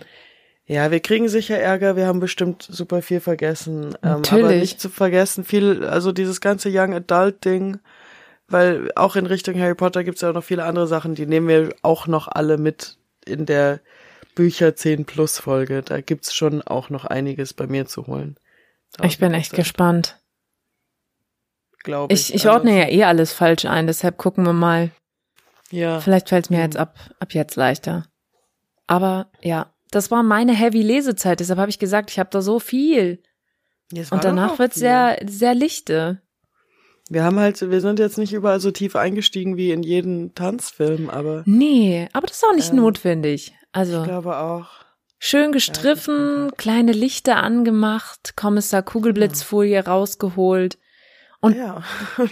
Ja, 0.66 0.90
wir 0.92 1.00
kriegen 1.00 1.28
sicher 1.28 1.58
Ärger, 1.58 1.96
wir 1.96 2.06
haben 2.06 2.20
bestimmt 2.20 2.62
super 2.62 3.02
viel 3.02 3.20
vergessen. 3.20 3.86
Ähm, 3.94 3.98
aber 4.02 4.16
Natürlich. 4.18 4.60
nicht 4.60 4.80
zu 4.80 4.88
vergessen, 4.88 5.44
viel, 5.44 5.84
also 5.84 6.12
dieses 6.12 6.40
ganze 6.40 6.68
Young 6.70 6.94
Adult 6.94 7.44
Ding, 7.44 7.80
weil 8.46 8.90
auch 8.94 9.16
in 9.16 9.26
Richtung 9.26 9.58
Harry 9.58 9.74
Potter 9.74 10.04
gibt's 10.04 10.20
ja 10.20 10.32
noch 10.32 10.44
viele 10.44 10.64
andere 10.64 10.86
Sachen, 10.86 11.14
die 11.14 11.26
nehmen 11.26 11.48
wir 11.48 11.74
auch 11.82 12.06
noch 12.06 12.28
alle 12.28 12.58
mit 12.58 12.98
in 13.24 13.46
der 13.46 13.80
Bücher 14.40 14.74
10 14.74 15.04
Plus 15.04 15.38
Folge. 15.38 15.82
Da 15.82 16.00
gibt's 16.00 16.34
schon 16.34 16.62
auch 16.62 16.88
noch 16.88 17.04
einiges 17.04 17.52
bei 17.52 17.66
mir 17.66 17.84
zu 17.84 18.06
holen. 18.06 18.36
Ich 19.02 19.18
bin 19.18 19.34
echt 19.34 19.52
gespannt. 19.52 20.18
Glaube 21.82 22.12
ich. 22.14 22.30
Ich, 22.30 22.34
ich 22.34 22.46
Also, 22.46 22.56
ordne 22.58 22.78
ja 22.78 22.88
eh 22.88 23.04
alles 23.04 23.34
falsch 23.34 23.66
ein, 23.66 23.86
deshalb 23.86 24.16
gucken 24.16 24.44
wir 24.46 24.54
mal. 24.54 24.90
Ja. 25.70 26.00
Vielleicht 26.00 26.30
fällt 26.30 26.46
es 26.46 26.50
mir 26.50 26.56
Mhm. 26.56 26.62
jetzt 26.62 26.76
ab, 26.78 26.96
ab 27.18 27.34
jetzt 27.34 27.56
leichter. 27.56 28.06
Aber 28.86 29.30
ja, 29.42 29.72
das 29.90 30.10
war 30.10 30.22
meine 30.22 30.54
heavy 30.54 30.80
Lesezeit, 30.82 31.40
deshalb 31.40 31.58
habe 31.58 31.70
ich 31.70 31.78
gesagt, 31.78 32.10
ich 32.10 32.18
habe 32.18 32.30
da 32.30 32.40
so 32.40 32.58
viel. 32.60 33.22
Es 33.94 34.10
Und 34.10 34.24
danach 34.24 34.58
wird's 34.58 34.74
viel. 34.76 34.80
sehr, 34.80 35.18
sehr 35.26 35.54
lichte. 35.54 36.22
Wir 37.10 37.24
haben 37.24 37.38
halt, 37.40 37.60
wir 37.70 37.80
sind 37.82 37.98
jetzt 37.98 38.18
nicht 38.18 38.32
überall 38.32 38.60
so 38.60 38.70
tief 38.70 38.96
eingestiegen 38.96 39.56
wie 39.58 39.70
in 39.72 39.82
jeden 39.82 40.34
Tanzfilm, 40.34 41.10
aber 41.10 41.42
Nee, 41.44 42.08
aber 42.14 42.26
das 42.26 42.36
ist 42.38 42.44
auch 42.44 42.54
nicht 42.54 42.70
Ähm, 42.70 42.76
notwendig. 42.76 43.52
Also 43.72 44.00
ich 44.00 44.04
glaube 44.08 44.36
auch. 44.36 44.68
schön 45.18 45.52
gestriffen, 45.52 46.50
kleine 46.56 46.92
Lichter 46.92 47.36
angemacht, 47.42 48.34
Kommissar 48.36 48.82
Kugelblitzfolie 48.82 49.84
rausgeholt. 49.84 50.78
Und- 51.40 51.56
ja. 51.56 51.82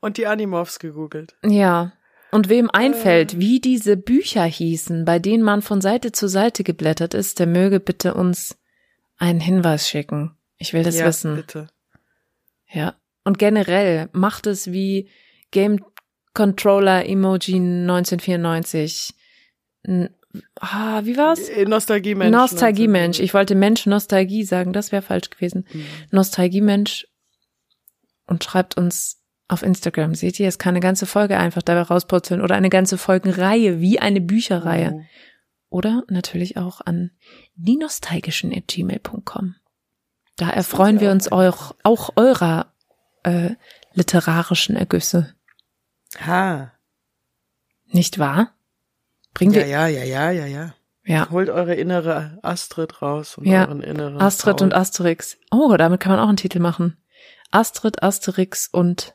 Und 0.00 0.16
die 0.18 0.26
Animorphs 0.26 0.78
gegoogelt. 0.78 1.34
Ja. 1.44 1.92
Und 2.30 2.48
wem 2.48 2.66
Äh. 2.66 2.70
einfällt, 2.78 3.38
wie 3.38 3.60
diese 3.60 3.96
Bücher 3.96 4.44
hießen, 4.44 5.04
bei 5.06 5.18
denen 5.18 5.42
man 5.42 5.62
von 5.62 5.80
Seite 5.80 6.12
zu 6.12 6.28
Seite 6.28 6.62
geblättert 6.64 7.14
ist, 7.14 7.38
der 7.38 7.46
möge 7.46 7.80
bitte 7.80 8.12
uns 8.14 8.58
einen 9.16 9.40
Hinweis 9.40 9.88
schicken. 9.88 10.36
Ich 10.58 10.72
will 10.74 10.82
das 10.82 10.98
ja, 10.98 11.06
wissen. 11.06 11.36
bitte. 11.36 11.68
Ja. 12.68 12.96
Und 13.24 13.38
generell 13.38 14.08
macht 14.12 14.46
es 14.46 14.72
wie 14.72 15.08
Game 15.52 15.82
Controller 16.34 17.06
Emoji 17.08 17.54
1994. 17.54 19.14
Ah, 20.60 21.02
wie 21.04 21.16
war's? 21.16 21.48
Äh, 21.48 21.64
Nostalgie-Mensch. 21.64 22.32
Nostalgie-Mensch. 22.32 23.20
Ich 23.20 23.34
wollte 23.34 23.54
Mensch 23.54 23.86
Nostalgie 23.86 24.44
sagen, 24.44 24.72
das 24.72 24.92
wäre 24.92 25.02
falsch 25.02 25.30
gewesen. 25.30 25.66
Mhm. 25.72 25.86
Nostalgie-Mensch 26.10 27.06
und 28.26 28.44
schreibt 28.44 28.76
uns 28.76 29.20
auf 29.48 29.62
Instagram. 29.62 30.14
Seht 30.14 30.40
ihr, 30.40 30.48
es 30.48 30.58
kann 30.58 30.72
eine 30.72 30.80
ganze 30.80 31.06
Folge 31.06 31.38
einfach 31.38 31.62
dabei 31.62 31.82
rausputzeln 31.82 32.40
oder 32.40 32.54
eine 32.54 32.70
ganze 32.70 32.98
Folgenreihe, 32.98 33.80
wie 33.80 33.98
eine 33.98 34.20
Bücherreihe. 34.20 34.92
Oh. 34.94 35.04
Oder 35.68 36.04
natürlich 36.08 36.56
auch 36.56 36.80
an 36.80 37.10
die 37.56 37.76
nostalgischen.gmail.com. 37.76 39.56
Da 40.36 40.50
erfreuen 40.50 41.00
wir 41.00 41.10
uns 41.10 41.30
auch, 41.30 41.74
auch 41.82 42.10
eurer 42.16 42.72
äh, 43.22 43.50
literarischen 43.92 44.76
Ergüsse. 44.76 45.34
Ha. 46.20 46.72
Nicht 47.86 48.18
wahr? 48.18 48.53
Bringen 49.34 49.52
Ja, 49.54 49.60
wir, 49.60 49.66
ja, 49.68 49.86
ja, 49.88 50.04
ja, 50.04 50.30
ja, 50.30 50.46
ja. 50.46 50.74
ja. 51.04 51.30
Holt 51.30 51.50
eure 51.50 51.74
innere 51.74 52.38
Astrid 52.42 53.02
raus 53.02 53.36
und 53.36 53.46
Ja. 53.46 53.66
euren 53.66 53.82
inneren 53.82 54.20
Astrid 54.20 54.58
Paul. 54.58 54.66
und 54.66 54.74
Asterix. 54.74 55.36
Oh, 55.50 55.76
damit 55.76 56.00
kann 56.00 56.12
man 56.12 56.20
auch 56.20 56.28
einen 56.28 56.36
Titel 56.36 56.60
machen. 56.60 56.96
Astrid, 57.50 58.02
Asterix 58.02 58.68
und 58.68 59.14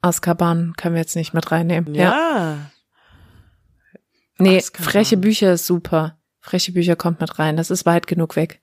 Azkaban 0.00 0.74
können 0.76 0.94
wir 0.94 1.00
jetzt 1.02 1.16
nicht 1.16 1.34
mit 1.34 1.50
reinnehmen. 1.50 1.94
Ja. 1.94 2.02
Ja. 2.02 2.70
Nee, 4.38 4.58
Azkaban. 4.58 4.90
freche 4.90 5.16
Bücher 5.16 5.52
ist 5.52 5.66
super. 5.66 6.18
Freche 6.40 6.72
Bücher 6.72 6.96
kommt 6.96 7.20
mit 7.20 7.38
rein. 7.38 7.56
Das 7.56 7.70
ist 7.70 7.84
weit 7.86 8.06
genug 8.06 8.36
weg. 8.36 8.60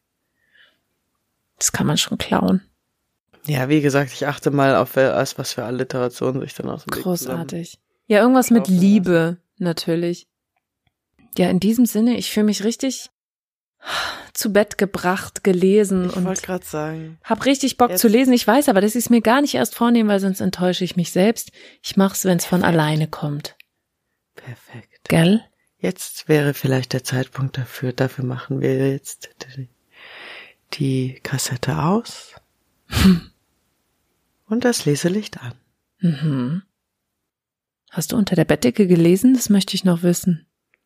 Das 1.57 1.71
kann 1.71 1.87
man 1.87 1.97
schon 1.97 2.17
klauen. 2.17 2.61
Ja, 3.45 3.69
wie 3.69 3.81
gesagt, 3.81 4.11
ich 4.11 4.25
achte 4.27 4.49
mal 4.51 4.75
auf 4.75 4.95
was 4.95 5.53
für 5.53 5.63
Alliterationen 5.63 6.41
sich 6.41 6.53
dann 6.55 6.69
aus 6.69 6.85
dem 6.85 6.91
Großartig. 6.91 7.79
Ja, 8.07 8.19
irgendwas 8.21 8.49
mit 8.49 8.67
Liebe, 8.67 9.37
natürlich. 9.57 10.27
Ja, 11.37 11.49
in 11.49 11.59
diesem 11.59 11.85
Sinne, 11.85 12.17
ich 12.17 12.31
fühle 12.31 12.45
mich 12.45 12.63
richtig 12.63 13.09
zu 14.33 14.51
Bett 14.51 14.77
gebracht, 14.77 15.43
gelesen 15.43 16.07
Ich 16.09 16.15
und 16.15 16.41
gerade 16.41 16.65
sagen. 16.65 17.19
hab 17.23 17.45
richtig 17.45 17.77
Bock 17.77 17.91
Jetzt- 17.91 18.01
zu 18.01 18.07
lesen. 18.07 18.33
Ich 18.33 18.45
weiß 18.47 18.67
aber, 18.69 18.81
dass 18.81 18.95
ich 18.95 19.05
es 19.05 19.09
mir 19.09 19.21
gar 19.21 19.41
nicht 19.41 19.53
erst 19.55 19.75
vornehme, 19.75 20.09
weil 20.09 20.19
sonst 20.19 20.41
enttäusche 20.41 20.83
ich 20.83 20.95
mich 20.95 21.11
selbst. 21.11 21.51
Ich 21.83 21.95
mach's, 21.97 22.25
wenn 22.25 22.37
es 22.37 22.45
von 22.45 22.63
alleine 22.63 23.07
kommt. 23.07 23.55
Perfekt. 24.35 25.07
Gell? 25.07 25.43
Jetzt 25.77 26.27
wäre 26.27 26.53
vielleicht 26.53 26.93
der 26.93 27.03
Zeitpunkt 27.03 27.57
dafür. 27.57 27.93
Dafür 27.93 28.25
machen 28.25 28.59
wir 28.61 28.91
jetzt 28.91 29.29
die, 29.57 29.69
die 30.73 31.19
Kassette 31.21 31.77
aus 31.83 32.33
und 34.47 34.65
das 34.65 34.85
Leselicht 34.85 35.39
an. 35.41 35.53
Mhm. 35.99 36.63
Hast 37.91 38.11
du 38.11 38.17
unter 38.17 38.35
der 38.35 38.45
Bettdecke 38.45 38.87
gelesen? 38.87 39.33
Das 39.35 39.49
möchte 39.49 39.75
ich 39.75 39.83
noch 39.85 40.01
wissen. 40.03 40.45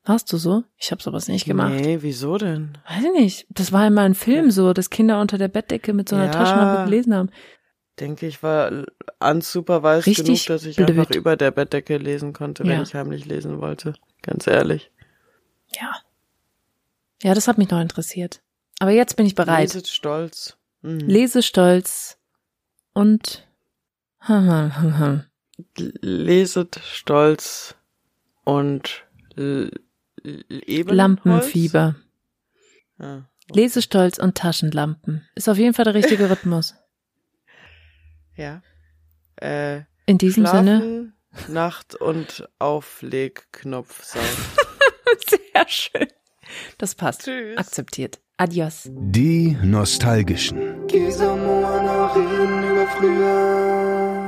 Warst 0.10 0.34
du 0.34 0.38
so? 0.38 0.64
Ich 0.78 0.90
habe 0.90 1.04
sowas 1.04 1.28
nicht 1.28 1.46
gemacht. 1.46 1.72
Nee, 1.76 2.00
wieso 2.02 2.40
denn? 2.40 2.80
Weiß 2.90 3.04
ich 3.04 3.12
nicht. 3.14 3.46
Das 3.50 3.72
war 3.72 3.86
in 3.86 3.94
meinem 3.94 4.16
Film 4.16 4.50
so, 4.50 4.74
dass 4.74 4.90
Kinder 4.90 5.22
unter 5.22 5.38
der 5.38 5.50
Bettdecke 5.50 5.94
mit 5.94 6.10
so 6.10 6.16
einer 6.16 6.26
Ja. 6.26 6.32
Taschenlampe 6.32 6.86
gelesen 6.86 7.14
haben. 7.14 7.30
denke, 8.00 8.26
ich 8.28 8.42
war 8.42 8.86
unsupervised 9.20 10.08
Richtig 10.08 10.26
genug, 10.26 10.46
dass 10.48 10.66
ich 10.66 10.78
blöd. 10.78 10.90
einfach 10.90 11.12
über 11.14 11.36
der 11.36 11.52
Bettdecke 11.52 11.98
lesen 11.98 12.34
konnte, 12.34 12.64
wenn 12.64 12.72
Ja. 12.72 12.82
ich 12.82 12.96
heimlich 12.96 13.26
lesen 13.26 13.60
wollte. 13.62 13.94
Ganz 14.24 14.48
ehrlich. 14.48 14.90
Ja. 15.80 15.94
Ja, 17.22 17.34
das 17.36 17.48
hat 17.48 17.58
mich 17.60 17.70
noch 17.70 17.80
interessiert. 17.82 18.42
Aber 18.80 18.92
jetzt 18.92 19.16
bin 19.16 19.26
ich 19.28 19.36
bereit. 19.36 19.60
Leset 19.74 19.88
stolz. 19.90 20.58
Mhm. 20.82 21.00
Lesestolz 21.02 22.18
und 22.94 23.46
Leset 25.78 26.80
stolz 26.84 27.76
und 28.44 29.04
Ebenholz? 30.24 30.98
Lampenfieber. 30.98 31.96
Ah. 33.00 33.22
Lesestolz 33.52 34.18
und 34.20 34.36
Taschenlampen. 34.36 35.28
Ist 35.36 35.50
auf 35.50 35.58
jeden 35.58 35.74
Fall 35.74 35.86
der 35.86 35.94
richtige 35.96 36.30
Rhythmus. 36.30 36.76
Ja. 38.36 38.62
Äh, 39.42 39.82
In 40.06 40.18
diesem 40.18 40.46
Sinne. 40.46 40.80
Schlafen, 40.80 41.14
Nacht 41.54 41.96
und 41.96 42.48
Auflegknopf 42.60 44.04
sein. 44.04 44.22
Sehr 45.28 45.68
schön. 45.68 46.08
Das 46.78 46.96
passt. 46.96 47.24
Tschüss. 47.24 47.58
Akzeptiert. 47.58 48.20
Adios. 48.38 48.88
Die 48.90 49.58
Nostalgischen. 49.62 50.58
Moana, 50.88 52.14
reden 52.14 52.64
über 52.64 52.88
früher. 52.88 54.19